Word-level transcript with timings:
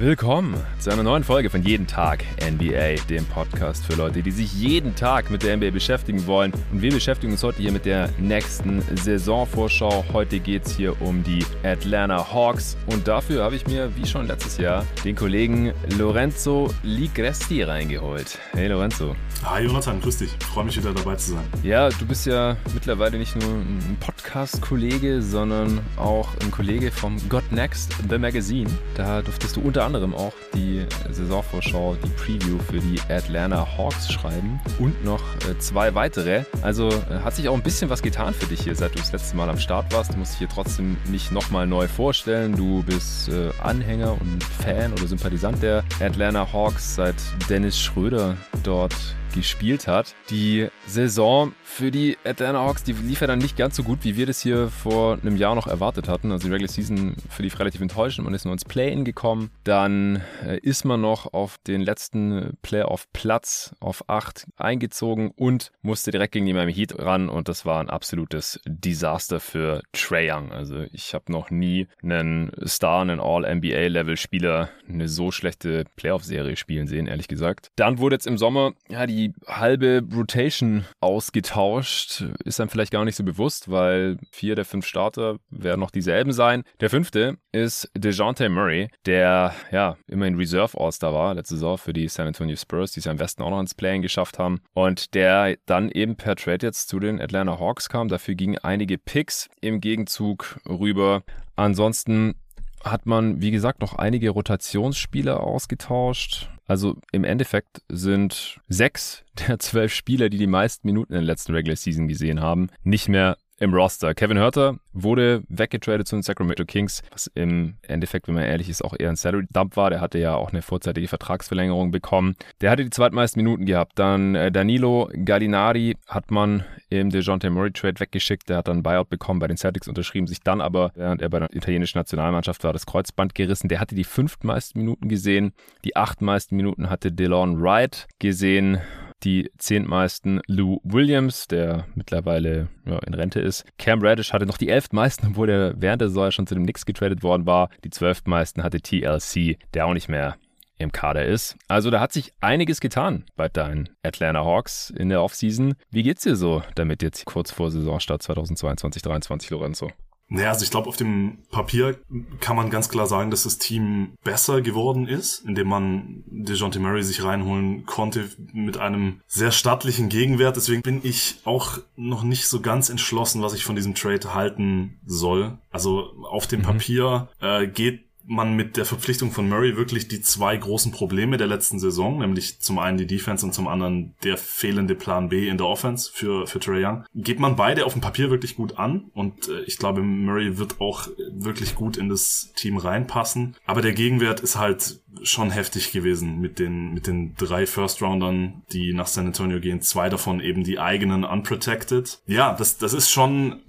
Willkommen 0.00 0.54
zu 0.78 0.90
einer 0.90 1.02
neuen 1.02 1.24
Folge 1.24 1.50
von 1.50 1.62
Jeden 1.62 1.86
Tag 1.86 2.24
NBA, 2.40 3.04
dem 3.10 3.26
Podcast 3.26 3.84
für 3.84 3.96
Leute, 3.96 4.22
die 4.22 4.30
sich 4.30 4.50
jeden 4.54 4.96
Tag 4.96 5.30
mit 5.30 5.42
der 5.42 5.54
NBA 5.58 5.72
beschäftigen 5.72 6.26
wollen. 6.26 6.54
Und 6.72 6.80
wir 6.80 6.90
beschäftigen 6.90 7.32
uns 7.32 7.42
heute 7.42 7.60
hier 7.60 7.70
mit 7.70 7.84
der 7.84 8.08
nächsten 8.16 8.80
Saisonvorschau. 8.96 10.06
Heute 10.10 10.40
geht 10.40 10.64
es 10.64 10.74
hier 10.74 10.98
um 11.02 11.22
die 11.22 11.44
Atlanta 11.62 12.32
Hawks. 12.32 12.78
Und 12.86 13.08
dafür 13.08 13.44
habe 13.44 13.56
ich 13.56 13.66
mir, 13.66 13.94
wie 13.94 14.06
schon 14.06 14.26
letztes 14.26 14.56
Jahr, 14.56 14.86
den 15.04 15.16
Kollegen 15.16 15.74
Lorenzo 15.98 16.72
Ligresti 16.82 17.62
reingeholt. 17.62 18.38
Hey 18.52 18.68
Lorenzo. 18.68 19.14
Hi 19.44 19.64
Jonathan, 19.64 20.00
grüß 20.00 20.18
dich. 20.18 20.34
Ich 20.38 20.46
freue 20.46 20.64
mich 20.64 20.78
wieder 20.78 20.94
dabei 20.94 21.16
zu 21.16 21.32
sein. 21.32 21.44
Ja, 21.62 21.90
du 21.90 22.06
bist 22.06 22.24
ja 22.24 22.56
mittlerweile 22.72 23.18
nicht 23.18 23.36
nur 23.36 23.50
ein 23.50 23.98
Podcast-Kollege, 24.00 25.20
sondern 25.20 25.80
auch 25.96 26.28
ein 26.42 26.50
Kollege 26.50 26.90
vom 26.90 27.16
Got 27.28 27.52
Next, 27.52 27.94
The 28.08 28.18
Magazine. 28.18 28.70
Da 28.94 29.20
durftest 29.20 29.56
du 29.56 29.60
unter 29.60 29.84
anderem 29.84 29.89
anderem 29.94 30.14
auch 30.14 30.32
die 30.54 30.86
Saisonvorschau, 31.10 31.96
die 31.96 32.08
Preview 32.10 32.58
für 32.70 32.78
die 32.78 33.00
Atlanta 33.12 33.66
Hawks 33.76 34.12
schreiben 34.12 34.60
und 34.78 35.04
noch 35.04 35.20
äh, 35.48 35.58
zwei 35.58 35.94
weitere. 35.96 36.44
Also 36.62 36.88
äh, 36.88 37.18
hat 37.24 37.34
sich 37.34 37.48
auch 37.48 37.54
ein 37.54 37.62
bisschen 37.62 37.90
was 37.90 38.02
getan 38.02 38.32
für 38.32 38.46
dich 38.46 38.60
hier, 38.60 38.76
seit 38.76 38.94
du 38.94 38.98
das 38.98 39.10
letzte 39.10 39.36
Mal 39.36 39.50
am 39.50 39.58
Start 39.58 39.92
warst. 39.92 40.12
Du 40.12 40.16
musst 40.16 40.32
dich 40.32 40.38
hier 40.38 40.48
trotzdem 40.48 40.96
nicht 41.08 41.32
nochmal 41.32 41.66
neu 41.66 41.88
vorstellen. 41.88 42.54
Du 42.54 42.84
bist 42.84 43.28
äh, 43.30 43.50
Anhänger 43.62 44.12
und 44.12 44.44
Fan 44.44 44.92
oder 44.92 45.08
Sympathisant 45.08 45.60
der 45.60 45.82
Atlanta 46.00 46.52
Hawks, 46.52 46.94
seit 46.94 47.16
Dennis 47.48 47.78
Schröder 47.78 48.36
dort 48.62 48.94
gespielt 49.32 49.86
hat. 49.86 50.14
Die 50.30 50.68
Saison 50.86 51.52
für 51.62 51.90
die 51.90 52.18
Atlanta 52.24 52.60
Hawks, 52.60 52.82
die 52.82 52.92
lief 52.92 53.20
ja 53.20 53.26
dann 53.26 53.38
nicht 53.38 53.56
ganz 53.56 53.76
so 53.76 53.82
gut, 53.82 54.00
wie 54.02 54.16
wir 54.16 54.26
das 54.26 54.40
hier 54.40 54.68
vor 54.68 55.18
einem 55.22 55.36
Jahr 55.36 55.54
noch 55.54 55.66
erwartet 55.66 56.08
hatten. 56.08 56.32
Also 56.32 56.48
die 56.48 56.52
Regular 56.52 56.70
Season 56.70 57.16
für 57.28 57.42
die 57.42 57.48
relativ 57.48 57.80
enttäuschend. 57.80 58.24
Man 58.24 58.34
ist 58.34 58.44
nur 58.44 58.52
ins 58.52 58.64
Play-In 58.64 59.04
gekommen. 59.04 59.50
Dann 59.64 60.22
äh, 60.44 60.58
ist 60.58 60.84
man 60.84 61.00
noch 61.00 61.32
auf 61.32 61.58
den 61.58 61.80
letzten 61.80 62.56
Playoff-Platz 62.62 63.74
auf 63.80 64.08
8 64.08 64.46
eingezogen 64.56 65.30
und 65.36 65.70
musste 65.82 66.10
direkt 66.10 66.32
gegen 66.32 66.46
die 66.46 66.52
Miami 66.52 66.74
Heat 66.74 66.98
ran. 66.98 67.28
Und 67.28 67.48
das 67.48 67.64
war 67.64 67.80
ein 67.80 67.90
absolutes 67.90 68.60
Desaster 68.66 69.40
für 69.40 69.82
Trae 69.92 70.32
Young. 70.32 70.52
Also 70.52 70.84
ich 70.92 71.14
habe 71.14 71.30
noch 71.30 71.50
nie 71.50 71.88
einen 72.02 72.50
Star, 72.66 73.02
einen 73.02 73.20
All-NBA-Level-Spieler 73.20 74.70
eine 74.88 75.08
so 75.08 75.30
schlechte 75.30 75.84
Playoff-Serie 75.96 76.56
spielen 76.56 76.86
sehen, 76.86 77.06
ehrlich 77.06 77.28
gesagt. 77.28 77.70
Dann 77.76 77.98
wurde 77.98 78.16
jetzt 78.16 78.26
im 78.26 78.38
Sommer 78.38 78.72
ja 78.88 79.06
die 79.06 79.19
die 79.20 79.34
halbe 79.46 80.02
Rotation 80.14 80.84
ausgetauscht. 81.00 82.24
Ist 82.44 82.60
einem 82.60 82.70
vielleicht 82.70 82.92
gar 82.92 83.04
nicht 83.04 83.16
so 83.16 83.24
bewusst, 83.24 83.70
weil 83.70 84.16
vier 84.32 84.54
der 84.54 84.64
fünf 84.64 84.86
Starter 84.86 85.36
werden 85.50 85.80
noch 85.80 85.90
dieselben 85.90 86.32
sein. 86.32 86.62
Der 86.80 86.90
fünfte 86.90 87.36
ist 87.52 87.90
DeJounte 87.96 88.48
Murray, 88.48 88.88
der 89.06 89.54
ja 89.70 89.96
immerhin 90.06 90.36
Reserve 90.36 90.78
All-Star 90.78 91.12
war 91.12 91.34
letzte 91.34 91.54
Saison 91.54 91.78
für 91.78 91.92
die 91.92 92.08
San 92.08 92.26
Antonio 92.26 92.56
Spurs, 92.56 92.92
die 92.92 93.00
es 93.00 93.06
am 93.06 93.16
besten 93.16 93.42
auch 93.42 93.50
noch 93.50 93.60
ins 93.60 93.74
Playing 93.74 94.02
geschafft 94.02 94.38
haben. 94.38 94.60
Und 94.72 95.14
der 95.14 95.56
dann 95.66 95.90
eben 95.90 96.16
per 96.16 96.36
Trade 96.36 96.66
jetzt 96.66 96.88
zu 96.88 96.98
den 97.00 97.20
Atlanta 97.20 97.58
Hawks 97.58 97.88
kam. 97.88 98.08
Dafür 98.08 98.34
gingen 98.34 98.58
einige 98.58 98.98
Picks 98.98 99.48
im 99.60 99.80
Gegenzug 99.80 100.60
rüber. 100.68 101.22
Ansonsten 101.56 102.34
hat 102.82 103.06
man, 103.06 103.42
wie 103.42 103.50
gesagt, 103.50 103.80
noch 103.80 103.94
einige 103.94 104.30
Rotationsspieler 104.30 105.40
ausgetauscht. 105.40 106.50
Also 106.66 106.96
im 107.12 107.24
Endeffekt 107.24 107.82
sind 107.88 108.60
sechs 108.68 109.24
der 109.48 109.58
zwölf 109.58 109.92
Spieler, 109.92 110.28
die 110.28 110.38
die 110.38 110.46
meisten 110.46 110.86
Minuten 110.86 111.12
in 111.12 111.20
der 111.20 111.26
letzten 111.26 111.52
Regular 111.52 111.76
Season 111.76 112.08
gesehen 112.08 112.40
haben, 112.40 112.68
nicht 112.82 113.08
mehr 113.08 113.36
im 113.60 113.74
Roster. 113.74 114.14
Kevin 114.14 114.38
Hörter 114.38 114.78
wurde 114.92 115.42
weggetradet 115.48 116.08
zu 116.08 116.16
den 116.16 116.22
Sacramento 116.22 116.64
Kings, 116.64 117.02
was 117.12 117.30
im 117.34 117.74
Endeffekt, 117.82 118.26
wenn 118.26 118.34
man 118.34 118.44
ehrlich 118.44 118.68
ist, 118.68 118.82
auch 118.82 118.94
eher 118.98 119.10
ein 119.10 119.16
Salary 119.16 119.46
Dump 119.52 119.76
war. 119.76 119.90
Der 119.90 120.00
hatte 120.00 120.18
ja 120.18 120.34
auch 120.34 120.50
eine 120.50 120.62
vorzeitige 120.62 121.06
Vertragsverlängerung 121.06 121.90
bekommen. 121.90 122.36
Der 122.62 122.70
hatte 122.70 122.84
die 122.84 122.90
zweitmeisten 122.90 123.42
Minuten 123.42 123.66
gehabt. 123.66 123.98
Dann 123.98 124.34
äh, 124.34 124.50
Danilo 124.50 125.10
Gallinari 125.24 125.96
hat 126.08 126.30
man 126.30 126.64
im 126.88 127.10
DeJounte 127.10 127.50
Murray 127.50 127.70
Trade 127.70 128.00
weggeschickt. 128.00 128.48
Der 128.48 128.56
hat 128.58 128.68
dann 128.68 128.82
Buyout 128.82 129.10
bekommen, 129.10 129.40
bei 129.40 129.46
den 129.46 129.58
Celtics 129.58 129.88
unterschrieben, 129.88 130.26
sich 130.26 130.40
dann 130.40 130.62
aber, 130.62 130.90
während 130.94 131.20
er 131.20 131.28
bei 131.28 131.38
der 131.38 131.54
italienischen 131.54 131.98
Nationalmannschaft 131.98 132.64
war, 132.64 132.72
das 132.72 132.86
Kreuzband 132.86 133.34
gerissen. 133.34 133.68
Der 133.68 133.78
hatte 133.78 133.94
die 133.94 134.04
fünftmeisten 134.04 134.80
Minuten 134.80 135.08
gesehen. 135.08 135.52
Die 135.84 135.96
achtmeisten 135.96 136.56
Minuten 136.56 136.88
hatte 136.88 137.12
DeLon 137.12 137.62
Wright 137.62 138.08
gesehen 138.18 138.80
die 139.22 139.50
zehntmeisten 139.58 140.40
Lou 140.46 140.78
Williams, 140.82 141.48
der 141.48 141.86
mittlerweile 141.94 142.68
ja, 142.86 142.98
in 143.00 143.14
Rente 143.14 143.40
ist. 143.40 143.64
Cam 143.78 144.00
Reddish 144.00 144.32
hatte 144.32 144.46
noch 144.46 144.58
die 144.58 144.68
elftmeisten, 144.68 145.28
obwohl 145.30 145.50
er 145.50 145.74
während 145.80 146.00
der 146.00 146.08
Saison 146.08 146.30
schon 146.30 146.46
zu 146.46 146.54
dem 146.54 146.64
Knicks 146.64 146.86
getradet 146.86 147.22
worden 147.22 147.46
war. 147.46 147.70
Die 147.84 147.90
zwölftmeisten 147.90 148.62
hatte 148.62 148.80
TLC, 148.80 149.58
der 149.74 149.86
auch 149.86 149.94
nicht 149.94 150.08
mehr 150.08 150.36
im 150.78 150.92
Kader 150.92 151.26
ist. 151.26 151.56
Also 151.68 151.90
da 151.90 152.00
hat 152.00 152.12
sich 152.12 152.32
einiges 152.40 152.80
getan 152.80 153.24
bei 153.36 153.48
deinen 153.48 153.90
Atlanta 154.02 154.44
Hawks 154.44 154.90
in 154.90 155.10
der 155.10 155.22
Offseason. 155.22 155.74
Wie 155.90 156.02
geht's 156.02 156.22
dir 156.22 156.36
so 156.36 156.62
damit 156.74 157.02
jetzt 157.02 157.26
kurz 157.26 157.50
vor 157.50 157.70
Saisonstart 157.70 158.22
2022-23, 158.22 159.52
Lorenzo? 159.52 159.90
Naja, 160.32 160.50
also 160.50 160.62
ich 160.62 160.70
glaube, 160.70 160.88
auf 160.88 160.96
dem 160.96 161.38
Papier 161.50 161.98
kann 162.38 162.54
man 162.54 162.70
ganz 162.70 162.88
klar 162.88 163.06
sagen, 163.06 163.32
dass 163.32 163.42
das 163.42 163.58
Team 163.58 164.12
besser 164.22 164.62
geworden 164.62 165.08
ist, 165.08 165.44
indem 165.44 165.68
man 165.68 166.22
DeJounte 166.26 166.78
Murray 166.78 167.02
sich 167.02 167.24
reinholen 167.24 167.84
konnte 167.84 168.30
mit 168.52 168.78
einem 168.78 169.20
sehr 169.26 169.50
stattlichen 169.50 170.08
Gegenwert. 170.08 170.54
Deswegen 170.54 170.82
bin 170.82 171.00
ich 171.02 171.40
auch 171.44 171.78
noch 171.96 172.22
nicht 172.22 172.46
so 172.46 172.60
ganz 172.60 172.90
entschlossen, 172.90 173.42
was 173.42 173.54
ich 173.54 173.64
von 173.64 173.74
diesem 173.74 173.96
Trade 173.96 174.32
halten 174.32 175.00
soll. 175.04 175.58
Also 175.72 176.12
auf 176.30 176.46
dem 176.46 176.60
mhm. 176.60 176.64
Papier 176.64 177.28
äh, 177.40 177.66
geht 177.66 178.09
man 178.26 178.54
mit 178.54 178.76
der 178.76 178.84
Verpflichtung 178.84 179.32
von 179.32 179.48
Murray 179.48 179.76
wirklich 179.76 180.08
die 180.08 180.20
zwei 180.20 180.56
großen 180.56 180.92
Probleme 180.92 181.36
der 181.36 181.46
letzten 181.46 181.78
Saison, 181.78 182.18
nämlich 182.18 182.60
zum 182.60 182.78
einen 182.78 182.98
die 182.98 183.06
Defense 183.06 183.44
und 183.44 183.52
zum 183.52 183.68
anderen 183.68 184.14
der 184.22 184.36
fehlende 184.36 184.94
Plan 184.94 185.28
B 185.28 185.48
in 185.48 185.58
der 185.58 185.66
Offense 185.66 186.10
für, 186.12 186.46
für 186.46 186.60
Trey 186.60 186.84
Young, 186.84 187.04
geht 187.14 187.40
man 187.40 187.56
beide 187.56 187.86
auf 187.86 187.92
dem 187.92 188.02
Papier 188.02 188.30
wirklich 188.30 188.56
gut 188.56 188.78
an 188.78 189.10
und 189.14 189.48
äh, 189.48 189.62
ich 189.62 189.78
glaube, 189.78 190.02
Murray 190.02 190.58
wird 190.58 190.80
auch 190.80 191.08
wirklich 191.32 191.74
gut 191.74 191.96
in 191.96 192.08
das 192.08 192.52
Team 192.56 192.76
reinpassen. 192.76 193.56
Aber 193.66 193.82
der 193.82 193.92
Gegenwert 193.92 194.40
ist 194.40 194.56
halt 194.56 195.00
schon 195.22 195.50
heftig 195.50 195.92
gewesen 195.92 196.40
mit 196.40 196.58
den, 196.58 196.94
mit 196.94 197.06
den 197.06 197.34
drei 197.36 197.66
First-Roundern, 197.66 198.62
die 198.72 198.92
nach 198.92 199.06
San 199.06 199.26
Antonio 199.26 199.60
gehen. 199.60 199.80
Zwei 199.80 200.08
davon 200.08 200.40
eben 200.40 200.64
die 200.64 200.78
eigenen 200.78 201.24
Unprotected. 201.24 202.20
Ja, 202.26 202.54
das, 202.54 202.78
das 202.78 202.92
ist 202.92 203.10
schon, 203.10 203.60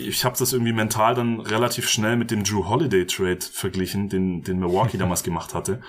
ich 0.00 0.24
habe 0.24 0.36
das 0.38 0.52
irgendwie 0.52 0.72
mental 0.72 1.14
dann 1.14 1.40
relativ 1.40 1.88
schnell 1.88 2.16
mit 2.16 2.30
dem 2.30 2.44
Drew 2.44 2.66
Holiday 2.68 3.06
Trade 3.06 3.40
verglichen, 3.40 3.97
den, 4.06 4.42
den 4.42 4.60
Milwaukee 4.60 4.98
damals 4.98 5.24
gemacht 5.24 5.54
hatte, 5.54 5.80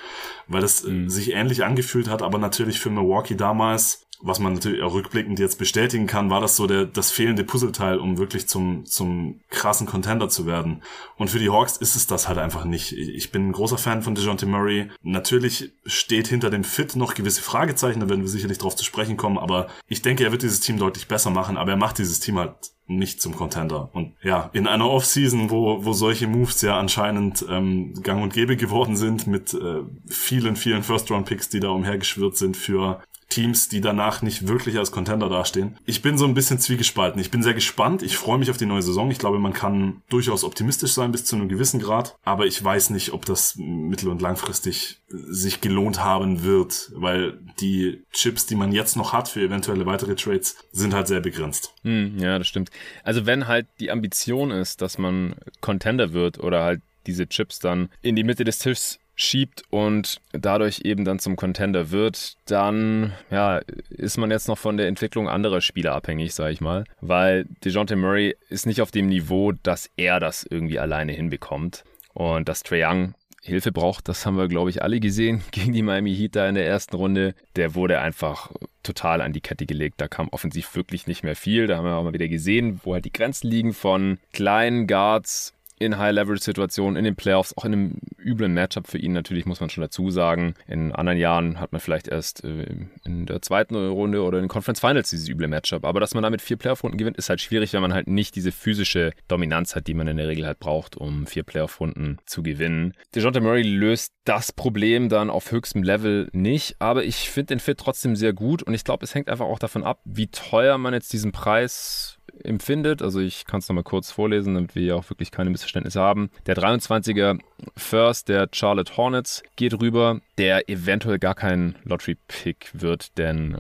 weil 0.48 0.62
das 0.62 0.84
äh, 0.84 0.90
mhm. 0.90 1.10
sich 1.10 1.34
ähnlich 1.34 1.64
angefühlt 1.64 2.10
hat, 2.10 2.24
aber 2.24 2.40
natürlich 2.40 2.80
für 2.80 2.90
Milwaukee 2.90 3.36
damals 3.36 4.09
was 4.22 4.40
man 4.40 4.54
natürlich 4.54 4.82
auch 4.82 4.94
rückblickend 4.94 5.40
jetzt 5.40 5.60
bestätigen 5.60 6.06
kann, 6.06 6.30
war 6.30 6.42
das 6.42 6.56
so 6.58 6.68
der, 6.68 6.86
das 6.86 7.10
fehlende 7.10 7.44
Puzzleteil, 7.46 7.98
um 8.00 8.18
wirklich 8.18 8.48
zum, 8.48 8.86
zum 8.86 9.40
krassen 9.50 9.88
Contender 9.88 10.28
zu 10.28 10.46
werden. 10.46 10.82
Und 11.18 11.30
für 11.30 11.40
die 11.40 11.50
Hawks 11.50 11.78
ist 11.78 11.96
es 11.96 12.06
das 12.06 12.28
halt 12.28 12.38
einfach 12.38 12.66
nicht. 12.66 12.92
Ich 12.92 13.32
bin 13.32 13.50
ein 13.50 13.52
großer 13.54 13.78
Fan 13.78 14.02
von 14.02 14.16
DeJounte 14.16 14.46
Murray. 14.46 14.90
Natürlich 15.04 15.72
steht 15.86 16.28
hinter 16.28 16.50
dem 16.50 16.66
Fit 16.66 16.98
noch 16.98 17.14
gewisse 17.14 17.42
Fragezeichen, 17.42 18.02
da 18.02 18.10
werden 18.10 18.22
wir 18.22 18.28
sicherlich 18.28 18.58
drauf 18.58 18.76
zu 18.76 18.84
sprechen 18.84 19.16
kommen, 19.16 19.38
aber 19.38 19.68
ich 19.88 20.02
denke, 20.02 20.26
er 20.26 20.32
wird 20.32 20.44
dieses 20.44 20.60
Team 20.60 20.78
deutlich 20.78 21.08
besser 21.08 21.30
machen, 21.30 21.56
aber 21.56 21.72
er 21.72 21.78
macht 21.78 21.98
dieses 21.98 22.20
Team 22.20 22.40
halt 22.40 22.56
nicht 22.88 23.22
zum 23.22 23.36
Contender. 23.36 23.90
Und 23.94 24.16
ja, 24.22 24.50
in 24.52 24.68
einer 24.68 24.90
Offseason, 24.90 25.50
wo, 25.52 25.86
wo 25.86 25.94
solche 25.94 26.28
Moves 26.28 26.62
ja 26.62 26.78
anscheinend 26.78 27.46
ähm, 27.48 27.94
gang 28.02 28.22
und 28.22 28.34
gäbe 28.34 28.58
geworden 28.58 28.98
sind, 28.98 29.28
mit 29.28 29.54
äh, 29.54 29.84
vielen, 30.08 30.56
vielen 30.56 30.84
First-Round-Picks, 30.84 31.50
die 31.50 31.60
da 31.60 31.70
umhergeschwirrt 31.70 32.36
sind 32.36 32.58
für 32.58 33.02
Teams, 33.30 33.70
die 33.70 33.80
danach 33.80 34.22
nicht 34.22 34.48
wirklich 34.48 34.78
als 34.78 34.92
Contender 34.92 35.30
dastehen. 35.30 35.78
Ich 35.86 36.02
bin 36.02 36.18
so 36.18 36.26
ein 36.26 36.34
bisschen 36.34 36.60
zwiegespalten. 36.60 37.22
Ich 37.22 37.32
bin 37.32 37.44
sehr 37.44 37.54
gespannt. 37.54 38.02
Ich 38.02 38.18
freue 38.18 38.40
mich 38.40 38.50
auf 38.50 38.58
die 38.58 38.66
neue 38.66 38.82
Saison. 38.82 39.12
Ich 39.12 39.20
glaube, 39.20 39.40
man 39.40 39.54
kann 39.54 40.02
durchaus 40.10 40.44
optimistisch 40.44 40.94
sein 40.94 41.12
bis 41.12 41.26
zu 41.26 41.36
einem 41.36 41.48
gewissen 41.48 41.80
Grad. 41.80 42.18
Aber 42.24 42.48
ich 42.48 42.62
weiß 42.62 42.90
nicht, 42.90 43.14
ob 43.14 43.26
das 43.26 43.56
mittel- 43.56 44.10
und 44.10 44.22
langfristig 44.22 45.00
sich 45.08 45.62
gelohnt 45.62 46.04
haben 46.04 46.44
wird, 46.44 46.92
weil 46.96 47.40
die 47.60 48.04
Chips, 48.12 48.48
die 48.48 48.56
man 48.56 48.72
jetzt 48.72 48.96
noch 48.96 49.14
hat 49.14 49.30
für 49.30 49.42
eventuelle 49.42 49.86
weitere 49.86 50.16
Trades, 50.16 50.56
sind 50.72 50.94
halt 50.94 51.08
sehr 51.08 51.22
begrenzt. 51.22 51.74
Hm, 51.84 52.18
ja, 52.18 52.38
das 52.40 52.48
stimmt. 52.48 52.72
Also 53.04 53.26
wenn 53.26 53.48
halt 53.48 53.68
die 53.80 53.92
Ambition 53.92 54.52
ist, 54.52 54.82
dass 54.82 54.98
man 54.98 55.36
Contender 55.62 56.14
wird 56.14 56.40
oder 56.40 56.64
halt 56.64 56.82
diese 57.06 57.28
Chips 57.28 57.60
dann 57.60 57.90
in 58.02 58.16
die 58.16 58.24
Mitte 58.24 58.44
des 58.44 58.60
Tisches 58.60 59.00
schiebt 59.20 59.64
und 59.70 60.22
dadurch 60.32 60.82
eben 60.86 61.04
dann 61.04 61.20
zum 61.20 61.36
Contender 61.36 61.92
wird, 61.92 62.38
dann 62.46 63.14
ja, 63.30 63.60
ist 63.90 64.18
man 64.18 64.32
jetzt 64.32 64.48
noch 64.48 64.58
von 64.58 64.78
der 64.78 64.88
Entwicklung 64.88 65.28
anderer 65.28 65.62
Spieler 65.62 65.94
abhängig, 65.94 66.34
sage 66.34 66.54
ich 66.54 66.62
mal, 66.62 66.86
weil 67.02 67.46
DeJounte 67.66 67.96
Murray 67.96 68.36
ist 68.50 68.66
nicht 68.66 68.82
auf 68.82 68.92
dem 68.92 69.08
Niveau, 69.08 69.52
dass 69.52 69.90
er 69.98 70.20
das 70.20 70.46
irgendwie 70.50 70.80
alleine 70.80 71.12
hinbekommt 71.12 71.84
und 72.14 72.48
dass 72.48 72.64
Trae 72.64 72.86
Young 72.86 73.14
Hilfe 73.42 73.72
braucht, 73.72 74.10
das 74.10 74.26
haben 74.26 74.38
wir, 74.38 74.48
glaube 74.48 74.70
ich, 74.70 74.84
alle 74.84 75.00
gesehen 75.00 75.42
gegen 75.52 75.74
die 75.74 75.82
Miami 75.82 76.16
Heat 76.16 76.36
da 76.36 76.48
in 76.48 76.56
der 76.56 76.68
ersten 76.68 76.96
Runde. 76.96 77.36
Der 77.56 77.76
wurde 77.76 78.00
einfach 78.00 78.52
total 78.84 79.22
an 79.22 79.34
die 79.34 79.42
Kette 79.42 79.66
gelegt. 79.66 80.02
Da 80.02 80.08
kam 80.08 80.30
offensiv 80.30 80.76
wirklich 80.76 81.08
nicht 81.08 81.24
mehr 81.24 81.36
viel. 81.36 81.68
Da 81.68 81.78
haben 81.78 81.86
wir 81.86 81.96
auch 81.96 82.04
mal 82.04 82.14
wieder 82.14 82.28
gesehen, 82.28 82.82
wo 82.84 82.94
halt 82.94 83.06
die 83.06 83.14
Grenzen 83.14 83.50
liegen 83.50 83.74
von 83.74 84.20
kleinen 84.34 84.88
Guards 84.88 85.54
in 85.80 85.98
High-Leverage-Situationen, 85.98 86.98
in 86.98 87.06
den 87.06 87.16
Playoffs, 87.16 87.56
auch 87.58 87.66
in 87.66 87.74
einem 87.74 88.00
üblen 88.18 88.54
Matchup 88.54 88.88
für 88.88 88.98
ihn 88.98 89.14
natürlich, 89.14 89.46
muss 89.46 89.62
man 89.62 89.70
schon 89.70 89.82
dazu 89.82 90.12
sagen. 90.12 90.54
In 90.68 90.92
anderen 90.92 91.18
Jahren 91.18 91.60
hat 91.60 91.72
man 91.72 91.82
vielleicht 91.82 92.08
erst 92.08 92.44
äh, 92.44 92.66
in 93.06 93.26
der 93.26 93.42
zweiten 93.42 93.76
Runde 93.76 94.24
oder 94.24 94.38
in 94.38 94.44
den 94.44 94.50
Conference 94.50 94.80
Finals 94.80 95.10
dieses 95.10 95.30
üble 95.30 95.48
Matchup. 95.48 95.86
Aber 95.86 96.00
dass 96.00 96.14
man 96.14 96.24
damit 96.24 96.42
vier 96.42 96.58
Playoff-Runden 96.58 96.98
gewinnt, 96.98 97.18
ist 97.18 97.30
halt 97.30 97.42
schwierig, 97.42 97.74
wenn 97.74 97.82
man 97.82 97.94
halt 97.94 98.08
nicht 98.08 98.36
diese 98.36 98.52
physische 98.52 99.12
Dominanz 99.28 99.76
hat, 99.76 99.88
die 99.88 99.94
man 99.94 100.08
in 100.08 100.18
der 100.18 100.28
Regel 100.28 100.46
halt 100.46 100.60
braucht, 100.60 100.98
um 100.98 101.26
vier 101.26 101.44
Playoff-Runden 101.44 102.20
zu 102.26 102.44
gewinnen. 102.44 102.94
DeJounte 103.16 103.42
Murray 103.42 103.64
löst 103.64 104.14
das 104.26 104.52
Problem 104.52 105.10
dann 105.10 105.30
auf 105.30 105.52
höchstem 105.52 105.82
Level 105.82 106.30
nicht, 106.34 106.76
aber 106.80 107.04
ich 107.04 107.30
finde 107.30 107.56
den 107.56 107.60
Fit 107.60 107.78
trotzdem 107.80 108.16
sehr 108.16 108.34
gut 108.34 108.62
und 108.64 108.74
ich 108.74 108.84
glaube, 108.84 109.04
es 109.04 109.16
hängt 109.16 109.30
einfach 109.30 109.46
auch 109.46 109.60
davon 109.60 109.84
ab, 109.84 110.02
wie 110.06 110.28
teuer 110.28 110.78
man 110.78 110.94
jetzt 110.94 111.14
diesen 111.14 111.32
Preis 111.32 112.19
empfindet. 112.44 113.02
Also 113.02 113.20
ich 113.20 113.46
kann 113.46 113.60
es 113.60 113.70
nochmal 113.70 113.84
kurz 113.84 114.12
vorlesen, 114.12 114.56
damit 114.56 114.76
wir 114.76 114.96
auch 114.96 115.10
wirklich 115.10 115.32
keine 115.32 115.50
Missverständnisse 115.50 116.00
haben. 116.00 116.30
Der 116.46 116.56
23er 116.56 117.40
First 117.76 118.30
der 118.30 118.50
Charlotte 118.52 118.96
Hornets 118.98 119.44
geht 119.56 119.80
rüber, 119.80 120.22
der 120.40 120.70
eventuell 120.70 121.20
gar 121.20 121.36
kein 121.36 121.76
Lottery-Pick 121.84 122.72
wird, 122.74 123.18
denn 123.18 123.60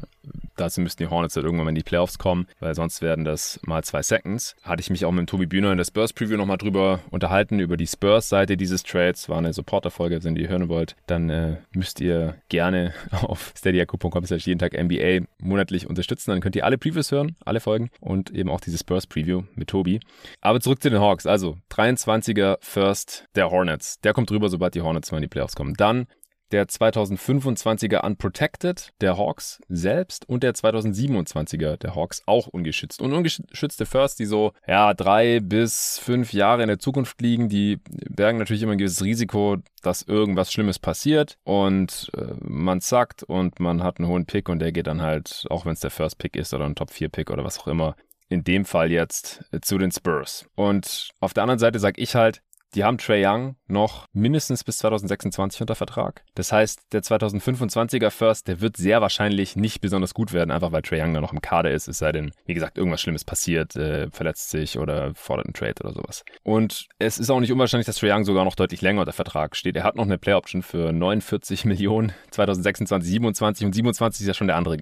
Dazu 0.56 0.82
müssten 0.82 1.04
die 1.04 1.10
Hornets 1.10 1.36
halt 1.36 1.46
irgendwann 1.46 1.70
in 1.70 1.76
die 1.76 1.84
Playoffs 1.84 2.18
kommen, 2.18 2.48
weil 2.60 2.76
sonst 2.76 3.02
werden 3.02 3.24
das 3.24 3.60
mal 3.64 3.84
zwei 3.84 4.02
Seconds. 4.02 4.56
Hatte 4.62 4.82
ich 4.82 4.90
mich 4.90 5.06
auch 5.06 5.12
mit 5.12 5.30
Tobi 5.30 5.46
Bühner 5.46 5.72
in 5.72 5.78
der 5.78 5.86
Spurs-Preview 5.86 6.36
nochmal 6.36 6.58
drüber 6.58 7.00
unterhalten, 7.12 7.60
über 7.60 7.78
die 7.78 7.88
Spurs-Seite 7.88 8.58
dieses 8.58 8.84
Trades. 8.84 9.30
War 9.30 9.38
eine 9.38 9.54
Supporter-Folge, 9.54 10.24
wenn 10.24 10.36
ihr 10.36 10.50
hören 10.50 10.68
wollt, 10.68 10.96
dann 11.08 11.30
äh, 11.30 11.58
müsst 11.74 12.02
ihr 12.02 12.36
gerne 12.50 12.94
auf 13.12 13.54
steadyako.com 13.58 14.26
jeden 14.26 14.60
Tag 14.60 14.74
NBA 14.74 15.26
monatlich 15.40 15.88
unterstützen. 15.88 16.32
Dann 16.32 16.42
könnt 16.42 16.58
ihr 16.58 16.66
alle 16.66 16.78
Previews 16.78 17.12
hören, 17.12 17.38
alle 17.46 17.62
Folgen 17.62 17.90
und 18.02 18.32
eben 18.32 18.50
auch 18.50 18.60
diese 18.60 18.78
Spurs-Preview 18.78 19.44
mit 19.56 19.70
Tobi. 19.70 20.02
Aber 20.42 20.60
zurück 20.60 20.82
zu 20.82 20.90
den 20.90 21.00
Hawks. 21.00 21.26
Also 21.26 21.58
23er 21.72 22.58
First 22.60 23.26
der 23.36 23.50
Hornets. 23.50 24.02
Der 24.02 24.14
kommt 24.14 24.30
rüber, 24.32 24.50
sobald 24.50 24.76
die 24.76 24.82
Hornets 24.82 25.12
mal 25.12 25.20
in 25.20 25.24
die 25.24 25.30
Playoffs 25.30 25.56
kommen. 25.56 25.74
Dann 25.76 26.08
der 26.52 26.68
2025er 26.68 28.06
Unprotected 28.06 28.94
der 29.02 29.18
Hawks 29.18 29.62
selbst 29.70 30.28
und 30.28 30.44
der 30.44 30.54
2027er 30.54 31.78
der 31.78 31.96
Hawks 31.96 32.24
auch 32.26 32.48
ungeschützt. 32.48 33.02
Und 33.02 33.14
ungeschützte 33.14 33.86
First, 33.86 34.20
die 34.20 34.26
so, 34.26 34.54
ja, 34.68 34.94
drei 34.94 35.40
bis 35.40 36.00
fünf 36.00 36.34
Jahre 36.34 36.62
in 36.62 36.68
der 36.68 36.80
Zukunft 36.80 37.22
liegen, 37.22 37.50
die 37.50 37.80
bergen 38.10 38.40
natürlich 38.40 38.64
immer 38.64 38.74
ein 38.74 38.78
gewisses 38.78 39.04
Risiko, 39.04 39.58
dass 39.82 40.02
irgendwas 40.04 40.52
Schlimmes 40.52 40.80
passiert 40.80 41.38
und 41.44 42.12
äh, 42.18 42.34
man 42.40 42.82
zackt 42.82 43.24
und 43.24 43.60
man 43.60 43.84
hat 43.84 44.00
einen 44.00 44.08
hohen 44.08 44.26
Pick 44.26 44.50
und 44.50 44.60
der 44.60 44.72
geht 44.72 44.88
dann 44.88 45.02
halt, 45.02 45.46
auch 45.50 45.66
wenn 45.66 45.74
es 45.74 45.80
der 45.80 45.92
First 45.92 46.18
Pick 46.18 46.36
ist 46.36 46.54
oder 46.54 46.66
ein 46.66 46.76
Top 46.76 46.92
4 46.92 47.10
Pick 47.10 47.30
oder 47.30 47.44
was 47.44 47.60
auch 47.60 47.68
immer, 47.68 47.96
in 48.30 48.44
dem 48.44 48.66
Fall 48.66 48.92
jetzt 48.92 49.44
äh, 49.52 49.60
zu 49.60 49.78
den 49.78 49.92
Spurs. 49.92 50.46
Und 50.56 51.10
auf 51.20 51.34
der 51.34 51.44
anderen 51.44 51.60
Seite 51.60 51.80
sage 51.80 52.02
ich 52.02 52.16
halt, 52.16 52.42
die 52.76 52.84
haben 52.84 52.98
Trey 52.98 53.26
Young 53.26 53.56
noch 53.70 54.06
mindestens 54.14 54.64
bis 54.64 54.78
2026 54.80 55.62
unter 55.62 55.76
Vertrag. 55.76 56.24
Das 56.36 56.52
heißt, 56.52 56.82
der 56.92 57.02
2025er 57.02 58.10
First, 58.10 58.48
der 58.48 58.62
wird 58.62 58.78
sehr 58.78 59.02
wahrscheinlich 59.02 59.56
nicht 59.56 59.82
besonders 59.82 60.14
gut 60.14 60.34
werden, 60.34 60.52
einfach 60.52 60.72
weil 60.72 60.82
Trey 60.82 61.02
Young 61.02 61.14
da 61.14 61.22
noch 61.22 61.34
im 61.34 61.42
Kader 61.42 61.72
ist, 61.72 61.88
es 61.88 62.00
sei 62.00 62.12
denn, 62.12 62.32
wie 62.46 62.54
gesagt, 62.54 62.78
irgendwas 62.78 63.02
Schlimmes 63.02 63.24
passiert, 63.24 63.76
äh, 63.76 64.10
verletzt 64.12 64.50
sich 64.50 64.78
oder 64.78 65.14
fordert 65.16 65.48
einen 65.48 65.54
Trade 65.54 65.76
oder 65.84 65.94
sowas. 65.94 66.24
Und 66.44 66.88
es 67.00 67.18
ist 67.20 67.30
auch 67.30 67.40
nicht 67.40 67.52
unwahrscheinlich, 67.52 67.86
dass 67.86 67.98
Trey 67.98 68.12
Young 68.12 68.24
sogar 68.24 68.46
noch 68.46 68.56
deutlich 68.56 68.82
länger 68.82 69.02
unter 69.02 69.14
Vertrag 69.14 69.56
steht. 69.56 69.76
Er 69.76 69.84
hat 69.84 69.96
noch 69.96 70.06
eine 70.06 70.18
Play 70.18 70.34
Option 70.34 70.62
für 70.62 70.92
49 70.92 71.66
Millionen 71.66 72.14
2026, 72.32 73.12
27 73.12 73.66
und 73.66 73.74
27 73.74 74.22
ist 74.22 74.28
ja 74.28 74.34
schon 74.34 74.48
der 74.48 74.58
andere 74.58 74.78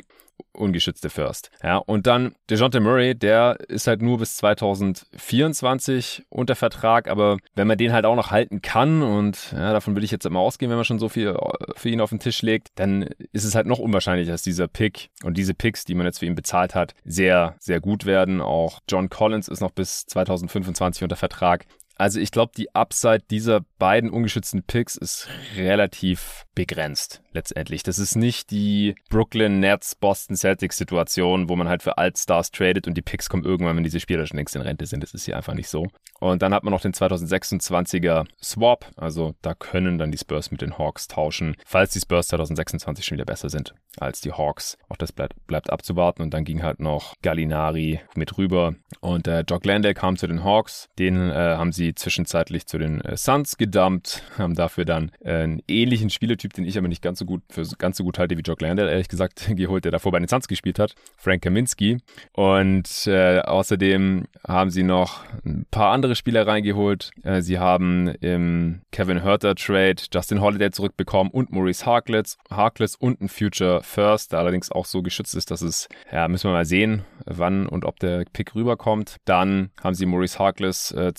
ungeschützte 0.54 1.10
First. 1.10 1.52
Ja, 1.64 1.78
und 1.78 2.08
dann 2.08 2.36
DeJounte 2.50 2.80
Murray, 2.80 3.16
der 3.16 3.58
ist 3.68 3.88
halt 3.88 4.02
nur 4.02 4.18
bis 4.18 4.38
2024 4.38 6.26
unter 6.30 6.56
Vertrag, 6.56 7.10
aber 7.10 7.38
wenn 7.56 7.68
man 7.68 7.78
den 7.78 7.94
halt 7.94 8.06
auch 8.06 8.16
noch 8.16 8.32
halten 8.32 8.62
kann 8.62 8.77
und 8.78 9.52
ja, 9.54 9.74
davon 9.74 9.96
will 9.96 10.04
ich 10.04 10.12
jetzt 10.12 10.26
immer 10.26 10.40
ausgehen, 10.40 10.70
wenn 10.70 10.78
man 10.78 10.86
schon 10.86 11.00
so 11.00 11.10
viel 11.10 11.30
äh, 11.30 11.74
für 11.76 11.90
ihn 11.90 12.02
auf 12.02 12.10
den 12.10 12.20
Tisch 12.20 12.42
legt, 12.42 12.70
dann 12.76 13.04
ist 13.32 13.44
es 13.44 13.56
halt 13.56 13.68
noch 13.68 13.80
unwahrscheinlicher, 13.80 14.32
dass 14.32 14.44
dieser 14.44 14.68
Pick 14.68 15.10
und 15.24 15.38
diese 15.38 15.54
Picks, 15.54 15.86
die 15.86 15.96
man 15.96 16.06
jetzt 16.06 16.20
für 16.20 16.26
ihn 16.26 16.36
bezahlt 16.36 16.76
hat, 16.76 16.94
sehr, 17.04 17.56
sehr 17.60 17.80
gut 17.80 18.06
werden. 18.06 18.42
Auch 18.42 18.80
John 18.90 19.10
Collins 19.10 19.48
ist 19.48 19.62
noch 19.62 19.72
bis 19.72 20.06
2025 20.06 21.04
unter 21.04 21.16
Vertrag. 21.16 21.66
Also 21.98 22.20
ich 22.20 22.32
glaube, 22.32 22.52
die 22.56 22.74
Upside 22.76 23.24
dieser 23.30 23.62
beiden 23.80 24.10
ungeschützten 24.10 24.64
Picks 24.64 24.96
ist 24.96 25.28
relativ 25.56 26.46
begrenzt 26.56 27.22
letztendlich. 27.34 27.84
Das 27.84 28.00
ist 28.00 28.16
nicht 28.16 28.50
die 28.52 28.96
Brooklyn 29.10 29.60
Nets 29.60 29.96
Boston 29.96 30.36
Celtics 30.36 30.78
Situation, 30.78 31.50
wo 31.50 31.56
man 31.56 31.70
halt 31.70 31.84
für 31.84 31.98
Altstars 31.98 32.52
tradet 32.52 32.88
und 32.88 32.96
die 32.96 33.04
Picks 33.04 33.30
kommen 33.30 33.46
irgendwann, 33.46 33.76
wenn 33.76 33.84
diese 33.84 34.00
Spieler 34.00 34.26
schon 34.26 34.38
längst 34.38 34.56
in 34.56 34.62
Rente 34.62 34.86
sind. 34.86 35.04
Das 35.04 35.14
ist 35.14 35.26
hier 35.26 35.38
einfach 35.38 35.54
nicht 35.54 35.70
so. 35.70 35.88
Und 36.20 36.42
dann 36.42 36.54
hat 36.54 36.64
man 36.64 36.72
noch 36.72 36.82
den 36.82 36.94
2026er 36.94 38.26
Swap. 38.42 38.88
Also 38.96 39.36
da 39.44 39.54
können 39.54 40.00
dann 40.00 40.12
die 40.12 40.18
Spurs 40.18 40.50
mit 40.50 40.62
den 40.62 40.78
Hawks 40.78 41.08
tauschen, 41.08 41.56
falls 41.66 41.92
die 41.92 42.00
Spurs 42.00 42.28
2026 42.28 43.06
schon 43.06 43.18
wieder 43.18 43.26
besser 43.26 43.50
sind 43.50 43.76
als 44.00 44.22
die 44.22 44.32
Hawks. 44.32 44.78
Auch 44.90 44.98
das 44.98 45.12
bleibt, 45.12 45.46
bleibt 45.46 45.70
abzuwarten. 45.70 46.24
Und 46.24 46.34
dann 46.34 46.44
ging 46.44 46.64
halt 46.64 46.80
noch 46.80 47.14
Gallinari 47.22 48.02
mit 48.16 48.38
rüber. 48.38 48.74
Und 49.00 49.28
äh, 49.28 49.44
Jock 49.48 49.66
Landale 49.66 49.94
kam 49.94 50.18
zu 50.18 50.28
den 50.28 50.44
Hawks. 50.44 50.90
Den 50.98 51.30
äh, 51.30 51.34
haben 51.34 51.72
sie 51.72 51.87
zwischenzeitlich 51.96 52.66
zu 52.66 52.78
den 52.78 53.02
äh, 53.02 53.18
Suns 53.18 53.58
gedumpt, 53.58 54.24
haben 54.38 54.56
dafür 54.56 54.86
dann 54.86 55.12
äh, 55.24 55.32
einen 55.32 55.62
ähnlichen 55.68 56.10
Spielertyp, 56.10 56.54
den 56.54 56.66
ich 56.66 56.78
aber 56.78 56.88
nicht 56.88 57.02
ganz 57.02 57.20
so 57.20 57.26
gut 57.26 57.42
für 57.50 57.66
ganz 57.78 57.98
so 57.98 58.04
gut 58.04 58.20
halte 58.20 58.38
wie 58.38 58.42
Jock 58.42 58.62
Landale, 58.62 58.92
ehrlich 58.92 59.08
gesagt, 59.08 59.50
geholt, 59.56 59.86
der 59.86 59.92
davor 59.92 60.12
bei 60.12 60.20
den 60.20 60.28
Suns 60.28 60.48
gespielt 60.48 60.80
hat, 60.80 60.96
Frank 61.18 61.44
Kaminski. 61.44 61.98
Und 62.34 63.08
äh, 63.08 63.40
außerdem 63.40 64.26
haben 64.48 64.70
sie 64.70 64.84
noch 64.84 65.24
ein 65.46 65.66
paar 65.72 65.92
andere 65.92 66.16
Spieler 66.16 66.48
reingeholt. 66.48 67.12
Äh, 67.24 67.42
sie 67.42 67.60
haben 67.60 68.08
im 68.22 68.82
Kevin 68.92 69.22
Herter 69.22 69.56
Trade 69.56 69.96
Justin 70.14 70.42
Holiday 70.42 70.72
zurückbekommen 70.72 71.32
und 71.32 71.52
Maurice 71.52 71.86
Harkless, 71.86 72.38
Harkless 72.50 72.96
und 72.96 73.22
ein 73.22 73.30
Future 73.30 73.82
First, 73.84 74.32
der 74.32 74.40
allerdings 74.40 74.72
auch 74.72 74.86
so 74.86 75.02
geschützt 75.02 75.36
ist, 75.36 75.52
dass 75.52 75.62
es, 75.62 75.88
ja, 76.12 76.28
müssen 76.28 76.50
wir 76.50 76.54
mal 76.54 76.66
sehen, 76.66 77.04
wann 77.26 77.68
und 77.68 77.86
ob 77.86 78.00
der 78.00 78.26
Pick 78.32 78.56
rüberkommt. 78.56 79.18
Dann 79.26 79.72
haben 79.82 79.96
sie 79.96 80.06
Maurice 80.06 80.40
Harkless 80.40 80.92
äh, 80.92 81.14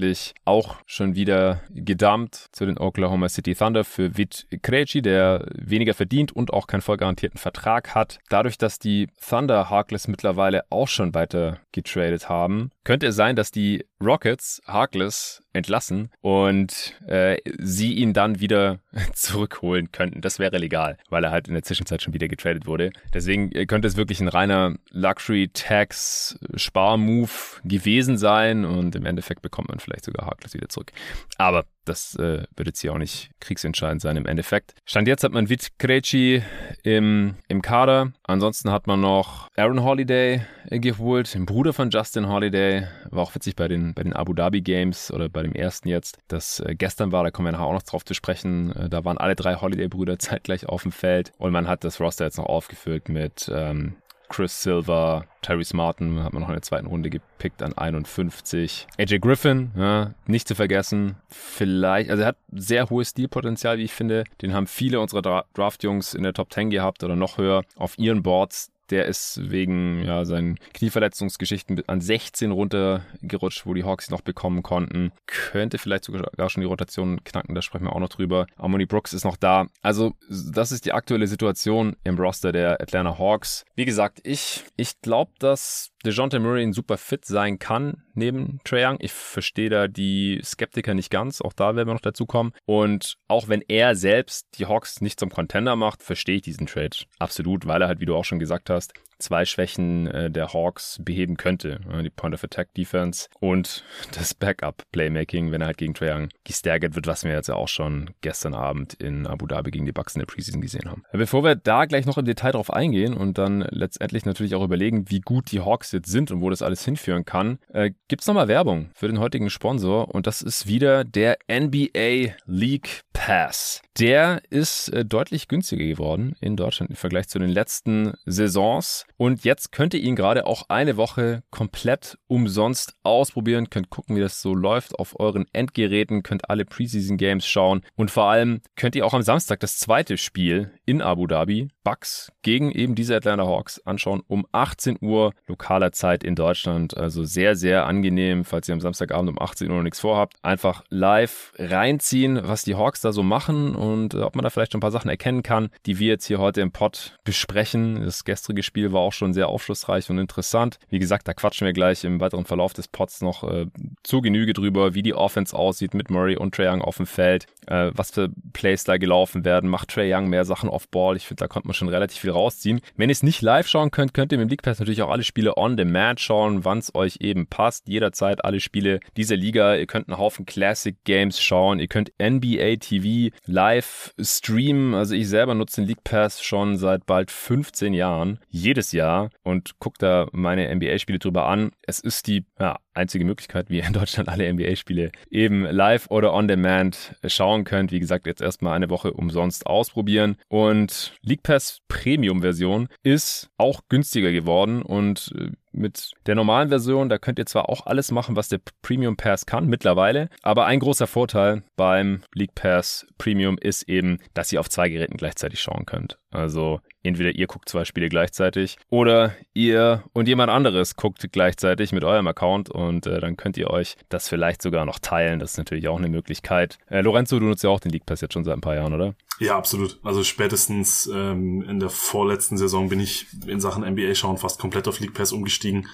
zwischenzeitlich 0.00 0.34
auch 0.44 0.76
schon 0.86 1.14
wieder 1.14 1.60
gedumpt 1.70 2.48
zu 2.52 2.66
den 2.66 2.78
Oklahoma 2.78 3.28
City 3.28 3.54
Thunder 3.54 3.84
für 3.84 4.16
Vit 4.16 4.46
Krejci, 4.62 5.02
der 5.02 5.46
weniger 5.54 5.94
verdient 5.94 6.32
und 6.32 6.52
auch 6.52 6.66
keinen 6.66 6.80
vollgarantierten 6.80 7.38
Vertrag 7.38 7.94
hat. 7.94 8.18
Dadurch, 8.28 8.58
dass 8.58 8.78
die 8.78 9.08
Thunder 9.28 9.70
Harkless 9.70 10.08
mittlerweile 10.08 10.64
auch 10.70 10.88
schon 10.88 11.14
weiter 11.14 11.58
getradet 11.72 12.28
haben, 12.28 12.70
könnte 12.84 13.08
es 13.08 13.16
sein, 13.16 13.36
dass 13.36 13.50
die 13.50 13.84
Rockets 14.02 14.62
Harkless 14.66 15.42
entlassen 15.52 16.10
und 16.20 16.98
äh, 17.06 17.36
sie 17.58 17.92
ihn 17.94 18.12
dann 18.12 18.40
wieder 18.40 18.80
zurückholen 19.12 19.92
könnten. 19.92 20.20
Das 20.20 20.38
wäre 20.38 20.58
legal, 20.58 20.98
weil 21.08 21.24
er 21.24 21.30
halt 21.30 21.48
in 21.48 21.54
der 21.54 21.62
Zwischenzeit 21.62 22.02
schon 22.02 22.12
wieder 22.14 22.28
getradet 22.28 22.66
wurde. 22.66 22.90
Deswegen 23.12 23.50
äh, 23.52 23.66
könnte 23.66 23.88
es 23.88 23.96
wirklich 23.96 24.20
ein 24.20 24.28
reiner 24.28 24.76
Luxury-Tax-Spar-Move 24.90 27.30
gewesen 27.64 28.16
sein 28.16 28.64
und 28.64 28.94
im 28.96 29.04
Endeffekt 29.06 29.42
bekommt 29.42 29.68
man 29.68 29.80
vielleicht 29.80 30.04
sogar 30.04 30.26
Harkless 30.26 30.54
wieder 30.54 30.68
zurück. 30.68 30.92
Aber 31.36 31.64
das 31.84 32.14
äh, 32.16 32.44
wird 32.56 32.66
jetzt 32.68 32.80
hier 32.80 32.92
auch 32.92 32.98
nicht 32.98 33.30
kriegsentscheidend 33.40 34.02
sein 34.02 34.16
im 34.16 34.26
Endeffekt. 34.26 34.74
Stand 34.84 35.08
jetzt 35.08 35.24
hat 35.24 35.32
man 35.32 35.48
Vit 35.48 35.78
Krejci 35.78 36.42
im, 36.82 37.34
im 37.48 37.62
Kader. 37.62 38.12
Ansonsten 38.22 38.70
hat 38.70 38.86
man 38.86 39.00
noch 39.00 39.48
Aaron 39.56 39.82
Holiday 39.82 40.42
äh, 40.68 40.78
geholt, 40.78 41.34
den 41.34 41.46
Bruder 41.46 41.72
von 41.72 41.90
Justin 41.90 42.28
Holiday. 42.28 42.86
War 43.10 43.22
auch 43.22 43.34
witzig 43.34 43.56
bei 43.56 43.68
den, 43.68 43.94
bei 43.94 44.02
den 44.02 44.12
Abu 44.12 44.34
Dhabi 44.34 44.60
Games 44.60 45.10
oder 45.10 45.28
bei 45.28 45.42
dem 45.42 45.52
ersten 45.52 45.88
jetzt, 45.88 46.18
das 46.28 46.60
äh, 46.60 46.74
gestern 46.76 47.12
war, 47.12 47.24
da 47.24 47.30
kommen 47.30 47.46
wir 47.46 47.52
nachher 47.52 47.66
auch 47.66 47.72
noch 47.72 47.82
drauf 47.82 48.04
zu 48.04 48.14
sprechen. 48.14 48.72
Äh, 48.76 48.88
da 48.88 49.04
waren 49.04 49.18
alle 49.18 49.34
drei 49.34 49.56
Holiday-Brüder 49.56 50.18
zeitgleich 50.18 50.66
auf 50.66 50.82
dem 50.82 50.92
Feld 50.92 51.32
und 51.38 51.52
man 51.52 51.66
hat 51.66 51.84
das 51.84 52.00
Roster 52.00 52.26
jetzt 52.26 52.38
noch 52.38 52.46
aufgefüllt 52.46 53.08
mit 53.08 53.50
ähm, 53.52 53.96
Chris 54.30 54.62
Silver, 54.62 55.26
Tyrese 55.42 55.76
Martin 55.76 56.22
hat 56.22 56.32
man 56.32 56.42
noch 56.42 56.48
in 56.48 56.54
der 56.54 56.62
zweiten 56.62 56.86
Runde 56.86 57.10
gepickt 57.10 57.62
an 57.62 57.76
51. 57.76 58.86
AJ 58.98 59.18
Griffin, 59.18 59.72
ja, 59.76 60.14
nicht 60.26 60.48
zu 60.48 60.54
vergessen. 60.54 61.16
Vielleicht, 61.28 62.10
also 62.10 62.22
er 62.22 62.28
hat 62.28 62.36
sehr 62.52 62.88
hohes 62.88 63.10
Stilpotenzial, 63.10 63.78
wie 63.78 63.84
ich 63.84 63.92
finde. 63.92 64.24
Den 64.40 64.54
haben 64.54 64.68
viele 64.68 65.00
unserer 65.00 65.44
Draft-Jungs 65.52 66.14
in 66.14 66.22
der 66.22 66.32
Top 66.32 66.52
10 66.52 66.70
gehabt 66.70 67.02
oder 67.02 67.16
noch 67.16 67.38
höher 67.38 67.62
auf 67.76 67.98
ihren 67.98 68.22
Boards. 68.22 68.70
Der 68.90 69.06
ist 69.06 69.50
wegen 69.50 70.02
ja, 70.04 70.24
seinen 70.24 70.58
Knieverletzungsgeschichten 70.74 71.82
an 71.86 72.00
16 72.00 72.50
runtergerutscht, 72.50 73.66
wo 73.66 73.74
die 73.74 73.84
Hawks 73.84 74.10
noch 74.10 74.20
bekommen 74.20 74.62
konnten. 74.62 75.12
Könnte 75.26 75.78
vielleicht 75.78 76.04
sogar 76.04 76.50
schon 76.50 76.60
die 76.60 76.66
Rotation 76.66 77.22
knacken, 77.24 77.54
da 77.54 77.62
sprechen 77.62 77.84
wir 77.84 77.94
auch 77.94 78.00
noch 78.00 78.08
drüber. 78.08 78.46
Harmony 78.58 78.86
Brooks 78.86 79.12
ist 79.12 79.24
noch 79.24 79.36
da. 79.36 79.66
Also, 79.82 80.12
das 80.28 80.72
ist 80.72 80.84
die 80.84 80.92
aktuelle 80.92 81.26
Situation 81.26 81.96
im 82.04 82.18
Roster 82.18 82.52
der 82.52 82.80
Atlanta 82.80 83.18
Hawks. 83.18 83.64
Wie 83.76 83.84
gesagt, 83.84 84.20
ich, 84.24 84.64
ich 84.76 85.00
glaube, 85.00 85.32
dass 85.38 85.90
DeJounte 86.04 86.40
Murray 86.40 86.62
ein 86.62 86.72
super 86.72 86.96
Fit 86.96 87.26
sein 87.26 87.58
kann 87.58 88.04
neben 88.14 88.60
Trae 88.64 88.86
Young. 88.86 88.96
Ich 89.00 89.12
verstehe 89.12 89.68
da 89.68 89.86
die 89.86 90.40
Skeptiker 90.42 90.94
nicht 90.94 91.10
ganz. 91.10 91.42
Auch 91.42 91.52
da 91.52 91.76
werden 91.76 91.88
wir 91.88 91.94
noch 91.94 92.00
dazu 92.00 92.24
kommen. 92.24 92.52
Und 92.64 93.16
auch 93.28 93.48
wenn 93.48 93.62
er 93.68 93.94
selbst 93.94 94.46
die 94.54 94.66
Hawks 94.66 95.00
nicht 95.02 95.20
zum 95.20 95.30
Contender 95.30 95.76
macht, 95.76 96.02
verstehe 96.02 96.36
ich 96.36 96.42
diesen 96.42 96.66
Trade 96.66 96.96
absolut, 97.18 97.66
weil 97.66 97.82
er 97.82 97.88
halt, 97.88 98.00
wie 98.00 98.06
du 98.06 98.16
auch 98.16 98.24
schon 98.24 98.38
gesagt 98.38 98.70
hast, 98.70 98.94
zwei 99.20 99.44
Schwächen 99.44 100.06
äh, 100.06 100.30
der 100.30 100.52
Hawks 100.52 100.98
beheben 101.02 101.36
könnte. 101.36 101.80
die 102.02 102.10
Point 102.10 102.34
of 102.34 102.44
Attack 102.44 102.74
Defense 102.74 103.28
und 103.40 103.84
das 104.12 104.34
Backup 104.34 104.84
Playmaking, 104.92 105.52
wenn 105.52 105.60
er 105.60 105.68
halt 105.68 105.78
gegen 105.78 105.94
Trae 105.94 106.10
Young 106.10 106.28
gestärkert 106.44 106.94
wird, 106.94 107.06
was 107.06 107.24
wir 107.24 107.32
jetzt 107.32 107.48
ja 107.48 107.54
auch 107.54 107.68
schon 107.68 108.10
gestern 108.20 108.54
Abend 108.54 108.94
in 108.94 109.26
Abu 109.26 109.46
Dhabi 109.46 109.70
gegen 109.70 109.86
die 109.86 109.92
Bucks 109.92 110.14
in 110.14 110.20
der 110.20 110.26
Preseason 110.26 110.60
gesehen 110.60 110.90
haben. 110.90 111.04
Bevor 111.12 111.44
wir 111.44 111.54
da 111.54 111.84
gleich 111.84 112.06
noch 112.06 112.18
im 112.18 112.24
Detail 112.24 112.52
drauf 112.52 112.72
eingehen 112.72 113.14
und 113.14 113.38
dann 113.38 113.60
letztendlich 113.70 114.24
natürlich 114.24 114.54
auch 114.54 114.64
überlegen, 114.64 115.10
wie 115.10 115.20
gut 115.20 115.52
die 115.52 115.60
Hawks 115.60 115.92
jetzt 115.92 116.10
sind 116.10 116.30
und 116.30 116.40
wo 116.40 116.50
das 116.50 116.62
alles 116.62 116.84
hinführen 116.84 117.24
kann, 117.24 117.58
äh, 117.72 117.90
gibt 118.08 118.22
es 118.22 118.26
nochmal 118.26 118.48
Werbung 118.48 118.90
für 118.94 119.06
den 119.06 119.20
heutigen 119.20 119.50
Sponsor 119.50 120.12
und 120.14 120.26
das 120.26 120.42
ist 120.42 120.66
wieder 120.66 121.04
der 121.04 121.38
NBA 121.48 122.34
League 122.46 123.02
Pass. 123.12 123.82
Der 123.98 124.42
ist 124.50 124.88
äh, 124.88 125.04
deutlich 125.04 125.48
günstiger 125.48 125.84
geworden 125.84 126.36
in 126.40 126.56
Deutschland 126.56 126.90
im 126.90 126.96
Vergleich 126.96 127.28
zu 127.28 127.38
den 127.38 127.50
letzten 127.50 128.14
Saisons. 128.24 129.04
Und 129.20 129.44
jetzt 129.44 129.70
könnt 129.70 129.92
ihr 129.92 130.00
ihn 130.00 130.16
gerade 130.16 130.46
auch 130.46 130.70
eine 130.70 130.96
Woche 130.96 131.42
komplett 131.50 132.16
umsonst 132.26 132.94
ausprobieren. 133.02 133.68
Könnt 133.68 133.90
gucken, 133.90 134.16
wie 134.16 134.20
das 134.20 134.40
so 134.40 134.54
läuft 134.54 134.98
auf 134.98 135.20
euren 135.20 135.44
Endgeräten, 135.52 136.22
könnt 136.22 136.48
alle 136.48 136.64
Preseason 136.64 137.18
Games 137.18 137.46
schauen 137.46 137.82
und 137.96 138.10
vor 138.10 138.30
allem 138.30 138.62
könnt 138.76 138.96
ihr 138.96 139.04
auch 139.04 139.12
am 139.12 139.20
Samstag 139.20 139.60
das 139.60 139.76
zweite 139.76 140.16
Spiel 140.16 140.70
in 140.86 141.02
Abu 141.02 141.26
Dhabi, 141.26 141.68
Bucks 141.84 142.32
gegen 142.40 142.70
eben 142.72 142.94
diese 142.94 143.14
Atlanta 143.14 143.44
Hawks, 143.44 143.78
anschauen 143.84 144.22
um 144.26 144.46
18 144.52 144.96
Uhr 145.02 145.34
lokaler 145.46 145.92
Zeit 145.92 146.24
in 146.24 146.34
Deutschland. 146.34 146.96
Also 146.96 147.24
sehr, 147.24 147.56
sehr 147.56 147.84
angenehm, 147.84 148.46
falls 148.46 148.68
ihr 148.68 148.72
am 148.72 148.80
Samstagabend 148.80 149.28
um 149.28 149.38
18 149.38 149.68
Uhr 149.68 149.76
noch 149.76 149.82
nichts 149.82 150.00
vorhabt. 150.00 150.36
Einfach 150.40 150.82
live 150.88 151.52
reinziehen, 151.58 152.40
was 152.42 152.62
die 152.62 152.74
Hawks 152.74 153.02
da 153.02 153.12
so 153.12 153.22
machen 153.22 153.74
und 153.74 154.14
äh, 154.14 154.20
ob 154.20 154.34
man 154.34 154.44
da 154.44 154.48
vielleicht 154.48 154.72
schon 154.72 154.78
ein 154.78 154.80
paar 154.80 154.90
Sachen 154.90 155.10
erkennen 155.10 155.42
kann, 155.42 155.68
die 155.84 155.98
wir 155.98 156.08
jetzt 156.08 156.24
hier 156.24 156.38
heute 156.38 156.62
im 156.62 156.72
Pod 156.72 157.18
besprechen. 157.24 158.02
Das 158.02 158.24
gestrige 158.24 158.62
Spiel 158.62 158.92
war 158.92 159.00
auch 159.00 159.09
schon 159.12 159.32
sehr 159.32 159.48
aufschlussreich 159.48 160.10
und 160.10 160.18
interessant. 160.18 160.78
Wie 160.88 160.98
gesagt, 160.98 161.28
da 161.28 161.34
quatschen 161.34 161.66
wir 161.66 161.72
gleich 161.72 162.04
im 162.04 162.20
weiteren 162.20 162.44
Verlauf 162.44 162.72
des 162.72 162.88
Pods 162.88 163.22
noch 163.22 163.44
äh, 163.44 163.66
zu 164.02 164.20
Genüge 164.20 164.52
drüber, 164.52 164.94
wie 164.94 165.02
die 165.02 165.14
Offense 165.14 165.56
aussieht 165.56 165.94
mit 165.94 166.10
Murray 166.10 166.36
und 166.36 166.54
Trae 166.54 166.70
Young 166.70 166.82
auf 166.82 166.96
dem 166.96 167.06
Feld, 167.06 167.46
äh, 167.66 167.90
was 167.94 168.10
für 168.10 168.30
Plays 168.52 168.84
da 168.84 168.96
gelaufen 168.96 169.44
werden. 169.44 169.70
Macht 169.70 169.88
Trae 169.90 170.14
Young 170.14 170.28
mehr 170.28 170.44
Sachen 170.44 170.68
off-ball? 170.68 171.16
Ich 171.16 171.26
finde, 171.26 171.40
da 171.40 171.48
konnte 171.48 171.68
man 171.68 171.74
schon 171.74 171.88
relativ 171.88 172.20
viel 172.20 172.30
rausziehen. 172.30 172.80
Wenn 172.96 173.10
ihr 173.10 173.12
es 173.12 173.22
nicht 173.22 173.42
live 173.42 173.66
schauen 173.66 173.90
könnt, 173.90 174.14
könnt 174.14 174.32
ihr 174.32 174.38
mit 174.38 174.48
dem 174.48 174.50
League 174.50 174.62
Pass 174.62 174.78
natürlich 174.78 175.02
auch 175.02 175.10
alle 175.10 175.24
Spiele 175.24 175.56
on 175.56 175.76
demand 175.76 176.20
schauen, 176.20 176.64
wann 176.64 176.78
es 176.78 176.94
euch 176.94 177.18
eben 177.20 177.46
passt. 177.46 177.88
Jederzeit 177.88 178.44
alle 178.44 178.60
Spiele 178.60 179.00
dieser 179.16 179.36
Liga. 179.36 179.76
Ihr 179.76 179.86
könnt 179.86 180.08
einen 180.08 180.18
Haufen 180.18 180.46
Classic 180.46 180.96
Games 181.04 181.40
schauen. 181.40 181.80
Ihr 181.80 181.88
könnt 181.88 182.12
NBA 182.20 182.76
TV 182.76 183.34
live 183.46 184.14
streamen. 184.20 184.94
Also 184.94 185.14
ich 185.14 185.28
selber 185.28 185.54
nutze 185.54 185.80
den 185.80 185.88
League 185.88 186.04
Pass 186.04 186.42
schon 186.42 186.76
seit 186.76 187.06
bald 187.06 187.30
15 187.30 187.94
Jahren. 187.94 188.38
Jedes 188.48 188.92
Jahr 188.92 188.99
und 189.42 189.78
gucke 189.78 189.98
da 189.98 190.28
meine 190.32 190.74
NBA-Spiele 190.74 191.18
drüber 191.18 191.46
an. 191.46 191.72
Es 191.82 192.00
ist 192.00 192.26
die 192.26 192.44
ja, 192.58 192.78
einzige 192.94 193.24
Möglichkeit, 193.24 193.70
wie 193.70 193.78
ihr 193.78 193.86
in 193.86 193.92
Deutschland 193.92 194.28
alle 194.28 194.52
NBA-Spiele 194.52 195.12
eben 195.30 195.64
live 195.64 196.06
oder 196.10 196.34
on 196.34 196.48
demand 196.48 197.14
schauen 197.26 197.64
könnt. 197.64 197.92
Wie 197.92 198.00
gesagt, 198.00 198.26
jetzt 198.26 198.42
erstmal 198.42 198.74
eine 198.74 198.90
Woche 198.90 199.12
umsonst 199.12 199.66
ausprobieren. 199.66 200.36
Und 200.48 201.12
League 201.22 201.42
Pass 201.42 201.80
Premium-Version 201.88 202.88
ist 203.02 203.50
auch 203.56 203.82
günstiger 203.88 204.32
geworden 204.32 204.82
und 204.82 205.32
äh, 205.38 205.50
mit 205.72 206.12
der 206.26 206.34
normalen 206.34 206.68
Version, 206.68 207.08
da 207.08 207.18
könnt 207.18 207.38
ihr 207.38 207.46
zwar 207.46 207.68
auch 207.68 207.86
alles 207.86 208.10
machen, 208.10 208.36
was 208.36 208.48
der 208.48 208.60
Premium 208.82 209.16
Pass 209.16 209.46
kann 209.46 209.66
mittlerweile, 209.66 210.28
aber 210.42 210.66
ein 210.66 210.80
großer 210.80 211.06
Vorteil 211.06 211.62
beim 211.76 212.22
League 212.34 212.54
Pass 212.54 213.06
Premium 213.18 213.56
ist 213.58 213.88
eben, 213.88 214.18
dass 214.34 214.52
ihr 214.52 214.60
auf 214.60 214.68
zwei 214.68 214.88
Geräten 214.88 215.16
gleichzeitig 215.16 215.60
schauen 215.60 215.86
könnt. 215.86 216.18
Also 216.30 216.80
entweder 217.02 217.30
ihr 217.30 217.46
guckt 217.46 217.68
zwei 217.68 217.84
Spiele 217.84 218.08
gleichzeitig 218.08 218.76
oder 218.88 219.34
ihr 219.54 220.04
und 220.12 220.28
jemand 220.28 220.50
anderes 220.50 220.96
guckt 220.96 221.26
gleichzeitig 221.32 221.92
mit 221.92 222.04
eurem 222.04 222.26
Account 222.26 222.70
und 222.70 223.06
äh, 223.06 223.20
dann 223.20 223.36
könnt 223.36 223.56
ihr 223.56 223.70
euch 223.70 223.96
das 224.08 224.28
vielleicht 224.28 224.62
sogar 224.62 224.84
noch 224.84 224.98
teilen. 224.98 225.38
Das 225.38 225.52
ist 225.52 225.58
natürlich 225.58 225.88
auch 225.88 225.98
eine 225.98 226.08
Möglichkeit. 226.08 226.78
Äh, 226.88 227.00
Lorenzo, 227.00 227.38
du 227.38 227.46
nutzt 227.46 227.64
ja 227.64 227.70
auch 227.70 227.80
den 227.80 227.92
League 227.92 228.06
Pass 228.06 228.20
jetzt 228.20 228.34
schon 228.34 228.44
seit 228.44 228.54
ein 228.54 228.60
paar 228.60 228.74
Jahren, 228.74 228.94
oder? 228.94 229.14
Ja, 229.38 229.56
absolut. 229.56 229.98
Also 230.02 230.22
spätestens 230.22 231.10
ähm, 231.12 231.62
in 231.62 231.80
der 231.80 231.90
vorletzten 231.90 232.58
Saison 232.58 232.88
bin 232.90 233.00
ich 233.00 233.26
in 233.46 233.60
Sachen 233.60 233.88
NBA 233.90 234.14
schauen 234.14 234.36
fast 234.36 234.60
komplett 234.60 234.86
auf 234.86 235.00
League 235.00 235.14
Pass 235.14 235.32
umgestiegen. 235.32 235.88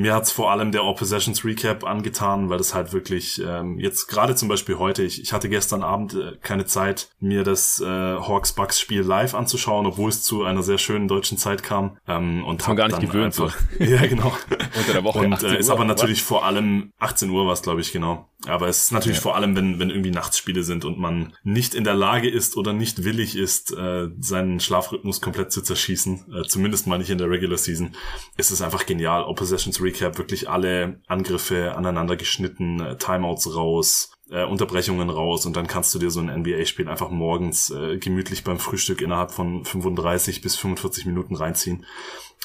Mir 0.00 0.14
hat's 0.14 0.32
vor 0.32 0.50
allem 0.50 0.72
der 0.72 0.80
All 0.80 0.94
Possessions 0.94 1.44
Recap 1.44 1.84
angetan, 1.84 2.48
weil 2.48 2.56
das 2.56 2.72
halt 2.72 2.94
wirklich 2.94 3.38
ähm, 3.46 3.78
jetzt 3.78 4.06
gerade 4.06 4.34
zum 4.34 4.48
Beispiel 4.48 4.78
heute, 4.78 5.02
ich, 5.02 5.20
ich 5.20 5.34
hatte 5.34 5.50
gestern 5.50 5.82
Abend 5.82 6.14
äh, 6.14 6.38
keine 6.40 6.64
Zeit, 6.64 7.10
mir 7.20 7.44
das 7.44 7.80
äh, 7.80 7.84
Hawks 7.84 8.54
Bucks 8.54 8.80
Spiel 8.80 9.02
live 9.02 9.34
anzuschauen, 9.34 9.84
obwohl 9.84 10.08
es 10.08 10.22
zu 10.22 10.42
einer 10.42 10.62
sehr 10.62 10.78
schönen 10.78 11.06
deutschen 11.06 11.36
Zeit 11.36 11.62
kam. 11.62 11.98
Ähm, 12.08 12.46
und 12.46 12.66
hab 12.66 12.78
gar 12.78 12.88
nicht 12.88 13.00
gewöhnt 13.00 13.38
einfach, 13.38 13.54
so. 13.78 13.84
Ja, 13.84 14.06
genau. 14.06 14.32
Unter 14.78 14.92
der 14.94 15.04
Woche. 15.04 15.18
Und 15.18 15.42
äh, 15.42 15.58
ist 15.58 15.68
aber 15.68 15.84
natürlich 15.84 16.22
vor 16.22 16.46
allem 16.46 16.92
18 16.98 17.28
Uhr 17.28 17.44
war 17.44 17.52
es, 17.52 17.60
glaube 17.60 17.82
ich, 17.82 17.92
genau. 17.92 18.26
Aber 18.46 18.68
es 18.68 18.84
ist 18.84 18.92
natürlich 18.92 19.18
ja. 19.18 19.22
vor 19.22 19.36
allem, 19.36 19.54
wenn, 19.54 19.78
wenn 19.78 19.90
irgendwie 19.90 20.12
Nachtsspiele 20.12 20.62
sind 20.62 20.86
und 20.86 20.98
man 20.98 21.34
nicht 21.42 21.74
in 21.74 21.84
der 21.84 21.92
Lage 21.92 22.30
ist 22.30 22.56
oder 22.56 22.72
nicht 22.72 23.04
willig 23.04 23.36
ist, 23.36 23.76
äh, 23.76 24.08
seinen 24.18 24.60
Schlafrhythmus 24.60 25.20
komplett 25.20 25.52
zu 25.52 25.60
zerschießen, 25.60 26.24
äh, 26.34 26.48
zumindest 26.48 26.86
mal 26.86 26.96
nicht 26.96 27.10
in 27.10 27.18
der 27.18 27.28
Regular 27.28 27.58
Season, 27.58 27.94
ist 28.38 28.50
es 28.50 28.62
einfach 28.62 28.86
genial. 28.86 29.24
Oppositions 29.24 29.82
Recap 29.82 29.89
wirklich 30.18 30.48
alle 30.48 31.00
Angriffe 31.06 31.74
aneinander 31.74 32.16
geschnitten, 32.16 32.80
äh, 32.80 32.96
Timeouts 32.96 33.54
raus, 33.54 34.12
äh, 34.30 34.44
Unterbrechungen 34.44 35.10
raus 35.10 35.46
und 35.46 35.56
dann 35.56 35.66
kannst 35.66 35.94
du 35.94 35.98
dir 35.98 36.10
so 36.10 36.20
ein 36.20 36.40
NBA-Spiel 36.40 36.88
einfach 36.88 37.10
morgens 37.10 37.70
äh, 37.70 37.98
gemütlich 37.98 38.44
beim 38.44 38.58
Frühstück 38.58 39.00
innerhalb 39.00 39.32
von 39.32 39.64
35 39.64 40.40
bis 40.40 40.56
45 40.56 41.06
Minuten 41.06 41.34
reinziehen. 41.34 41.84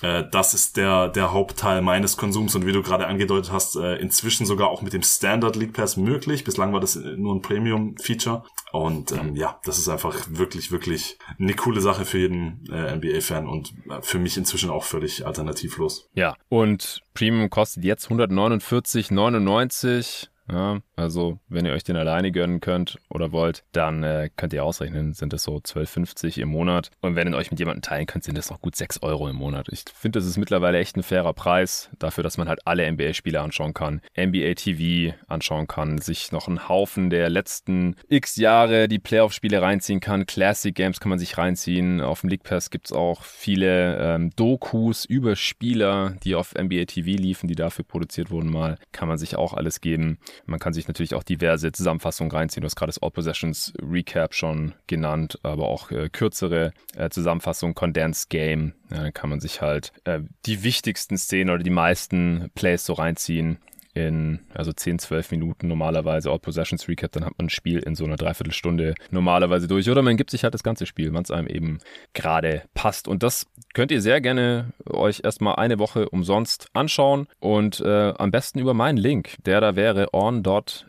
Äh, 0.02 0.24
das 0.32 0.54
ist 0.54 0.78
der, 0.78 1.10
der 1.10 1.32
Hauptteil 1.32 1.82
meines 1.82 2.18
Konsums 2.18 2.56
und 2.56 2.66
wie 2.66 2.72
du 2.72 2.82
gerade 2.82 3.08
angedeutet 3.08 3.52
hast, 3.52 3.76
äh, 3.76 3.98
inzwischen 3.98 4.46
sogar 4.46 4.70
auch 4.70 4.82
mit 4.82 4.94
dem 4.94 5.04
Standard 5.04 5.56
League 5.56 5.74
Pass 5.74 5.98
möglich. 5.98 6.44
Bislang 6.44 6.74
war 6.74 6.80
das 6.80 6.96
nur 6.96 7.36
ein 7.36 7.42
Premium-Feature. 7.42 8.44
Und 8.72 9.12
ähm, 9.14 9.36
ja, 9.36 9.60
das 9.64 9.78
ist 9.78 9.88
einfach 9.88 10.28
wirklich, 10.30 10.72
wirklich 10.72 11.18
eine 11.40 11.54
coole 11.54 11.82
Sache 11.82 12.04
für 12.04 12.18
jeden 12.18 12.68
äh, 12.70 12.96
NBA-Fan 12.96 13.48
und 13.48 13.74
äh, 13.90 14.02
für 14.02 14.20
mich 14.20 14.38
inzwischen 14.38 14.70
auch 14.70 14.84
völlig 14.84 15.26
alternativlos. 15.26 16.10
Ja, 16.14 16.36
und 16.50 17.02
Premium 17.14 17.50
kostet 17.50 17.86
jetzt 17.86 18.10
149,99 18.10 20.28
ja, 20.52 20.80
also, 20.96 21.40
wenn 21.50 21.66
ihr 21.66 21.74
euch 21.74 21.84
den 21.84 21.96
alleine 21.96 22.32
gönnen 22.32 22.60
könnt 22.60 23.00
oder 23.10 23.32
wollt, 23.32 23.64
dann 23.72 24.04
äh, 24.04 24.30
könnt 24.36 24.54
ihr 24.54 24.64
ausrechnen, 24.64 25.14
sind 25.14 25.34
das 25.34 25.44
so 25.44 25.56
12,50 25.58 26.40
im 26.40 26.50
Monat. 26.50 26.92
Und 27.02 27.16
wenn 27.16 27.28
ihr 27.28 27.38
euch 27.38 27.50
mit 27.50 27.60
jemandem 27.60 27.82
teilen 27.82 28.06
könnt, 28.06 28.24
sind 28.24 28.38
das 28.38 28.52
noch 28.52 28.62
gut 28.62 28.76
6 28.76 29.02
Euro 29.02 29.28
im 29.28 29.38
Monat. 29.38 29.68
Ich 29.72 29.84
finde, 29.94 30.20
das 30.20 30.28
ist 30.28 30.38
mittlerweile 30.38 30.78
echt 30.78 30.98
ein 30.98 31.04
fairer 31.04 31.34
Preis 31.34 31.90
dafür, 31.98 32.24
dass 32.24 32.38
man 32.38 32.48
halt 32.48 32.60
alle 32.66 32.90
NBA-Spiele 32.92 33.42
anschauen 33.42 33.74
kann, 33.74 34.02
NBA 34.16 34.54
TV 34.54 35.16
anschauen 35.28 35.68
kann, 35.68 35.98
sich 35.98 36.32
noch 36.32 36.48
einen 36.48 36.70
Haufen 36.70 37.10
der 37.10 37.30
letzten 37.30 37.96
x 38.08 38.36
Jahre 38.36 38.88
die 38.88 39.00
Playoff-Spiele 39.00 39.62
reinziehen 39.62 40.00
kann. 40.00 40.28
Classic 40.28 40.76
Games 40.76 41.00
kann 41.00 41.10
man 41.10 41.20
sich 41.20 41.40
reinziehen. 41.40 42.02
Auf 42.02 42.22
dem 42.22 42.30
League 42.30 42.44
Pass 42.44 42.70
gibt 42.70 42.86
es 42.86 42.94
auch 42.94 43.24
viele 43.24 43.98
ähm, 43.98 44.30
Dokus 44.36 45.06
über 45.06 45.36
Spieler, 45.36 46.16
die 46.24 46.36
auf 46.36 46.54
NBA 46.54 46.86
TV 46.86 47.20
liefen, 47.20 47.48
die 47.48 47.56
dafür 47.56 47.84
produziert 47.84 48.30
wurden 48.30 48.52
mal. 48.52 48.78
Kann 48.92 49.08
man 49.08 49.18
sich 49.18 49.36
auch 49.36 49.54
alles 49.54 49.82
geben. 49.82 50.20
Man 50.46 50.60
kann 50.60 50.74
sich 50.74 50.88
natürlich 50.88 51.16
auch 51.16 51.24
diverse 51.24 51.72
Zusammenfassungen 51.72 52.32
reinziehen. 52.32 52.62
Du 52.62 52.66
hast 52.66 52.76
gerade 52.76 52.90
das 52.90 53.02
All 53.02 53.12
Possessions 53.12 53.74
Recap 53.82 54.34
schon 54.34 54.74
genannt, 54.88 55.40
aber 55.44 55.68
auch 55.68 55.92
äh, 55.92 56.10
kürzere 56.10 56.74
äh, 56.96 57.10
Zusammenfassungen, 57.10 57.76
Condensed 57.76 58.30
Game. 58.30 58.74
Ja, 58.92 59.04
dann 59.04 59.14
kann 59.14 59.30
man 59.30 59.40
sich 59.40 59.62
halt 59.62 59.92
äh, 60.06 60.22
die 60.46 60.64
wichtigsten 60.64 61.18
Szenen 61.18 61.50
oder 61.50 61.64
die 61.64 61.70
meisten 61.70 62.52
Plays 62.56 62.86
so 62.86 62.94
reinziehen 62.94 63.60
in 63.96 64.42
also 64.54 64.72
10, 64.72 65.00
12 65.00 65.32
Minuten 65.32 65.68
normalerweise 65.68 66.30
All 66.30 66.40
Possessions 66.40 66.88
Recap, 66.88 67.14
dann 67.14 67.26
hat 67.26 67.34
man 67.38 67.48
ein 67.48 67.50
Spiel 67.50 67.80
in 67.80 67.96
so 67.96 68.04
einer 68.04 68.18
Dreiviertelstunde 68.18 68.94
normalerweise 69.10 69.68
durch. 69.68 69.90
Oder 69.90 70.02
man 70.02 70.18
gibt 70.18 70.32
sich 70.32 70.44
halt 70.44 70.54
das 70.54 70.64
ganze 70.64 70.86
Spiel, 70.86 71.14
wann 71.14 71.24
es 71.24 71.32
einem 71.32 71.48
eben 71.48 71.80
gerade 72.14 72.64
passt. 72.74 73.08
Und 73.08 73.24
das 73.24 73.48
könnt 73.74 73.92
ihr 73.92 74.02
sehr 74.02 74.22
gerne 74.22 74.74
euch 74.86 75.22
erstmal 75.24 75.56
eine 75.56 75.80
Woche 75.80 76.10
umsonst 76.10 76.68
anschauen 76.74 77.28
und 77.40 77.80
äh, 77.80 78.14
am 78.18 78.32
besten 78.32 78.60
über 78.60 78.74
meinen 78.74 78.98
Link, 78.98 79.38
der 79.46 79.62
da 79.62 79.76
wäre 79.76 80.14
on.nba 80.14 80.86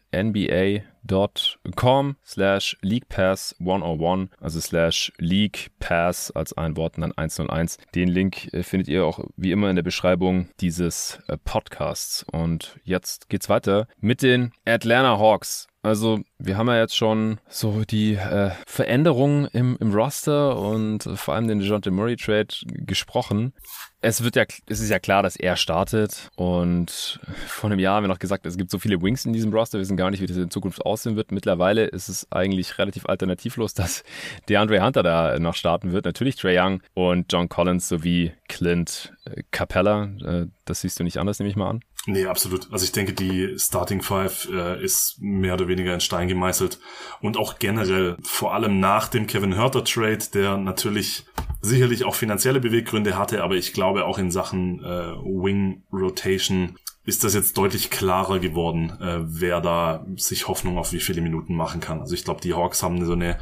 com 1.77 2.17
slash 2.25 2.77
leaguepass101, 2.83 4.29
also 4.41 4.61
slash 4.61 5.13
leaguepass 5.19 6.31
als 6.33 6.53
ein 6.57 6.77
Wort 6.77 6.97
und 6.97 7.03
dann 7.03 7.13
101. 7.17 7.79
Den 7.95 8.09
Link 8.09 8.53
äh, 8.53 8.63
findet 8.63 8.89
ihr 8.89 9.05
auch 9.05 9.21
wie 9.37 9.53
immer 9.53 9.71
in 9.71 9.77
der 9.77 9.83
Beschreibung 9.83 10.49
dieses 10.61 11.21
äh, 11.29 11.37
Podcasts. 11.37 12.25
Und 12.33 12.79
jetzt 12.85 13.29
geht's 13.29 13.49
weiter 13.49 13.87
mit 14.01 14.23
den 14.23 14.53
Atlanta 14.65 15.19
Hawks. 15.19 15.69
Also 15.87 16.19
wir 16.41 16.57
haben 16.57 16.67
ja 16.67 16.81
jetzt 16.81 16.97
schon 16.97 17.39
so 17.49 17.85
die 17.85 18.15
äh, 18.15 18.51
Veränderungen 18.67 19.47
im, 19.53 19.77
im 19.79 19.95
Roster 19.95 20.59
und 20.59 21.05
vor 21.15 21.35
allem 21.35 21.47
den 21.47 21.61
DeJounte 21.61 21.93
Murray 21.93 22.17
Trade 22.17 22.49
gesprochen. 22.67 23.53
Es 24.01 24.25
wird 24.25 24.35
ja, 24.35 24.47
es 24.69 24.81
ist 24.81 24.91
ja 24.91 24.99
klar, 24.99 25.23
dass 25.23 25.37
er 25.37 25.55
startet 25.55 26.29
und 26.35 27.21
vor 27.47 27.71
einem 27.71 27.79
Jahr 27.79 27.95
haben 27.95 28.03
wir 28.03 28.09
noch 28.09 28.19
gesagt, 28.19 28.47
es 28.47 28.57
gibt 28.57 28.73
so 28.73 28.81
viele 28.81 29.01
Wings 29.01 29.27
in 29.27 29.33
diesem 29.33 29.53
Roster, 29.53 29.79
wir 29.79 29.83
wissen 29.83 29.97
gar 29.97 30.11
nicht, 30.11 30.21
wie 30.21 30.27
das 30.27 30.37
in 30.37 30.51
Zukunft 30.51 30.85
aussehen 30.85 31.15
wird. 31.15 31.31
Mittlerweile 31.31 31.85
ist 31.85 32.09
es 32.09 32.27
eigentlich 32.33 32.79
relativ 32.79 33.07
alternativlos, 33.07 33.73
dass 33.73 34.03
DeAndre 34.49 34.85
Hunter 34.85 35.05
da 35.05 35.39
noch 35.39 35.55
starten 35.55 35.93
wird. 35.93 36.05
Natürlich 36.05 36.35
Trey 36.35 36.59
Young 36.59 36.83
und 36.95 37.33
John 37.33 37.49
Collins 37.49 37.89
sowie 37.89 38.33
Clint 38.49 39.15
äh, 39.25 39.45
Capella. 39.53 40.11
Äh, 40.25 40.47
das 40.65 40.81
siehst 40.81 40.99
du 40.99 41.05
nicht 41.05 41.19
anders, 41.19 41.39
nehme 41.39 41.49
ich 41.49 41.57
mal 41.57 41.71
an. 41.71 41.81
Nee, 42.09 42.27
absolut. 42.27 42.73
Also 42.73 42.85
ich 42.85 42.93
denke, 42.93 43.13
die 43.13 43.59
Starting 43.59 44.01
Five 44.01 44.49
äh, 44.53 44.83
ist 44.83 45.17
mehr 45.21 45.55
oder 45.55 45.67
weniger 45.67 45.93
in 45.93 46.01
Stein 46.01 46.29
gemeißelt. 46.29 46.79
Und 47.21 47.37
auch 47.37 47.59
generell, 47.59 48.17
vor 48.23 48.55
allem 48.55 48.79
nach 48.79 49.09
dem 49.09 49.27
Kevin 49.27 49.53
Herter 49.53 49.83
Trade, 49.83 50.21
der 50.33 50.57
natürlich 50.57 51.25
sicherlich 51.61 52.05
auch 52.05 52.15
finanzielle 52.15 52.61
Beweggründe 52.61 53.19
hatte, 53.19 53.43
aber 53.43 53.57
ich 53.57 53.73
glaube 53.73 54.05
auch 54.05 54.19
in 54.19 54.31
Sachen 54.31 54.85
äh, 54.85 55.17
Wing 55.17 55.83
Rotation 55.93 56.79
ist 57.05 57.25
das 57.25 57.35
jetzt 57.35 57.57
deutlich 57.57 57.91
klarer 57.91 58.39
geworden, 58.39 58.91
äh, 59.01 59.19
wer 59.23 59.61
da 59.61 60.05
sich 60.17 60.49
Hoffnung 60.49 60.79
auf 60.79 60.93
wie 60.93 61.01
viele 61.01 61.23
Minuten 61.23 61.55
machen 61.55 61.81
kann. 61.81 62.01
Also 62.01 62.15
ich 62.15 62.25
glaube, 62.25 62.41
die 62.41 62.55
Hawks 62.55 62.83
haben 62.83 63.05
so 63.05 63.13
eine 63.13 63.39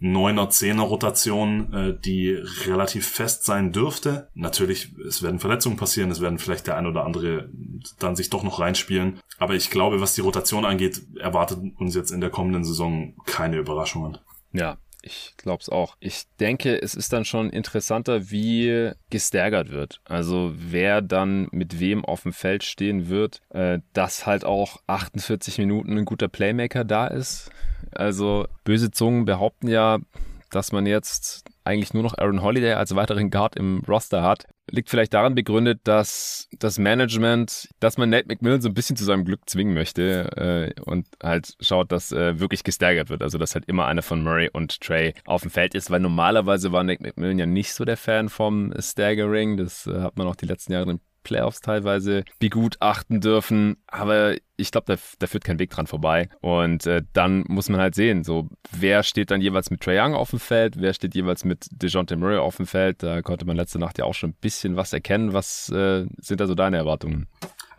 Neuner, 0.00 0.48
Zehner 0.50 0.82
Rotation, 0.82 1.72
äh, 1.72 1.98
die 1.98 2.32
relativ 2.66 3.06
fest 3.06 3.44
sein 3.44 3.70
dürfte. 3.70 4.28
Natürlich, 4.34 4.94
es 5.06 5.22
werden 5.22 5.38
Verletzungen 5.38 5.76
passieren, 5.76 6.10
es 6.10 6.20
werden 6.20 6.38
vielleicht 6.38 6.66
der 6.66 6.76
ein 6.76 6.86
oder 6.86 7.04
andere 7.04 7.50
dann 7.98 8.16
sich 8.16 8.30
doch 8.30 8.42
noch 8.42 8.60
reinspielen. 8.60 9.20
Aber 9.38 9.54
ich 9.54 9.70
glaube, 9.70 10.00
was 10.00 10.14
die 10.14 10.22
Rotation 10.22 10.64
angeht, 10.64 11.02
erwartet 11.18 11.60
uns 11.78 11.94
jetzt 11.94 12.10
in 12.10 12.20
der 12.20 12.30
kommenden 12.30 12.64
Saison 12.64 13.14
keine 13.26 13.58
Überraschungen. 13.58 14.18
Ja, 14.52 14.78
ich 15.02 15.34
glaube 15.36 15.60
es 15.62 15.68
auch. 15.68 15.96
Ich 16.00 16.24
denke, 16.38 16.80
es 16.80 16.94
ist 16.94 17.12
dann 17.12 17.24
schon 17.24 17.50
interessanter, 17.50 18.30
wie 18.30 18.92
gestärkert 19.10 19.70
wird. 19.70 20.00
Also 20.04 20.52
wer 20.54 21.02
dann 21.02 21.48
mit 21.52 21.80
wem 21.80 22.04
auf 22.04 22.22
dem 22.22 22.32
Feld 22.32 22.64
stehen 22.64 23.08
wird, 23.08 23.42
äh, 23.50 23.80
dass 23.92 24.26
halt 24.26 24.44
auch 24.44 24.78
48 24.86 25.58
Minuten 25.58 25.98
ein 25.98 26.04
guter 26.04 26.28
Playmaker 26.28 26.84
da 26.84 27.06
ist. 27.06 27.50
Also 27.92 28.46
böse 28.64 28.90
Zungen 28.90 29.24
behaupten 29.24 29.68
ja, 29.68 29.98
dass 30.50 30.72
man 30.72 30.86
jetzt 30.86 31.44
eigentlich 31.70 31.94
nur 31.94 32.02
noch 32.02 32.18
Aaron 32.18 32.42
Holiday 32.42 32.72
als 32.72 32.94
weiteren 32.94 33.30
Guard 33.30 33.56
im 33.56 33.82
Roster 33.88 34.22
hat. 34.22 34.46
Liegt 34.70 34.90
vielleicht 34.90 35.14
daran 35.14 35.34
begründet, 35.34 35.80
dass 35.84 36.48
das 36.58 36.78
Management, 36.78 37.68
dass 37.80 37.98
man 37.98 38.10
Nate 38.10 38.28
McMillan 38.28 38.60
so 38.60 38.68
ein 38.68 38.74
bisschen 38.74 38.96
zu 38.96 39.04
seinem 39.04 39.24
Glück 39.24 39.40
zwingen 39.46 39.74
möchte 39.74 40.74
äh, 40.76 40.80
und 40.82 41.06
halt 41.22 41.54
schaut, 41.60 41.90
dass 41.90 42.12
äh, 42.12 42.38
wirklich 42.38 42.62
gestaggert 42.62 43.08
wird. 43.10 43.22
Also 43.22 43.38
dass 43.38 43.54
halt 43.54 43.64
immer 43.66 43.86
einer 43.86 44.02
von 44.02 44.22
Murray 44.22 44.48
und 44.52 44.80
Trey 44.80 45.14
auf 45.24 45.42
dem 45.42 45.50
Feld 45.50 45.74
ist, 45.74 45.90
weil 45.90 46.00
normalerweise 46.00 46.72
war 46.72 46.84
Nate 46.84 47.02
McMillan 47.02 47.38
ja 47.38 47.46
nicht 47.46 47.72
so 47.72 47.84
der 47.84 47.96
Fan 47.96 48.28
vom 48.28 48.72
Staggering. 48.78 49.56
Das 49.56 49.86
äh, 49.86 50.00
hat 50.00 50.16
man 50.16 50.26
auch 50.26 50.36
die 50.36 50.46
letzten 50.46 50.72
Jahre 50.72 51.00
Playoffs 51.22 51.60
teilweise 51.60 52.24
begutachten 52.38 53.20
dürfen. 53.20 53.76
Aber 53.86 54.34
ich 54.56 54.70
glaube, 54.70 54.86
da, 54.86 55.00
da, 55.18 55.26
führt 55.26 55.44
kein 55.44 55.58
Weg 55.58 55.70
dran 55.70 55.86
vorbei. 55.86 56.28
Und 56.40 56.86
äh, 56.86 57.02
dann 57.12 57.44
muss 57.48 57.68
man 57.68 57.80
halt 57.80 57.94
sehen, 57.94 58.24
so 58.24 58.48
wer 58.70 59.02
steht 59.02 59.30
dann 59.30 59.40
jeweils 59.40 59.70
mit 59.70 59.80
Trae 59.80 60.00
Young 60.00 60.14
auf 60.14 60.30
dem 60.30 60.40
Feld, 60.40 60.80
wer 60.80 60.92
steht 60.92 61.14
jeweils 61.14 61.44
mit 61.44 61.66
DeJounte 61.70 62.16
Murray 62.16 62.38
auf 62.38 62.56
dem 62.56 62.66
Feld. 62.66 63.02
Da 63.02 63.22
konnte 63.22 63.46
man 63.46 63.56
letzte 63.56 63.78
Nacht 63.78 63.98
ja 63.98 64.04
auch 64.04 64.14
schon 64.14 64.30
ein 64.30 64.36
bisschen 64.40 64.76
was 64.76 64.92
erkennen. 64.92 65.32
Was 65.32 65.68
äh, 65.70 66.06
sind 66.18 66.40
da 66.40 66.46
so 66.46 66.54
deine 66.54 66.76
Erwartungen? 66.76 67.26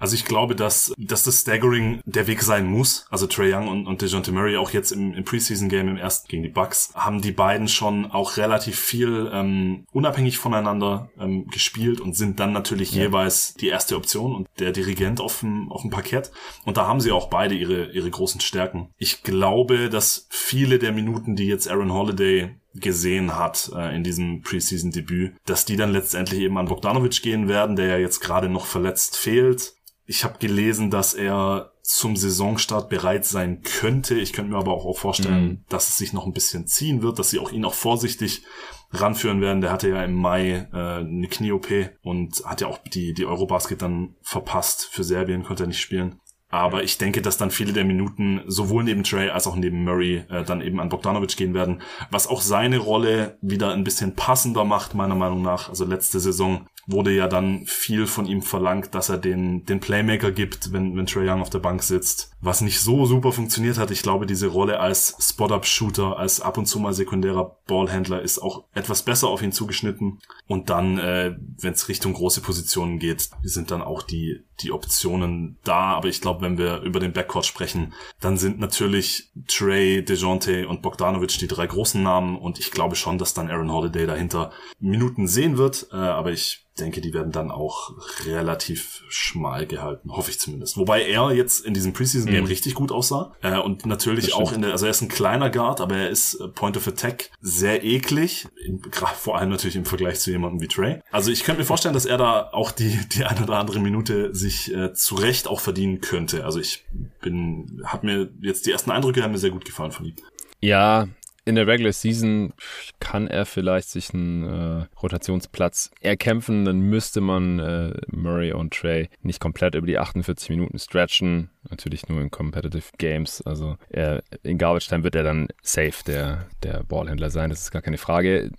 Also 0.01 0.15
ich 0.15 0.25
glaube, 0.25 0.55
dass, 0.55 0.91
dass 0.97 1.23
das 1.23 1.41
Staggering 1.41 2.01
der 2.05 2.25
Weg 2.25 2.41
sein 2.41 2.65
muss. 2.65 3.05
Also 3.11 3.27
Trey 3.27 3.53
Young 3.53 3.67
und, 3.67 3.85
und 3.85 4.01
DeJounte 4.01 4.31
Murray 4.31 4.57
auch 4.57 4.71
jetzt 4.71 4.91
im, 4.91 5.13
im 5.13 5.23
Preseason-Game 5.23 5.87
im 5.87 5.97
ersten 5.97 6.27
gegen 6.27 6.41
die 6.41 6.49
Bucks 6.49 6.91
haben 6.95 7.21
die 7.21 7.31
beiden 7.31 7.67
schon 7.67 8.09
auch 8.11 8.37
relativ 8.37 8.79
viel 8.79 9.29
ähm, 9.31 9.85
unabhängig 9.91 10.39
voneinander 10.39 11.09
ähm, 11.19 11.45
gespielt 11.47 12.01
und 12.01 12.15
sind 12.15 12.39
dann 12.39 12.51
natürlich 12.51 12.93
ja. 12.93 13.03
jeweils 13.03 13.53
die 13.53 13.67
erste 13.67 13.95
Option 13.95 14.35
und 14.35 14.47
der 14.57 14.71
Dirigent 14.71 15.21
auf 15.21 15.41
dem, 15.41 15.71
auf 15.71 15.81
dem 15.81 15.91
Parkett. 15.91 16.31
Und 16.65 16.77
da 16.77 16.87
haben 16.87 16.99
sie 16.99 17.11
auch 17.11 17.29
beide 17.29 17.53
ihre, 17.53 17.91
ihre 17.91 18.09
großen 18.09 18.41
Stärken. 18.41 18.89
Ich 18.97 19.21
glaube, 19.21 19.89
dass 19.89 20.25
viele 20.29 20.79
der 20.79 20.93
Minuten, 20.93 21.35
die 21.35 21.45
jetzt 21.45 21.69
Aaron 21.69 21.93
Holiday 21.93 22.55
gesehen 22.73 23.37
hat 23.37 23.71
äh, 23.75 23.95
in 23.95 24.03
diesem 24.03 24.41
Preseason-Debüt, 24.41 25.35
dass 25.45 25.65
die 25.65 25.75
dann 25.75 25.91
letztendlich 25.91 26.41
eben 26.41 26.57
an 26.57 26.67
Bogdanovic 26.67 27.21
gehen 27.21 27.47
werden, 27.47 27.75
der 27.75 27.87
ja 27.87 27.97
jetzt 27.97 28.19
gerade 28.19 28.49
noch 28.49 28.65
verletzt 28.65 29.17
fehlt. 29.17 29.75
Ich 30.11 30.25
habe 30.25 30.39
gelesen, 30.39 30.91
dass 30.91 31.13
er 31.13 31.71
zum 31.83 32.17
Saisonstart 32.17 32.89
bereit 32.89 33.23
sein 33.23 33.61
könnte. 33.61 34.15
Ich 34.15 34.33
könnte 34.33 34.51
mir 34.51 34.57
aber 34.57 34.73
auch 34.73 34.97
vorstellen, 34.97 35.43
mhm. 35.43 35.65
dass 35.69 35.87
es 35.87 35.97
sich 35.97 36.11
noch 36.11 36.25
ein 36.25 36.33
bisschen 36.33 36.67
ziehen 36.67 37.01
wird, 37.01 37.17
dass 37.17 37.29
sie 37.29 37.39
auch 37.39 37.53
ihn 37.53 37.63
auch 37.63 37.73
vorsichtig 37.73 38.43
ranführen 38.91 39.39
werden. 39.39 39.61
Der 39.61 39.71
hatte 39.71 39.87
ja 39.87 40.03
im 40.03 40.15
Mai 40.15 40.67
äh, 40.73 40.75
eine 40.75 41.29
Knie-OP 41.29 41.67
und 42.01 42.43
hat 42.43 42.59
ja 42.59 42.67
auch 42.67 42.79
die, 42.79 43.13
die 43.13 43.25
Eurobasket 43.25 43.81
dann 43.81 44.15
verpasst. 44.21 44.89
Für 44.91 45.05
Serbien 45.05 45.43
konnte 45.43 45.63
er 45.63 45.67
nicht 45.67 45.79
spielen. 45.79 46.19
Aber 46.51 46.83
ich 46.83 46.97
denke, 46.97 47.21
dass 47.21 47.37
dann 47.37 47.49
viele 47.49 47.73
der 47.73 47.85
Minuten 47.85 48.41
sowohl 48.45 48.83
neben 48.83 49.03
Trey 49.03 49.29
als 49.29 49.47
auch 49.47 49.55
neben 49.55 49.83
Murray 49.83 50.23
äh, 50.29 50.43
dann 50.43 50.61
eben 50.61 50.79
an 50.79 50.89
Bogdanovic 50.89 51.37
gehen 51.37 51.53
werden, 51.53 51.81
was 52.11 52.27
auch 52.27 52.41
seine 52.41 52.77
Rolle 52.77 53.37
wieder 53.41 53.71
ein 53.71 53.83
bisschen 53.83 54.15
passender 54.15 54.65
macht, 54.65 54.93
meiner 54.93 55.15
Meinung 55.15 55.41
nach. 55.41 55.69
Also 55.69 55.85
letzte 55.85 56.19
Saison 56.19 56.67
wurde 56.87 57.11
ja 57.11 57.27
dann 57.27 57.65
viel 57.65 58.07
von 58.07 58.25
ihm 58.25 58.41
verlangt, 58.41 58.95
dass 58.95 59.09
er 59.09 59.17
den, 59.17 59.65
den 59.65 59.79
Playmaker 59.79 60.31
gibt, 60.31 60.73
wenn, 60.73 60.95
wenn 60.97 61.05
Trey 61.05 61.29
Young 61.29 61.41
auf 61.41 61.49
der 61.49 61.59
Bank 61.59 61.83
sitzt. 61.83 62.31
Was 62.41 62.61
nicht 62.61 62.79
so 62.79 63.05
super 63.05 63.31
funktioniert 63.31 63.77
hat. 63.77 63.91
Ich 63.91 64.01
glaube, 64.01 64.25
diese 64.25 64.47
Rolle 64.47 64.79
als 64.79 65.15
Spot-Up-Shooter, 65.19 66.17
als 66.17 66.41
ab 66.41 66.57
und 66.57 66.65
zu 66.65 66.79
mal 66.79 66.93
sekundärer 66.93 67.57
Ballhändler 67.67 68.21
ist 68.21 68.39
auch 68.39 68.65
etwas 68.73 69.03
besser 69.03 69.27
auf 69.27 69.43
ihn 69.43 69.51
zugeschnitten. 69.51 70.19
Und 70.47 70.69
dann, 70.69 70.97
äh, 70.97 71.35
wenn 71.59 71.73
es 71.73 71.87
Richtung 71.87 72.13
große 72.13 72.41
Positionen 72.41 72.99
geht, 72.99 73.29
sind 73.43 73.69
dann 73.71 73.81
auch 73.81 74.01
die, 74.01 74.43
die 74.61 74.71
Optionen 74.71 75.57
da. 75.63 75.93
Aber 75.93 76.07
ich 76.07 76.21
glaube, 76.21 76.40
wenn 76.41 76.57
wir 76.57 76.81
über 76.81 76.99
den 76.99 77.13
Backcourt 77.13 77.45
sprechen, 77.45 77.93
dann 78.19 78.37
sind 78.37 78.59
natürlich 78.59 79.31
Trey, 79.47 80.03
DeJounte 80.03 80.67
und 80.67 80.81
Bogdanovic 80.81 81.37
die 81.39 81.47
drei 81.47 81.67
großen 81.67 82.01
Namen. 82.01 82.37
Und 82.37 82.59
ich 82.59 82.71
glaube 82.71 82.95
schon, 82.95 83.17
dass 83.17 83.33
dann 83.33 83.49
Aaron 83.49 83.71
Holiday 83.71 84.05
dahinter 84.05 84.51
Minuten 84.79 85.27
sehen 85.27 85.57
wird. 85.57 85.87
Äh, 85.91 85.95
aber 85.95 86.31
ich 86.31 86.65
denke, 86.79 87.01
die 87.01 87.13
werden 87.13 87.31
dann 87.31 87.51
auch 87.51 87.91
relativ 88.25 89.03
schmal 89.09 89.67
gehalten, 89.67 90.11
hoffe 90.11 90.31
ich 90.31 90.39
zumindest. 90.39 90.77
Wobei 90.77 91.03
er 91.03 91.31
jetzt 91.33 91.65
in 91.65 91.73
diesem 91.73 91.93
Preseason-Game 91.93 92.41
mhm. 92.41 92.47
richtig 92.47 92.75
gut 92.75 92.91
aussah. 92.91 93.33
Äh, 93.41 93.57
und 93.57 93.85
natürlich 93.85 94.33
auch 94.33 94.51
in 94.53 94.61
der, 94.61 94.71
also 94.71 94.85
er 94.85 94.91
ist 94.91 95.01
ein 95.01 95.09
kleiner 95.09 95.49
Guard, 95.49 95.81
aber 95.81 95.97
er 95.97 96.09
ist 96.09 96.35
äh, 96.35 96.47
Point 96.47 96.77
of 96.77 96.87
Attack 96.87 97.29
sehr 97.41 97.83
eklig. 97.83 98.47
In, 98.65 98.81
vor 99.17 99.37
allem 99.37 99.49
natürlich 99.49 99.75
im 99.75 99.85
Vergleich 99.85 100.19
zu 100.19 100.31
jemandem 100.31 100.61
wie 100.61 100.67
Trey. 100.67 101.01
Also 101.11 101.31
ich 101.31 101.43
könnte 101.43 101.61
mir 101.61 101.65
vorstellen, 101.65 101.93
dass 101.93 102.05
er 102.05 102.17
da 102.17 102.49
auch 102.51 102.71
die, 102.71 102.99
die 103.09 103.25
eine 103.25 103.43
oder 103.43 103.57
andere 103.57 103.79
Minute 103.79 104.33
sich 104.33 104.73
äh, 104.73 104.93
zu 104.93 105.15
Recht 105.15 105.47
auch 105.47 105.59
verdienen 105.59 106.01
könnte. 106.01 106.45
Also 106.45 106.59
ich 106.59 106.85
bin, 107.21 107.81
hat 107.85 108.03
mir 108.03 108.29
jetzt 108.41 108.65
die 108.65 108.71
ersten 108.71 108.91
Eindrücke 108.91 109.23
haben 109.23 109.31
mir 109.31 109.37
sehr 109.37 109.51
gut 109.51 109.65
gefallen 109.65 109.91
von 109.91 110.05
ihm. 110.05 110.15
Ja, 110.61 111.07
in 111.45 111.55
der 111.55 111.65
Regular 111.65 111.91
Season 111.91 112.53
kann 112.99 113.27
er 113.27 113.45
vielleicht 113.45 113.89
sich 113.89 114.13
einen 114.13 114.43
äh, 114.43 114.85
Rotationsplatz 115.01 115.91
erkämpfen, 115.99 116.65
dann 116.65 116.79
müsste 116.81 117.19
man 117.19 117.59
äh, 117.59 117.93
Murray 118.07 118.53
und 118.53 118.73
Trey 118.73 119.09
nicht 119.21 119.39
komplett 119.39 119.75
über 119.75 119.87
die 119.87 119.97
48 119.97 120.49
Minuten 120.49 120.77
stretchen. 120.77 121.49
Natürlich 121.69 122.07
nur 122.07 122.21
in 122.21 122.29
Competitive 122.29 122.85
Games. 122.97 123.41
Also 123.41 123.77
er, 123.89 124.23
in 124.43 124.57
Garbage 124.57 124.87
Time 124.87 125.03
wird 125.03 125.15
er 125.15 125.23
dann 125.23 125.47
safe 125.61 126.03
der, 126.05 126.47
der 126.63 126.83
Ballhändler 126.83 127.29
sein, 127.29 127.49
das 127.49 127.61
ist 127.61 127.71
gar 127.71 127.81
keine 127.81 127.97
Frage 127.97 128.51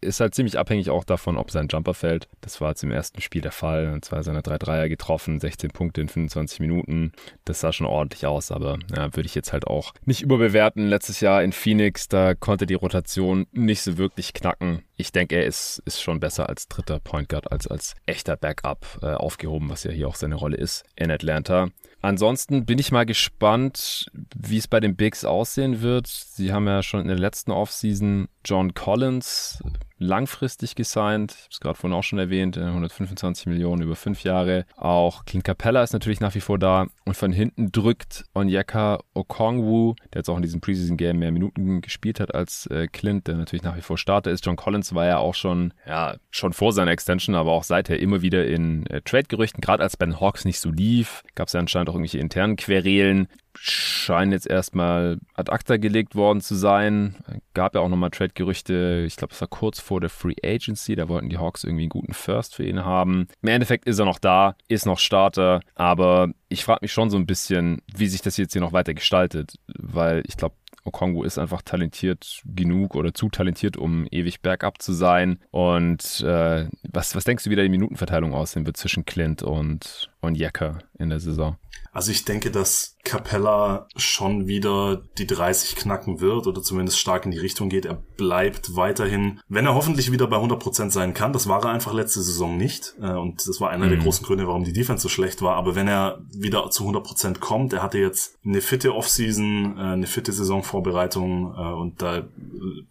ist 0.00 0.20
halt 0.20 0.34
ziemlich 0.34 0.58
abhängig 0.58 0.90
auch 0.90 1.04
davon, 1.04 1.36
ob 1.36 1.50
sein 1.50 1.68
Jumper 1.68 1.94
fällt. 1.94 2.28
Das 2.40 2.60
war 2.60 2.70
jetzt 2.70 2.82
im 2.82 2.92
ersten 2.92 3.20
Spiel 3.20 3.42
der 3.42 3.52
Fall. 3.52 3.92
Und 3.92 4.04
zwar 4.04 4.22
seine 4.22 4.42
drei 4.42 4.58
Dreier 4.58 4.88
getroffen, 4.88 5.40
16 5.40 5.70
Punkte 5.70 6.00
in 6.00 6.08
25 6.08 6.60
Minuten. 6.60 7.12
Das 7.44 7.60
sah 7.60 7.72
schon 7.72 7.86
ordentlich 7.86 8.26
aus, 8.26 8.52
aber 8.52 8.78
ja, 8.94 9.14
würde 9.14 9.26
ich 9.26 9.34
jetzt 9.34 9.52
halt 9.52 9.66
auch 9.66 9.92
nicht 10.04 10.22
überbewerten. 10.22 10.88
Letztes 10.88 11.20
Jahr 11.20 11.42
in 11.42 11.52
Phoenix, 11.52 12.08
da 12.08 12.34
konnte 12.34 12.66
die 12.66 12.74
Rotation 12.74 13.46
nicht 13.52 13.82
so 13.82 13.98
wirklich 13.98 14.32
knacken. 14.32 14.82
Ich 14.96 15.12
denke, 15.12 15.36
er 15.36 15.46
ist, 15.46 15.82
ist 15.84 16.00
schon 16.00 16.20
besser 16.20 16.48
als 16.48 16.68
dritter 16.68 16.98
Point 17.00 17.28
Guard 17.28 17.50
als 17.52 17.66
als 17.66 17.94
echter 18.06 18.36
Backup 18.36 18.98
äh, 19.02 19.14
aufgehoben, 19.14 19.70
was 19.70 19.84
ja 19.84 19.90
hier 19.90 20.08
auch 20.08 20.16
seine 20.16 20.34
Rolle 20.34 20.56
ist 20.56 20.84
in 20.96 21.10
Atlanta. 21.10 21.68
Ansonsten 22.00 22.64
bin 22.64 22.78
ich 22.78 22.92
mal 22.92 23.06
gespannt, 23.06 24.10
wie 24.36 24.58
es 24.58 24.68
bei 24.68 24.78
den 24.78 24.94
Bigs 24.94 25.24
aussehen 25.24 25.82
wird. 25.82 26.06
Sie 26.06 26.52
haben 26.52 26.66
ja 26.66 26.82
schon 26.82 27.00
in 27.00 27.08
der 27.08 27.18
letzten 27.18 27.50
Offseason 27.50 28.28
John 28.48 28.72
Collins 28.72 29.62
langfristig 29.98 30.74
gesigned. 30.74 31.32
Ich 31.32 31.38
habe 31.38 31.48
es 31.50 31.60
gerade 31.60 31.74
vorhin 31.74 31.98
auch 31.98 32.02
schon 32.02 32.18
erwähnt, 32.18 32.56
125 32.56 33.46
äh, 33.46 33.50
Millionen 33.50 33.82
über 33.82 33.94
fünf 33.94 34.24
Jahre. 34.24 34.64
Auch 34.76 35.26
Clint 35.26 35.44
Capella 35.44 35.82
ist 35.82 35.92
natürlich 35.92 36.20
nach 36.20 36.34
wie 36.34 36.40
vor 36.40 36.58
da. 36.58 36.86
Und 37.04 37.16
von 37.16 37.32
hinten 37.32 37.72
drückt 37.72 38.24
Onyeka 38.32 39.00
Okongwu, 39.12 39.96
der 40.14 40.20
jetzt 40.20 40.30
auch 40.30 40.36
in 40.36 40.42
diesem 40.42 40.60
Preseason-Game 40.60 41.18
mehr 41.18 41.32
Minuten 41.32 41.82
gespielt 41.82 42.20
hat 42.20 42.34
als 42.34 42.66
äh, 42.66 42.86
Clint, 42.86 43.26
der 43.26 43.36
natürlich 43.36 43.64
nach 43.64 43.76
wie 43.76 43.82
vor 43.82 43.98
Starter 43.98 44.30
ist. 44.30 44.46
John 44.46 44.56
Collins 44.56 44.94
war 44.94 45.04
ja 45.04 45.18
auch 45.18 45.34
schon, 45.34 45.74
ja, 45.86 46.16
schon 46.30 46.52
vor 46.54 46.72
seiner 46.72 46.92
Extension, 46.92 47.36
aber 47.36 47.52
auch 47.52 47.64
seither 47.64 48.00
immer 48.00 48.22
wieder 48.22 48.46
in 48.46 48.86
äh, 48.86 49.02
Trade-Gerüchten. 49.02 49.60
Gerade 49.60 49.82
als 49.82 49.98
Ben 49.98 50.20
Hawks 50.20 50.44
nicht 50.46 50.60
so 50.60 50.70
lief, 50.70 51.22
gab 51.34 51.48
es 51.48 51.52
ja 51.52 51.60
anscheinend 51.60 51.90
auch 51.90 51.94
irgendwelche 51.94 52.18
internen 52.18 52.56
Querelen. 52.56 53.28
Scheinen 53.54 54.32
jetzt 54.32 54.46
erstmal 54.46 55.18
ad 55.34 55.50
acta 55.50 55.76
gelegt 55.76 56.14
worden 56.14 56.40
zu 56.40 56.54
sein. 56.54 57.16
Gab 57.54 57.74
ja 57.74 57.80
auch 57.80 57.88
nochmal 57.88 58.10
Trade-Gerüchte, 58.10 59.04
ich 59.06 59.16
glaube, 59.16 59.34
es 59.34 59.40
war 59.40 59.48
kurz 59.48 59.80
vor 59.80 60.00
der 60.00 60.10
Free 60.10 60.36
Agency, 60.44 60.94
da 60.96 61.08
wollten 61.08 61.28
die 61.28 61.38
Hawks 61.38 61.64
irgendwie 61.64 61.84
einen 61.84 61.90
guten 61.90 62.14
First 62.14 62.54
für 62.54 62.64
ihn 62.64 62.84
haben. 62.84 63.28
Im 63.42 63.48
Endeffekt 63.48 63.86
ist 63.86 63.98
er 63.98 64.04
noch 64.04 64.18
da, 64.18 64.56
ist 64.68 64.86
noch 64.86 64.98
Starter, 64.98 65.60
aber 65.74 66.30
ich 66.48 66.64
frage 66.64 66.80
mich 66.82 66.92
schon 66.92 67.10
so 67.10 67.16
ein 67.16 67.26
bisschen, 67.26 67.82
wie 67.94 68.06
sich 68.06 68.22
das 68.22 68.36
jetzt 68.36 68.52
hier 68.52 68.62
noch 68.62 68.72
weiter 68.72 68.94
gestaltet, 68.94 69.54
weil 69.66 70.22
ich 70.26 70.36
glaube, 70.36 70.54
Okongo 70.88 71.22
ist 71.22 71.38
einfach 71.38 71.62
talentiert 71.62 72.42
genug 72.44 72.94
oder 72.94 73.14
zu 73.14 73.28
talentiert, 73.28 73.76
um 73.76 74.06
ewig 74.10 74.40
bergab 74.40 74.82
zu 74.82 74.92
sein. 74.92 75.38
Und 75.50 76.20
äh, 76.22 76.66
was, 76.82 77.14
was 77.14 77.24
denkst 77.24 77.44
du, 77.44 77.50
wie 77.50 77.56
da 77.56 77.62
die 77.62 77.68
Minutenverteilung 77.68 78.34
aussehen 78.34 78.66
wird 78.66 78.76
zwischen 78.76 79.04
Clint 79.04 79.42
und, 79.42 80.10
und 80.20 80.36
Jecker 80.36 80.78
in 80.98 81.10
der 81.10 81.20
Saison? 81.20 81.56
Also 81.92 82.12
ich 82.12 82.24
denke, 82.24 82.50
dass 82.50 82.96
Capella 83.04 83.86
schon 83.96 84.46
wieder 84.46 85.02
die 85.16 85.26
30 85.26 85.76
knacken 85.76 86.20
wird 86.20 86.46
oder 86.46 86.62
zumindest 86.62 86.98
stark 86.98 87.24
in 87.24 87.30
die 87.30 87.38
Richtung 87.38 87.70
geht. 87.70 87.86
Er 87.86 87.94
bleibt 88.16 88.76
weiterhin, 88.76 89.40
wenn 89.48 89.64
er 89.64 89.74
hoffentlich 89.74 90.12
wieder 90.12 90.26
bei 90.26 90.36
100% 90.36 90.90
sein 90.90 91.14
kann, 91.14 91.32
das 91.32 91.48
war 91.48 91.64
er 91.64 91.70
einfach 91.70 91.94
letzte 91.94 92.20
Saison 92.20 92.56
nicht 92.56 92.94
äh, 93.00 93.12
und 93.12 93.48
das 93.48 93.60
war 93.60 93.70
einer 93.70 93.86
mhm. 93.86 93.90
der 93.90 93.98
großen 94.00 94.26
Gründe, 94.26 94.46
warum 94.46 94.64
die 94.64 94.72
Defense 94.72 95.02
so 95.02 95.08
schlecht 95.08 95.40
war, 95.40 95.56
aber 95.56 95.74
wenn 95.74 95.88
er 95.88 96.20
wieder 96.30 96.68
zu 96.70 96.84
100% 96.84 97.38
kommt, 97.38 97.72
er 97.72 97.82
hatte 97.82 97.98
jetzt 97.98 98.36
eine 98.44 98.60
fitte 98.60 98.94
Offseason, 98.94 99.78
äh, 99.78 99.80
eine 99.80 100.06
fitte 100.06 100.32
Saisonvorbereitung 100.32 101.54
äh, 101.56 101.72
und 101.72 102.02
da 102.02 102.24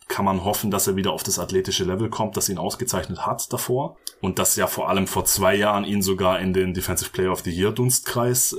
kann 0.07 0.25
man 0.25 0.43
hoffen, 0.43 0.71
dass 0.71 0.87
er 0.87 0.95
wieder 0.95 1.11
auf 1.11 1.23
das 1.23 1.37
athletische 1.37 1.83
Level 1.83 2.09
kommt, 2.09 2.35
das 2.37 2.49
ihn 2.49 2.57
ausgezeichnet 2.57 3.25
hat 3.25 3.53
davor 3.53 3.97
und 4.21 4.39
das 4.39 4.55
ja 4.55 4.65
vor 4.67 4.89
allem 4.89 5.05
vor 5.05 5.25
zwei 5.25 5.55
Jahren 5.55 5.85
ihn 5.85 6.01
sogar 6.01 6.39
in 6.39 6.53
den 6.53 6.73
Defensive 6.73 7.11
Player 7.17 7.31
of 7.31 7.41
the 7.41 7.51
Year 7.51 7.71
Dunstkreis 7.71 8.55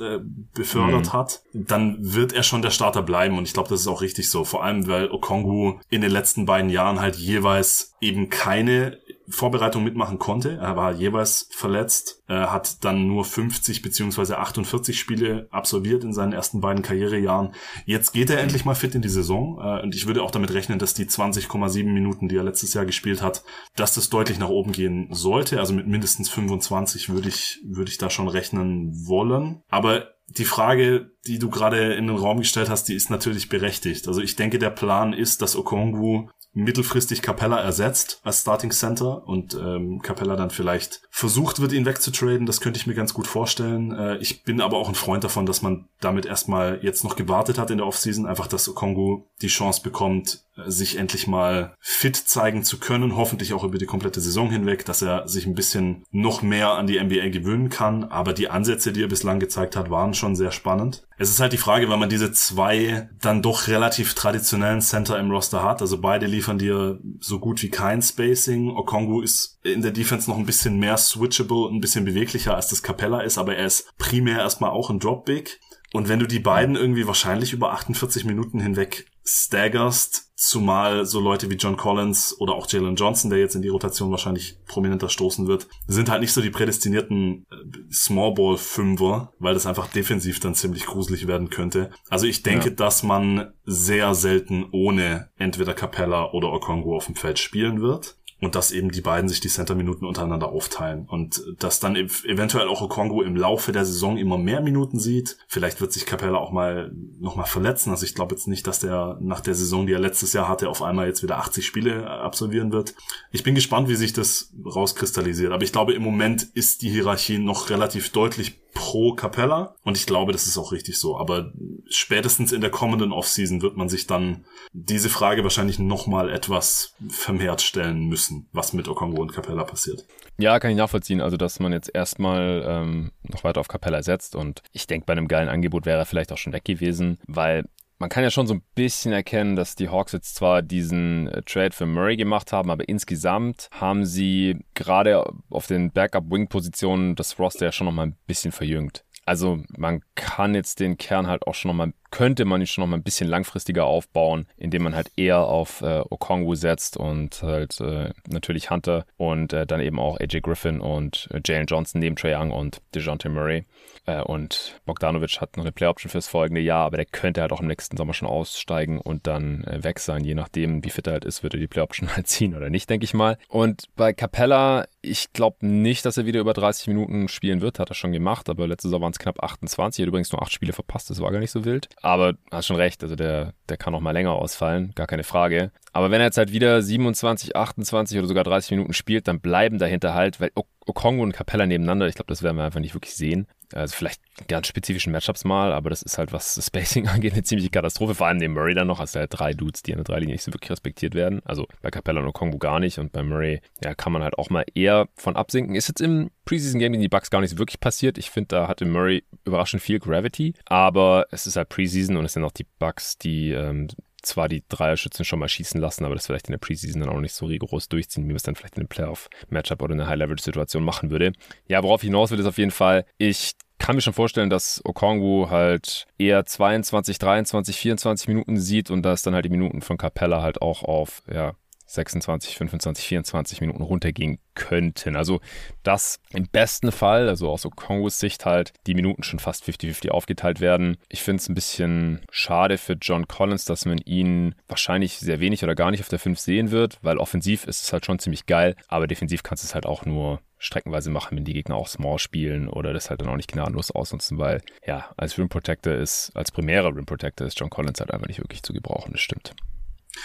befördert 0.53 1.07
mhm. 1.07 1.13
hat 1.13 1.43
dann 1.67 1.97
wird 2.01 2.33
er 2.33 2.43
schon 2.43 2.63
der 2.63 2.71
Starter 2.71 3.03
bleiben 3.03 3.39
und 3.39 3.47
ich 3.47 3.53
glaube, 3.53 3.69
das 3.69 3.81
ist 3.81 3.89
auch 3.89 4.01
richtig 4.01 4.31
so. 4.31 4.45
Vor 4.45 4.65
allem, 4.65 4.87
weil 4.87 5.11
Okongu 5.11 5.79
in 5.91 6.01
den 6.01 6.11
letzten 6.11 6.47
beiden 6.47 6.71
Jahren 6.71 7.01
halt 7.01 7.17
jeweils 7.17 7.95
eben 8.01 8.29
keine 8.29 8.99
Vorbereitung 9.29 9.85
mitmachen 9.85 10.19
konnte. 10.19 10.57
Er 10.57 10.77
war 10.77 10.93
jeweils 10.93 11.49
verletzt, 11.51 12.23
er 12.27 12.53
hat 12.53 12.85
dann 12.85 13.07
nur 13.07 13.25
50 13.25 13.83
beziehungsweise 13.83 14.39
48 14.39 14.99
Spiele 14.99 15.49
absolviert 15.51 16.05
in 16.05 16.13
seinen 16.13 16.33
ersten 16.33 16.61
beiden 16.61 16.83
Karrierejahren. 16.83 17.55
Jetzt 17.85 18.13
geht 18.13 18.31
er 18.31 18.41
endlich 18.41 18.65
mal 18.65 18.75
fit 18.75 18.95
in 18.95 19.03
die 19.03 19.09
Saison 19.09 19.59
äh, 19.63 19.83
und 19.83 19.95
ich 19.95 20.07
würde 20.07 20.23
auch 20.23 20.31
damit 20.31 20.53
rechnen, 20.53 20.79
dass 20.79 20.95
die 20.95 21.07
20,7 21.07 21.85
Minuten, 21.85 22.29
die 22.29 22.37
er 22.37 22.45
letztes 22.45 22.75
Jahr 22.75 22.87
gespielt 22.87 23.23
hat, 23.23 23.45
dass 23.77 23.95
das 23.95 24.11
deutlich 24.11 24.39
nach 24.39 24.49
oben 24.49 24.73
gehen 24.73 25.09
sollte. 25.11 25.59
Also 25.59 25.75
mit 25.75 25.87
mindestens 25.87 26.29
25 26.31 27.09
würde 27.09 27.29
ich, 27.29 27.61
würde 27.65 27.91
ich 27.91 27.99
da 27.99 28.11
schon 28.11 28.29
rechnen 28.29 29.07
wollen. 29.07 29.63
Aber 29.69 30.09
die 30.29 30.45
Frage, 30.45 31.11
die 31.29 31.39
du 31.39 31.51
gerade 31.51 31.95
in 31.95 32.07
den 32.07 32.17
Raum 32.17 32.39
gestellt 32.39 32.71
hast, 32.71 32.85
die 32.89 32.95
ist 32.95 33.11
natürlich 33.11 33.49
berechtigt. 33.49 34.09
Also 34.09 34.23
ich 34.23 34.35
denke, 34.35 34.59
der 34.59 34.71
Plan 34.71 35.13
ist, 35.13 35.43
dass 35.43 35.55
Okongwu 35.57 36.29
mittelfristig 36.55 37.23
Capella 37.23 37.61
ersetzt 37.61 38.21
als 38.25 38.41
Starting 38.41 38.71
Center 38.73 39.27
und 39.29 39.55
ähm, 39.55 40.01
Capella 40.03 40.35
dann 40.35 40.51
vielleicht 40.51 41.03
versucht 41.11 41.61
wird, 41.61 41.73
ihn 41.73 41.87
wegzutraden. 41.87 42.47
Das 42.47 42.61
könnte 42.61 42.81
ich 42.81 42.87
mir 42.87 42.95
ganz 42.95 43.15
gut 43.15 43.27
vorstellen. 43.27 43.93
Äh, 43.93 44.17
ich 44.19 44.43
bin 44.43 44.61
aber 44.61 44.79
auch 44.79 44.89
ein 44.89 44.95
Freund 44.95 45.25
davon, 45.25 45.47
dass 45.47 45.63
man 45.63 45.89
damit 46.01 46.27
erstmal 46.27 46.81
jetzt 46.83 47.05
noch 47.05 47.17
gewartet 47.17 47.59
hat 47.59 47.71
in 47.71 47.79
der 47.79 47.87
Offseason. 47.87 48.27
Einfach, 48.27 48.49
dass 48.49 48.69
Okongu 48.69 49.25
die 49.41 49.49
Chance 49.49 49.83
bekommt, 49.83 50.45
äh, 50.57 50.71
sich 50.71 50.97
endlich 50.97 51.27
mal 51.27 51.75
fit 51.81 52.17
zeigen 52.17 52.65
zu 52.65 52.79
können. 52.79 53.17
Hoffentlich 53.17 53.53
auch 53.53 53.65
über 53.65 53.79
die 53.79 53.87
komplette 53.87 54.21
Saison 54.21 54.51
hinweg, 54.51 54.85
dass 54.85 55.03
er 55.03 55.29
sich 55.29 55.47
ein 55.47 55.55
bisschen 55.55 56.05
noch 56.11 56.43
mehr 56.43 56.73
an 56.73 56.87
die 56.87 56.99
NBA 56.99 57.29
gewöhnen 57.29 57.69
kann. 57.69 58.05
Aber 58.05 58.33
die 58.33 58.49
Ansätze, 58.49 58.93
die 58.93 59.03
er 59.03 59.09
bislang 59.09 59.39
gezeigt 59.39 59.77
hat, 59.77 59.91
waren 59.91 60.15
schon 60.15 60.35
sehr 60.35 60.51
spannend. 60.51 61.05
Es 61.21 61.31
ist 61.31 61.41
halt 61.41 61.53
die 61.53 61.59
Frage, 61.59 61.89
weil 61.89 61.97
man 61.97 62.09
diese 62.09 62.31
zwei 62.31 63.09
dann 63.21 63.43
doch 63.43 63.67
relativ 63.67 64.15
traditionellen 64.15 64.81
Center 64.81 65.19
im 65.19 65.33
Roster 65.33 65.65
hat. 65.65 65.83
Also 65.83 66.01
beide 66.01 66.27
liefern 66.27 66.59
dir 66.59 67.01
so 67.21 67.41
gut 67.41 67.61
wie 67.63 67.71
kein 67.71 68.03
Spacing. 68.03 68.71
Okongu 68.71 69.21
ist 69.21 69.59
in 69.65 69.83
der 69.83 69.91
Defense 69.91 70.31
noch 70.31 70.39
ein 70.39 70.47
bisschen 70.47 70.79
mehr 70.79 70.97
switchable, 70.97 71.69
ein 71.71 71.81
bisschen 71.81 72.05
beweglicher 72.05 72.55
als 72.55 72.69
das 72.69 72.85
Capella 72.85 73.21
ist, 73.21 73.37
aber 73.37 73.57
er 73.57 73.67
ist 73.67 73.93
primär 73.99 74.39
erstmal 74.39 74.71
auch 74.71 74.91
ein 74.91 75.01
Drop 75.01 75.25
Big. 75.25 75.61
Und 75.93 76.09
wenn 76.09 76.19
du 76.19 76.27
die 76.27 76.39
beiden 76.39 76.77
irgendwie 76.77 77.07
wahrscheinlich 77.07 77.53
über 77.53 77.73
48 77.73 78.25
Minuten 78.25 78.61
hinweg 78.61 79.07
staggerst, 79.25 80.29
zumal 80.37 81.05
so 81.05 81.19
Leute 81.19 81.51
wie 81.51 81.57
John 81.57 81.77
Collins 81.77 82.37
oder 82.39 82.55
auch 82.55 82.71
Jalen 82.71 82.95
Johnson, 82.95 83.31
der 83.31 83.41
jetzt 83.41 83.57
in 83.57 83.63
die 83.63 83.69
Rotation 83.69 84.11
wahrscheinlich 84.11 84.59
prominenter 84.67 85.09
stoßen 85.09 85.49
wird, 85.49 85.67
sind 85.87 86.09
halt 86.11 86.21
nicht 86.21 86.33
so 86.33 86.41
die 86.41 86.51
prädestinierten 86.51 87.45
äh, 87.51 87.93
Smallball-Fünfer, 87.93 89.33
weil 89.39 89.55
das 89.55 89.67
einfach 89.67 89.89
defensiv 89.89 90.41
dann 90.41 90.55
ziemlich 90.55 90.87
gruselig 90.87 91.27
werden 91.27 91.51
könnte. 91.51 91.91
Also 92.09 92.27
ich 92.27 92.43
denke, 92.43 92.69
ja. 92.69 92.75
dass 92.75 93.03
man 93.03 93.53
sehr 93.65 94.15
selten 94.15 94.67
ohne 94.73 95.31
entweder 95.37 95.75
Capella 95.75 96.33
oder 96.33 96.53
Okongo 96.53 96.97
auf 96.97 97.07
dem 97.07 97.17
Feld 97.17 97.39
spielen 97.39 97.81
wird 97.81 98.18
und 98.41 98.55
dass 98.55 98.71
eben 98.71 98.91
die 98.91 99.01
beiden 99.01 99.29
sich 99.29 99.41
die 99.41 99.49
Center-Minuten 99.49 100.05
untereinander 100.05 100.49
aufteilen 100.49 101.07
und 101.09 101.43
dass 101.59 101.81
dann 101.81 101.97
eventuell 101.97 102.69
auch 102.69 102.83
Okongo 102.83 103.23
im 103.23 103.35
Laufe 103.35 103.73
der 103.73 103.85
Saison 103.85 104.17
immer 104.17 104.39
mehr 104.39 104.61
Minuten 104.61 105.01
sieht. 105.01 105.39
Vielleicht 105.49 105.81
wird 105.81 105.93
sich 105.93 106.07
Capella 106.07 106.39
auch 106.39 106.53
mal 106.53 106.93
noch 107.19 107.35
mal 107.35 107.45
verletzen. 107.45 107.91
Also 107.91 108.05
ich 108.05 108.15
glaube 108.15 108.35
jetzt 108.35 108.47
nicht, 108.47 108.67
dass 108.67 108.79
der 108.79 109.19
nach 109.21 109.41
der 109.41 109.55
Saison, 109.55 109.87
die 109.87 109.93
er 109.93 109.99
letztes 109.99 110.33
Jahr 110.33 110.49
hatte, 110.49 110.69
auf 110.69 110.83
einmal 110.83 111.09
jetzt 111.09 111.23
wieder 111.23 111.39
80 111.39 111.67
Spiele 111.67 112.09
absolvieren 112.09 112.71
wird. 112.71 112.95
Ich 113.33 113.43
bin 113.43 113.57
gespannt, 113.57 113.89
wie 113.89 113.97
sich 113.97 114.13
das 114.13 114.53
rauskristallisiert. 114.65 115.53
Aber 115.53 115.65
ich 115.65 115.73
glaube, 115.73 115.95
im 115.95 116.03
Moment 116.03 116.45
ist 116.55 116.83
die 116.83 116.91
Hierarchie 116.91 117.39
noch 117.39 117.71
relativ 117.71 118.11
deutlich 118.11 118.61
pro 118.75 119.15
Capella 119.15 119.75
und 119.83 119.97
ich 119.97 120.07
glaube, 120.07 120.33
das 120.33 120.47
ist 120.47 120.59
auch 120.59 120.73
richtig 120.73 120.99
so. 120.99 121.19
Aber 121.19 121.53
spätestens 121.89 122.53
in 122.53 122.61
der 122.61 122.71
kommenden 122.71 123.13
Offseason 123.13 123.63
wird 123.63 123.77
man 123.77 123.89
sich 123.89 124.07
dann 124.07 124.45
diese 124.73 125.09
Frage 125.09 125.43
wahrscheinlich 125.43 125.79
nochmal 125.79 126.31
etwas 126.31 126.95
vermehrt 127.09 127.63
stellen 127.63 128.07
müssen, 128.07 128.49
was 128.53 128.73
mit 128.73 128.89
Okongo 128.89 129.21
und 129.21 129.33
Capella 129.33 129.65
passiert. 129.65 130.05
Ja, 130.39 130.61
kann 130.61 130.71
ich 130.71 130.77
nachvollziehen. 130.77 131.21
Also, 131.21 131.37
dass 131.37 131.59
man 131.59 131.73
jetzt 131.73 131.91
erstmal 131.93 132.65
ähm, 132.67 133.11
noch 133.25 133.43
weiter 133.43 133.61
auf 133.61 133.69
Capella 133.69 134.03
setzt 134.03 134.37
und 134.37 134.63
ich 134.73 134.87
denke, 134.87 135.07
bei 135.07 135.13
einem 135.13 135.29
geilen 135.29 135.49
Angebot 135.49 135.85
wäre 135.85 135.99
er 135.99 136.07
vielleicht 136.07 136.33
auch 136.33 136.39
schon 136.39 136.53
weg 136.53 136.65
gewesen, 136.65 137.19
weil 137.27 137.65
man 137.99 138.09
kann 138.09 138.23
ja 138.23 138.31
schon 138.31 138.47
so 138.47 138.55
ein 138.55 138.63
bisschen 138.75 139.13
erkennen, 139.13 139.57
dass 139.57 139.75
die 139.75 139.89
Hawks 139.89 140.13
jetzt 140.13 140.37
zwar 140.37 140.63
diesen 140.63 141.29
äh, 141.29 141.43
Trade 141.43 141.73
für 141.73 141.87
Murray 141.87 142.17
gemacht 142.17 142.53
haben, 142.53 142.71
aber 142.71 142.89
insgesamt 142.89 143.69
haben 143.73 144.05
sie 144.05 144.65
gerade 144.75 145.25
auf 145.51 145.67
den 145.67 145.91
Backup-Wing-Positionen 145.91 147.17
das 147.17 147.39
Roster 147.39 147.67
ja 147.67 147.73
schon 147.73 147.87
noch 147.87 147.93
mal 147.93 148.07
ein 148.07 148.17
bisschen 148.27 148.53
verjüngt. 148.53 149.05
Also 149.27 149.63
man 149.77 150.03
kann 150.15 150.55
jetzt 150.55 150.81
den 150.81 150.97
Kern 150.97 151.27
halt 151.27 151.47
auch 151.47 151.55
schon 151.55 151.69
noch 151.69 151.75
mal 151.75 151.93
könnte 152.11 152.45
man 152.45 152.61
ihn 152.61 152.67
schon 152.67 152.83
noch 152.83 152.89
mal 152.89 152.97
ein 152.97 153.03
bisschen 153.03 153.29
langfristiger 153.29 153.85
aufbauen, 153.85 154.47
indem 154.57 154.83
man 154.83 154.95
halt 154.95 155.11
eher 155.17 155.41
auf 155.41 155.83
äh, 155.83 156.01
Okongwu 156.09 156.55
setzt 156.55 156.97
und 156.97 157.43
halt 157.43 157.81
äh, 157.81 158.11
natürlich 158.29 158.71
Hunter 158.71 159.05
und 159.17 159.53
äh, 159.53 159.67
dann 159.67 159.81
eben 159.81 159.99
auch 159.99 160.19
AJ 160.19 160.41
Griffin 160.41 160.81
und 160.81 161.29
äh, 161.33 161.41
Jalen 161.45 161.67
Johnson 161.67 162.01
neben 162.01 162.17
Trae 162.17 162.35
Young 162.35 162.51
und 162.51 162.81
DeJounte 162.95 163.29
Murray. 163.29 163.65
Äh, 164.09 164.23
und 164.23 164.81
Bogdanovic 164.87 165.41
hat 165.41 165.57
noch 165.57 165.65
eine 165.65 165.73
Play-Option 165.73 166.11
fürs 166.11 166.29
folgende 166.29 166.63
Jahr, 166.63 166.87
aber 166.87 166.97
der 166.97 167.07
könnte 167.07 167.43
halt 167.43 167.53
auch 167.53 167.61
im 167.61 167.67
nächsten 167.67 167.97
Sommer 167.97 168.15
schon 168.15 168.27
aussteigen 168.27 168.99
und 168.99 169.27
dann 169.27 169.65
äh, 169.65 169.85
weg 169.85 169.99
sein. 169.99 170.25
Je 170.25 170.35
nachdem, 170.35 170.83
wie 170.83 170.91
fit 170.91 171.07
er 171.07 171.15
halt 171.15 171.25
ist, 171.27 171.43
würde 171.43 171.59
er 171.59 171.61
die 171.61 171.67
Play-Option 171.67 172.09
halt 172.17 172.27
ziehen 172.27 172.57
oder 172.57 172.71
nicht, 172.71 172.89
denke 172.89 173.05
ich 173.05 173.13
mal. 173.13 173.37
Und 173.49 173.85
bei 173.97 174.15
Capella, 174.15 174.87
ich 175.03 175.33
glaube 175.35 175.67
nicht, 175.67 176.07
dass 176.07 176.17
er 176.17 176.25
wieder 176.25 176.41
über 176.41 176.55
30 176.55 176.89
Minuten 176.89 177.29
spielen 177.29 177.61
wird, 177.61 177.79
hat 177.79 177.91
er 177.91 177.95
schon 177.95 178.13
gemacht, 178.13 178.49
aber 178.49 178.67
letzte 178.67 178.89
Saison 178.89 179.03
waren 179.03 179.13
es 179.13 179.19
knapp 179.19 179.43
28. 179.43 180.01
Er 180.01 180.05
hat 180.05 180.09
übrigens 180.09 180.33
nur 180.33 180.41
acht 180.41 180.53
Spiele 180.53 180.73
verpasst, 180.73 181.11
das 181.11 181.21
war 181.21 181.31
gar 181.31 181.41
nicht 181.41 181.51
so 181.51 181.67
wild. 181.67 181.89
Aber 182.03 182.35
hast 182.51 182.67
schon 182.67 182.77
recht, 182.77 183.03
also 183.03 183.17
der, 183.17 183.55
der 183.69 183.77
kann 183.77 183.95
auch 183.95 184.01
mal 184.01 184.13
länger 184.13 184.33
ausfallen, 184.33 184.93
gar 184.95 185.07
keine 185.07 185.25
Frage. 185.25 185.73
Aber 185.93 186.11
wenn 186.11 186.21
er 186.21 186.27
jetzt 186.27 186.39
halt 186.39 186.53
wieder 186.53 186.81
27, 186.81 187.57
28 187.57 188.19
oder 188.19 188.29
sogar 188.29 188.45
30 188.45 188.71
Minuten 188.73 188.93
spielt, 188.93 189.27
dann 189.27 189.41
bleiben 189.41 189.79
dahinter 189.79 190.15
halt, 190.15 190.41
weil 190.41 190.53
Okongo 190.87 191.23
und 191.23 191.33
Capella 191.33 191.67
nebeneinander, 191.67 192.07
ich 192.07 192.15
glaube, 192.15 192.29
das 192.29 192.43
werden 192.43 192.57
wir 192.57 192.65
einfach 192.65 192.81
nicht 192.81 192.95
wirklich 192.95 193.15
sehen. 193.15 193.47
Also 193.73 193.95
vielleicht 193.97 194.21
ganz 194.47 194.67
spezifischen 194.67 195.13
Matchups 195.13 195.45
mal, 195.45 195.73
aber 195.73 195.91
das 195.91 196.03
ist 196.03 196.19
halt, 196.19 196.33
was 196.33 196.55
das 196.55 196.67
Spacing 196.69 197.09
angeht, 197.09 197.33
eine 197.33 197.43
ziemliche 197.43 197.71
Katastrophe. 197.71 198.15
Vor 198.15 198.27
allem 198.27 198.39
den 198.39 198.53
Murray 198.53 198.75
dann 198.75 198.87
noch, 198.87 198.99
hast 198.99 199.15
du 199.15 199.21
halt 199.21 199.31
drei 199.33 199.53
Dudes, 199.53 199.83
die 199.83 199.93
an 199.93 199.99
der 199.99 200.05
Dreilinie 200.05 200.35
nicht 200.35 200.45
so 200.45 200.53
wirklich 200.53 200.71
respektiert 200.71 201.15
werden. 201.15 201.41
Also 201.45 201.67
bei 201.83 201.91
Capella 201.91 202.21
und 202.21 202.29
Okongo 202.29 202.59
gar 202.59 202.81
nicht 202.81 202.99
und 202.99 203.13
bei 203.13 203.23
Murray, 203.23 203.61
ja, 203.83 203.95
kann 203.95 204.13
man 204.13 204.23
halt 204.23 204.39
auch 204.39 204.51
mal 204.51 204.65
eher 204.75 205.09
von 205.17 205.37
absinken. 205.37 205.75
Ist 205.75 205.89
jetzt 205.89 206.01
im 206.01 206.31
Preseason-Game 206.45 206.93
gegen 206.93 207.03
die 207.03 207.09
Bucks 207.09 207.31
gar 207.31 207.41
nicht 207.41 207.51
so 207.51 207.59
wirklich 207.59 207.81
passiert. 207.81 208.17
Ich 208.19 208.31
finde, 208.31 208.49
da 208.49 208.69
hatte 208.69 208.87
Murray 208.87 209.25
überraschend 209.45 209.83
viel 209.83 209.99
Gravity, 209.99 210.55
aber 210.65 211.27
es 211.31 211.47
ist 211.47 211.57
halt 211.57 211.69
Preseason 211.69 212.17
und 212.17 212.25
es 212.25 212.33
sind 212.33 212.45
auch 212.45 212.53
die 212.53 212.67
Bucks, 212.79 213.19
die 213.19 213.53
ähm, 213.53 213.89
zwar 214.23 214.49
die 214.49 214.65
Dreierschützen 214.69 215.25
schon 215.25 215.39
mal 215.39 215.49
schießen 215.49 215.81
lassen, 215.81 216.05
aber 216.05 216.15
das 216.15 216.27
vielleicht 216.27 216.49
in 216.49 216.53
der 216.53 216.59
Preseason 216.59 217.01
dann 217.01 217.11
auch 217.11 217.21
nicht 217.21 217.35
so 217.35 217.47
rigoros 217.47 217.89
durchziehen, 217.89 218.25
wie 218.25 218.29
man 218.29 218.37
es 218.37 218.43
dann 218.43 218.55
vielleicht 218.55 218.75
in 218.75 218.83
einem 218.83 218.89
Playoff-Matchup 218.89 219.83
oder 219.83 219.95
in 219.95 220.01
einer 220.01 220.11
High-Level-Situation 220.11 220.83
machen 220.83 221.11
würde. 221.11 221.33
Ja, 221.67 221.83
worauf 221.83 222.03
ich 222.03 222.09
hinaus 222.09 222.31
will, 222.31 222.39
ist 222.39 222.47
auf 222.47 222.59
jeden 222.59 222.71
Fall, 222.71 223.05
ich 223.17 223.53
kann 223.79 223.95
mir 223.95 224.03
schon 224.03 224.13
vorstellen, 224.13 224.51
dass 224.51 224.83
Okongwu 224.85 225.51
halt 225.51 226.07
eher 226.19 226.45
22, 226.45 227.19
23, 227.19 227.77
24 227.77 228.29
Minuten 228.29 228.59
sieht 228.59 228.91
und 228.91 229.03
dass 229.03 229.23
dann 229.23 229.35
halt 229.35 229.45
die 229.45 229.51
Minuten 229.51 229.83
von 229.83 229.97
Capella 229.97 230.43
halt 230.43 230.61
auch 230.61 230.83
auf, 230.83 231.23
ja, 231.33 231.55
26, 231.89 232.57
25, 232.57 233.07
24 233.07 233.61
Minuten 233.61 233.83
runtergehen 233.83 234.39
könnten. 234.55 235.17
Also 235.17 235.41
das 235.83 236.21
im 236.31 236.47
besten 236.49 236.93
Fall, 236.93 237.29
also 237.29 237.49
auch 237.51 237.59
so 237.59 237.71
Kongos 237.71 238.19
Sicht 238.19 238.45
halt, 238.45 238.73
die 238.87 238.95
Minuten 238.95 239.23
schon 239.23 239.39
fast 239.39 239.65
50-50 239.65 240.11
aufgeteilt 240.11 240.61
werden. 240.61 240.99
Ich 241.09 241.23
finde 241.23 241.41
es 241.41 241.49
ein 241.49 241.55
bisschen 241.55 242.21
schade 242.31 242.77
für 242.77 242.95
John 243.01 243.27
Collins, 243.27 243.65
dass 243.65 243.87
man 243.87 243.99
ihn 243.99 244.55
wahrscheinlich 244.69 245.19
sehr 245.19 245.41
wenig 245.41 245.65
oder 245.65 245.75
gar 245.75 245.91
nicht 245.91 246.01
auf 246.01 246.09
der 246.09 246.19
5 246.19 246.39
sehen 246.39 246.71
wird, 246.71 246.99
weil 247.03 247.19
offensiv 247.19 247.67
ist 247.67 247.83
es 247.83 247.93
halt 247.93 248.05
schon 248.05 248.19
ziemlich 248.19 248.47
geil, 248.47 248.77
aber 248.89 249.07
defensiv 249.07 249.43
kannst 249.43 249.65
du 249.65 249.69
es 249.69 249.75
halt 249.75 249.87
auch 249.87 250.05
nur 250.05 250.41
streckenweise 250.59 251.11
machen, 251.11 251.37
wenn 251.37 251.45
die 251.45 251.55
Gegner 251.55 251.77
auch 251.77 251.89
Small 251.89 252.19
spielen 252.19 252.69
oder 252.69 252.93
das 252.93 253.11
halt 253.11 253.23
dann 253.23 253.29
auch 253.29 253.37
nicht 253.37 253.53
gnadenlos 253.53 253.93
ausnutzen, 253.93 254.39
weil 254.39 254.61
ja, 254.85 255.09
als 255.17 255.39
Rim 255.39 255.49
Protector 255.49 255.95
ist, 255.95 256.33
als 256.35 256.51
primärer 256.51 256.95
Rim 256.95 257.07
Protector 257.07 257.47
ist 257.47 257.59
John 257.59 257.71
Collins 257.71 258.01
halt 258.01 258.13
einfach 258.13 258.27
nicht 258.27 258.41
wirklich 258.41 258.63
zu 258.63 258.73
gebrauchen, 258.73 259.13
das 259.13 259.21
stimmt. 259.21 259.55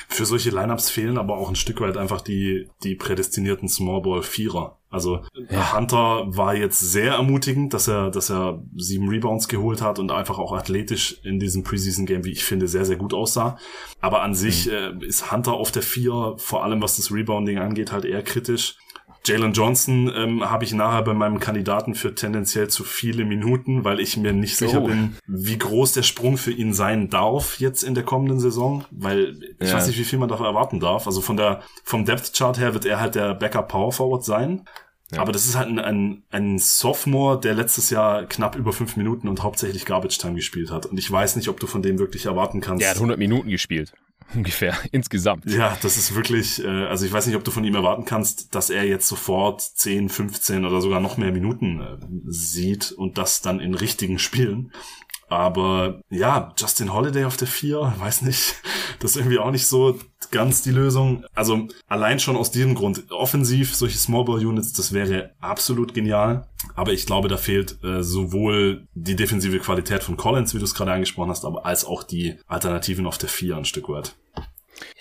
Für 0.07 0.25
solche 0.25 0.49
Lineups 0.49 0.89
fehlen 0.89 1.17
aber 1.17 1.37
auch 1.37 1.49
ein 1.49 1.55
Stück 1.55 1.81
weit 1.81 1.97
einfach 1.97 2.21
die, 2.21 2.69
die 2.83 2.95
prädestinierten 2.95 3.67
Smallball 3.69 4.23
Vierer. 4.23 4.77
Also 4.89 5.21
ja. 5.49 5.75
Hunter 5.75 6.25
war 6.27 6.55
jetzt 6.55 6.79
sehr 6.79 7.13
ermutigend, 7.13 7.73
dass 7.73 7.87
er, 7.87 8.11
dass 8.11 8.29
er 8.29 8.61
sieben 8.75 9.09
Rebounds 9.09 9.47
geholt 9.47 9.81
hat 9.81 9.97
und 9.97 10.11
einfach 10.11 10.37
auch 10.37 10.53
athletisch 10.53 11.19
in 11.23 11.39
diesem 11.39 11.63
Preseason 11.63 12.05
Game, 12.05 12.25
wie 12.25 12.31
ich 12.31 12.43
finde, 12.43 12.67
sehr, 12.67 12.85
sehr 12.85 12.97
gut 12.97 13.13
aussah. 13.13 13.57
Aber 14.01 14.21
an 14.21 14.35
sich 14.35 14.67
mhm. 14.67 15.01
äh, 15.01 15.05
ist 15.05 15.31
Hunter 15.31 15.53
auf 15.53 15.71
der 15.71 15.81
Vier, 15.81 16.35
vor 16.37 16.63
allem 16.63 16.81
was 16.81 16.97
das 16.97 17.11
Rebounding 17.11 17.57
angeht, 17.57 17.91
halt 17.91 18.05
eher 18.05 18.21
kritisch. 18.21 18.77
Jalen 19.25 19.53
Johnson 19.53 20.11
ähm, 20.13 20.49
habe 20.49 20.65
ich 20.65 20.73
nachher 20.73 21.01
bei 21.01 21.13
meinem 21.13 21.39
Kandidaten 21.39 21.95
für 21.95 22.13
tendenziell 22.13 22.67
zu 22.67 22.83
viele 22.83 23.23
Minuten, 23.23 23.85
weil 23.85 24.01
ich 24.01 24.17
mir 24.17 24.33
nicht 24.33 24.57
sicher 24.57 24.81
oh. 24.81 24.87
bin, 24.87 25.15
wie 25.25 25.57
groß 25.57 25.93
der 25.93 26.03
Sprung 26.03 26.37
für 26.37 26.51
ihn 26.51 26.73
sein 26.73 27.09
darf 27.09 27.59
jetzt 27.59 27.83
in 27.83 27.95
der 27.95 28.03
kommenden 28.03 28.39
Saison, 28.39 28.83
weil 28.91 29.37
ich 29.59 29.69
ja. 29.69 29.75
weiß 29.75 29.87
nicht, 29.87 29.97
wie 29.97 30.03
viel 30.03 30.19
man 30.19 30.27
davon 30.27 30.45
erwarten 30.45 30.81
darf. 30.81 31.07
Also 31.07 31.21
von 31.21 31.37
der 31.37 31.61
vom 31.83 32.03
Depth 32.03 32.33
Chart 32.33 32.57
her 32.57 32.73
wird 32.73 32.85
er 32.85 32.99
halt 32.99 33.15
der 33.15 33.33
Backup 33.33 33.69
Power 33.69 33.93
Forward 33.93 34.25
sein. 34.25 34.65
Ja. 35.13 35.21
Aber 35.21 35.31
das 35.31 35.45
ist 35.45 35.55
halt 35.55 35.69
ein, 35.69 35.79
ein, 35.79 36.23
ein 36.31 36.59
Sophomore, 36.59 37.39
der 37.39 37.53
letztes 37.53 37.89
Jahr 37.89 38.25
knapp 38.25 38.55
über 38.55 38.73
fünf 38.73 38.95
Minuten 38.97 39.27
und 39.27 39.43
hauptsächlich 39.43 39.85
Garbage 39.85 40.17
Time 40.17 40.35
gespielt 40.35 40.71
hat. 40.71 40.85
Und 40.85 40.97
ich 40.97 41.09
weiß 41.09 41.35
nicht, 41.35 41.49
ob 41.49 41.59
du 41.59 41.67
von 41.67 41.81
dem 41.81 41.99
wirklich 41.99 42.25
erwarten 42.25 42.61
kannst. 42.61 42.81
Der 42.81 42.89
hat 42.89 42.97
100 42.97 43.17
Minuten 43.17 43.49
gespielt. 43.49 43.93
ungefähr 44.35 44.77
insgesamt. 44.91 45.45
Ja, 45.45 45.77
das 45.81 45.97
ist 45.97 46.15
wirklich, 46.15 46.63
äh, 46.63 46.67
also 46.67 47.05
ich 47.05 47.11
weiß 47.11 47.27
nicht, 47.27 47.35
ob 47.35 47.43
du 47.43 47.51
von 47.51 47.63
ihm 47.63 47.75
erwarten 47.75 48.05
kannst, 48.05 48.53
dass 48.55 48.69
er 48.69 48.85
jetzt 48.85 49.07
sofort 49.07 49.61
10, 49.61 50.09
15 50.09 50.65
oder 50.65 50.81
sogar 50.81 50.99
noch 50.99 51.17
mehr 51.17 51.31
Minuten 51.31 51.81
äh, 51.81 51.97
sieht 52.25 52.91
und 52.91 53.17
das 53.17 53.41
dann 53.41 53.59
in 53.59 53.73
richtigen 53.73 54.19
Spielen. 54.19 54.71
Aber 55.33 55.99
ja, 56.09 56.53
Justin 56.57 56.93
Holiday 56.93 57.25
auf 57.25 57.37
der 57.37 57.47
4, 57.47 57.95
weiß 57.97 58.21
nicht, 58.21 58.55
das 58.99 59.11
ist 59.11 59.17
irgendwie 59.17 59.39
auch 59.39 59.51
nicht 59.51 59.65
so 59.65 59.97
ganz 60.31 60.61
die 60.61 60.71
Lösung. 60.71 61.25
Also 61.33 61.67
allein 61.87 62.19
schon 62.19 62.37
aus 62.37 62.51
diesem 62.51 62.75
Grund, 62.75 63.11
offensiv 63.11 63.75
solche 63.75 63.97
Small 63.97 64.25
Ball 64.25 64.45
Units, 64.45 64.73
das 64.73 64.93
wäre 64.93 65.31
absolut 65.39 65.93
genial. 65.93 66.47
Aber 66.75 66.93
ich 66.93 67.05
glaube, 67.05 67.27
da 67.27 67.37
fehlt 67.37 67.83
äh, 67.83 68.03
sowohl 68.03 68.87
die 68.93 69.15
defensive 69.15 69.59
Qualität 69.59 70.03
von 70.03 70.17
Collins, 70.17 70.53
wie 70.53 70.59
du 70.59 70.65
es 70.65 70.75
gerade 70.75 70.93
angesprochen 70.93 71.29
hast, 71.29 71.45
aber 71.45 71.65
als 71.65 71.83
auch 71.83 72.03
die 72.03 72.37
Alternativen 72.47 73.07
auf 73.07 73.17
der 73.17 73.29
4 73.29 73.57
ein 73.57 73.65
Stück 73.65 73.89
weit. 73.89 74.15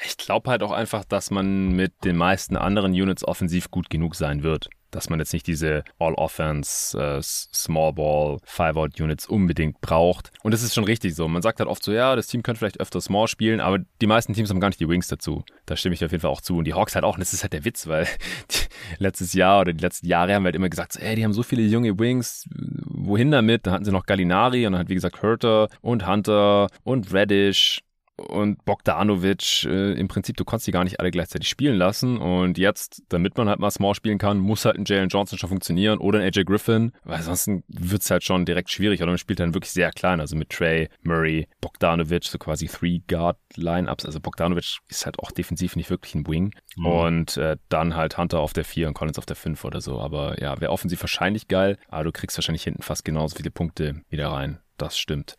Ich 0.05 0.17
glaube 0.17 0.51
halt 0.51 0.63
auch 0.63 0.73
einfach, 0.73 1.05
dass 1.05 1.31
man 1.31 1.69
mit 1.69 2.05
den 2.05 2.17
meisten 2.17 2.57
anderen 2.57 2.93
Units 2.93 3.25
offensiv 3.25 3.71
gut 3.71 3.91
genug 3.91 4.15
sein 4.15 4.43
wird 4.43 4.69
dass 4.93 5.11
man 5.11 5.19
jetzt 5.19 5.33
nicht 5.33 5.47
diese 5.47 5.83
All-Offense, 5.99 6.99
äh, 6.99 7.21
Small-Ball, 7.23 8.39
Five-Out-Units 8.45 9.27
unbedingt 9.27 9.81
braucht. 9.81 10.31
Und 10.43 10.53
das 10.53 10.63
ist 10.63 10.75
schon 10.75 10.85
richtig 10.85 11.15
so. 11.15 11.27
Man 11.27 11.43
sagt 11.43 11.59
halt 11.59 11.69
oft 11.69 11.83
so, 11.83 11.93
ja, 11.93 12.15
das 12.15 12.29
Team 12.29 12.43
könnte 12.43 12.61
vielleicht 12.61 12.81
öfter 12.81 13.01
Small 13.01 13.27
spielen, 13.27 13.61
aber 13.61 13.79
die 14.01 14.07
meisten 14.07 14.35
Teams 14.35 14.51
haben 14.51 14.61
gar 14.61 14.69
nicht 14.69 14.81
die 14.81 14.89
Wings 14.89 15.09
dazu. 15.09 15.45
Da 15.67 15.77
stimme 15.77 15.95
ich 15.95 16.05
auf 16.05 16.13
jeden 16.13 16.21
Fall 16.21 16.31
auch 16.31 16.41
zu. 16.41 16.59
Und 16.59 16.65
die 16.65 16.75
Hawks 16.75 16.95
halt 16.95 17.05
auch. 17.05 17.15
Und 17.15 17.21
das 17.21 17.33
ist 17.33 17.43
halt 17.43 17.53
der 17.53 17.65
Witz, 17.65 17.87
weil 17.87 18.07
letztes 18.99 19.33
Jahr 19.33 19.61
oder 19.61 19.73
die 19.73 19.83
letzten 19.83 20.07
Jahre 20.07 20.35
haben 20.35 20.43
wir 20.43 20.49
halt 20.49 20.57
immer 20.57 20.69
gesagt, 20.69 20.97
ey, 20.97 21.17
die 21.17 21.25
haben 21.25 21.33
so 21.33 21.43
viele 21.43 21.63
junge 21.63 21.99
Wings, 21.99 22.47
wohin 22.85 23.31
damit? 23.31 23.67
Da 23.67 23.73
hatten 23.73 23.85
sie 23.85 23.93
noch 23.93 24.07
Gallinari 24.07 24.67
und 24.67 24.73
dann 24.73 24.81
hat, 24.83 24.89
wie 24.89 24.95
gesagt, 24.95 25.23
Herter 25.23 25.69
und 25.81 26.07
Hunter 26.07 26.69
und 26.85 27.13
Reddish 27.13 27.81
und 28.29 28.65
Bogdanovic, 28.65 29.65
äh, 29.65 29.93
im 29.93 30.09
Prinzip, 30.09 30.37
du 30.37 30.45
konntest 30.45 30.67
die 30.67 30.73
gar 30.73 30.85
nicht 30.85 31.01
alle 31.01 31.11
gleichzeitig 31.11 31.49
spielen 31.49 31.77
lassen. 31.77 32.19
Und 32.19 32.59
jetzt, 32.59 33.03
damit 33.09 33.37
man 33.37 33.49
halt 33.49 33.59
mal 33.59 33.71
Small 33.71 33.95
spielen 33.95 34.19
kann, 34.19 34.39
muss 34.39 34.65
halt 34.65 34.77
ein 34.77 34.85
Jalen 34.85 35.09
Johnson 35.09 35.39
schon 35.39 35.49
funktionieren 35.49 35.99
oder 35.99 36.21
ein 36.21 36.25
AJ 36.25 36.45
Griffin, 36.45 36.93
weil 37.05 37.19
ansonsten 37.19 37.63
wird's 37.69 38.11
halt 38.11 38.25
schon 38.25 38.45
direkt 38.45 38.71
schwierig. 38.71 39.01
Oder 39.03 39.11
man 39.11 39.19
spielt 39.19 39.41
dann 39.41 39.55
wirklich 39.55 39.73
sehr 39.73 39.91
klein, 39.91 40.21
also 40.21 40.37
mit 40.37 40.51
Trey, 40.51 40.89
Murray, 41.03 41.49
Bogdanovic, 41.61 42.25
so 42.25 42.39
quasi 42.39 42.67
Three-Guard-Lineups. 42.67 44.07
Also 44.07 44.21
Bogdanovic 44.21 44.79
ist 44.89 45.05
halt 45.05 45.19
auch 45.19 45.31
defensiv 45.31 45.77
nicht 45.77 45.91
wirklich 45.91 46.15
ein 46.15 46.27
Wing. 46.27 46.55
Mhm. 46.77 46.87
Und 46.87 47.37
äh, 47.37 47.57
dann 47.69 47.97
halt 47.97 48.19
Hunter 48.19 48.41
auf 48.41 48.53
der 48.53 48.65
4 48.65 48.89
und 48.89 48.95
Collins 48.95 49.19
auf 49.19 49.27
der 49.27 49.37
5 49.37 49.65
oder 49.65 49.81
so. 49.81 50.01
Aber 50.01 50.41
ja, 50.41 50.61
wäre 50.61 50.73
offensiv 50.73 51.03
wahrscheinlich 51.03 51.49
geil, 51.49 51.79
aber 51.89 52.05
du 52.05 52.13
kriegst 52.13 52.37
wahrscheinlich 52.37 52.65
hinten 52.65 52.83
fast 52.83 53.05
genauso 53.05 53.37
viele 53.37 53.51
Punkte 53.51 54.03
wieder 54.09 54.29
rein 54.29 54.62
das 54.77 54.99
stimmt. 54.99 55.37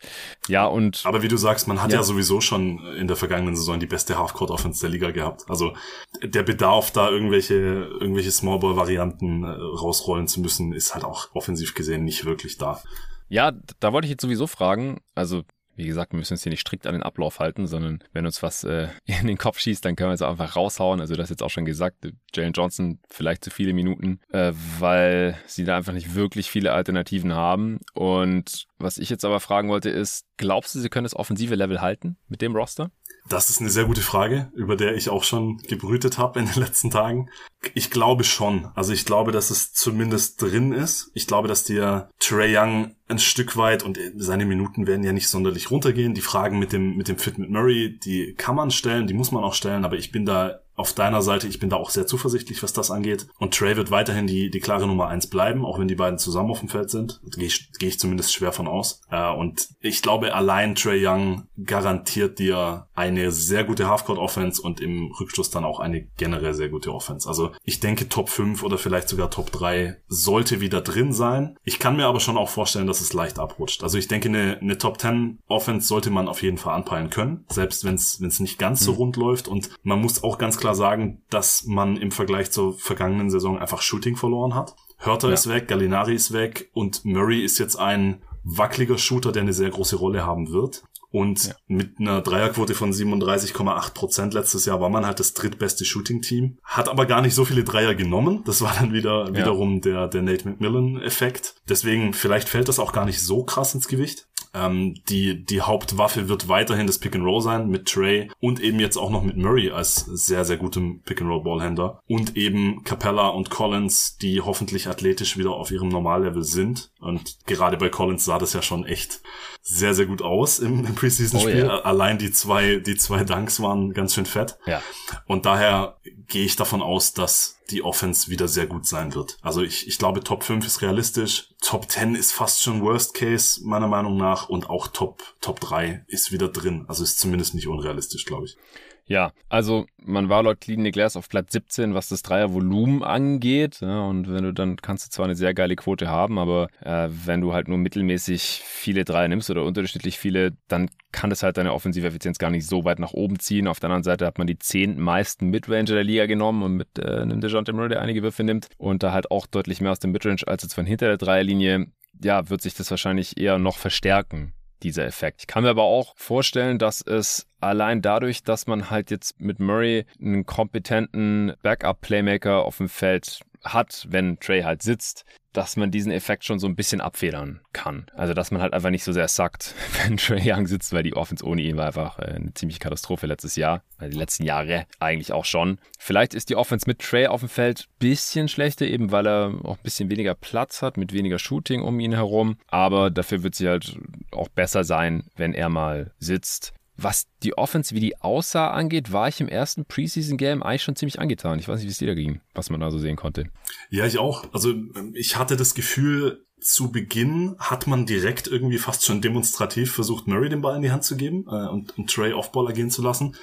Ja, 0.48 0.66
und. 0.66 1.02
Aber 1.04 1.22
wie 1.22 1.28
du 1.28 1.36
sagst, 1.36 1.68
man 1.68 1.82
hat 1.82 1.90
ja. 1.90 1.98
ja 1.98 2.02
sowieso 2.02 2.40
schon 2.40 2.78
in 2.96 3.06
der 3.06 3.16
vergangenen 3.16 3.56
Saison 3.56 3.78
die 3.78 3.86
beste 3.86 4.18
Halfcourt-Offense 4.18 4.80
der 4.80 4.90
Liga 4.90 5.10
gehabt. 5.10 5.44
Also 5.48 5.74
der 6.22 6.42
Bedarf, 6.42 6.90
da 6.90 7.10
irgendwelche, 7.10 7.54
irgendwelche 7.54 8.30
Smallball-Varianten 8.30 9.44
äh, 9.44 9.48
rausrollen 9.48 10.28
zu 10.28 10.40
müssen, 10.40 10.72
ist 10.72 10.94
halt 10.94 11.04
auch 11.04 11.34
offensiv 11.34 11.74
gesehen 11.74 12.04
nicht 12.04 12.24
wirklich 12.24 12.58
da. 12.58 12.82
Ja, 13.28 13.52
da 13.80 13.92
wollte 13.92 14.06
ich 14.06 14.10
jetzt 14.10 14.22
sowieso 14.22 14.46
fragen. 14.46 15.00
Also 15.14 15.42
wie 15.76 15.86
gesagt, 15.86 16.12
wir 16.12 16.18
müssen 16.18 16.34
uns 16.34 16.42
hier 16.42 16.50
nicht 16.50 16.60
strikt 16.60 16.86
an 16.86 16.94
den 16.94 17.02
Ablauf 17.02 17.40
halten, 17.40 17.66
sondern 17.66 18.02
wenn 18.12 18.26
uns 18.26 18.42
was 18.42 18.64
äh, 18.64 18.88
in 19.04 19.26
den 19.26 19.38
Kopf 19.38 19.58
schießt, 19.58 19.84
dann 19.84 19.96
können 19.96 20.10
wir 20.10 20.14
es 20.14 20.22
einfach 20.22 20.56
raushauen. 20.56 21.00
Also 21.00 21.14
das 21.14 21.30
jetzt 21.30 21.42
auch 21.42 21.50
schon 21.50 21.64
gesagt, 21.64 22.06
Jalen 22.34 22.52
Johnson 22.52 22.98
vielleicht 23.08 23.44
zu 23.44 23.50
viele 23.50 23.72
Minuten, 23.72 24.20
äh, 24.30 24.52
weil 24.78 25.36
sie 25.46 25.64
da 25.64 25.76
einfach 25.76 25.92
nicht 25.92 26.14
wirklich 26.14 26.50
viele 26.50 26.72
Alternativen 26.72 27.34
haben. 27.34 27.80
Und 27.94 28.66
was 28.78 28.98
ich 28.98 29.10
jetzt 29.10 29.24
aber 29.24 29.40
fragen 29.40 29.68
wollte 29.68 29.90
ist, 29.90 30.26
glaubst 30.36 30.74
du, 30.74 30.80
sie 30.80 30.88
können 30.88 31.04
das 31.04 31.16
offensive 31.16 31.54
Level 31.54 31.80
halten 31.80 32.16
mit 32.28 32.42
dem 32.42 32.54
Roster? 32.54 32.90
Das 33.28 33.48
ist 33.48 33.60
eine 33.60 33.70
sehr 33.70 33.84
gute 33.84 34.02
Frage, 34.02 34.52
über 34.54 34.76
der 34.76 34.96
ich 34.96 35.08
auch 35.08 35.24
schon 35.24 35.56
gebrütet 35.58 36.18
habe 36.18 36.40
in 36.40 36.46
den 36.46 36.54
letzten 36.62 36.90
Tagen. 36.90 37.30
Ich 37.72 37.90
glaube 37.90 38.22
schon. 38.24 38.66
Also 38.74 38.92
ich 38.92 39.06
glaube, 39.06 39.32
dass 39.32 39.50
es 39.50 39.72
zumindest 39.72 40.42
drin 40.42 40.72
ist. 40.72 41.10
Ich 41.14 41.26
glaube, 41.26 41.48
dass 41.48 41.64
dir 41.64 42.10
Trey 42.18 42.54
Young 42.56 42.94
ein 43.08 43.18
Stück 43.18 43.56
weit 43.56 43.82
und 43.82 43.98
seine 44.16 44.44
Minuten 44.44 44.86
werden 44.86 45.04
ja 45.04 45.12
nicht 45.12 45.28
sonderlich 45.28 45.70
runtergehen. 45.70 46.14
Die 46.14 46.20
Fragen 46.20 46.58
mit 46.58 46.72
dem, 46.72 46.96
mit 46.96 47.08
dem 47.08 47.18
Fit 47.18 47.38
mit 47.38 47.50
Murray, 47.50 47.98
die 47.98 48.34
kann 48.34 48.56
man 48.56 48.70
stellen, 48.70 49.06
die 49.06 49.14
muss 49.14 49.32
man 49.32 49.44
auch 49.44 49.54
stellen, 49.54 49.84
aber 49.84 49.96
ich 49.96 50.12
bin 50.12 50.26
da 50.26 50.60
auf 50.76 50.92
deiner 50.92 51.22
Seite, 51.22 51.46
ich 51.46 51.60
bin 51.60 51.70
da 51.70 51.76
auch 51.76 51.90
sehr 51.90 52.06
zuversichtlich, 52.06 52.62
was 52.62 52.72
das 52.72 52.90
angeht. 52.90 53.26
Und 53.38 53.54
Trey 53.54 53.76
wird 53.76 53.90
weiterhin 53.90 54.26
die, 54.26 54.50
die 54.50 54.60
klare 54.60 54.86
Nummer 54.86 55.08
eins 55.08 55.28
bleiben, 55.28 55.64
auch 55.64 55.78
wenn 55.78 55.88
die 55.88 55.94
beiden 55.94 56.18
zusammen 56.18 56.50
auf 56.50 56.60
dem 56.60 56.68
Feld 56.68 56.90
sind. 56.90 57.20
Gehe 57.36 57.46
ich, 57.46 57.70
geh 57.78 57.86
ich 57.86 57.98
zumindest 57.98 58.32
schwer 58.32 58.52
von 58.52 58.66
aus. 58.66 59.00
Äh, 59.10 59.30
und 59.30 59.68
ich 59.80 60.02
glaube, 60.02 60.34
allein 60.34 60.74
Trey 60.74 61.06
Young 61.06 61.46
garantiert 61.62 62.38
dir 62.38 62.88
eine 62.94 63.30
sehr 63.30 63.64
gute 63.64 63.88
Halfcourt-Offense 63.88 64.60
und 64.62 64.80
im 64.80 65.12
Rückschluss 65.20 65.50
dann 65.50 65.64
auch 65.64 65.80
eine 65.80 66.06
generell 66.16 66.54
sehr 66.54 66.68
gute 66.68 66.92
Offense. 66.92 67.28
Also 67.28 67.52
ich 67.64 67.80
denke, 67.80 68.08
Top 68.08 68.28
5 68.28 68.62
oder 68.62 68.78
vielleicht 68.78 69.08
sogar 69.08 69.30
Top 69.30 69.52
3 69.52 69.96
sollte 70.08 70.60
wieder 70.60 70.80
drin 70.80 71.12
sein. 71.12 71.56
Ich 71.64 71.78
kann 71.78 71.96
mir 71.96 72.06
aber 72.06 72.20
schon 72.20 72.36
auch 72.36 72.48
vorstellen, 72.48 72.86
dass 72.86 73.00
es 73.00 73.12
leicht 73.12 73.38
abrutscht. 73.38 73.82
Also 73.82 73.98
ich 73.98 74.08
denke, 74.08 74.28
eine, 74.28 74.58
eine 74.60 74.78
Top 74.78 75.00
10 75.00 75.38
Offense 75.46 75.86
sollte 75.86 76.10
man 76.10 76.28
auf 76.28 76.42
jeden 76.42 76.58
Fall 76.58 76.74
anpeilen 76.74 77.10
können, 77.10 77.44
selbst 77.48 77.84
wenn 77.84 77.94
es 77.94 78.40
nicht 78.40 78.58
ganz 78.58 78.80
so 78.80 78.92
mhm. 78.92 78.98
rund 78.98 79.16
läuft. 79.16 79.46
Und 79.48 79.70
man 79.82 80.00
muss 80.00 80.22
auch 80.24 80.38
ganz 80.38 80.58
klar 80.58 80.63
sagen, 80.72 81.22
dass 81.28 81.64
man 81.64 81.96
im 81.96 82.10
Vergleich 82.10 82.50
zur 82.50 82.78
vergangenen 82.78 83.28
Saison 83.28 83.58
einfach 83.58 83.82
Shooting 83.82 84.16
verloren 84.16 84.54
hat. 84.54 84.74
Hörter 84.98 85.28
ja. 85.28 85.34
ist 85.34 85.48
weg, 85.48 85.68
Gallinari 85.68 86.14
ist 86.14 86.32
weg 86.32 86.70
und 86.72 87.04
Murray 87.04 87.44
ist 87.44 87.58
jetzt 87.58 87.76
ein 87.76 88.22
wackeliger 88.44 88.98
Shooter, 88.98 89.32
der 89.32 89.42
eine 89.42 89.52
sehr 89.52 89.70
große 89.70 89.96
Rolle 89.96 90.24
haben 90.24 90.52
wird. 90.52 90.84
Und 91.14 91.44
ja. 91.44 91.54
mit 91.68 92.00
einer 92.00 92.22
Dreierquote 92.22 92.74
von 92.74 92.92
37,8 92.92 93.94
Prozent 93.94 94.34
letztes 94.34 94.66
Jahr 94.66 94.80
war 94.80 94.88
man 94.88 95.06
halt 95.06 95.20
das 95.20 95.32
drittbeste 95.32 95.84
Shooting-Team. 95.84 96.58
Hat 96.64 96.88
aber 96.88 97.06
gar 97.06 97.22
nicht 97.22 97.36
so 97.36 97.44
viele 97.44 97.62
Dreier 97.62 97.94
genommen. 97.94 98.42
Das 98.44 98.62
war 98.62 98.74
dann 98.74 98.92
wieder 98.92 99.26
ja. 99.26 99.36
wiederum 99.36 99.80
der, 99.80 100.08
der 100.08 100.22
Nate 100.22 100.48
McMillan-Effekt. 100.48 101.54
Deswegen, 101.68 102.14
vielleicht 102.14 102.48
fällt 102.48 102.66
das 102.66 102.80
auch 102.80 102.92
gar 102.92 103.04
nicht 103.04 103.22
so 103.22 103.44
krass 103.44 103.76
ins 103.76 103.86
Gewicht. 103.86 104.26
Ähm, 104.54 104.94
die, 105.08 105.44
die 105.44 105.60
Hauptwaffe 105.60 106.28
wird 106.28 106.48
weiterhin 106.48 106.86
das 106.86 106.98
Pick 106.98 107.16
and 107.16 107.24
Roll 107.24 107.42
sein 107.42 107.68
mit 107.68 107.86
Trey 107.86 108.30
und 108.40 108.60
eben 108.60 108.78
jetzt 108.78 108.96
auch 108.96 109.10
noch 109.10 109.22
mit 109.22 109.36
Murray 109.36 109.70
als 109.70 109.96
sehr, 109.96 110.44
sehr 110.44 110.56
gutem 110.56 111.00
Pick 111.00 111.20
and 111.20 111.30
Roll 111.30 111.42
Ballhändler 111.42 112.00
und 112.08 112.36
eben 112.36 112.84
Capella 112.84 113.28
und 113.28 113.50
Collins, 113.50 114.16
die 114.18 114.40
hoffentlich 114.40 114.86
athletisch 114.88 115.36
wieder 115.36 115.50
auf 115.50 115.70
ihrem 115.70 115.88
Normallevel 115.88 116.44
sind. 116.44 116.90
Und 117.00 117.38
gerade 117.46 117.76
bei 117.76 117.88
Collins 117.88 118.24
sah 118.24 118.38
das 118.38 118.52
ja 118.52 118.62
schon 118.62 118.86
echt 118.86 119.20
sehr, 119.60 119.94
sehr 119.94 120.06
gut 120.06 120.22
aus 120.22 120.58
im, 120.58 120.84
im 120.86 120.94
Preseason-Spiel. 120.94 121.64
Oh, 121.64 121.66
yeah. 121.66 121.80
Allein 121.80 122.18
die 122.18 122.30
zwei, 122.30 122.76
die 122.76 122.96
zwei 122.96 123.24
Dunks 123.24 123.60
waren 123.60 123.92
ganz 123.92 124.14
schön 124.14 124.26
fett. 124.26 124.58
Ja. 124.66 124.82
Und 125.26 125.46
daher 125.46 125.96
gehe 126.28 126.44
ich 126.44 126.56
davon 126.56 126.82
aus, 126.82 127.14
dass 127.14 127.58
die 127.70 127.82
Offense 127.82 128.30
wieder 128.30 128.48
sehr 128.48 128.66
gut 128.66 128.86
sein 128.86 129.14
wird. 129.14 129.38
Also 129.42 129.62
ich, 129.62 129.88
ich 129.88 129.98
glaube, 129.98 130.22
Top 130.22 130.44
5 130.44 130.66
ist 130.66 130.82
realistisch. 130.82 131.48
Top 131.60 131.90
10 131.90 132.14
ist 132.14 132.32
fast 132.32 132.62
schon 132.62 132.82
Worst 132.82 133.14
Case, 133.14 133.60
meiner 133.64 133.88
Meinung 133.88 134.16
nach. 134.16 134.48
Und 134.48 134.68
auch 134.68 134.88
Top, 134.88 135.22
Top 135.40 135.60
3 135.60 136.04
ist 136.08 136.32
wieder 136.32 136.48
drin. 136.48 136.84
Also 136.88 137.02
ist 137.02 137.18
zumindest 137.18 137.54
nicht 137.54 137.68
unrealistisch, 137.68 138.24
glaube 138.26 138.46
ich. 138.46 138.56
Ja, 139.06 139.32
also 139.50 139.86
man 140.02 140.30
war 140.30 140.42
laut 140.42 140.60
Clean 140.60 140.82
Glass 140.90 141.16
auf 141.16 141.28
Platz 141.28 141.52
17, 141.52 141.94
was 141.94 142.08
das 142.08 142.22
Dreiervolumen 142.22 143.02
angeht. 143.02 143.80
Ja, 143.80 144.02
und 144.02 144.32
wenn 144.32 144.44
du 144.44 144.52
dann 144.52 144.76
kannst 144.76 145.06
du 145.06 145.10
zwar 145.10 145.26
eine 145.26 145.34
sehr 145.34 145.52
geile 145.52 145.76
Quote 145.76 146.08
haben, 146.08 146.38
aber 146.38 146.68
äh, 146.80 147.08
wenn 147.10 147.42
du 147.42 147.52
halt 147.52 147.68
nur 147.68 147.76
mittelmäßig 147.76 148.62
viele 148.64 149.04
Dreier 149.04 149.28
nimmst 149.28 149.50
oder 149.50 149.64
unterdurchschnittlich 149.64 150.18
viele, 150.18 150.52
dann 150.68 150.88
kann 151.12 151.30
das 151.30 151.42
halt 151.42 151.58
deine 151.58 151.74
offensive 151.74 152.06
Effizienz 152.06 152.38
gar 152.38 152.50
nicht 152.50 152.66
so 152.66 152.84
weit 152.84 152.98
nach 152.98 153.12
oben 153.12 153.38
ziehen. 153.38 153.68
Auf 153.68 153.78
der 153.78 153.88
anderen 153.90 154.04
Seite 154.04 154.26
hat 154.26 154.38
man 154.38 154.46
die 154.46 154.58
zehn 154.58 154.98
meisten 154.98 155.48
Midranger 155.50 155.84
der 155.84 156.04
Liga 156.04 156.24
genommen 156.24 156.62
und 156.62 156.76
mit 156.76 156.98
äh, 156.98 157.26
der 157.26 157.50
John 157.50 157.64
Murray, 157.72 157.90
der 157.90 158.00
einige 158.00 158.22
Würfe 158.22 158.42
nimmt 158.42 158.68
und 158.78 159.02
da 159.02 159.12
halt 159.12 159.30
auch 159.30 159.46
deutlich 159.46 159.82
mehr 159.82 159.92
aus 159.92 159.98
dem 159.98 160.12
Midrange 160.12 160.46
als 160.46 160.62
jetzt 160.62 160.74
von 160.74 160.86
hinter 160.86 161.08
der 161.08 161.18
Dreierlinie. 161.18 161.88
Ja, 162.22 162.48
wird 162.48 162.62
sich 162.62 162.74
das 162.74 162.90
wahrscheinlich 162.90 163.36
eher 163.36 163.58
noch 163.58 163.76
verstärken 163.76 164.54
dieser 164.84 165.04
Effekt. 165.04 165.40
Ich 165.40 165.46
kann 165.46 165.64
mir 165.64 165.70
aber 165.70 165.82
auch 165.82 166.14
vorstellen, 166.16 166.78
dass 166.78 167.00
es 167.00 167.48
allein 167.64 168.02
dadurch, 168.02 168.42
dass 168.42 168.66
man 168.66 168.90
halt 168.90 169.10
jetzt 169.10 169.40
mit 169.40 169.60
Murray 169.60 170.06
einen 170.20 170.46
kompetenten 170.46 171.54
Backup-Playmaker 171.62 172.64
auf 172.64 172.78
dem 172.78 172.88
Feld 172.88 173.40
hat, 173.64 174.06
wenn 174.10 174.38
Trey 174.38 174.62
halt 174.62 174.82
sitzt, 174.82 175.24
dass 175.54 175.76
man 175.76 175.90
diesen 175.90 176.12
Effekt 176.12 176.44
schon 176.44 176.58
so 176.58 176.66
ein 176.66 176.74
bisschen 176.74 177.00
abfedern 177.00 177.60
kann. 177.72 178.06
Also, 178.14 178.34
dass 178.34 178.50
man 178.50 178.60
halt 178.60 178.74
einfach 178.74 178.90
nicht 178.90 179.04
so 179.04 179.12
sehr 179.12 179.28
sackt, 179.28 179.74
wenn 180.02 180.16
Trey 180.16 180.42
Young 180.44 180.66
sitzt, 180.66 180.92
weil 180.92 181.02
die 181.02 181.14
Offense 181.14 181.44
ohne 181.44 181.62
ihn 181.62 181.76
war 181.76 181.86
einfach 181.86 182.18
äh, 182.18 182.24
eine 182.24 182.52
ziemliche 182.54 182.80
Katastrophe 182.80 183.26
letztes 183.26 183.56
Jahr. 183.56 183.82
Also 183.96 184.12
die 184.12 184.18
letzten 184.18 184.44
Jahre 184.44 184.86
eigentlich 184.98 185.32
auch 185.32 185.44
schon. 185.44 185.78
Vielleicht 185.98 186.34
ist 186.34 186.50
die 186.50 186.56
Offense 186.56 186.86
mit 186.86 186.98
Trey 186.98 187.26
auf 187.28 187.40
dem 187.40 187.48
Feld 187.48 187.86
ein 187.88 187.98
bisschen 188.00 188.48
schlechter, 188.48 188.86
eben 188.86 189.12
weil 189.12 189.26
er 189.26 189.54
auch 189.62 189.76
ein 189.76 189.82
bisschen 189.82 190.10
weniger 190.10 190.34
Platz 190.34 190.82
hat, 190.82 190.96
mit 190.96 191.12
weniger 191.12 191.38
Shooting 191.38 191.82
um 191.82 192.00
ihn 192.00 192.12
herum. 192.12 192.58
Aber 192.68 193.10
dafür 193.10 193.42
wird 193.42 193.54
sie 193.54 193.68
halt 193.68 193.96
auch 194.32 194.48
besser 194.48 194.84
sein, 194.84 195.24
wenn 195.36 195.54
er 195.54 195.68
mal 195.68 196.10
sitzt. 196.18 196.74
Was 196.96 197.26
die 197.42 197.58
Offense, 197.58 197.94
wie 197.94 198.00
die 198.00 198.20
aussah, 198.20 198.70
angeht, 198.70 199.12
war 199.12 199.28
ich 199.28 199.40
im 199.40 199.48
ersten 199.48 199.84
Preseason-Game 199.84 200.62
eigentlich 200.62 200.82
schon 200.82 200.96
ziemlich 200.96 201.18
angetan. 201.18 201.58
Ich 201.58 201.66
weiß 201.66 201.78
nicht, 201.78 201.86
wie 201.86 201.90
es 201.90 201.98
dir 201.98 202.06
da 202.06 202.14
ging, 202.14 202.40
was 202.54 202.70
man 202.70 202.80
da 202.80 202.90
so 202.90 202.98
sehen 202.98 203.16
konnte. 203.16 203.46
Ja, 203.90 204.06
ich 204.06 204.18
auch. 204.18 204.44
Also 204.52 204.74
ich 205.14 205.36
hatte 205.36 205.56
das 205.56 205.74
Gefühl, 205.74 206.44
zu 206.64 206.90
Beginn 206.90 207.56
hat 207.58 207.86
man 207.86 208.06
direkt 208.06 208.46
irgendwie 208.46 208.78
fast 208.78 209.04
schon 209.04 209.20
demonstrativ 209.20 209.92
versucht, 209.92 210.26
Murray 210.26 210.48
den 210.48 210.62
Ball 210.62 210.76
in 210.76 210.82
die 210.82 210.90
Hand 210.90 211.04
zu 211.04 211.14
geben 211.14 211.44
äh, 211.46 211.68
und, 211.68 211.96
und 211.98 212.10
Trey 212.10 212.32
Offballer 212.32 212.72
gehen 212.72 212.90
zu 212.90 213.02
lassen. 213.02 213.36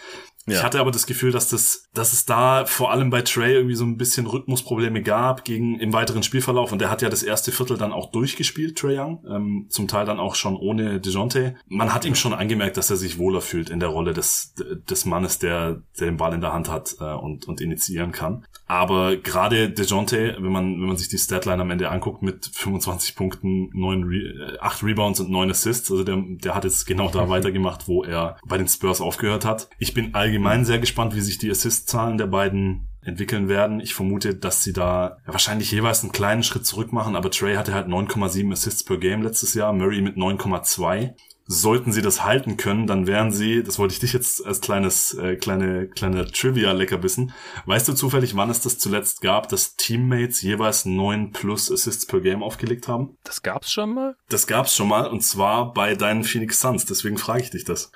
Ja. 0.47 0.55
Ich 0.55 0.63
hatte 0.63 0.79
aber 0.79 0.91
das 0.91 1.05
Gefühl, 1.05 1.31
dass 1.31 1.49
das, 1.49 1.85
dass 1.93 2.13
es 2.13 2.25
da 2.25 2.65
vor 2.65 2.91
allem 2.91 3.09
bei 3.09 3.21
Trey 3.21 3.53
irgendwie 3.53 3.75
so 3.75 3.85
ein 3.85 3.97
bisschen 3.97 4.25
Rhythmusprobleme 4.25 5.03
gab 5.03 5.45
gegen 5.45 5.79
im 5.79 5.93
weiteren 5.93 6.23
Spielverlauf 6.23 6.71
und 6.71 6.79
der 6.79 6.89
hat 6.89 7.01
ja 7.01 7.09
das 7.09 7.21
erste 7.21 7.51
Viertel 7.51 7.77
dann 7.77 7.93
auch 7.93 8.11
durchgespielt, 8.11 8.77
Trey 8.77 8.97
Young, 8.99 9.23
ähm, 9.29 9.67
zum 9.69 9.87
Teil 9.87 10.05
dann 10.05 10.19
auch 10.19 10.35
schon 10.35 10.55
ohne 10.55 10.99
DeJounte. 10.99 11.55
Man 11.67 11.93
hat 11.93 12.05
ihm 12.05 12.15
schon 12.15 12.33
angemerkt, 12.33 12.77
dass 12.77 12.89
er 12.89 12.95
sich 12.95 13.19
wohler 13.19 13.41
fühlt 13.41 13.69
in 13.69 13.79
der 13.79 13.89
Rolle 13.89 14.13
des 14.13 14.55
des 14.55 15.05
Mannes, 15.05 15.37
der, 15.39 15.83
der 15.99 16.07
den 16.07 16.17
Ball 16.17 16.33
in 16.33 16.41
der 16.41 16.53
Hand 16.53 16.69
hat 16.69 16.95
äh, 16.99 17.13
und 17.13 17.47
und 17.47 17.61
initiieren 17.61 18.11
kann. 18.11 18.45
Aber 18.71 19.17
gerade 19.17 19.69
DeJounte, 19.69 20.37
wenn 20.39 20.51
man 20.53 20.79
wenn 20.79 20.87
man 20.87 20.95
sich 20.95 21.09
die 21.09 21.17
Statline 21.17 21.61
am 21.61 21.71
Ende 21.71 21.89
anguckt 21.89 22.21
mit 22.21 22.49
25 22.53 23.17
Punkten, 23.17 23.69
9 23.73 24.03
Re 24.05 24.57
8 24.61 24.83
Rebounds 24.83 25.19
und 25.19 25.29
9 25.29 25.51
Assists, 25.51 25.91
also 25.91 26.05
der 26.05 26.23
der 26.25 26.55
hat 26.55 26.63
jetzt 26.63 26.85
genau 26.85 27.09
da 27.09 27.27
weitergemacht, 27.27 27.89
wo 27.89 28.05
er 28.05 28.37
bei 28.47 28.57
den 28.57 28.69
Spurs 28.69 29.01
aufgehört 29.01 29.43
hat. 29.43 29.67
Ich 29.77 29.93
bin 29.93 30.15
allgemein 30.15 30.61
allgemein 30.61 30.63
sehr 30.63 30.79
gespannt, 30.79 31.13
wie 31.15 31.19
sich 31.19 31.37
die 31.37 31.51
Assist-Zahlen 31.51 32.17
der 32.17 32.27
beiden 32.27 32.87
entwickeln 33.03 33.49
werden. 33.49 33.79
Ich 33.79 33.93
vermute, 33.93 34.35
dass 34.35 34.63
sie 34.63 34.73
da 34.73 35.17
wahrscheinlich 35.25 35.71
jeweils 35.71 36.03
einen 36.03 36.11
kleinen 36.11 36.43
Schritt 36.43 36.65
zurück 36.65 36.93
machen, 36.93 37.15
aber 37.15 37.31
Trey 37.31 37.55
hatte 37.55 37.73
halt 37.73 37.87
9,7 37.87 38.51
Assists 38.51 38.83
per 38.83 38.97
Game 38.97 39.21
letztes 39.23 39.53
Jahr, 39.53 39.73
Murray 39.73 40.01
mit 40.01 40.17
9,2. 40.17 41.13
Sollten 41.47 41.91
sie 41.91 42.01
das 42.01 42.23
halten 42.23 42.55
können, 42.55 42.87
dann 42.87 43.07
wären 43.07 43.31
sie, 43.31 43.63
das 43.63 43.77
wollte 43.77 43.93
ich 43.93 43.99
dich 43.99 44.13
jetzt 44.13 44.45
als 44.45 44.61
kleines, 44.61 45.15
äh, 45.15 45.35
kleine, 45.35 45.87
kleine 45.87 46.25
Trivia-Leckerbissen. 46.27 47.33
Weißt 47.65 47.87
du 47.89 47.93
zufällig, 47.93 48.37
wann 48.37 48.49
es 48.49 48.61
das 48.61 48.77
zuletzt 48.77 49.21
gab, 49.21 49.49
dass 49.49 49.75
Teammates 49.75 50.43
jeweils 50.43 50.85
9 50.85 51.31
plus 51.31 51.69
Assists 51.69 52.05
per 52.05 52.21
Game 52.21 52.43
aufgelegt 52.43 52.87
haben? 52.87 53.17
Das 53.23 53.41
gab's 53.41 53.71
schon 53.71 53.93
mal? 53.95 54.15
Das 54.29 54.47
gab's 54.47 54.75
schon 54.75 54.87
mal 54.87 55.07
und 55.07 55.21
zwar 55.21 55.73
bei 55.73 55.95
deinen 55.95 56.23
Phoenix 56.23 56.61
Suns, 56.61 56.85
deswegen 56.85 57.17
frage 57.17 57.41
ich 57.41 57.49
dich 57.49 57.65
das. 57.65 57.91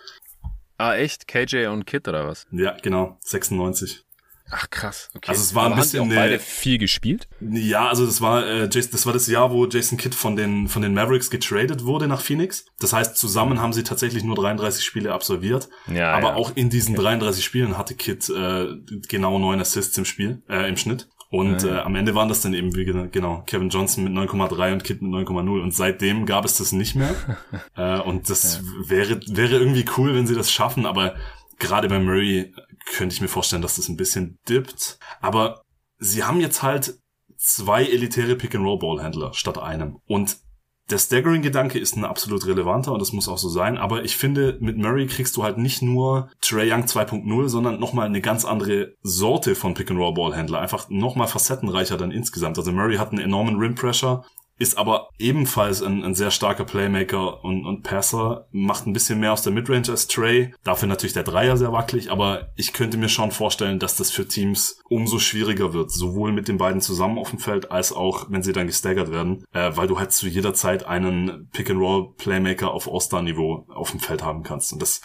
Ah, 0.78 0.96
echt? 0.96 1.28
KJ 1.28 1.68
und 1.68 1.86
Kid 1.86 2.08
oder 2.08 2.28
was? 2.28 2.48
Ja, 2.52 2.76
genau. 2.82 3.18
96. 3.22 4.05
Ach 4.52 4.70
krass, 4.70 5.10
okay. 5.16 5.30
Also 5.30 5.42
es 5.42 5.56
war 5.56 5.66
Aber 5.66 5.76
ein 5.76 5.82
bisschen 5.82 6.02
haben 6.02 6.10
die 6.10 6.16
auch 6.16 6.20
beide 6.20 6.40
viel 6.40 6.78
gespielt. 6.78 7.28
Ja, 7.42 7.90
also 7.90 8.06
das 8.06 8.22
war 8.22 8.46
äh, 8.46 8.70
Jason, 8.72 8.92
das 8.92 9.06
war 9.06 9.14
das 9.14 9.26
Jahr, 9.28 9.52
wo 9.52 9.66
Jason 9.66 9.98
Kidd 9.98 10.16
von 10.16 10.36
den 10.36 10.68
von 10.68 10.84
den 10.84 10.94
Mavericks 10.94 11.32
getradet 11.32 11.84
wurde 11.84 12.08
nach 12.08 12.22
Phoenix. 12.22 12.66
Das 12.80 12.94
heißt, 12.94 13.18
zusammen 13.18 13.60
haben 13.60 13.74
sie 13.74 13.84
tatsächlich 13.84 14.24
nur 14.24 14.36
33 14.36 14.86
Spiele 14.86 15.14
absolviert. 15.14 15.70
Ja, 15.88 16.14
aber 16.14 16.30
ja. 16.30 16.36
auch 16.36 16.52
in 16.56 16.70
diesen 16.70 16.94
okay. 16.96 17.04
33 17.04 17.44
Spielen 17.44 17.78
hatte 17.78 17.96
Kidd 17.96 18.32
äh, 18.32 18.76
genau 19.08 19.40
neun 19.40 19.60
Assists 19.60 19.98
im 19.98 20.06
Spiel, 20.06 20.44
äh, 20.48 20.70
im 20.70 20.78
Schnitt. 20.78 21.08
Und 21.30 21.64
ja, 21.64 21.70
ja. 21.70 21.78
Äh, 21.80 21.82
am 21.82 21.96
Ende 21.96 22.16
waren 22.16 22.30
das 22.30 22.42
dann 22.42 22.54
eben, 22.54 22.76
wie 22.76 22.86
genau, 22.86 23.42
Kevin 23.48 23.70
Johnson 23.70 24.04
mit 24.04 24.14
9,3 24.14 24.74
und 24.74 24.84
Kid 24.84 25.02
mit 25.02 25.12
9,0. 25.12 25.62
Und 25.62 25.74
seitdem 25.74 26.26
gab 26.26 26.46
es 26.46 26.58
das 26.58 26.72
nicht 26.72 26.96
mehr. 26.96 27.16
äh, 27.76 28.00
und 28.00 28.30
das 28.30 28.62
ja. 28.62 28.90
wäre, 28.90 29.20
wäre 29.28 29.58
irgendwie 29.58 29.86
cool, 29.98 30.16
wenn 30.16 30.28
sie 30.28 30.36
das 30.36 30.52
schaffen, 30.52 30.86
aber 30.86 31.16
gerade 31.60 31.88
bei 31.88 32.00
Murray 32.00 32.54
könnte 32.86 33.14
ich 33.14 33.22
mir 33.22 33.28
vorstellen, 33.28 33.62
dass 33.62 33.76
das 33.76 33.90
ein 33.90 33.98
bisschen 33.98 34.40
dippt. 34.48 35.00
Aber 35.22 35.62
sie 35.98 36.24
haben 36.24 36.40
jetzt 36.40 36.64
halt 36.64 37.00
zwei 37.38 37.84
elitäre 37.84 38.36
Pick-and-Roll-Ballhändler 38.36 39.34
statt 39.34 39.58
einem. 39.58 40.00
Und 40.08 40.38
der 40.92 41.00
Staggering-Gedanke 41.00 41.80
ist 41.80 41.98
ein 41.98 42.06
absolut 42.06 42.46
relevanter 42.46 42.92
und 42.92 43.00
das 43.00 43.12
muss 43.12 43.28
auch 43.28 43.40
so 43.40 43.50
sein, 43.50 43.78
aber 43.78 44.04
ich 44.04 44.18
finde, 44.18 44.58
mit 44.62 44.78
Murray 44.78 45.08
kriegst 45.08 45.36
du 45.36 45.42
halt 45.42 45.58
nicht 45.58 45.82
nur 45.82 46.30
Trey 46.42 46.72
Young 46.72 46.84
2.0, 46.84 47.50
sondern 47.50 47.80
nochmal 47.80 48.06
eine 48.06 48.22
ganz 48.22 48.46
andere 48.46 48.94
Sorte 49.02 49.56
von 49.56 49.74
Pick-and-Roll-Ballhändler. 49.74 50.60
Einfach 50.60 50.88
nochmal 50.90 51.28
facettenreicher 51.28 51.98
dann 51.98 52.12
insgesamt. 52.12 52.60
Also 52.60 52.72
Murray 52.72 52.98
hat 52.98 53.10
einen 53.10 53.22
enormen 53.22 53.56
Rim-Pressure, 53.58 54.26
ist 54.58 54.78
aber 54.78 55.10
ebenfalls 55.20 55.82
ein, 55.82 56.04
ein 56.04 56.16
sehr 56.16 56.32
starker 56.32 56.64
Playmaker 56.64 57.44
und, 57.44 57.66
und 57.66 57.84
Passer, 57.84 58.48
macht 58.52 58.88
ein 58.88 58.94
bisschen 58.94 59.20
mehr 59.20 59.34
aus 59.34 59.42
der 59.42 59.52
Midrange 59.54 59.90
als 59.90 60.08
Trey. 60.08 60.54
Dafür 60.64 60.88
natürlich 60.88 61.14
der 61.14 61.24
Dreier 61.24 61.58
sehr 61.58 61.74
wackelig, 61.74 62.12
aber 62.12 62.52
ich 62.56 62.72
könnte 62.72 62.98
mir 62.98 63.10
schon 63.10 63.32
vorstellen, 63.32 63.80
dass 63.80 63.98
das 63.98 64.12
für 64.12 64.28
Teams 64.28 64.80
umso 64.90 65.20
schwieriger 65.20 65.74
wird, 65.74 65.92
sowohl 65.92 66.32
mit 66.32 66.48
den 66.48 66.58
beiden 66.58 66.82
zusammen 66.82 67.18
auf 67.18 67.32
dem 67.32 67.40
Feld, 67.40 67.72
als 67.72 67.92
auch, 67.92 68.28
wenn 68.30 68.44
sie 68.44 68.54
dann 68.54 68.68
gestaggert 68.68 69.12
werden, 69.12 69.44
äh, 69.52 69.72
weil 69.76 69.88
du 69.88 70.00
halt 70.00 70.12
zu 70.12 70.28
jeder 70.28 70.54
Zeit 70.54 70.86
einen 70.86 71.50
Pick-and-Roll-Playmaker 71.52 72.72
auf 72.72 72.90
All-Star-Niveau 72.92 73.68
auf 73.70 73.92
dem 73.92 74.00
Feld 74.00 74.24
haben 74.24 74.44
kannst. 74.44 74.72
Und 74.72 74.82
das 74.82 75.02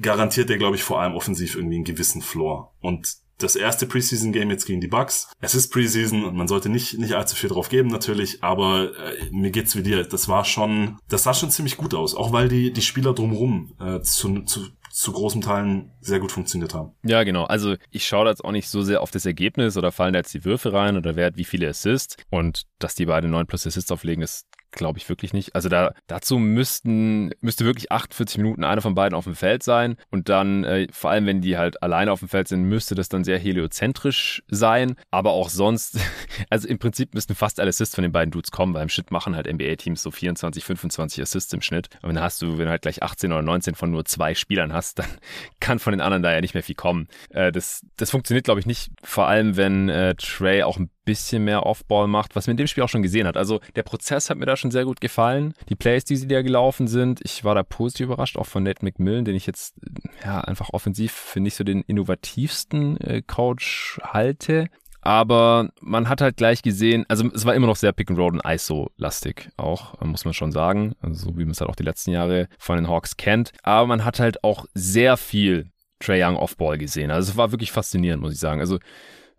garantiert 0.00 0.48
dir, 0.48 0.56
glaube 0.56 0.76
ich, 0.76 0.82
vor 0.82 1.00
allem 1.00 1.14
offensiv 1.14 1.54
irgendwie 1.54 1.76
einen 1.76 1.84
gewissen 1.84 2.22
Floor. 2.22 2.74
Und 2.80 3.18
das 3.38 3.56
erste 3.56 3.86
Preseason-Game 3.86 4.50
jetzt 4.50 4.66
gegen 4.66 4.80
die 4.80 4.88
Bucks. 4.88 5.32
Es 5.40 5.54
ist 5.54 5.72
Preseason 5.72 6.24
und 6.24 6.36
man 6.36 6.48
sollte 6.48 6.68
nicht, 6.68 6.98
nicht 6.98 7.14
allzu 7.14 7.36
viel 7.36 7.50
drauf 7.50 7.68
geben 7.68 7.88
natürlich, 7.88 8.42
aber 8.42 8.90
äh, 8.98 9.30
mir 9.30 9.50
geht's 9.50 9.76
wie 9.76 9.82
dir. 9.82 10.04
Das 10.04 10.28
war 10.28 10.44
schon, 10.44 10.98
das 11.08 11.22
sah 11.22 11.34
schon 11.34 11.50
ziemlich 11.50 11.76
gut 11.76 11.94
aus, 11.94 12.14
auch 12.14 12.32
weil 12.32 12.48
die, 12.48 12.72
die 12.72 12.82
Spieler 12.82 13.14
drumherum 13.14 13.74
äh, 13.80 14.00
zu, 14.00 14.42
zu, 14.42 14.68
zu 14.90 15.12
großen 15.12 15.40
Teilen 15.40 15.92
sehr 16.00 16.18
gut 16.18 16.32
funktioniert 16.32 16.74
haben. 16.74 16.92
Ja, 17.04 17.22
genau. 17.22 17.44
Also 17.44 17.76
ich 17.90 18.06
schaue 18.06 18.24
da 18.24 18.30
jetzt 18.30 18.44
auch 18.44 18.52
nicht 18.52 18.68
so 18.68 18.82
sehr 18.82 19.00
auf 19.00 19.10
das 19.10 19.26
Ergebnis 19.26 19.76
oder 19.76 19.92
fallen 19.92 20.12
da 20.12 20.18
jetzt 20.18 20.34
die 20.34 20.44
Würfe 20.44 20.72
rein 20.72 20.96
oder 20.96 21.14
wer 21.14 21.26
hat 21.26 21.36
wie 21.36 21.44
viele 21.44 21.68
Assists. 21.68 22.16
Und 22.30 22.62
dass 22.78 22.94
die 22.96 23.06
beiden 23.06 23.30
9 23.30 23.46
plus 23.46 23.66
Assists 23.66 23.92
auflegen, 23.92 24.22
ist 24.22 24.46
Glaube 24.78 24.98
ich 24.98 25.08
wirklich 25.08 25.32
nicht. 25.32 25.56
Also 25.56 25.68
da 25.68 25.92
dazu 26.06 26.38
müssten 26.38 27.32
müsste 27.40 27.64
wirklich 27.64 27.90
48 27.90 28.38
Minuten 28.38 28.62
einer 28.62 28.80
von 28.80 28.94
beiden 28.94 29.16
auf 29.16 29.24
dem 29.24 29.34
Feld 29.34 29.64
sein 29.64 29.96
und 30.08 30.28
dann 30.28 30.62
äh, 30.62 30.86
vor 30.92 31.10
allem 31.10 31.26
wenn 31.26 31.40
die 31.40 31.58
halt 31.58 31.82
alleine 31.82 32.12
auf 32.12 32.20
dem 32.20 32.28
Feld 32.28 32.46
sind, 32.46 32.62
müsste 32.62 32.94
das 32.94 33.08
dann 33.08 33.24
sehr 33.24 33.40
heliozentrisch 33.40 34.44
sein, 34.46 34.94
aber 35.10 35.32
auch 35.32 35.48
sonst 35.48 35.98
also 36.50 36.68
im 36.68 36.78
Prinzip 36.78 37.12
müssten 37.12 37.34
fast 37.34 37.58
alle 37.58 37.70
Assists 37.70 37.96
von 37.96 38.02
den 38.02 38.12
beiden 38.12 38.30
Dudes 38.30 38.52
kommen, 38.52 38.72
weil 38.72 38.84
im 38.84 38.88
Schnitt 38.88 39.10
machen 39.10 39.34
halt 39.34 39.52
NBA 39.52 39.74
Teams 39.74 40.00
so 40.00 40.12
24, 40.12 40.64
25 40.64 41.22
Assists 41.22 41.52
im 41.52 41.60
Schnitt 41.60 41.88
und 42.02 42.14
dann 42.14 42.22
hast 42.22 42.40
du 42.40 42.56
wenn 42.56 42.66
du 42.66 42.70
halt 42.70 42.82
gleich 42.82 43.02
18 43.02 43.32
oder 43.32 43.42
19 43.42 43.74
von 43.74 43.90
nur 43.90 44.04
zwei 44.04 44.36
Spielern 44.36 44.72
hast, 44.72 45.00
dann 45.00 45.08
kann 45.60 45.80
von 45.80 45.92
den 45.92 46.00
anderen 46.00 46.22
da 46.22 46.32
ja 46.32 46.40
nicht 46.40 46.54
mehr 46.54 46.62
viel 46.62 46.76
kommen. 46.76 47.08
Äh, 47.30 47.50
das 47.50 47.84
das 47.96 48.12
funktioniert 48.12 48.44
glaube 48.44 48.60
ich 48.60 48.66
nicht, 48.66 48.92
vor 49.02 49.26
allem 49.26 49.56
wenn 49.56 49.88
äh, 49.88 50.14
Trey 50.14 50.62
auch 50.62 50.78
ein 50.78 50.88
bisschen 51.08 51.42
mehr 51.42 51.64
Offball 51.64 52.06
macht, 52.06 52.36
was 52.36 52.46
man 52.46 52.52
in 52.52 52.58
dem 52.58 52.66
Spiel 52.66 52.84
auch 52.84 52.88
schon 52.90 53.02
gesehen 53.02 53.26
hat. 53.26 53.38
Also 53.38 53.60
der 53.76 53.82
Prozess 53.82 54.28
hat 54.28 54.36
mir 54.36 54.44
da 54.44 54.56
schon 54.56 54.70
sehr 54.70 54.84
gut 54.84 55.00
gefallen. 55.00 55.54
Die 55.70 55.74
Plays, 55.74 56.04
die 56.04 56.16
sie 56.16 56.28
da 56.28 56.42
gelaufen 56.42 56.86
sind, 56.86 57.20
ich 57.24 57.44
war 57.44 57.54
da 57.54 57.62
positiv 57.62 58.06
überrascht, 58.06 58.36
auch 58.36 58.44
von 58.44 58.62
Nate 58.62 58.84
McMillan, 58.84 59.24
den 59.24 59.34
ich 59.34 59.46
jetzt 59.46 59.74
ja 60.22 60.42
einfach 60.42 60.68
offensiv 60.74 61.12
für 61.12 61.40
nicht 61.40 61.56
so 61.56 61.64
den 61.64 61.80
innovativsten 61.80 63.00
äh, 63.00 63.22
Coach 63.22 63.98
halte. 64.02 64.68
Aber 65.00 65.70
man 65.80 66.10
hat 66.10 66.20
halt 66.20 66.36
gleich 66.36 66.60
gesehen, 66.60 67.06
also 67.08 67.30
es 67.32 67.46
war 67.46 67.54
immer 67.54 67.68
noch 67.68 67.76
sehr 67.76 67.92
Pick 67.92 68.10
and 68.10 68.18
Roll 68.18 68.32
und 68.32 68.44
ISO-lastig 68.44 69.48
auch, 69.56 69.98
muss 70.02 70.26
man 70.26 70.34
schon 70.34 70.52
sagen. 70.52 70.94
Also 71.00 71.30
so 71.30 71.38
wie 71.38 71.44
man 71.44 71.52
es 71.52 71.60
halt 71.62 71.70
auch 71.70 71.76
die 71.76 71.84
letzten 71.84 72.10
Jahre 72.10 72.48
von 72.58 72.76
den 72.76 72.88
Hawks 72.88 73.16
kennt. 73.16 73.52
Aber 73.62 73.86
man 73.86 74.04
hat 74.04 74.20
halt 74.20 74.44
auch 74.44 74.66
sehr 74.74 75.16
viel 75.16 75.70
Trey 76.00 76.22
Young 76.22 76.36
Offball 76.36 76.76
gesehen. 76.76 77.10
Also 77.10 77.30
es 77.30 77.36
war 77.38 77.52
wirklich 77.52 77.72
faszinierend, 77.72 78.22
muss 78.22 78.34
ich 78.34 78.40
sagen. 78.40 78.60
Also 78.60 78.78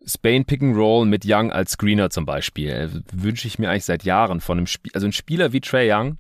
Spain 0.06 0.46
Pick 0.46 0.62
and 0.62 0.76
Roll 0.76 1.06
mit 1.06 1.24
Young 1.26 1.52
als 1.52 1.72
Screener 1.72 2.10
zum 2.10 2.26
Beispiel. 2.26 3.04
Wünsche 3.12 3.48
ich 3.48 3.60
mir 3.60 3.70
eigentlich 3.70 3.86
seit 3.86 4.04
Jahren 4.04 4.42
von 4.42 4.58
einem 4.58 4.68
Spieler, 4.68 4.96
also 4.96 5.08
ein 5.08 5.14
Spieler 5.14 5.54
wie 5.54 5.62
Trey 5.62 5.92
Young, 5.92 6.18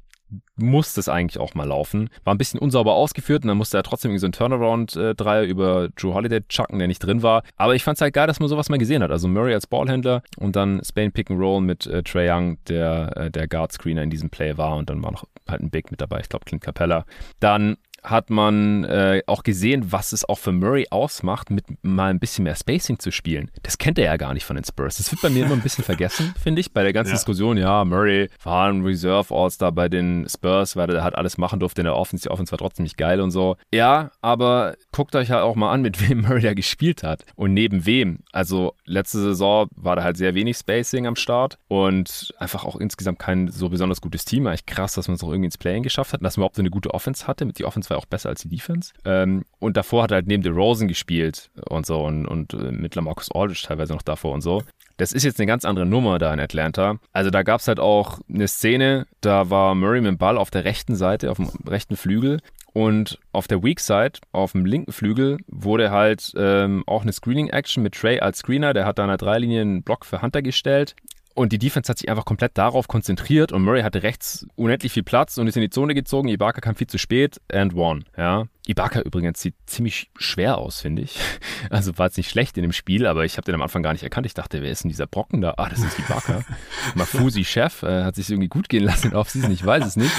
muss 0.56 0.94
das 0.94 1.10
eigentlich 1.10 1.40
auch 1.40 1.56
mal 1.56 1.68
laufen. 1.68 2.10
War 2.24 2.34
ein 2.36 2.38
bisschen 2.38 2.60
unsauber 2.60 2.94
ausgeführt 2.94 3.44
und 3.44 3.48
dann 3.48 3.58
musste 3.58 3.78
er 3.78 3.84
trotzdem 3.84 4.12
irgendwie 4.12 4.20
so 4.20 4.28
einen 4.28 4.34
Turnaround-Dreier 4.34 5.44
über 5.44 5.90
Drew 5.96 6.14
Holiday 6.14 6.42
chucken, 6.48 6.80
der 6.80 6.88
nicht 6.88 7.00
drin 7.00 7.24
war. 7.24 7.44
Aber 7.56 7.76
ich 7.76 7.84
fand 7.84 7.98
es 7.98 8.02
halt 8.02 8.14
geil, 8.14 8.28
dass 8.28 8.40
man 8.40 8.50
sowas 8.50 8.70
mal 8.70 8.78
gesehen 8.78 9.02
hat. 9.02 9.12
Also 9.12 9.28
Murray 9.28 9.54
als 9.54 9.68
Ballhändler 9.68 10.22
und 10.38 10.56
dann 10.56 10.82
Spain 10.84 11.12
Pick 11.12 11.32
and 11.32 11.40
Roll 11.40 11.62
mit 11.62 11.88
äh, 11.88 12.04
Trey 12.04 12.30
Young, 12.30 12.58
der 12.66 13.18
äh, 13.18 13.32
der 13.32 13.48
Guard-Screener 13.48 14.04
in 14.04 14.10
diesem 14.10 14.30
Play 14.30 14.58
war 14.58 14.76
und 14.76 14.90
dann 14.90 15.02
war 15.02 15.12
noch 15.12 15.26
halt 15.48 15.62
ein 15.62 15.72
Big 15.72 15.90
mit 15.90 16.02
dabei, 16.02 16.20
ich 16.20 16.30
glaube 16.30 16.46
Clint 16.46 16.62
Capella. 16.62 17.06
Dann 17.40 17.78
hat 18.04 18.30
man 18.30 18.84
äh, 18.84 19.22
auch 19.28 19.44
gesehen, 19.44 19.92
was 19.92 20.12
es 20.12 20.28
auch 20.28 20.40
für 20.40 20.52
Murray 20.52 20.88
ausmacht, 20.90 21.50
mit 21.50 21.66
mal 21.84 22.10
ein 22.10 22.20
bisschen 22.20 22.44
mehr 22.44 22.56
Spacing 22.56 23.00
zu 23.00 23.12
spielen. 23.12 23.52
Das 23.64 23.78
kennt 23.78 24.00
er 24.00 24.06
ja 24.06 24.18
gar 24.18 24.34
nicht 24.34 24.46
von 24.46 24.56
den 24.56 24.66
Spurs. 24.66 24.98
Das 24.98 25.12
wird 25.12 25.22
bei 25.22 25.30
mir 25.30 25.46
immer 25.46 25.56
ein 25.56 25.62
bisschen 25.62 25.84
vergessen, 25.84 26.34
finde 26.42 26.62
ich, 26.62 26.72
bei 26.74 26.84
der 26.84 26.94
ganzen 26.94 27.12
ja. 27.12 27.16
Diskussion. 27.16 27.58
Ja, 27.58 27.86
Murray 27.86 28.30
war 28.44 28.70
ein 28.70 28.84
Reserve 28.84 29.34
All-Star 29.34 29.72
bei 29.72 29.90
den 29.90 30.28
Spurs, 30.30 30.76
weil 30.76 30.90
er 30.90 31.04
halt 31.04 31.16
alles 31.16 31.38
machen 31.38 31.60
durfte 31.60 31.82
in 31.82 31.86
der 31.86 31.96
Offense. 31.96 32.24
Die 32.24 32.32
Offense 32.32 32.52
war 32.52 32.58
trotzdem 32.60 32.84
nicht 32.84 32.98
geil 32.98 33.22
und 33.22 33.32
so. 33.32 33.58
Ja, 33.74 34.12
aber 34.22 34.76
guckt 34.92 35.16
euch 35.16 35.32
halt 35.32 35.44
auch 35.44 35.56
mal 35.56 35.72
an, 35.72 35.82
mit 35.82 36.10
wem 36.10 36.22
Murray 36.22 36.42
da 36.42 36.54
gespielt 36.54 37.04
hat 37.04 37.26
und 37.36 37.54
neben 37.54 37.86
wem. 37.86 38.20
Also 38.32 38.76
letzte 38.86 39.20
Saison 39.20 39.68
war 39.76 39.96
da 39.96 40.04
halt 40.04 40.18
sehr 40.18 40.36
wenig 40.36 40.58
Spacing 40.58 41.08
am 41.08 41.16
Start 41.16 41.58
und 41.68 42.34
einfach 42.38 42.66
auch 42.66 42.76
insgesamt 42.76 43.20
kein 43.20 43.50
so 43.50 43.70
besonders 43.70 44.02
gutes 44.02 44.26
Team. 44.26 44.48
Eigentlich 44.48 44.66
krass, 44.66 44.94
dass 44.94 45.08
man 45.08 45.16
es 45.16 45.24
auch 45.24 45.30
irgendwie 45.30 45.46
ins 45.46 45.58
Playing 45.58 45.84
geschafft 45.84 46.14
hat, 46.14 46.24
dass 46.24 46.38
man 46.38 46.42
überhaupt 46.42 46.56
so 46.56 46.62
eine 46.62 46.70
gute 46.70 46.94
Offense 46.94 47.28
hatte. 47.28 47.46
Mit 47.46 47.60
die 47.60 47.66
Offense 47.66 47.89
war 47.90 47.98
auch 47.98 48.06
besser 48.06 48.30
als 48.30 48.42
die 48.42 48.50
Defense. 48.50 48.94
Ähm, 49.06 49.44
und 49.60 49.78
davor 49.78 50.04
hat 50.04 50.12
er 50.12 50.16
halt 50.16 50.28
neben 50.28 50.44
DeRozan 50.44 50.88
gespielt 50.88 51.50
und 51.70 51.86
so 51.86 52.04
und, 52.04 52.26
und 52.26 52.54
äh, 52.54 52.72
mit 52.72 52.96
Lamarcus 52.96 53.32
Aldridge 53.32 53.64
teilweise 53.66 53.94
noch 53.94 54.02
davor 54.02 54.34
und 54.34 54.42
so. 54.42 54.64
Das 54.98 55.14
ist 55.14 55.24
jetzt 55.24 55.40
eine 55.40 55.48
ganz 55.48 55.64
andere 55.64 55.86
Nummer 55.86 56.20
da 56.20 56.34
in 56.34 56.42
Atlanta. 56.42 57.00
Also 57.14 57.30
da 57.30 57.44
gab 57.44 57.62
es 57.62 57.70
halt 57.70 57.80
auch 57.80 58.20
eine 58.28 58.50
Szene, 58.50 59.08
da 59.22 59.50
war 59.50 59.74
Murray 59.74 60.02
mit 60.02 60.10
dem 60.10 60.18
Ball 60.18 60.38
auf 60.38 60.52
der 60.52 60.66
rechten 60.66 60.96
Seite, 60.96 61.32
auf 61.32 61.38
dem 61.38 61.50
rechten 61.66 61.96
Flügel 61.96 62.42
und 62.74 63.18
auf 63.32 63.48
der 63.48 63.64
Weak 63.64 63.80
Side, 63.80 64.20
auf 64.34 64.52
dem 64.52 64.66
linken 64.66 64.92
Flügel, 64.92 65.38
wurde 65.48 65.92
halt 65.92 66.34
ähm, 66.36 66.84
auch 66.86 67.04
eine 67.04 67.14
Screening-Action 67.14 67.82
mit 67.82 67.96
Trey 67.96 68.20
als 68.20 68.40
Screener. 68.40 68.74
Der 68.74 68.86
hat 68.86 69.00
da 69.00 69.06
eine 69.06 69.18
Dreilinie 69.18 69.62
einen 69.62 69.84
Block 69.84 70.06
für 70.06 70.22
Hunter 70.22 70.42
gestellt. 70.42 70.96
Und 71.40 71.54
die 71.54 71.58
Defense 71.58 71.90
hat 71.90 71.98
sich 71.98 72.10
einfach 72.10 72.26
komplett 72.26 72.58
darauf 72.58 72.90
konzentriert 72.90 73.54
und 73.54 73.64
Murray 73.64 73.82
hatte 73.82 74.04
rechts 74.04 74.46
unendlich 74.58 74.92
viel 74.92 75.04
Platz 75.04 75.38
und 75.38 75.48
ist 75.48 75.56
in 75.56 75.62
die 75.62 75.70
Zone 75.70 75.94
gezogen. 75.94 76.28
Ibaka 76.28 76.60
kam 76.60 76.76
viel 76.76 76.88
zu 76.88 76.98
spät 76.98 77.40
and 77.50 77.74
won. 77.76 78.04
Ja. 78.18 78.48
Ibaka 78.68 79.00
übrigens 79.00 79.40
sieht 79.40 79.56
ziemlich 79.66 80.12
schwer 80.18 80.58
aus, 80.58 80.82
finde 80.82 81.04
ich. 81.04 81.18
Also 81.70 81.98
war 81.98 82.08
jetzt 82.08 82.18
nicht 82.18 82.30
schlecht 82.30 82.58
in 82.58 82.64
dem 82.64 82.74
Spiel, 82.74 83.06
aber 83.06 83.24
ich 83.24 83.38
habe 83.38 83.46
den 83.46 83.56
am 83.56 83.62
Anfang 83.62 83.84
gar 83.84 83.94
nicht 83.94 84.04
erkannt. 84.04 84.26
Ich 84.26 84.34
dachte, 84.34 84.62
wer 84.62 84.70
ist 84.70 84.84
denn 84.84 84.90
dieser 84.90 85.08
Brocken 85.08 85.40
da? 85.40 85.54
Ah, 85.56 85.70
das 85.70 85.80
ist 85.80 85.98
Ibaka. 85.98 86.44
Mafusi 86.96 87.46
Chef, 87.46 87.84
äh, 87.84 88.04
hat 88.04 88.16
sich 88.16 88.30
irgendwie 88.30 88.50
gut 88.50 88.68
gehen 88.68 88.84
lassen 88.84 89.12
in 89.12 89.16
Offseason, 89.16 89.52
ich 89.52 89.66
weiß 89.66 89.86
es 89.86 89.96
nicht. 89.96 90.12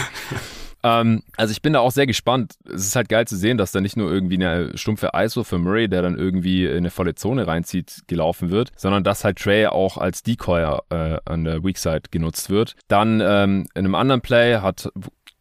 Ähm, 0.83 1.22
also 1.37 1.53
ich 1.53 1.62
bin 1.62 1.72
da 1.72 1.81
auch 1.81 1.91
sehr 1.91 2.07
gespannt. 2.07 2.55
Es 2.66 2.87
ist 2.87 2.97
halt 2.97 3.09
geil 3.09 3.26
zu 3.26 3.37
sehen, 3.37 3.59
dass 3.59 3.72
da 3.72 3.81
nicht 3.81 3.97
nur 3.97 4.11
irgendwie 4.11 4.37
eine 4.37 4.76
stumpfe 4.76 5.11
ISO 5.14 5.45
für 5.45 5.59
Murray, 5.59 5.89
der 5.89 6.03
dann 6.03 6.18
irgendwie 6.18 6.66
in 6.66 6.78
eine 6.78 6.91
volle 6.91 7.14
Zone 7.14 7.47
reinzieht, 7.47 8.03
gelaufen 8.07 8.51
wird, 8.51 8.72
sondern 8.76 9.05
dass 9.05 9.24
halt 9.24 9.39
Trey 9.39 9.66
auch 9.66 9.97
als 9.97 10.22
Decoy 10.22 10.81
äh, 10.91 11.18
an 11.24 11.45
der 11.45 11.62
Weak 11.64 11.78
Side 11.78 12.03
genutzt 12.11 12.51
wird. 12.51 12.76
Dann 12.89 13.20
ähm, 13.20 13.66
in 13.74 13.85
einem 13.85 13.95
anderen 13.95 14.20
Play 14.20 14.59
hat 14.59 14.91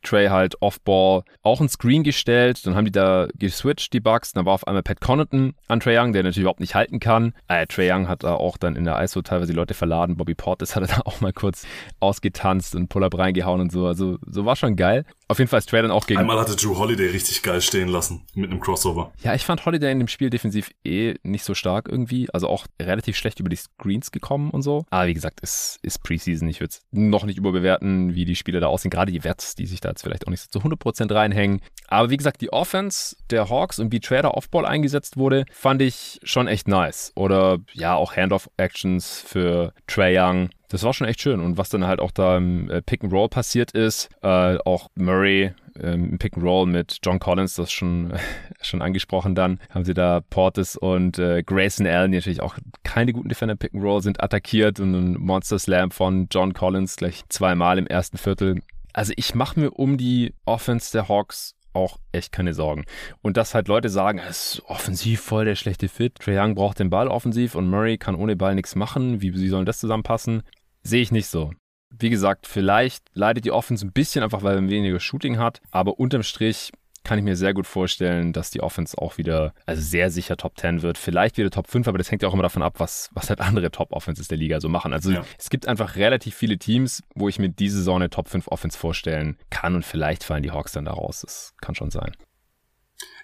Trey 0.01 0.27
halt 0.27 0.61
Off-Ball 0.61 1.23
auch 1.41 1.61
ein 1.61 1.69
Screen 1.69 2.03
gestellt. 2.03 2.65
Dann 2.65 2.75
haben 2.75 2.85
die 2.85 2.91
da 2.91 3.27
geswitcht, 3.35 3.93
die 3.93 3.99
Bugs. 3.99 4.33
Dann 4.33 4.45
war 4.45 4.53
auf 4.53 4.67
einmal 4.67 4.83
Pat 4.83 5.01
Connaughton 5.01 5.55
an 5.67 5.79
Trey 5.79 5.97
Young, 5.97 6.13
der 6.13 6.23
natürlich 6.23 6.41
überhaupt 6.41 6.59
nicht 6.59 6.75
halten 6.75 6.99
kann. 6.99 7.33
Äh, 7.47 7.67
Trey 7.67 7.91
Young 7.91 8.07
hat 8.07 8.23
da 8.23 8.35
auch 8.35 8.57
dann 8.57 8.75
in 8.75 8.85
der 8.85 9.01
ISO 9.01 9.21
teilweise 9.21 9.51
die 9.51 9.57
Leute 9.57 9.73
verladen. 9.73 10.17
Bobby 10.17 10.35
Portis 10.35 10.75
hat 10.75 10.83
er 10.83 10.95
da 10.95 11.01
auch 11.05 11.21
mal 11.21 11.33
kurz 11.33 11.65
ausgetanzt 11.99 12.75
und 12.75 12.87
Pull-Up 12.87 13.17
reingehauen 13.17 13.61
und 13.61 13.71
so. 13.71 13.85
Also 13.85 14.17
so 14.25 14.45
war 14.45 14.55
schon 14.55 14.75
geil. 14.75 15.05
Auf 15.29 15.37
jeden 15.37 15.47
Fall 15.47 15.59
ist 15.59 15.69
Trey 15.69 15.83
dann 15.83 15.91
auch 15.91 16.07
gegen. 16.07 16.19
Einmal 16.19 16.39
hatte 16.39 16.55
Drew 16.55 16.75
Holiday 16.75 17.11
richtig 17.11 17.43
geil 17.43 17.61
stehen 17.61 17.87
lassen 17.87 18.25
mit 18.33 18.49
einem 18.49 18.59
Crossover. 18.59 19.13
Ja, 19.21 19.35
ich 19.35 19.45
fand 19.45 19.63
Holiday 19.63 19.91
in 19.91 19.99
dem 19.99 20.07
Spiel 20.07 20.31
defensiv 20.31 20.71
eh 20.83 21.13
nicht 21.21 21.43
so 21.43 21.53
stark 21.53 21.87
irgendwie. 21.87 22.27
Also 22.33 22.47
auch 22.47 22.65
relativ 22.81 23.15
schlecht 23.15 23.39
über 23.39 23.47
die 23.47 23.55
Screens 23.55 24.09
gekommen 24.09 24.49
und 24.49 24.63
so. 24.63 24.85
Aber 24.89 25.05
wie 25.05 25.13
gesagt, 25.13 25.41
es 25.43 25.77
ist 25.83 26.01
Preseason. 26.01 26.47
Ich 26.47 26.61
würde 26.61 26.71
es 26.71 26.81
noch 26.89 27.25
nicht 27.25 27.37
überbewerten, 27.37 28.15
wie 28.15 28.25
die 28.25 28.35
Spieler 28.35 28.59
da 28.59 28.67
aussehen. 28.67 28.89
Gerade 28.89 29.11
die 29.11 29.23
Wets, 29.23 29.53
die 29.53 29.67
sich 29.67 29.81
da 29.81 29.89
jetzt 29.89 30.01
vielleicht 30.01 30.25
auch 30.25 30.31
nicht 30.31 30.41
so 30.41 30.59
zu 30.59 30.67
100% 30.67 31.13
reinhängen. 31.13 31.61
Aber 31.87 32.09
wie 32.09 32.17
gesagt, 32.17 32.41
die 32.41 32.51
Offense 32.51 33.15
der 33.29 33.49
Hawks 33.49 33.77
und 33.77 33.91
wie 33.91 33.99
Trader 33.99 34.33
Offball 34.33 34.65
eingesetzt 34.65 35.15
wurde, 35.15 35.45
fand 35.51 35.83
ich 35.83 36.19
schon 36.23 36.47
echt 36.47 36.67
nice. 36.67 37.11
Oder 37.13 37.59
ja, 37.73 37.93
auch 37.93 38.15
Handoff-Actions 38.15 39.23
für 39.27 39.73
Trey 39.85 40.17
Young 40.17 40.49
das 40.69 40.83
war 40.83 40.93
schon 40.93 41.07
echt 41.07 41.21
schön. 41.21 41.39
Und 41.41 41.57
was 41.57 41.69
dann 41.69 41.85
halt 41.85 41.99
auch 41.99 42.11
da 42.11 42.37
im 42.37 42.69
äh, 42.69 42.81
Pick 42.81 43.03
and 43.03 43.11
Roll 43.11 43.27
passiert 43.27 43.71
ist, 43.71 44.09
äh, 44.21 44.57
auch 44.65 44.89
Murray 44.95 45.53
ähm, 45.79 46.11
im 46.11 46.17
Pick 46.19 46.35
and 46.35 46.45
Roll 46.45 46.67
mit 46.67 46.99
John 47.03 47.19
Collins, 47.19 47.55
das 47.55 47.71
schon, 47.71 48.13
schon 48.61 48.81
angesprochen 48.81 49.35
dann, 49.35 49.59
haben 49.69 49.85
sie 49.85 49.93
da 49.93 50.21
Portis 50.29 50.77
und 50.77 51.19
äh, 51.19 51.43
Grayson 51.43 51.87
Allen, 51.87 52.11
die 52.11 52.17
natürlich 52.17 52.41
auch 52.41 52.57
keine 52.83 53.13
guten 53.13 53.29
Defender 53.29 53.55
Pick 53.55 53.73
and 53.73 53.83
Roll 53.83 54.01
sind, 54.01 54.23
attackiert 54.23 54.79
und 54.79 54.93
ein 54.93 55.13
Monster 55.19 55.59
Slam 55.59 55.91
von 55.91 56.27
John 56.31 56.53
Collins 56.53 56.95
gleich 56.95 57.23
zweimal 57.29 57.77
im 57.77 57.87
ersten 57.87 58.17
Viertel. 58.17 58.61
Also 58.93 59.13
ich 59.15 59.35
mache 59.35 59.59
mir 59.59 59.71
um 59.71 59.97
die 59.97 60.33
Offense 60.45 60.91
der 60.91 61.09
Hawks 61.09 61.55
auch 61.73 61.97
echt 62.11 62.31
keine 62.31 62.53
Sorgen. 62.53 62.85
Und 63.21 63.37
dass 63.37 63.53
halt 63.53 63.67
Leute 63.67 63.89
sagen, 63.89 64.19
es 64.19 64.55
ist 64.55 64.63
offensiv 64.65 65.21
voll 65.21 65.45
der 65.45 65.55
schlechte 65.55 65.87
Fit. 65.87 66.15
Trae 66.15 66.39
Young 66.39 66.55
braucht 66.55 66.79
den 66.79 66.89
Ball 66.89 67.07
offensiv 67.07 67.55
und 67.55 67.69
Murray 67.69 67.97
kann 67.97 68.15
ohne 68.15 68.35
Ball 68.35 68.55
nichts 68.55 68.75
machen. 68.75 69.21
Wie, 69.21 69.33
wie 69.33 69.47
sollen 69.49 69.65
das 69.65 69.79
zusammenpassen? 69.79 70.43
Sehe 70.83 71.01
ich 71.01 71.11
nicht 71.11 71.27
so. 71.27 71.51
Wie 71.89 72.09
gesagt, 72.09 72.47
vielleicht 72.47 73.03
leidet 73.13 73.45
die 73.45 73.51
Offense 73.51 73.85
ein 73.85 73.91
bisschen 73.91 74.23
einfach, 74.23 74.43
weil 74.43 74.55
man 74.55 74.69
weniger 74.69 74.99
Shooting 74.99 75.37
hat, 75.37 75.61
aber 75.71 75.99
unterm 75.99 76.23
Strich 76.23 76.71
kann 77.03 77.17
ich 77.17 77.23
mir 77.23 77.35
sehr 77.35 77.53
gut 77.53 77.65
vorstellen, 77.65 78.33
dass 78.33 78.51
die 78.51 78.61
Offense 78.61 78.97
auch 78.97 79.17
wieder, 79.17 79.53
also 79.65 79.81
sehr 79.81 80.11
sicher 80.11 80.37
Top 80.37 80.57
10 80.57 80.81
wird, 80.81 80.97
vielleicht 80.97 81.37
wieder 81.37 81.49
Top 81.49 81.67
5, 81.67 81.87
aber 81.87 81.97
das 81.97 82.11
hängt 82.11 82.21
ja 82.21 82.27
auch 82.27 82.33
immer 82.33 82.43
davon 82.43 82.61
ab, 82.61 82.75
was, 82.77 83.09
was 83.13 83.29
halt 83.29 83.41
andere 83.41 83.71
Top 83.71 83.91
Offenses 83.91 84.27
der 84.27 84.37
Liga 84.37 84.59
so 84.59 84.69
machen. 84.69 84.93
Also 84.93 85.11
ja. 85.11 85.25
es 85.37 85.49
gibt 85.49 85.67
einfach 85.67 85.95
relativ 85.95 86.35
viele 86.35 86.57
Teams, 86.57 87.03
wo 87.15 87.29
ich 87.29 87.39
mir 87.39 87.49
diese 87.49 87.77
Saison 87.77 87.97
eine 87.97 88.09
Top 88.09 88.29
5 88.29 88.47
Offense 88.49 88.77
vorstellen 88.77 89.37
kann 89.49 89.75
und 89.75 89.85
vielleicht 89.85 90.23
fallen 90.23 90.43
die 90.43 90.51
Hawks 90.51 90.73
dann 90.73 90.85
da 90.85 90.91
raus. 90.91 91.21
Das 91.21 91.53
kann 91.61 91.75
schon 91.75 91.89
sein. 91.89 92.11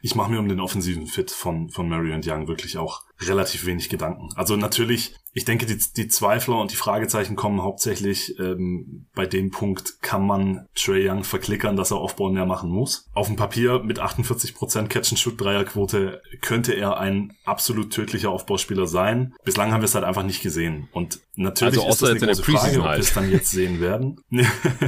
Ich 0.01 0.15
mache 0.15 0.31
mir 0.31 0.39
um 0.39 0.47
den 0.47 0.59
offensiven 0.59 1.07
Fit 1.07 1.31
von, 1.31 1.69
von 1.69 1.89
Murray 1.89 2.13
und 2.13 2.25
Young 2.25 2.47
wirklich 2.47 2.77
auch 2.77 3.03
relativ 3.21 3.65
wenig 3.65 3.89
Gedanken. 3.89 4.29
Also 4.35 4.55
natürlich 4.55 5.15
ich 5.37 5.43
denke, 5.43 5.65
die, 5.65 5.77
die 5.97 6.07
Zweifler 6.07 6.61
und 6.61 6.71
die 6.71 6.77
Fragezeichen 6.77 7.35
kommen 7.35 7.61
hauptsächlich 7.61 8.39
ähm, 8.39 9.05
bei 9.13 9.25
dem 9.25 9.51
Punkt, 9.51 10.01
kann 10.01 10.25
man 10.25 10.65
Trey 10.75 11.09
Young 11.09 11.25
verklickern, 11.25 11.75
dass 11.75 11.91
er 11.91 11.99
Offball 11.99 12.31
mehr 12.31 12.45
machen 12.45 12.69
muss. 12.69 13.09
Auf 13.13 13.27
dem 13.27 13.35
Papier 13.35 13.79
mit 13.83 13.99
48% 13.99 14.87
Catch-and-Shoot-Dreierquote 14.87 16.21
könnte 16.39 16.71
er 16.71 16.97
ein 16.99 17.33
absolut 17.43 17.91
tödlicher 17.91 18.29
Aufbauspieler 18.29 18.87
sein. 18.87 19.35
Bislang 19.43 19.73
haben 19.73 19.81
wir 19.81 19.87
es 19.87 19.95
halt 19.95 20.05
einfach 20.05 20.23
nicht 20.23 20.41
gesehen. 20.41 20.87
Und 20.93 21.19
natürlich 21.35 21.79
also 21.79 21.89
ist 21.89 22.01
das 22.01 22.09
eine 22.11 22.31
große 22.31 22.43
Frage, 22.43 22.79
ob 22.79 22.85
wir 22.85 22.99
es 22.99 23.13
dann 23.13 23.29
jetzt 23.29 23.51
sehen 23.51 23.81
werden. 23.81 24.21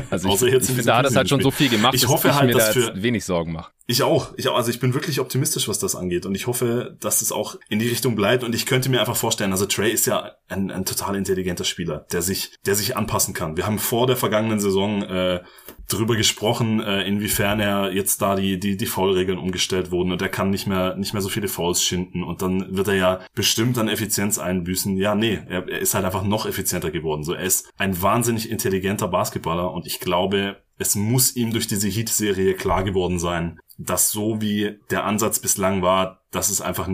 also 0.10 0.30
ich, 0.30 0.54
ich 0.54 0.66
finde, 0.66 0.84
da 0.84 1.00
hat 1.00 1.08
es 1.08 1.16
halt 1.18 1.28
schon 1.28 1.42
so 1.42 1.52
viel 1.52 1.68
gemacht, 1.68 1.94
ich 1.94 2.08
hoffe 2.08 2.34
halt, 2.34 2.50
ich 2.50 2.56
mir 2.56 2.62
dass 2.62 2.74
da 2.74 2.94
für 2.94 3.04
wenig 3.04 3.26
Sorgen 3.26 3.52
mache. 3.52 3.74
Ich 3.90 4.04
auch. 4.04 4.34
Ich 4.36 4.50
auch. 4.50 4.56
Also 4.58 4.70
ich 4.70 4.82
bin 4.82 4.94
wirklich 4.94 5.22
optimistisch, 5.22 5.70
was 5.70 5.80
das 5.80 5.96
angeht. 5.96 6.26
Und 6.26 6.36
ich 6.36 6.46
hoffe, 6.46 6.98
dass 7.00 7.22
es 7.22 7.32
auch 7.32 7.56
in 7.70 7.80
die 7.80 7.88
Richtung 7.88 8.17
bleibt. 8.18 8.44
Und 8.44 8.54
ich 8.54 8.66
könnte 8.66 8.90
mir 8.90 9.00
einfach 9.00 9.16
vorstellen, 9.16 9.54
also 9.54 9.66
Trey 9.66 9.92
ist 9.92 10.08
ja 10.08 10.34
ein, 10.50 10.72
ein 10.72 10.84
total 10.84 11.16
intelligenter 11.16 11.64
Spieler, 11.64 12.06
der 12.12 12.22
sich, 12.22 12.52
der 12.66 12.76
sich 12.76 12.98
anpassen 12.98 13.34
kann. 13.34 13.56
Wir 13.56 13.66
haben 13.66 13.80
vor 13.80 14.08
der 14.08 14.18
vergangenen 14.18 14.60
Saison 14.60 15.04
äh, 15.04 15.42
drüber 15.88 16.18
gesprochen, 16.18 16.82
äh, 16.82 17.04
inwiefern 17.04 17.62
er 17.62 17.94
jetzt 17.94 18.22
da 18.22 18.36
die, 18.36 18.60
die, 18.60 18.76
die 18.76 18.86
Foulregeln 18.88 19.38
umgestellt 19.38 19.92
wurden 19.92 20.12
und 20.12 20.22
er 20.22 20.30
kann 20.30 20.50
nicht 20.50 20.68
mehr, 20.68 20.98
nicht 20.98 21.14
mehr 21.14 21.22
so 21.22 21.30
viele 21.30 21.48
Fouls 21.48 21.82
schinden 21.82 22.24
und 22.24 22.42
dann 22.42 22.76
wird 22.76 22.90
er 22.90 22.96
ja 22.96 23.20
bestimmt 23.36 23.78
an 23.78 23.88
Effizienz 23.88 24.38
einbüßen. 24.38 24.98
Ja, 24.98 25.16
nee, 25.16 25.40
er, 25.48 25.70
er 25.70 25.80
ist 25.80 25.94
halt 25.94 26.04
einfach 26.04 26.24
noch 26.24 26.46
effizienter 26.46 26.92
geworden. 26.92 27.24
So, 27.24 27.34
er 27.34 27.44
ist 27.44 27.72
ein 27.78 28.02
wahnsinnig 28.02 28.50
intelligenter 28.50 29.08
Basketballer 29.08 29.72
und 29.72 29.86
ich 29.86 30.00
glaube, 30.00 30.58
es 30.80 30.96
muss 30.96 31.36
ihm 31.36 31.52
durch 31.52 31.68
diese 31.68 31.88
Heat-Serie 31.88 32.54
klar 32.56 32.84
geworden 32.84 33.20
sein, 33.20 33.60
dass 33.78 34.12
so 34.12 34.42
wie 34.42 34.80
der 34.90 35.06
Ansatz 35.06 35.40
bislang 35.40 35.82
war, 35.82 36.24
dass 36.32 36.50
es 36.50 36.62
einfach 36.62 36.90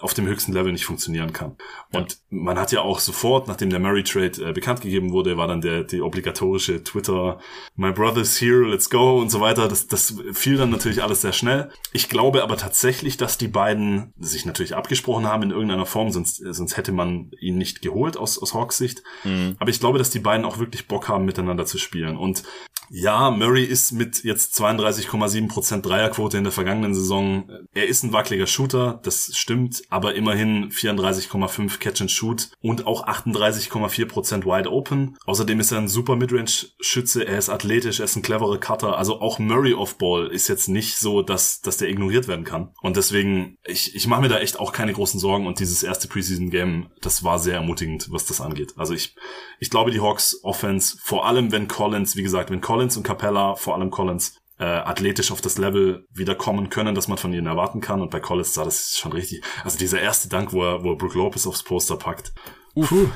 auf 0.00 0.14
dem 0.14 0.26
höchsten 0.26 0.52
Level 0.52 0.72
nicht 0.72 0.84
funktionieren 0.84 1.32
kann. 1.32 1.56
Und 1.92 2.12
ja. 2.12 2.18
man 2.30 2.58
hat 2.58 2.70
ja 2.72 2.82
auch 2.82 3.00
sofort, 3.00 3.48
nachdem 3.48 3.70
der 3.70 3.80
Murray 3.80 4.04
Trade 4.04 4.50
äh, 4.50 4.52
bekannt 4.52 4.80
gegeben 4.80 5.12
wurde, 5.12 5.36
war 5.36 5.48
dann 5.48 5.60
der 5.60 5.84
die 5.84 6.00
obligatorische 6.00 6.84
Twitter 6.84 7.40
My 7.74 7.92
brother's 7.92 8.40
here, 8.40 8.64
let's 8.64 8.90
go 8.90 9.18
und 9.18 9.30
so 9.30 9.40
weiter. 9.40 9.68
Das, 9.68 9.88
das 9.88 10.14
fiel 10.32 10.56
dann 10.56 10.70
natürlich 10.70 11.02
alles 11.02 11.22
sehr 11.22 11.32
schnell. 11.32 11.70
Ich 11.92 12.08
glaube 12.08 12.42
aber 12.42 12.56
tatsächlich, 12.56 13.16
dass 13.16 13.38
die 13.38 13.48
beiden 13.48 14.12
sich 14.18 14.46
natürlich 14.46 14.76
abgesprochen 14.76 15.26
haben 15.26 15.42
in 15.42 15.50
irgendeiner 15.50 15.86
Form, 15.86 16.10
sonst, 16.10 16.36
sonst 16.36 16.76
hätte 16.76 16.92
man 16.92 17.32
ihn 17.40 17.58
nicht 17.58 17.82
geholt 17.82 18.16
aus, 18.16 18.40
aus 18.40 18.54
Hawks 18.54 18.78
Sicht. 18.78 19.02
Mhm. 19.24 19.56
Aber 19.58 19.70
ich 19.70 19.80
glaube, 19.80 19.98
dass 19.98 20.10
die 20.10 20.20
beiden 20.20 20.44
auch 20.44 20.58
wirklich 20.58 20.86
Bock 20.86 21.08
haben, 21.08 21.24
miteinander 21.24 21.66
zu 21.66 21.78
spielen. 21.78 22.16
Und 22.16 22.44
Ja, 22.90 23.30
Murray 23.30 23.64
ist 23.64 23.92
mit 23.92 24.24
jetzt 24.24 24.58
32,7% 24.58 25.82
Dreierquote 25.82 26.38
in 26.38 26.44
der 26.44 26.52
vergangenen 26.52 26.94
Saison. 26.94 27.50
Er 27.74 27.86
ist 27.86 28.02
ein 28.02 28.12
wackeliger 28.12 28.46
Shooter, 28.46 29.00
das 29.02 29.32
stimmt, 29.34 29.82
aber 29.88 30.14
immerhin 30.14 30.70
34,5 30.70 31.78
Catch 31.78 32.00
and 32.02 32.10
Shoot 32.10 32.50
und 32.60 32.86
auch 32.86 33.06
38,4% 33.06 34.44
Wide 34.44 34.70
Open. 34.70 35.16
Außerdem 35.26 35.60
ist 35.60 35.72
er 35.72 35.78
ein 35.78 35.88
super 35.88 36.16
Midrange-Schütze, 36.16 37.26
er 37.26 37.38
ist 37.38 37.48
athletisch, 37.48 38.00
er 38.00 38.04
ist 38.04 38.16
ein 38.16 38.22
cleverer 38.22 38.58
Cutter. 38.58 38.98
Also 38.98 39.20
auch 39.20 39.38
Murray 39.38 39.74
off 39.74 39.98
Ball 39.98 40.28
ist 40.28 40.48
jetzt 40.48 40.68
nicht 40.68 40.98
so, 40.98 41.22
dass, 41.22 41.60
dass 41.60 41.78
der 41.78 41.88
ignoriert 41.88 42.28
werden 42.28 42.44
kann. 42.44 42.72
Und 42.80 42.96
deswegen, 42.96 43.56
ich, 43.64 43.94
ich 43.94 44.06
mache 44.06 44.20
mir 44.20 44.28
da 44.28 44.38
echt 44.38 44.60
auch 44.60 44.72
keine 44.72 44.92
großen 44.92 45.20
Sorgen 45.20 45.46
und 45.46 45.60
dieses 45.60 45.82
erste 45.82 46.08
Preseason-Game, 46.08 46.90
das 47.00 47.24
war 47.24 47.38
sehr 47.38 47.54
ermutigend, 47.54 48.08
was 48.10 48.26
das 48.26 48.40
angeht. 48.40 48.74
Also 48.76 48.94
ich, 48.94 49.14
ich 49.58 49.70
glaube, 49.70 49.90
die 49.90 50.00
Hawks 50.00 50.40
Offense, 50.42 50.98
vor 51.02 51.26
allem 51.26 51.52
wenn 51.52 51.68
Collins, 51.68 52.16
wie 52.16 52.22
gesagt, 52.22 52.50
wenn 52.50 52.60
Collins 52.60 52.96
und 52.96 53.02
Capella, 53.02 53.54
vor 53.54 53.74
allem 53.74 53.90
Collins, 53.90 54.37
äh, 54.58 54.64
athletisch 54.64 55.30
auf 55.30 55.40
das 55.40 55.58
Level 55.58 56.06
wiederkommen 56.12 56.70
können, 56.70 56.94
dass 56.94 57.08
man 57.08 57.18
von 57.18 57.32
ihnen 57.32 57.46
erwarten 57.46 57.80
kann. 57.80 58.00
Und 58.00 58.10
bei 58.10 58.20
Collins 58.20 58.54
sah 58.54 58.64
das 58.64 58.96
schon 58.96 59.12
richtig. 59.12 59.42
Also 59.64 59.78
dieser 59.78 60.00
erste 60.00 60.28
Dank, 60.28 60.52
wo 60.52 60.64
er, 60.64 60.82
wo 60.82 60.92
er 60.92 60.96
Brook 60.96 61.14
Lopez 61.14 61.46
aufs 61.46 61.62
Poster 61.62 61.96
packt. 61.96 62.32
Puh, 62.74 63.08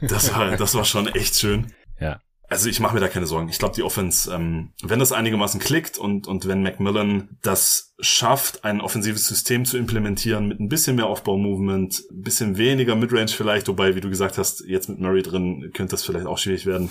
das 0.00 0.34
war, 0.34 0.56
das 0.56 0.74
war 0.74 0.84
schon 0.84 1.08
echt 1.08 1.36
schön. 1.36 1.72
Ja. 2.00 2.20
Also 2.48 2.70
ich 2.70 2.80
mache 2.80 2.94
mir 2.94 3.00
da 3.00 3.08
keine 3.08 3.26
Sorgen. 3.26 3.50
Ich 3.50 3.58
glaube, 3.58 3.74
die 3.74 3.82
Offense, 3.82 4.32
ähm, 4.32 4.72
wenn 4.82 4.98
das 4.98 5.12
einigermaßen 5.12 5.60
klickt 5.60 5.98
und, 5.98 6.26
und 6.26 6.48
wenn 6.48 6.62
Macmillan 6.62 7.36
das 7.42 7.94
schafft, 8.00 8.64
ein 8.64 8.80
offensives 8.80 9.26
System 9.26 9.66
zu 9.66 9.76
implementieren 9.76 10.48
mit 10.48 10.58
ein 10.58 10.68
bisschen 10.68 10.96
mehr 10.96 11.06
Aufbau-Movement, 11.06 12.04
ein 12.10 12.22
bisschen 12.22 12.56
weniger 12.56 12.96
Midrange 12.96 13.28
vielleicht, 13.28 13.68
wobei, 13.68 13.96
wie 13.96 14.00
du 14.00 14.08
gesagt 14.08 14.38
hast, 14.38 14.64
jetzt 14.66 14.88
mit 14.88 14.98
Murray 14.98 15.22
drin 15.22 15.72
könnte 15.74 15.92
das 15.92 16.04
vielleicht 16.04 16.26
auch 16.26 16.38
schwierig 16.38 16.64
werden. 16.64 16.88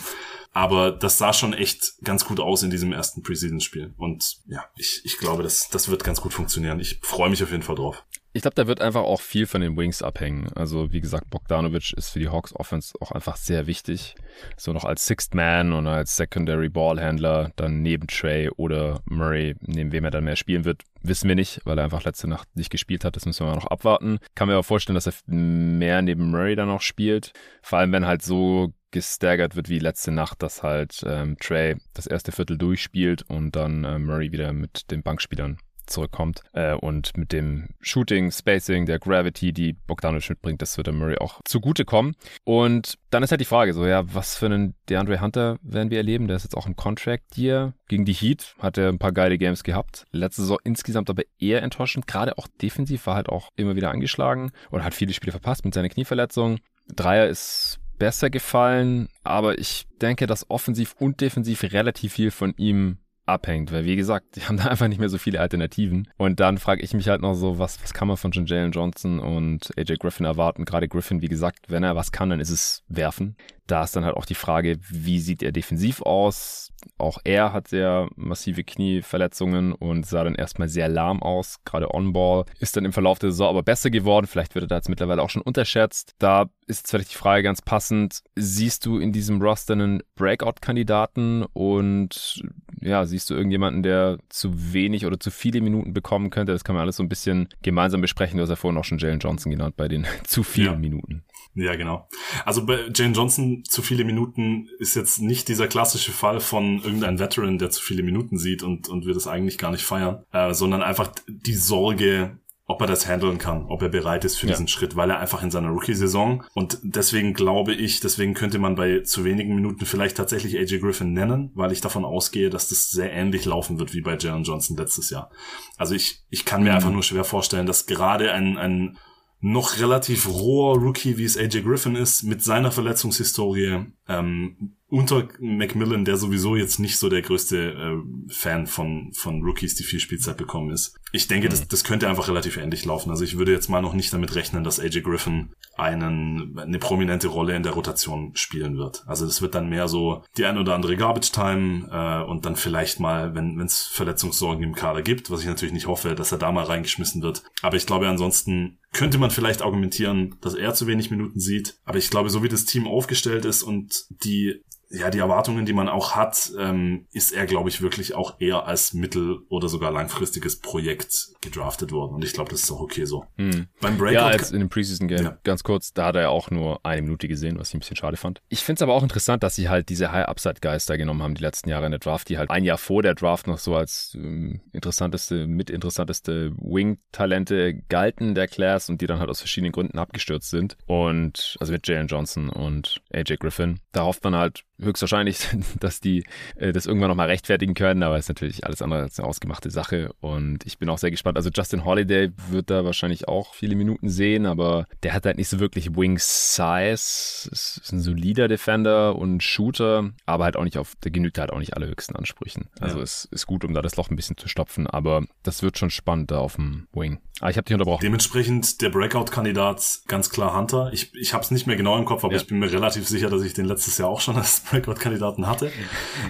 Aber 0.53 0.91
das 0.91 1.18
sah 1.18 1.34
schon 1.34 1.53
echt 1.53 1.93
ganz 2.03 2.26
gut 2.26 2.39
aus 2.39 2.64
in 2.64 2.70
diesem 2.70 2.93
ersten 2.93 3.24
Preseason-Spiel. 3.24 3.93
Und 3.97 4.38
ja, 4.47 4.66
ich, 4.76 5.01
ich 5.05 5.18
glaube, 5.18 5.43
das, 5.43 5.70
das 5.70 5.89
wird 5.89 6.03
ganz 6.03 6.22
gut 6.22 6.34
funktionieren. 6.34 6.80
Ich 6.80 6.99
freue 7.01 7.30
mich 7.30 7.43
auf 7.43 7.51
jeden 7.51 7.64
Fall 7.64 7.76
drauf. 7.76 8.03
Ich 8.34 8.41
glaube, 8.41 8.55
da 8.55 8.68
wird 8.68 8.82
einfach 8.82 9.01
auch 9.01 9.22
viel 9.22 9.47
von 9.47 9.62
den 9.62 9.78
Wings 9.78 10.01
abhängen. 10.03 10.51
Also 10.53 10.91
wie 10.91 11.01
gesagt, 11.01 11.30
Bogdanovic 11.30 11.93
ist 11.93 12.10
für 12.10 12.20
die 12.20 12.30
Hawks 12.30 12.55
Offense 12.55 12.93
auch 12.99 13.12
einfach 13.12 13.36
sehr 13.36 13.66
wichtig. 13.66 14.16
So 14.56 14.74
noch 14.74 14.86
als 14.86 15.06
Sixth 15.06 15.34
Man 15.34 15.74
und 15.74 15.88
als 15.88 16.16
Secondary 16.16 16.70
Ballhändler, 16.70 17.52
dann 17.56 17.82
neben 17.82 18.08
Trey 18.08 18.50
oder 18.50 19.02
Murray, 19.06 19.56
neben 19.62 19.92
wem 19.92 20.06
er 20.06 20.12
dann 20.12 20.24
mehr 20.24 20.36
spielen 20.36 20.66
wird, 20.66 20.84
wissen 21.02 21.28
wir 21.28 21.36
nicht, 21.36 21.62
weil 21.64 21.78
er 21.78 21.84
einfach 21.84 22.04
letzte 22.04 22.28
Nacht 22.28 22.48
nicht 22.56 22.70
gespielt 22.70 23.06
hat. 23.06 23.16
Das 23.16 23.26
müssen 23.26 23.46
wir 23.46 23.56
noch 23.56 23.68
abwarten. 23.68 24.20
Kann 24.36 24.48
mir 24.48 24.56
aber 24.56 24.64
vorstellen, 24.64 24.96
dass 24.96 25.08
er 25.08 25.14
mehr 25.26 26.02
neben 26.02 26.32
Murray 26.32 26.56
dann 26.56 26.70
auch 26.70 26.82
spielt. 26.82 27.34
Vor 27.62 27.80
allem, 27.80 27.92
wenn 27.92 28.06
halt 28.06 28.22
so 28.22 28.74
gestaggert 28.92 29.56
wird 29.56 29.70
wie 29.70 29.80
letzte 29.80 30.12
Nacht, 30.12 30.42
dass 30.42 30.64
halt 30.64 31.04
ähm, 31.06 31.38
Trey 31.40 31.76
das 31.94 32.08
erste 32.08 32.32
Viertel 32.32 32.58
durchspielt 32.58 33.24
und 33.24 33.56
dann 33.56 33.84
äh, 33.84 34.00
Murray 34.00 34.32
wieder 34.32 34.54
mit 34.54 34.90
den 34.92 35.04
Bankspielern 35.04 35.58
zurückkommt. 35.88 36.42
Äh, 36.54 36.74
und 36.74 37.18
mit 37.18 37.32
dem 37.32 37.70
Shooting, 37.82 38.32
Spacing, 38.32 38.86
der 38.86 39.00
Gravity, 39.00 39.54
die 39.54 39.74
Bogdanovic 39.74 40.30
mitbringt, 40.30 40.62
das 40.62 40.78
wird 40.78 40.88
der 40.88 40.94
Murray 40.94 41.18
auch 41.18 41.42
zugutekommen. 41.46 42.16
Und 42.44 42.98
dann 43.10 43.24
ist 43.24 43.32
halt 43.32 43.42
die 43.42 43.46
Frage 43.46 43.74
so, 43.74 43.86
ja, 43.86 44.14
was 44.14 44.38
für 44.38 44.48
einen 44.48 44.76
DeAndre 44.90 45.22
Hunter 45.22 45.58
werden 45.62 45.90
wir 45.90 45.98
erleben? 45.98 46.28
Der 46.28 46.38
ist 46.38 46.44
jetzt 46.44 46.56
auch 46.56 46.68
im 46.68 46.76
Contract 46.76 47.38
Year. 47.38 47.74
Gegen 47.88 48.06
die 48.06 48.14
Heat 48.14 48.56
hat 48.60 48.78
er 48.78 48.90
ein 48.90 49.00
paar 49.00 49.12
geile 49.12 49.38
Games 49.38 49.64
gehabt. 49.64 50.06
Letzte 50.12 50.42
Saison 50.42 50.58
insgesamt 50.64 51.10
aber 51.10 51.24
eher 51.40 51.64
enttäuschend. 51.64 52.08
Gerade 52.08 52.38
auch 52.38 52.48
defensiv 52.62 53.08
war 53.08 53.16
halt 53.16 53.30
auch 53.30 53.50
immer 53.56 53.76
wieder 53.76 53.92
angeschlagen 53.92 54.52
und 54.70 54.84
hat 54.84 54.94
viele 54.94 55.14
Spiele 55.14 55.32
verpasst 55.32 55.66
mit 55.66 55.74
seiner 55.74 55.90
Knieverletzung. 55.90 56.60
Dreier 56.94 57.28
ist 57.28 57.80
besser 57.98 58.30
gefallen, 58.30 59.10
aber 59.24 59.58
ich 59.58 59.88
denke, 60.02 60.28
dass 60.28 60.50
offensiv 60.50 60.96
und 61.00 61.22
defensiv 61.22 61.64
relativ 61.64 62.14
viel 62.14 62.32
von 62.32 62.54
ihm 62.58 62.98
abhängt, 63.28 63.72
weil 63.72 63.86
wie 63.86 63.96
gesagt, 63.96 64.36
die 64.36 64.42
haben 64.42 64.58
da 64.58 64.66
einfach 64.70 64.88
nicht 64.88 65.00
mehr 65.00 65.10
so 65.10 65.18
viele 65.18 65.40
Alternativen. 65.40 66.08
Und 66.18 66.40
dann 66.40 66.58
frage 66.58 66.82
ich 66.82 66.94
mich 66.94 67.10
halt 67.10 67.22
noch 67.22 67.34
so, 67.34 67.60
was, 67.60 67.82
was 67.84 67.94
kann 67.94 68.08
man 68.08 68.18
von 68.18 68.32
Jalen 68.32 68.72
Johnson 68.72 69.20
und 69.20 69.72
AJ 69.78 69.96
Griffin 69.98 70.26
erwarten? 70.26 70.66
Gerade 70.66 70.88
Griffin, 70.88 71.22
wie 71.22 71.28
gesagt, 71.28 71.70
wenn 71.70 71.84
er 71.84 71.96
was 71.96 72.12
kann, 72.12 72.30
dann 72.30 72.40
ist 72.40 72.50
es 72.50 72.84
werfen. 72.88 73.36
Da 73.68 73.84
ist 73.84 73.96
dann 73.96 74.06
halt 74.06 74.16
auch 74.16 74.26
die 74.26 74.36
Frage, 74.36 74.78
wie 74.90 75.20
sieht 75.20 75.44
er 75.44 75.52
defensiv 75.52 76.02
aus? 76.02 76.72
Auch 76.98 77.20
er 77.24 77.54
hat 77.54 77.68
sehr 77.68 78.10
massive 78.16 78.64
Knieverletzungen 78.64 79.74
und 79.74 80.06
sah 80.06 80.24
dann 80.24 80.36
erstmal 80.36 80.70
sehr 80.70 80.90
lahm 80.90 81.22
aus, 81.22 81.60
gerade 81.66 81.94
on-ball. 81.94 82.46
Ist 82.60 82.78
dann 82.78 82.86
im 82.86 82.94
Verlauf 82.94 83.20
der 83.20 83.32
Saison 83.32 83.50
aber 83.50 83.64
besser 83.64 83.90
geworden. 83.90 84.28
Vielleicht 84.28 84.56
wird 84.56 84.66
er 84.66 84.68
da 84.68 84.76
jetzt 84.76 84.90
mittlerweile 84.90 85.22
auch 85.22 85.30
schon 85.30 85.42
unterschätzt. 85.42 86.16
Da 86.20 86.50
ist 86.68 86.80
jetzt 86.80 86.92
vielleicht 86.92 87.12
die 87.12 87.18
Frage 87.18 87.44
ganz 87.44 87.62
passend. 87.62 88.22
Siehst 88.36 88.86
du 88.86 89.00
in 89.00 89.12
diesem 89.12 89.42
Roster 89.42 89.74
einen 89.74 90.04
Breakout-Kandidaten 90.16 91.44
und 91.54 92.44
ja, 92.82 93.06
siehst 93.06 93.30
du 93.30 93.36
irgendjemanden, 93.36 93.84
der 93.84 94.18
zu 94.30 94.74
wenig 94.74 95.06
oder 95.06 95.20
zu 95.20 95.32
viele 95.32 95.62
Minuten 95.62 95.94
bekommen 95.94 96.30
könnte? 96.30 96.52
Das 96.52 96.64
kann 96.64 96.76
man 96.76 96.84
alles 96.84 96.98
so 96.98 97.04
ein 97.04 97.10
bisschen 97.10 97.50
gemeinsam 97.62 98.02
besprechen. 98.02 98.38
Du 98.38 98.44
hast 98.44 98.50
ja 98.50 98.56
vorhin 98.56 98.78
auch 98.78 98.84
schon 98.84 98.98
Jalen 98.98 99.20
Johnson 99.20 99.52
genannt 99.52 99.76
bei 99.78 99.88
den 99.88 100.06
zu 100.24 100.44
vielen 100.44 100.74
ja. 100.74 100.80
Minuten. 100.80 101.24
Ja, 101.56 101.76
genau. 101.76 102.08
Also 102.46 102.66
bei 102.66 102.86
Jane 102.94 103.14
Johnson 103.14 103.64
zu 103.64 103.82
viele 103.82 104.04
Minuten 104.04 104.70
ist 104.78 104.96
jetzt 104.96 105.20
nicht 105.20 105.48
dieser 105.48 105.68
klassische 105.68 106.12
Fall 106.12 106.40
von 106.40 106.84
irgendein 106.84 107.18
Veteran, 107.18 107.58
der 107.58 107.72
zu 107.72 107.82
viele 107.82 108.04
Minuten 108.04 108.38
sieht 108.38 108.62
und, 108.62 108.90
und 108.90 109.08
wir 109.08 109.16
das 109.16 109.26
eigentlich 109.26 109.58
gar 109.58 109.72
nicht 109.72 109.84
feiern, 109.84 110.24
äh, 110.32 110.54
sondern 110.54 110.84
einfach 110.84 111.12
die 111.28 111.56
Sorge, 111.56 112.38
ob 112.68 112.82
er 112.82 112.88
das 112.88 113.08
handeln 113.08 113.38
kann, 113.38 113.66
ob 113.70 113.82
er 113.82 113.90
bereit 113.90 114.26
ist 114.26 114.38
für 114.38 114.46
ja. 114.46 114.52
diesen 114.52 114.68
Schritt, 114.68 114.96
weil 114.96 115.10
er 115.10 115.20
einfach 115.20 115.42
in 115.42 115.50
seiner 115.50 115.70
Rookie-Saison 115.70 116.44
und 116.54 116.80
deswegen 116.84 117.34
glaube 117.34 117.74
ich, 117.74 118.02
deswegen 118.02 118.34
könnte 118.34 118.60
man 118.60 118.76
bei 118.76 119.00
zu 119.00 119.24
wenigen 119.24 119.56
Minuten 119.56 119.86
vielleicht 119.86 120.18
tatsächlich 120.18 120.58
AJ 120.58 120.80
Griffin 120.80 121.14
nennen, 121.14 121.52
weil 121.56 121.72
ich 121.72 121.82
davon 121.82 122.04
ausgehe, 122.04 122.50
dass 122.50 122.68
das 122.68 122.90
sehr 122.90 123.12
ähnlich 123.12 123.46
laufen 123.46 123.80
wird 123.80 123.94
wie 123.94 124.02
bei 124.02 124.18
Jalen 124.18 124.44
Johnson 124.44 124.76
letztes 124.76 125.10
Jahr. 125.10 125.32
Also 125.78 125.96
ich, 125.96 126.24
ich 126.30 126.44
kann 126.44 126.62
mir 126.62 126.72
mhm. 126.72 126.76
einfach 126.76 126.92
nur 126.92 127.04
schwer 127.04 127.24
vorstellen, 127.24 127.66
dass 127.66 127.86
gerade 127.86 128.34
ein, 128.34 128.58
ein 128.58 128.98
noch 129.40 129.80
relativ 129.80 130.28
roher 130.28 130.80
Rookie, 130.80 131.18
wie 131.18 131.24
es 131.24 131.38
AJ 131.38 131.62
Griffin 131.62 131.96
ist, 131.96 132.24
mit 132.24 132.44
seiner 132.44 132.72
Verletzungshistorie 132.72 133.86
ähm, 134.08 134.78
unter 134.90 135.28
Macmillan, 135.40 136.06
der 136.06 136.16
sowieso 136.16 136.56
jetzt 136.56 136.80
nicht 136.80 136.98
so 136.98 137.10
der 137.10 137.22
größte 137.22 137.74
äh, 137.74 138.32
Fan 138.34 138.68
von, 138.68 139.12
von 139.14 139.44
Rookies, 139.44 139.76
die 139.76 139.84
viel 139.84 140.00
Spielzeit 140.00 140.38
bekommen 140.38 140.72
ist. 140.72 140.96
Ich 141.12 141.28
denke, 141.28 141.48
mhm. 141.48 141.52
das, 141.52 141.68
das 141.68 141.84
könnte 141.84 142.08
einfach 142.08 142.30
relativ 142.30 142.56
ähnlich 142.56 142.86
laufen. 142.86 143.10
Also 143.10 143.26
ich 143.26 143.38
würde 143.38 143.52
jetzt 143.52 143.70
mal 143.70 143.82
noch 143.82 143.94
nicht 143.94 144.14
damit 144.14 144.34
rechnen, 144.36 144.64
dass 144.64 144.80
AJ 144.80 145.02
Griffin 145.02 145.52
einen, 145.76 146.58
eine 146.58 146.80
prominente 146.80 147.28
Rolle 147.28 147.56
in 147.56 147.64
der 147.64 147.74
Rotation 147.74 148.32
spielen 148.36 148.78
wird. 148.78 149.04
Also 149.08 149.26
das 149.26 149.42
wird 149.42 149.56
dann 149.56 149.70
mehr 149.70 149.90
so 149.90 150.24
die 150.38 150.46
ein 150.46 150.58
oder 150.58 150.74
andere 150.74 150.96
Garbage 150.96 151.32
Time 151.32 151.90
äh, 151.92 152.30
und 152.30 152.46
dann 152.46 152.56
vielleicht 152.56 153.02
mal, 153.02 153.36
wenn 153.36 153.60
es 153.60 153.82
Verletzungssorgen 153.82 154.64
im 154.64 154.74
Kader 154.74 155.02
gibt, 155.02 155.30
was 155.30 155.42
ich 155.42 155.48
natürlich 155.48 155.74
nicht 155.74 155.88
hoffe, 155.88 156.16
dass 156.16 156.32
er 156.32 156.38
da 156.38 156.52
mal 156.54 156.64
reingeschmissen 156.64 157.22
wird. 157.22 157.44
Aber 157.62 157.76
ich 157.76 157.86
glaube 157.86 158.08
ansonsten 158.08 158.80
könnte 158.94 159.18
man 159.18 159.32
vielleicht 159.32 159.62
argumentieren, 159.62 160.36
dass 160.42 160.56
er 160.56 160.74
zu 160.74 160.88
wenig 160.88 161.12
Minuten 161.12 161.40
sieht. 161.40 161.78
Aber 161.86 161.98
ich 161.98 162.10
glaube, 162.10 162.30
so 162.30 162.44
wie 162.44 162.50
das 162.50 162.66
Team 162.66 162.88
aufgestellt 162.88 163.46
ist 163.46 163.64
und 163.64 164.06
die 164.24 164.64
ja, 164.90 165.10
die 165.10 165.20
Erwartungen, 165.20 165.66
die 165.66 165.74
man 165.74 165.90
auch 165.90 166.16
hat, 166.16 166.52
ähm, 166.58 167.08
ist 167.12 167.32
er, 167.32 167.46
glaube 167.46 167.70
ich, 167.70 167.82
wirklich 167.82 168.16
auch 168.16 168.40
eher 168.40 168.66
als 168.66 168.94
mittel- 168.94 169.40
oder 169.50 169.68
sogar 169.68 169.92
langfristiges 169.92 170.60
Projekt 170.60 171.30
gedraftet 171.42 171.92
worden. 171.92 172.16
Und 172.16 172.24
ich 172.24 172.34
glaube, 172.34 172.52
das 172.52 172.64
ist 172.64 172.72
auch 172.72 172.80
okay 172.80 173.06
so. 173.06 173.26
Hm. 173.36 173.68
Beim 173.82 173.98
Breakout. 173.98 174.14
Ja, 174.14 174.28
als 174.28 174.52
in 174.52 174.60
dem 174.60 174.70
Preseason-Game, 174.70 175.24
ja. 175.24 175.38
ganz 175.44 175.64
kurz, 175.64 175.94
da 175.94 176.06
hat 176.08 176.16
er 176.16 176.22
ja 176.24 176.30
auch 176.30 176.52
nur 176.52 176.86
eine 176.86 177.02
Minute 177.02 177.28
gesehen, 177.28 177.60
was 177.60 177.70
ich 177.70 177.76
ein 177.76 177.80
bisschen 177.80 177.98
schade 177.98 178.18
fand. 178.18 178.42
Ich 178.48 178.64
finde 178.64 178.80
es 178.80 178.82
aber 178.82 178.94
auch 178.94 179.04
interessant, 179.04 179.44
dass 179.44 179.56
sie 179.56 179.68
halt 179.68 179.90
diese 179.90 180.12
High-Upside-Geister 180.12 180.98
genommen 180.98 181.22
haben 181.22 181.36
die 181.36 181.42
letzten 181.42 181.70
Jahre 181.70 181.86
in 181.86 181.92
der 181.92 182.00
Draft, 182.00 182.30
die 182.30 182.38
halt 182.38 182.50
ein 182.50 182.64
Jahr 182.64 182.78
vor 182.78 183.04
der 183.04 183.16
Draft 183.16 183.48
noch 183.48 183.58
so 183.58 183.76
als 183.76 184.14
ähm, 184.16 184.62
interessanteste, 184.72 185.48
mitinteressanteste 185.48 186.54
Wing-Talente 186.58 187.82
galten 187.90 188.36
der 188.36 188.48
Class 188.48 188.90
und 188.90 189.02
die 189.02 189.08
dann 189.08 189.20
halt 189.20 189.30
aus 189.30 189.40
verschiedenen 189.40 189.74
Gründen 189.74 190.00
abgestürzt 190.00 190.50
sind. 190.50 190.78
Und 190.86 191.58
also 191.60 191.74
mit 191.74 191.88
Jalen 191.88 192.08
Johnson 192.08 192.50
und 192.50 193.02
AJ 193.14 193.38
Griffin. 193.38 193.80
Da 193.92 194.04
hofft 194.04 194.24
man 194.24 194.36
halt, 194.36 194.64
höchstwahrscheinlich, 194.80 195.48
dass 195.80 196.00
die 196.00 196.24
äh, 196.56 196.72
das 196.72 196.86
irgendwann 196.86 197.10
nochmal 197.10 197.28
rechtfertigen 197.28 197.74
können, 197.74 198.04
aber 198.04 198.18
ist 198.18 198.30
natürlich 198.30 198.66
alles 198.66 198.82
andere 198.82 199.02
als 199.02 199.20
eine 199.20 199.28
ausgemachte 199.28 199.70
Sache 199.70 200.14
und 200.20 200.66
ich 200.66 200.78
bin 200.78 200.90
auch 200.90 200.98
sehr 200.98 201.12
gespannt. 201.12 201.38
Also 201.38 201.50
Justin 201.54 201.86
Holiday 201.86 202.32
wird 202.50 202.70
da 202.70 202.86
wahrscheinlich 202.86 203.28
auch 203.28 203.54
viele 203.54 203.76
Minuten 203.76 204.10
sehen, 204.10 204.46
aber 204.46 204.86
der 205.04 205.14
hat 205.14 205.26
halt 205.26 205.38
nicht 205.38 205.50
so 205.50 205.60
wirklich 205.60 205.96
Wing 205.96 206.18
Size, 206.20 207.50
ist 207.52 207.82
ein 207.92 208.00
solider 208.00 208.48
Defender 208.48 209.16
und 209.16 209.44
Shooter, 209.44 210.12
aber 210.26 210.46
halt 210.46 210.58
auch 210.58 210.64
nicht 210.64 210.78
auf, 210.78 210.94
der 211.04 211.12
genügt 211.12 211.38
halt 211.38 211.52
auch 211.52 211.60
nicht 211.60 211.76
alle 211.76 211.88
höchsten 211.88 212.16
Ansprüchen. 212.16 212.70
Also 212.80 212.98
ja. 212.98 213.04
es 213.04 213.26
ist 213.26 213.48
gut, 213.48 213.64
um 213.66 213.74
da 213.74 213.82
das 213.82 213.96
Loch 213.96 214.10
ein 214.10 214.16
bisschen 214.16 214.38
zu 214.38 214.48
stopfen, 214.48 214.88
aber 214.88 215.24
das 215.44 215.64
wird 215.64 215.78
schon 215.78 215.90
spannend 215.90 216.32
da 216.32 216.40
auf 216.40 216.56
dem 216.56 216.88
Wing. 216.94 217.20
Ah, 217.40 217.50
ich 217.50 217.58
habe 217.58 217.66
dich 217.66 217.74
unterbrochen. 217.76 218.02
Dementsprechend 218.02 218.82
der 218.82 218.90
Breakout-Kandidat 218.90 220.02
ganz 220.08 220.32
klar 220.32 220.58
Hunter. 220.58 220.90
Ich, 220.92 221.14
ich 221.14 221.34
habe 221.34 221.44
es 221.44 221.52
nicht 221.52 221.68
mehr 221.68 221.76
genau 221.76 221.98
im 221.98 222.06
Kopf, 222.06 222.24
aber 222.24 222.34
ja. 222.34 222.42
ich 222.42 222.48
bin 222.48 222.58
mir 222.58 222.72
relativ 222.72 223.08
sicher, 223.08 223.30
dass 223.30 223.44
ich 223.44 223.54
den 223.54 223.66
letztes 223.66 224.00
Jahr 224.00 224.10
auch 224.10 224.22
schon 224.22 224.38
als 224.38 224.64
Breakout-Kandidaten 224.70 225.47
hatte, 225.47 225.72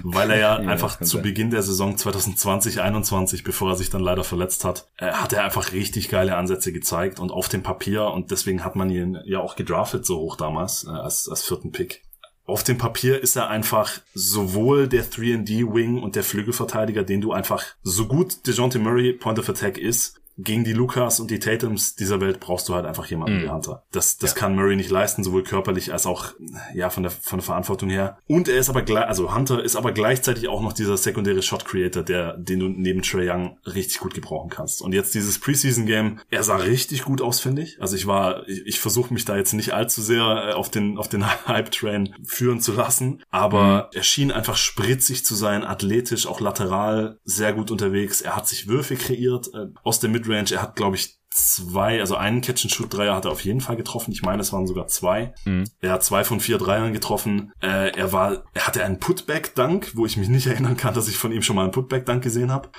weil 0.03 0.31
er 0.31 0.37
ja, 0.37 0.55
einfach 0.55 0.99
zu. 0.99 1.21
Beginn 1.21 1.49
der 1.49 1.63
Saison 1.63 1.95
2020-21, 1.95 3.43
bevor 3.43 3.71
er 3.71 3.75
sich 3.75 3.89
dann 3.89 4.01
leider 4.01 4.23
verletzt 4.23 4.63
hat, 4.65 4.87
äh, 4.97 5.11
hat 5.11 5.33
er 5.33 5.43
einfach 5.43 5.71
richtig 5.71 6.09
geile 6.09 6.35
Ansätze 6.35 6.71
gezeigt 6.71 7.19
und 7.19 7.31
auf 7.31 7.49
dem 7.49 7.63
Papier 7.63 8.05
und 8.11 8.31
deswegen 8.31 8.63
hat 8.63 8.75
man 8.75 8.89
ihn 8.89 9.17
ja 9.25 9.39
auch 9.39 9.55
gedraftet 9.55 10.05
so 10.05 10.19
hoch 10.19 10.35
damals 10.35 10.85
äh, 10.85 10.91
als, 10.91 11.27
als 11.27 11.43
vierten 11.43 11.71
Pick 11.71 12.03
auf 12.47 12.63
dem 12.63 12.77
Papier 12.77 13.21
ist 13.21 13.35
er 13.35 13.49
einfach 13.49 13.99
sowohl 14.13 14.87
der 14.87 15.03
3D-Wing 15.03 16.01
und 16.01 16.15
der 16.15 16.23
Flügelverteidiger, 16.23 17.03
den 17.03 17.19
du 17.19 17.33
einfach 17.33 17.63
so 17.83 18.07
gut 18.07 18.47
DeJounte 18.47 18.79
Murray 18.79 19.11
Point 19.11 19.37
of 19.37 19.49
Attack 19.49 19.77
ist, 19.77 20.21
gegen 20.37 20.63
die 20.63 20.73
Lukas 20.73 21.19
und 21.19 21.31
die 21.31 21.39
Tatums 21.39 21.95
dieser 21.95 22.21
Welt 22.21 22.39
brauchst 22.39 22.69
du 22.69 22.75
halt 22.75 22.85
einfach 22.85 23.07
jemanden 23.07 23.39
mm. 23.39 23.43
wie 23.43 23.49
Hunter. 23.49 23.83
Das, 23.91 24.17
das 24.17 24.31
ja. 24.31 24.37
kann 24.37 24.55
Murray 24.55 24.75
nicht 24.75 24.91
leisten, 24.91 25.23
sowohl 25.23 25.43
körperlich 25.43 25.91
als 25.91 26.05
auch, 26.05 26.33
ja, 26.73 26.91
von 26.91 27.03
der, 27.03 27.11
von 27.11 27.39
der 27.39 27.45
Verantwortung 27.45 27.89
her. 27.89 28.19
Und 28.27 28.47
er 28.47 28.57
ist 28.57 28.69
aber 28.69 28.83
gleich, 28.83 29.07
also 29.07 29.33
Hunter 29.33 29.63
ist 29.63 29.75
aber 29.75 29.91
gleichzeitig 29.91 30.47
auch 30.47 30.61
noch 30.61 30.73
dieser 30.73 30.95
sekundäre 30.95 31.41
Shot 31.41 31.65
Creator, 31.65 32.03
der, 32.03 32.37
den 32.37 32.59
du 32.59 32.67
neben 32.67 33.01
Trey 33.01 33.29
Young 33.29 33.57
richtig 33.65 33.99
gut 33.99 34.13
gebrauchen 34.13 34.49
kannst. 34.49 34.81
Und 34.81 34.93
jetzt 34.93 35.15
dieses 35.15 35.39
Preseason 35.39 35.87
Game, 35.87 36.19
er 36.29 36.43
sah 36.43 36.57
richtig 36.57 37.03
gut 37.03 37.21
aus, 37.21 37.39
finde 37.39 37.63
ich. 37.63 37.81
Also 37.81 37.95
ich 37.95 38.05
war, 38.05 38.47
ich, 38.47 38.65
ich 38.67 38.79
versuche 38.79 39.13
mich 39.13 39.25
da 39.25 39.37
jetzt 39.37 39.53
nicht 39.53 39.73
allzu 39.73 40.03
sehr 40.03 40.49
äh, 40.49 40.53
auf 40.53 40.69
den, 40.69 40.99
auf 40.99 41.07
den 41.07 41.25
Hype 41.47 41.71
Train 41.71 42.13
führen 42.23 42.61
zu 42.61 42.73
lassen, 42.73 43.23
aber 43.31 43.89
mm. 43.91 43.97
er 43.97 44.03
schien 44.03 44.31
einfach 44.31 44.55
spritzig 44.55 45.25
zu 45.25 45.33
sein, 45.33 45.63
athletisch, 45.63 46.27
auch 46.27 46.41
lateral, 46.41 47.17
sehr 47.23 47.53
gut 47.53 47.71
unterwegs. 47.71 48.21
Er 48.21 48.35
hat 48.35 48.47
sich 48.47 48.67
Würfe 48.67 48.95
kreiert, 48.95 49.47
äh, 49.55 49.67
aus 49.83 49.99
der 49.99 50.11
Mid 50.11 50.26
Midrange. 50.27 50.53
Er 50.53 50.61
hat, 50.61 50.75
glaube 50.75 50.95
ich, 50.95 51.19
zwei, 51.37 51.99
also 51.99 52.15
einen 52.15 52.41
Catch-and-Shoot-Dreier 52.41 53.15
hat 53.15 53.25
er 53.25 53.31
auf 53.31 53.43
jeden 53.43 53.61
Fall 53.61 53.75
getroffen. 53.75 54.11
Ich 54.11 54.23
meine, 54.23 54.41
es 54.41 54.51
waren 54.51 54.67
sogar 54.67 54.87
zwei. 54.87 55.33
Mhm. 55.45 55.65
Er 55.81 55.91
hat 55.91 56.03
zwei 56.03 56.23
von 56.23 56.39
vier 56.39 56.57
Dreiern 56.57 56.93
getroffen. 56.93 57.51
Äh, 57.61 57.95
er 57.95 58.11
war, 58.11 58.43
er 58.53 58.67
hatte 58.67 58.83
einen 58.83 58.99
Putback-Dunk, 58.99 59.91
wo 59.95 60.05
ich 60.05 60.17
mich 60.17 60.29
nicht 60.29 60.47
erinnern 60.47 60.77
kann, 60.77 60.93
dass 60.93 61.07
ich 61.07 61.17
von 61.17 61.31
ihm 61.31 61.41
schon 61.41 61.55
mal 61.55 61.63
einen 61.63 61.71
Putback-Dunk 61.71 62.23
gesehen 62.23 62.51
habe. 62.51 62.69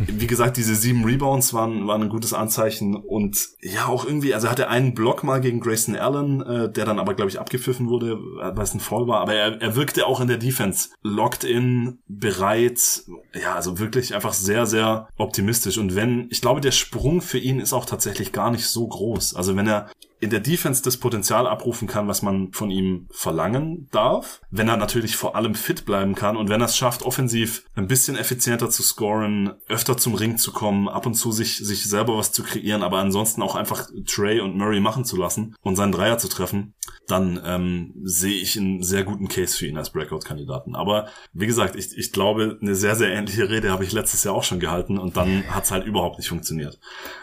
Wie 0.00 0.26
gesagt, 0.26 0.56
diese 0.56 0.74
sieben 0.74 1.04
Rebounds 1.04 1.54
waren, 1.54 1.86
waren 1.86 2.02
ein 2.02 2.08
gutes 2.08 2.32
Anzeichen 2.34 2.96
und 2.96 3.48
ja, 3.60 3.86
auch 3.86 4.04
irgendwie, 4.04 4.34
also 4.34 4.48
er 4.48 4.50
hatte 4.50 4.68
einen 4.68 4.94
Block 4.94 5.22
mal 5.22 5.40
gegen 5.40 5.60
Grayson 5.60 5.96
Allen, 5.96 6.42
äh, 6.42 6.72
der 6.72 6.84
dann 6.84 6.98
aber, 6.98 7.14
glaube 7.14 7.30
ich, 7.30 7.40
abgepfiffen 7.40 7.88
wurde, 7.88 8.18
weil 8.18 8.62
es 8.62 8.74
ein 8.74 8.80
Fall 8.80 9.06
war. 9.06 9.20
Aber 9.20 9.34
er, 9.34 9.60
er 9.60 9.76
wirkte 9.76 10.06
auch 10.06 10.20
in 10.20 10.28
der 10.28 10.38
Defense 10.38 10.90
locked 11.02 11.44
in, 11.44 11.98
bereit. 12.08 13.02
Ja, 13.40 13.54
also 13.54 13.78
wirklich 13.78 14.14
einfach 14.14 14.32
sehr, 14.32 14.66
sehr 14.66 15.08
optimistisch. 15.16 15.78
Und 15.78 15.94
wenn, 15.94 16.28
ich 16.30 16.40
glaube, 16.40 16.60
der 16.60 16.72
Sprung 16.72 17.20
für 17.20 17.38
ihn 17.38 17.60
ist 17.60 17.72
auch 17.72 17.84
tatsächlich 17.84 18.07
tatsächlich 18.08 18.32
gar 18.32 18.50
nicht 18.50 18.66
so 18.66 18.86
groß. 18.86 19.36
Also 19.36 19.56
wenn 19.56 19.66
er 19.66 19.90
in 20.20 20.30
der 20.30 20.40
Defense 20.40 20.82
das 20.82 20.96
Potenzial 20.96 21.46
abrufen 21.46 21.86
kann, 21.86 22.08
was 22.08 22.22
man 22.22 22.52
von 22.52 22.70
ihm 22.70 23.06
verlangen 23.10 23.88
darf, 23.90 24.40
wenn 24.50 24.68
er 24.68 24.76
natürlich 24.76 25.16
vor 25.16 25.36
allem 25.36 25.54
fit 25.54 25.84
bleiben 25.84 26.14
kann 26.14 26.36
und 26.36 26.48
wenn 26.48 26.60
er 26.60 26.66
es 26.66 26.76
schafft, 26.76 27.02
offensiv 27.02 27.64
ein 27.74 27.86
bisschen 27.86 28.16
effizienter 28.16 28.70
zu 28.70 28.82
scoren, 28.82 29.54
öfter 29.68 29.96
zum 29.96 30.14
Ring 30.14 30.36
zu 30.36 30.52
kommen, 30.52 30.88
ab 30.88 31.06
und 31.06 31.14
zu 31.14 31.32
sich, 31.32 31.58
sich 31.58 31.84
selber 31.84 32.16
was 32.16 32.32
zu 32.32 32.42
kreieren, 32.42 32.82
aber 32.82 32.98
ansonsten 32.98 33.42
auch 33.42 33.54
einfach 33.54 33.88
Trey 34.06 34.40
und 34.40 34.56
Murray 34.56 34.80
machen 34.80 35.04
zu 35.04 35.16
lassen 35.16 35.54
und 35.62 35.76
seinen 35.76 35.92
Dreier 35.92 36.18
zu 36.18 36.28
treffen, 36.28 36.74
dann 37.06 37.40
ähm, 37.44 37.94
sehe 38.04 38.40
ich 38.40 38.58
einen 38.58 38.82
sehr 38.82 39.04
guten 39.04 39.28
Case 39.28 39.56
für 39.56 39.66
ihn 39.66 39.78
als 39.78 39.90
Breakout-Kandidaten. 39.90 40.74
Aber 40.74 41.08
wie 41.32 41.46
gesagt, 41.46 41.76
ich, 41.76 41.96
ich 41.96 42.12
glaube, 42.12 42.58
eine 42.60 42.74
sehr, 42.74 42.96
sehr 42.96 43.10
ähnliche 43.10 43.48
Rede 43.48 43.70
habe 43.70 43.84
ich 43.84 43.92
letztes 43.92 44.24
Jahr 44.24 44.34
auch 44.34 44.44
schon 44.44 44.60
gehalten 44.60 44.98
und 44.98 45.16
dann 45.16 45.44
hat 45.48 45.64
es 45.64 45.70
halt 45.70 45.86
überhaupt 45.86 46.18
nicht 46.18 46.28
funktioniert. 46.28 46.78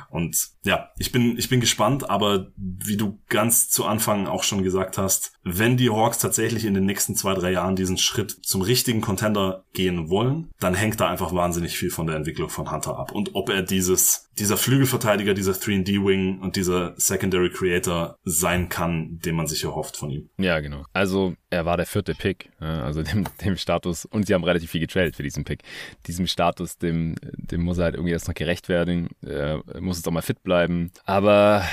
Und 0.09 0.49
ja, 0.63 0.89
ich 0.97 1.11
bin, 1.11 1.37
ich 1.37 1.49
bin 1.49 1.59
gespannt, 1.59 2.09
aber 2.09 2.51
wie 2.88 2.97
du 2.97 3.19
ganz 3.29 3.69
zu 3.69 3.86
Anfang 3.86 4.27
auch 4.27 4.43
schon 4.43 4.63
gesagt 4.63 4.97
hast, 4.97 5.33
wenn 5.43 5.77
die 5.77 5.89
Hawks 5.89 6.17
tatsächlich 6.17 6.65
in 6.65 6.73
den 6.73 6.86
nächsten 6.86 7.15
zwei, 7.15 7.33
drei 7.33 7.51
Jahren 7.51 7.75
diesen 7.75 7.97
Schritt 7.97 8.31
zum 8.31 8.61
richtigen 8.61 9.01
Contender 9.01 9.63
gehen 9.73 10.09
wollen, 10.09 10.49
dann 10.59 10.73
hängt 10.73 10.99
da 10.99 11.09
einfach 11.09 11.33
wahnsinnig 11.33 11.77
viel 11.77 11.91
von 11.91 12.07
der 12.07 12.15
Entwicklung 12.15 12.49
von 12.49 12.71
Hunter 12.71 12.97
ab. 12.97 13.11
Und 13.11 13.36
ob 13.36 13.49
er 13.49 13.61
dieses, 13.61 14.29
dieser 14.39 14.57
Flügelverteidiger, 14.57 15.33
dieser 15.33 15.53
3D-Wing 15.53 16.39
und 16.39 16.55
dieser 16.55 16.93
Secondary 16.97 17.49
Creator 17.51 18.17
sein 18.23 18.69
kann, 18.69 19.19
den 19.19 19.36
man 19.36 19.47
sich 19.47 19.63
erhofft 19.63 19.97
von 19.97 20.09
ihm. 20.09 20.29
Ja, 20.38 20.59
genau. 20.59 20.83
Also 20.93 21.36
er 21.56 21.66
war 21.66 21.78
der 21.78 21.86
vierte 21.86 22.14
Pick, 22.14 22.51
also 22.60 23.01
dem, 23.01 23.26
dem 23.43 23.58
Status, 23.58 24.06
und 24.06 24.28
sie 24.28 24.34
haben 24.34 24.43
relativ 24.43 24.72
viel 24.72 24.82
getradet 24.82 25.16
für 25.16 25.24
diesen 25.24 25.43
Pick. 25.43 25.64
Diesem 26.08 26.28
Status, 26.28 26.78
dem, 26.78 27.16
dem 27.22 27.62
muss 27.62 27.78
er 27.78 27.86
halt 27.86 27.95
irgendwie 27.95 28.14
erst 28.14 28.28
noch 28.28 28.36
gerecht 28.36 28.70
werden, 28.70 29.10
er 29.26 29.64
muss 29.80 29.97
jetzt 29.97 30.08
auch 30.08 30.12
mal 30.12 30.22
fit 30.22 30.43
bleiben. 30.43 30.91
Aber 31.06 31.64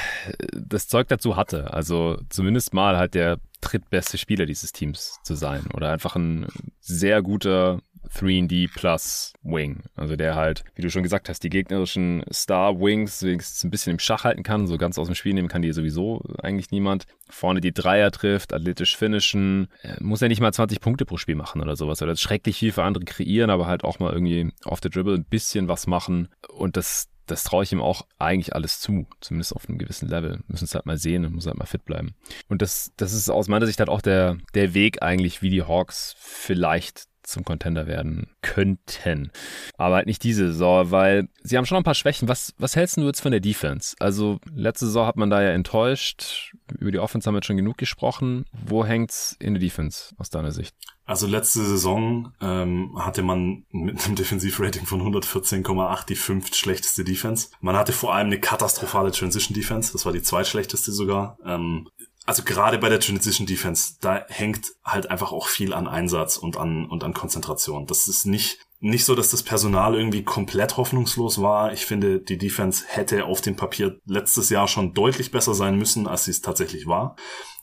das 0.53 0.89
Zeug 0.89 1.09
dazu 1.09 1.37
hatte, 1.37 1.73
also 1.73 2.19
zumindest 2.29 2.73
mal 2.73 2.97
halt 2.97 3.15
der 3.15 3.39
drittbeste 3.61 4.19
Spieler 4.19 4.47
dieses 4.47 4.73
Teams 4.73 5.19
zu 5.23 5.35
sein 5.35 5.67
oder 5.73 5.93
einfach 5.93 6.17
ein 6.17 6.47
sehr 6.81 7.23
guter 7.23 7.81
3D 8.11 8.71
Plus 8.73 9.33
Wing. 9.43 9.83
Also 9.97 10.17
der 10.17 10.35
halt, 10.35 10.65
wie 10.75 10.83
du 10.83 10.91
schon 10.91 11.03
gesagt 11.03 11.29
hast, 11.29 11.43
die 11.43 11.51
gegnerischen 11.51 12.25
Star 12.33 12.79
Wings 12.79 13.23
wenigstens 13.23 13.65
ein 13.65 13.71
bisschen 13.71 13.93
im 13.93 13.99
Schach 13.99 14.25
halten 14.25 14.43
kann. 14.43 14.67
So 14.67 14.77
ganz 14.77 14.99
aus 14.99 15.07
dem 15.07 15.15
Spiel 15.15 15.35
nehmen 15.35 15.49
kann 15.49 15.63
die 15.63 15.73
sowieso 15.73 16.23
eigentlich 16.43 16.71
niemand. 16.71 17.07
Vorne 17.29 17.61
die 17.61 17.73
Dreier 17.73 18.11
trifft, 18.11 18.53
athletisch 18.53 18.97
finishen. 18.97 19.69
Äh, 19.83 19.97
muss 20.01 20.21
ja 20.21 20.29
nicht 20.29 20.41
mal 20.41 20.53
20 20.53 20.81
Punkte 20.81 21.05
pro 21.05 21.17
Spiel 21.17 21.35
machen 21.37 21.61
oder 21.61 21.77
sowas. 21.77 22.03
Oder 22.03 22.17
schrecklich 22.17 22.59
viel 22.59 22.73
für 22.73 22.85
andere 22.85 23.05
kreieren, 23.05 23.51
aber 23.51 23.67
halt 23.67 23.85
auch 23.85 23.99
mal 23.99 24.13
irgendwie 24.13 24.51
auf 24.65 24.81
der 24.81 24.91
Dribble 24.91 25.15
ein 25.15 25.25
bisschen 25.25 25.69
was 25.69 25.87
machen. 25.87 26.29
Und 26.49 26.77
das, 26.77 27.09
das 27.27 27.45
traue 27.45 27.65
ich 27.65 27.73
ihm 27.73 27.81
auch 27.81 28.07
eigentlich 28.19 28.55
alles 28.55 28.81
zu, 28.81 29.07
zumindest 29.21 29.55
auf 29.55 29.69
einem 29.69 29.79
gewissen 29.79 30.09
Level. 30.09 30.41
Müssen 30.49 30.65
es 30.65 30.75
halt 30.75 30.87
mal 30.87 30.99
sehen 30.99 31.25
und 31.25 31.35
muss 31.35 31.47
halt 31.47 31.59
mal 31.59 31.67
fit 31.67 31.85
bleiben. 31.85 32.15
Und 32.49 32.63
das, 32.63 32.93
das 32.97 33.13
ist 33.13 33.31
aus 33.31 33.49
meiner 33.49 33.67
Sicht 33.67 33.79
halt 33.79 33.89
auch 33.89 34.03
der, 34.03 34.37
der 34.55 34.75
Weg 34.75 35.03
eigentlich, 35.03 35.43
wie 35.43 35.51
die 35.51 35.63
Hawks 35.63 36.15
vielleicht 36.19 37.05
zum 37.33 37.45
Contender 37.45 37.87
werden 37.87 38.29
könnten. 38.43 39.33
Aber 39.77 39.97
halt 39.97 40.07
nicht 40.07 40.23
diese 40.23 40.49
Saison, 40.49 40.91
weil 40.91 41.29
sie 41.43 41.57
haben 41.57 41.67
schon 41.67 41.79
ein 41.79 41.85
paar 41.85 41.95
Schwächen. 41.95 42.29
Was, 42.29 42.55
was 42.59 42.77
hältst 42.77 42.97
du 42.97 43.03
jetzt 43.03 43.21
von 43.21 43.33
der 43.33 43.41
Defense? 43.41 43.97
Also 43.99 44.39
letzte 44.55 44.87
Saison 44.87 45.07
hat 45.07 45.17
man 45.17 45.31
da 45.31 45.43
ja 45.43 45.51
enttäuscht. 45.51 46.55
Über 46.79 46.93
die 46.93 46.99
Offense 46.99 47.27
haben 47.27 47.35
wir 47.35 47.39
jetzt 47.39 47.47
schon 47.47 47.57
genug 47.57 47.79
gesprochen. 47.79 48.45
Wo 48.53 48.85
hängt's 48.85 49.37
in 49.41 49.55
der 49.55 49.61
Defense 49.61 50.15
aus 50.19 50.31
deiner 50.31 50.53
Sicht? 50.53 50.75
Also 51.05 51.27
letzte 51.27 51.65
Saison 51.65 52.33
ähm, 52.41 52.97
hatte 52.97 53.23
man 53.23 53.65
mit 53.71 54.05
einem 54.05 54.15
Defensivrating 54.15 54.87
von 54.87 55.03
114,8 55.03 56.07
die 56.07 56.15
fünft 56.15 56.55
schlechteste 56.55 57.03
Defense. 57.03 57.49
Man 57.61 57.77
hatte 57.77 57.93
vor 57.93 58.15
allem 58.15 58.29
eine 58.29 58.39
katastrophale 58.39 59.11
Transition 59.11 59.55
Defense, 59.55 59.93
das 59.93 60.07
war 60.07 60.13
die 60.13 60.23
zweitschlechteste 60.23 60.93
sogar. 60.93 61.39
Ähm, 61.45 61.89
also 62.25 62.43
gerade 62.43 62.79
bei 62.79 62.89
der 62.89 63.01
Transition 63.01 63.47
Defense, 63.47 63.95
da 64.01 64.25
hängt 64.29 64.73
halt 64.85 65.11
einfach 65.11 65.33
auch 65.33 65.49
viel 65.49 65.73
an 65.73 65.89
Einsatz 65.89 66.37
und 66.37 66.57
an, 66.57 66.87
und 66.87 67.03
an 67.05 67.15
Konzentration. 67.15 67.87
Das 67.87 68.07
ist 68.07 68.27
nicht, 68.27 68.59
nicht 68.79 69.05
so, 69.05 69.15
dass 69.15 69.31
das 69.31 69.43
Personal 69.43 69.95
irgendwie 69.95 70.23
komplett 70.23 70.77
hoffnungslos 70.77 71.41
war. 71.43 71.73
Ich 71.73 71.85
finde, 71.85 72.21
die 72.21 72.39
Defense 72.39 72.85
hätte 72.87 73.25
auf 73.25 73.41
dem 73.41 73.57
Papier 73.57 73.99
letztes 74.07 74.51
Jahr 74.51 74.69
schon 74.69 74.95
deutlich 74.95 75.31
besser 75.31 75.55
sein 75.55 75.77
müssen, 75.77 76.07
als 76.07 76.25
sie 76.25 76.31
es 76.31 76.43
tatsächlich 76.43 76.87
war 76.87 77.17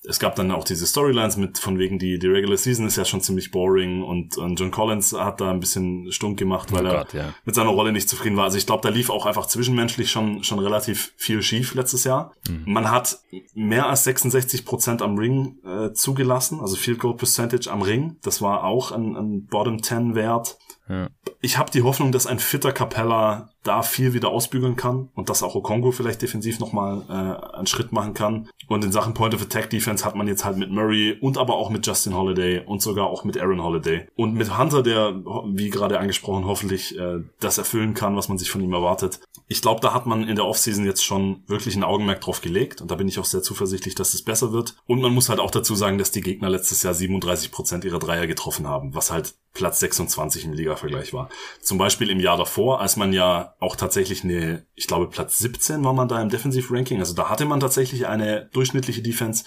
es 0.08 0.20
gab 0.20 0.36
dann 0.36 0.52
auch 0.52 0.64
diese 0.64 0.88
Storylines 0.88 1.38
mit 1.38 1.58
von 1.58 1.78
wegen 1.78 2.00
die, 2.00 2.20
die 2.20 2.28
Regular 2.28 2.58
Season 2.58 2.86
ist 2.88 2.96
ja 2.96 3.06
schon 3.06 3.22
ziemlich 3.22 3.52
boring 3.52 4.02
und, 4.02 4.38
und 4.38 4.60
John 4.60 4.72
Collins 4.72 5.14
hat 5.14 5.42
da 5.42 5.52
ein 5.52 5.60
bisschen 5.60 6.12
stunk 6.12 6.40
gemacht, 6.40 6.72
weil 6.72 6.88
oh 6.88 6.92
Gott, 6.92 7.14
er 7.14 7.26
ja. 7.26 7.34
mit 7.44 7.56
seiner 7.56 7.70
Rolle 7.70 7.92
nicht 7.92 8.08
zufrieden 8.08 8.38
war. 8.38 8.46
Also 8.46 8.58
ich 8.58 8.66
glaube, 8.66 8.82
da 8.82 8.90
lief 8.90 9.10
auch 9.10 9.26
einfach 9.26 9.48
zwischenmenschlich 9.48 10.10
schon, 10.10 10.44
schon 10.44 10.60
relativ 10.60 11.14
viel 11.18 11.42
schief 11.42 11.74
letztes 11.74 12.06
Jahr. 12.06 12.34
Mhm. 12.48 12.64
Man 12.66 12.90
hat 12.90 13.20
mehr 13.54 13.88
als 13.88 14.06
66 14.06 14.66
Prozent 14.66 15.02
am 15.02 15.18
Ring 15.18 15.58
äh, 15.66 15.92
zugelassen, 15.94 16.62
also 16.62 16.76
Field 16.76 17.00
Goal 17.00 17.16
Percentage 17.16 17.70
am 17.70 17.82
Ring. 17.82 18.18
Das 18.24 18.42
war 18.42 18.64
auch 18.64 18.92
ein, 18.92 19.16
ein 19.16 19.46
Bottom 19.48 19.84
10 19.84 20.16
Wert. 20.16 20.58
Ja. 20.88 21.10
Ich 21.42 21.58
habe 21.58 21.72
die 21.72 21.84
Hoffnung, 21.84 22.12
dass 22.12 22.26
ein 22.26 22.40
fitter 22.40 22.72
Capella 22.72 23.50
da 23.70 23.84
viel 23.84 24.14
wieder 24.14 24.30
ausbügeln 24.30 24.76
kann 24.76 25.10
und 25.14 25.30
dass 25.30 25.44
auch 25.44 25.54
Okongo 25.54 25.92
vielleicht 25.92 26.24
defensiv 26.24 26.60
nochmal 26.60 27.04
äh, 27.08 27.56
einen 27.56 27.68
Schritt 27.68 27.92
machen 27.92 28.16
kann. 28.16 28.50
Und 28.68 28.84
in 28.84 28.92
Sachen 28.92 29.14
Point 29.14 29.36
of 29.36 29.44
Attack 29.44 29.70
Defense 29.70 30.04
hat 30.04 30.16
man 30.16 30.28
jetzt 30.28 30.44
halt 30.44 30.58
mit 30.58 30.72
Murray 30.72 31.18
und 31.22 31.38
aber 31.38 31.56
auch 31.56 31.70
mit 31.70 31.86
Justin 31.86 32.16
Holiday 32.16 32.64
und 32.66 32.82
sogar 32.82 33.06
auch 33.06 33.24
mit 33.24 33.40
Aaron 33.40 33.64
Holiday. 33.64 34.08
Und 34.16 34.34
mit 34.34 34.58
Hunter, 34.58 34.82
der, 34.82 35.14
wie 35.54 35.70
gerade 35.70 36.00
angesprochen, 36.00 36.46
hoffentlich 36.46 36.98
äh, 36.98 37.20
das 37.40 37.60
erfüllen 37.60 37.94
kann, 37.94 38.16
was 38.16 38.28
man 38.28 38.40
sich 38.40 38.50
von 38.50 38.62
ihm 38.62 38.74
erwartet. 38.74 39.20
Ich 39.48 39.62
glaube, 39.62 39.82
da 39.82 39.94
hat 39.94 40.08
man 40.08 40.28
in 40.28 40.36
der 40.36 40.46
Offseason 40.46 40.86
jetzt 40.86 41.06
schon 41.06 41.44
wirklich 41.46 41.76
ein 41.76 41.84
Augenmerk 41.84 42.22
drauf 42.22 42.42
gelegt 42.42 42.82
und 42.82 42.90
da 42.90 42.96
bin 42.96 43.08
ich 43.08 43.20
auch 43.20 43.26
sehr 43.26 43.44
zuversichtlich, 43.44 43.94
dass 43.94 44.16
es 44.16 44.24
besser 44.24 44.52
wird. 44.52 44.78
Und 44.88 45.00
man 45.00 45.14
muss 45.14 45.30
halt 45.30 45.40
auch 45.40 45.52
dazu 45.52 45.76
sagen, 45.76 46.00
dass 46.00 46.10
die 46.10 46.22
Gegner 46.22 46.50
letztes 46.50 46.82
Jahr 46.82 46.96
37 46.96 47.52
Prozent 47.52 47.86
ihrer 47.86 48.00
Dreier 48.00 48.26
getroffen 48.26 48.68
haben, 48.68 48.96
was 48.96 49.12
halt 49.12 49.36
Platz 49.54 49.80
26 49.80 50.46
im 50.46 50.54
Liga-Vergleich 50.54 51.14
war. 51.14 51.30
Zum 51.62 51.78
Beispiel 51.78 52.10
im 52.10 52.20
Jahr 52.20 52.38
davor, 52.38 52.80
als 52.82 52.96
man 52.96 53.14
ja 53.14 53.56
auch 53.60 53.76
tatsächlich 53.76 54.24
eine, 54.24 54.66
ich 54.74 54.88
glaube 54.88 55.08
Platz 55.08 55.38
17 55.40 55.84
war 55.84 55.94
man 55.94 56.08
da 56.08 56.22
im 56.22 56.30
Defensive-Ranking, 56.30 57.00
also 57.00 57.14
da 57.14 57.30
hatte 57.30 57.46
man 57.46 57.60
tatsächlich 57.60 58.08
eine 58.08 58.50
durchschnittliche 58.54 59.02
Defense 59.02 59.44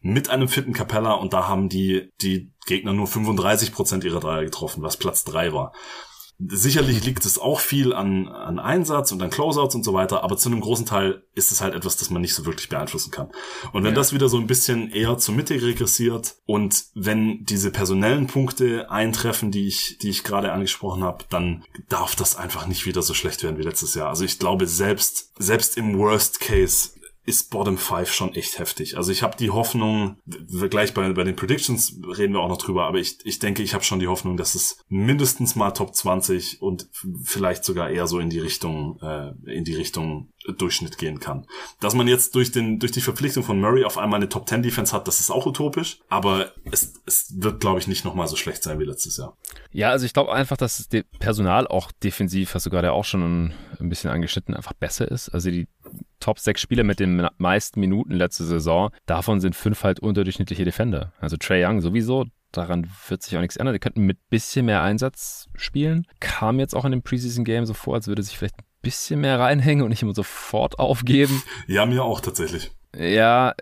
mit 0.00 0.30
einem 0.30 0.48
fitten 0.48 0.72
Capella 0.72 1.14
und 1.14 1.32
da 1.32 1.48
haben 1.48 1.68
die, 1.68 2.10
die 2.22 2.52
Gegner 2.66 2.92
nur 2.92 3.08
35 3.08 3.72
Prozent 3.72 4.04
ihrer 4.04 4.20
Dreier 4.20 4.44
getroffen, 4.44 4.82
was 4.82 4.96
Platz 4.96 5.24
3 5.24 5.52
war. 5.52 5.72
Sicherlich 6.38 7.02
liegt 7.04 7.24
es 7.24 7.38
auch 7.38 7.60
viel 7.60 7.94
an, 7.94 8.28
an 8.28 8.58
Einsatz 8.58 9.10
und 9.10 9.22
an 9.22 9.30
Closeouts 9.30 9.74
und 9.74 9.84
so 9.84 9.94
weiter, 9.94 10.22
aber 10.22 10.36
zu 10.36 10.50
einem 10.50 10.60
großen 10.60 10.84
Teil 10.84 11.22
ist 11.34 11.50
es 11.50 11.62
halt 11.62 11.74
etwas, 11.74 11.96
das 11.96 12.10
man 12.10 12.20
nicht 12.20 12.34
so 12.34 12.44
wirklich 12.44 12.68
beeinflussen 12.68 13.10
kann. 13.10 13.30
Und 13.72 13.84
wenn 13.84 13.92
ja. 13.92 13.96
das 13.96 14.12
wieder 14.12 14.28
so 14.28 14.36
ein 14.36 14.46
bisschen 14.46 14.90
eher 14.90 15.16
zur 15.16 15.34
Mitte 15.34 15.54
regressiert 15.54 16.34
und 16.44 16.84
wenn 16.94 17.44
diese 17.44 17.70
personellen 17.70 18.26
Punkte 18.26 18.90
eintreffen, 18.90 19.50
die 19.50 19.66
ich, 19.66 19.96
die 19.98 20.10
ich 20.10 20.24
gerade 20.24 20.52
angesprochen 20.52 21.02
habe, 21.02 21.24
dann 21.30 21.64
darf 21.88 22.14
das 22.14 22.36
einfach 22.36 22.66
nicht 22.66 22.84
wieder 22.84 23.00
so 23.00 23.14
schlecht 23.14 23.42
werden 23.42 23.56
wie 23.56 23.62
letztes 23.62 23.94
Jahr. 23.94 24.08
Also 24.08 24.24
ich 24.24 24.38
glaube, 24.38 24.66
selbst, 24.66 25.32
selbst 25.38 25.78
im 25.78 25.98
Worst 25.98 26.40
Case 26.40 26.90
ist 27.26 27.50
Bottom 27.50 27.76
5 27.76 28.10
schon 28.12 28.34
echt 28.34 28.58
heftig. 28.60 28.96
Also 28.96 29.10
ich 29.10 29.22
habe 29.22 29.36
die 29.36 29.50
Hoffnung, 29.50 30.16
gleich 30.70 30.94
bei, 30.94 31.12
bei 31.12 31.24
den 31.24 31.34
Predictions 31.34 31.98
reden 32.16 32.32
wir 32.32 32.40
auch 32.40 32.48
noch 32.48 32.56
drüber, 32.56 32.86
aber 32.86 32.98
ich, 32.98 33.18
ich 33.24 33.40
denke, 33.40 33.62
ich 33.64 33.74
habe 33.74 33.82
schon 33.82 33.98
die 33.98 34.06
Hoffnung, 34.06 34.36
dass 34.36 34.54
es 34.54 34.78
mindestens 34.88 35.56
mal 35.56 35.72
Top 35.72 35.94
20 35.94 36.62
und 36.62 36.88
vielleicht 37.24 37.64
sogar 37.64 37.90
eher 37.90 38.06
so 38.06 38.20
in 38.20 38.30
die 38.30 38.38
Richtung, 38.38 39.00
äh, 39.02 39.32
in 39.52 39.64
die 39.64 39.74
Richtung 39.74 40.32
Durchschnitt 40.52 40.98
gehen 40.98 41.20
kann. 41.20 41.46
Dass 41.80 41.94
man 41.94 42.08
jetzt 42.08 42.34
durch 42.34 42.52
den, 42.52 42.78
durch 42.78 42.92
die 42.92 43.00
Verpflichtung 43.00 43.42
von 43.42 43.60
Murray 43.60 43.84
auf 43.84 43.98
einmal 43.98 44.18
eine 44.18 44.28
Top 44.28 44.48
10 44.48 44.62
Defense 44.62 44.94
hat, 44.94 45.08
das 45.08 45.20
ist 45.20 45.30
auch 45.30 45.46
utopisch, 45.46 46.00
aber 46.08 46.52
es, 46.70 46.94
es 47.06 47.34
wird, 47.36 47.60
glaube 47.60 47.78
ich, 47.78 47.88
nicht 47.88 48.04
nochmal 48.04 48.28
so 48.28 48.36
schlecht 48.36 48.62
sein 48.62 48.78
wie 48.78 48.84
letztes 48.84 49.16
Jahr. 49.16 49.36
Ja, 49.70 49.90
also 49.90 50.06
ich 50.06 50.12
glaube 50.12 50.32
einfach, 50.32 50.56
dass 50.56 50.88
das 50.88 51.02
Personal 51.18 51.66
auch 51.66 51.92
defensiv, 51.92 52.54
hast 52.54 52.66
du 52.66 52.70
gerade 52.70 52.92
auch 52.92 53.04
schon 53.04 53.52
ein 53.80 53.88
bisschen 53.88 54.10
angeschnitten, 54.10 54.54
einfach 54.54 54.72
besser 54.72 55.10
ist. 55.10 55.28
Also 55.30 55.50
die 55.50 55.68
Top 56.20 56.38
6 56.38 56.60
Spieler 56.60 56.84
mit 56.84 57.00
den 57.00 57.28
meisten 57.38 57.80
Minuten 57.80 58.12
letzte 58.12 58.44
Saison, 58.44 58.90
davon 59.06 59.40
sind 59.40 59.54
fünf 59.54 59.84
halt 59.84 60.00
unterdurchschnittliche 60.00 60.64
Defender. 60.64 61.12
Also 61.20 61.36
Trey 61.36 61.64
Young 61.64 61.80
sowieso, 61.80 62.24
daran 62.52 62.88
wird 63.08 63.22
sich 63.22 63.36
auch 63.36 63.40
nichts 63.40 63.56
ändern. 63.56 63.74
Die 63.74 63.80
könnten 63.80 64.02
mit 64.02 64.18
bisschen 64.28 64.66
mehr 64.66 64.82
Einsatz 64.82 65.48
spielen. 65.54 66.06
Kam 66.20 66.58
jetzt 66.58 66.74
auch 66.74 66.84
in 66.84 66.92
dem 66.92 67.02
Preseason 67.02 67.44
Game 67.44 67.66
so 67.66 67.74
vor, 67.74 67.94
als 67.94 68.08
würde 68.08 68.22
sich 68.22 68.36
vielleicht 68.36 68.58
ein 68.58 68.65
bisschen 68.86 69.20
mehr 69.20 69.40
reinhängen 69.40 69.82
und 69.82 69.90
nicht 69.90 70.02
immer 70.02 70.14
sofort 70.14 70.78
aufgeben. 70.78 71.42
Ja, 71.66 71.86
mir 71.86 72.04
auch 72.04 72.20
tatsächlich. 72.20 72.70
Ja, 72.98 73.54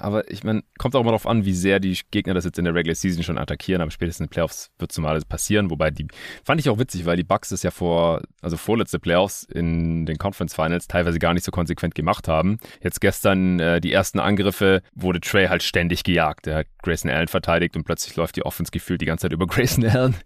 aber 0.00 0.28
ich 0.30 0.42
meine, 0.42 0.62
kommt 0.78 0.96
auch 0.96 1.00
immer 1.00 1.10
darauf 1.10 1.26
an, 1.26 1.44
wie 1.44 1.52
sehr 1.52 1.78
die 1.78 1.98
Gegner 2.10 2.34
das 2.34 2.44
jetzt 2.44 2.58
in 2.58 2.64
der 2.64 2.74
Regular 2.74 2.94
Season 2.94 3.22
schon 3.22 3.38
attackieren, 3.38 3.82
aber 3.82 3.90
spätestens 3.90 4.20
in 4.20 4.26
den 4.26 4.30
Playoffs 4.30 4.70
wird 4.78 4.90
es 4.90 4.98
mal 4.98 5.20
passieren. 5.28 5.70
Wobei 5.70 5.90
die 5.90 6.06
fand 6.44 6.60
ich 6.60 6.68
auch 6.68 6.78
witzig, 6.78 7.06
weil 7.06 7.16
die 7.16 7.22
Bucks 7.22 7.52
es 7.52 7.62
ja 7.62 7.70
vor, 7.70 8.22
also 8.42 8.56
vorletzte 8.56 8.98
Playoffs 8.98 9.44
in 9.44 10.06
den 10.06 10.18
Conference 10.18 10.54
Finals 10.54 10.88
teilweise 10.88 11.18
gar 11.18 11.34
nicht 11.34 11.44
so 11.44 11.52
konsequent 11.52 11.94
gemacht 11.94 12.26
haben. 12.26 12.58
Jetzt 12.82 13.00
gestern 13.00 13.60
äh, 13.60 13.80
die 13.80 13.92
ersten 13.92 14.18
Angriffe 14.18 14.82
wurde 14.94 15.20
Trey 15.20 15.46
halt 15.46 15.62
ständig 15.62 16.02
gejagt. 16.02 16.46
Er 16.46 16.56
hat 16.56 16.66
Grayson 16.82 17.10
Allen 17.10 17.28
verteidigt 17.28 17.76
und 17.76 17.84
plötzlich 17.84 18.16
läuft 18.16 18.36
die 18.36 18.44
Offense 18.44 18.72
gefühlt 18.72 19.00
die 19.00 19.06
ganze 19.06 19.22
Zeit 19.22 19.32
über 19.32 19.46
Grayson 19.50 19.86
Allen, 19.86 20.16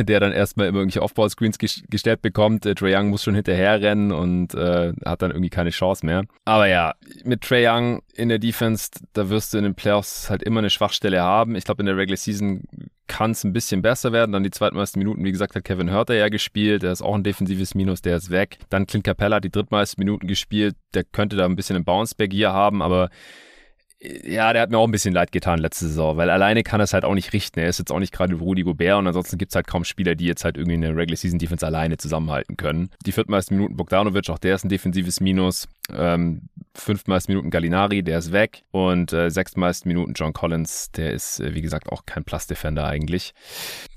der 0.00 0.20
dann 0.20 0.32
erstmal 0.32 0.68
immer 0.68 0.78
irgendwelche 0.78 1.02
Offball-Screens 1.02 1.58
gestellt 1.58 2.22
bekommt. 2.22 2.64
Äh, 2.64 2.74
Trey 2.74 2.96
Young 2.96 3.08
muss 3.10 3.24
schon 3.24 3.34
hinterher 3.34 3.80
rennen 3.82 4.12
und 4.12 4.54
äh, 4.54 4.92
hat 5.04 5.22
dann 5.22 5.30
irgendwie 5.30 5.50
keine 5.50 5.70
Chance 5.70 6.06
mehr. 6.06 6.24
Aber 6.44 6.66
ja, 6.66 6.94
mit 7.24 7.42
Trey 7.42 7.66
Young 7.66 7.89
in 8.14 8.28
der 8.28 8.38
Defense, 8.38 8.90
da 9.12 9.28
wirst 9.28 9.52
du 9.52 9.58
in 9.58 9.64
den 9.64 9.74
Playoffs 9.74 10.30
halt 10.30 10.42
immer 10.42 10.60
eine 10.60 10.70
Schwachstelle 10.70 11.20
haben. 11.20 11.56
Ich 11.56 11.64
glaube, 11.64 11.82
in 11.82 11.86
der 11.86 11.96
Regular 11.96 12.16
Season 12.16 12.62
kann 13.06 13.32
es 13.32 13.44
ein 13.44 13.52
bisschen 13.52 13.82
besser 13.82 14.12
werden. 14.12 14.32
Dann 14.32 14.44
die 14.44 14.50
zweitmeisten 14.50 15.00
Minuten, 15.00 15.24
wie 15.24 15.32
gesagt, 15.32 15.56
hat 15.56 15.64
Kevin 15.64 15.90
Hörter 15.90 16.14
ja 16.14 16.28
gespielt. 16.28 16.82
Der 16.82 16.92
ist 16.92 17.02
auch 17.02 17.14
ein 17.14 17.24
defensives 17.24 17.74
Minus, 17.74 18.02
der 18.02 18.16
ist 18.16 18.30
weg. 18.30 18.58
Dann 18.70 18.86
Clint 18.86 19.04
Capella 19.04 19.36
hat 19.36 19.44
die 19.44 19.50
drittmeisten 19.50 20.00
Minuten 20.00 20.26
gespielt. 20.26 20.76
Der 20.94 21.04
könnte 21.04 21.36
da 21.36 21.44
ein 21.44 21.56
bisschen 21.56 21.76
einen 21.76 21.84
Bounceback 21.84 22.32
hier 22.32 22.52
haben, 22.52 22.82
aber 22.82 23.10
ja, 24.02 24.52
der 24.54 24.62
hat 24.62 24.70
mir 24.70 24.78
auch 24.78 24.88
ein 24.88 24.92
bisschen 24.92 25.12
leid 25.12 25.30
getan 25.30 25.58
letzte 25.58 25.86
Saison, 25.86 26.16
weil 26.16 26.30
alleine 26.30 26.62
kann 26.62 26.80
er 26.80 26.84
es 26.84 26.94
halt 26.94 27.04
auch 27.04 27.14
nicht 27.14 27.34
richten. 27.34 27.60
Er 27.60 27.68
ist 27.68 27.78
jetzt 27.78 27.92
auch 27.92 27.98
nicht 27.98 28.14
gerade 28.14 28.34
Rudi 28.34 28.62
Gobert 28.62 28.98
und 28.98 29.06
ansonsten 29.06 29.36
gibt 29.36 29.52
es 29.52 29.56
halt 29.56 29.66
kaum 29.66 29.84
Spieler, 29.84 30.14
die 30.14 30.24
jetzt 30.24 30.44
halt 30.44 30.56
irgendwie 30.56 30.76
eine 30.76 30.96
Regular 30.96 31.16
Season 31.16 31.38
Defense 31.38 31.66
alleine 31.66 31.98
zusammenhalten 31.98 32.56
können. 32.56 32.90
Die 33.04 33.12
viertmeisten 33.12 33.58
Minuten 33.58 33.76
Bogdanovic, 33.76 34.30
auch 34.30 34.38
der 34.38 34.54
ist 34.54 34.64
ein 34.64 34.70
defensives 34.70 35.20
Minus. 35.20 35.68
Ähm, 35.92 36.48
fünftmeisten 36.74 37.32
Minuten 37.32 37.50
Gallinari, 37.50 38.02
der 38.02 38.18
ist 38.18 38.32
weg. 38.32 38.62
Und 38.70 39.12
äh, 39.12 39.30
sechstmeisten 39.30 39.88
Minuten 39.88 40.12
John 40.14 40.32
Collins, 40.32 40.90
der 40.92 41.12
ist, 41.12 41.40
äh, 41.40 41.54
wie 41.54 41.62
gesagt, 41.62 41.90
auch 41.90 42.06
kein 42.06 42.24
Plus-Defender 42.24 42.84
eigentlich. 42.86 43.34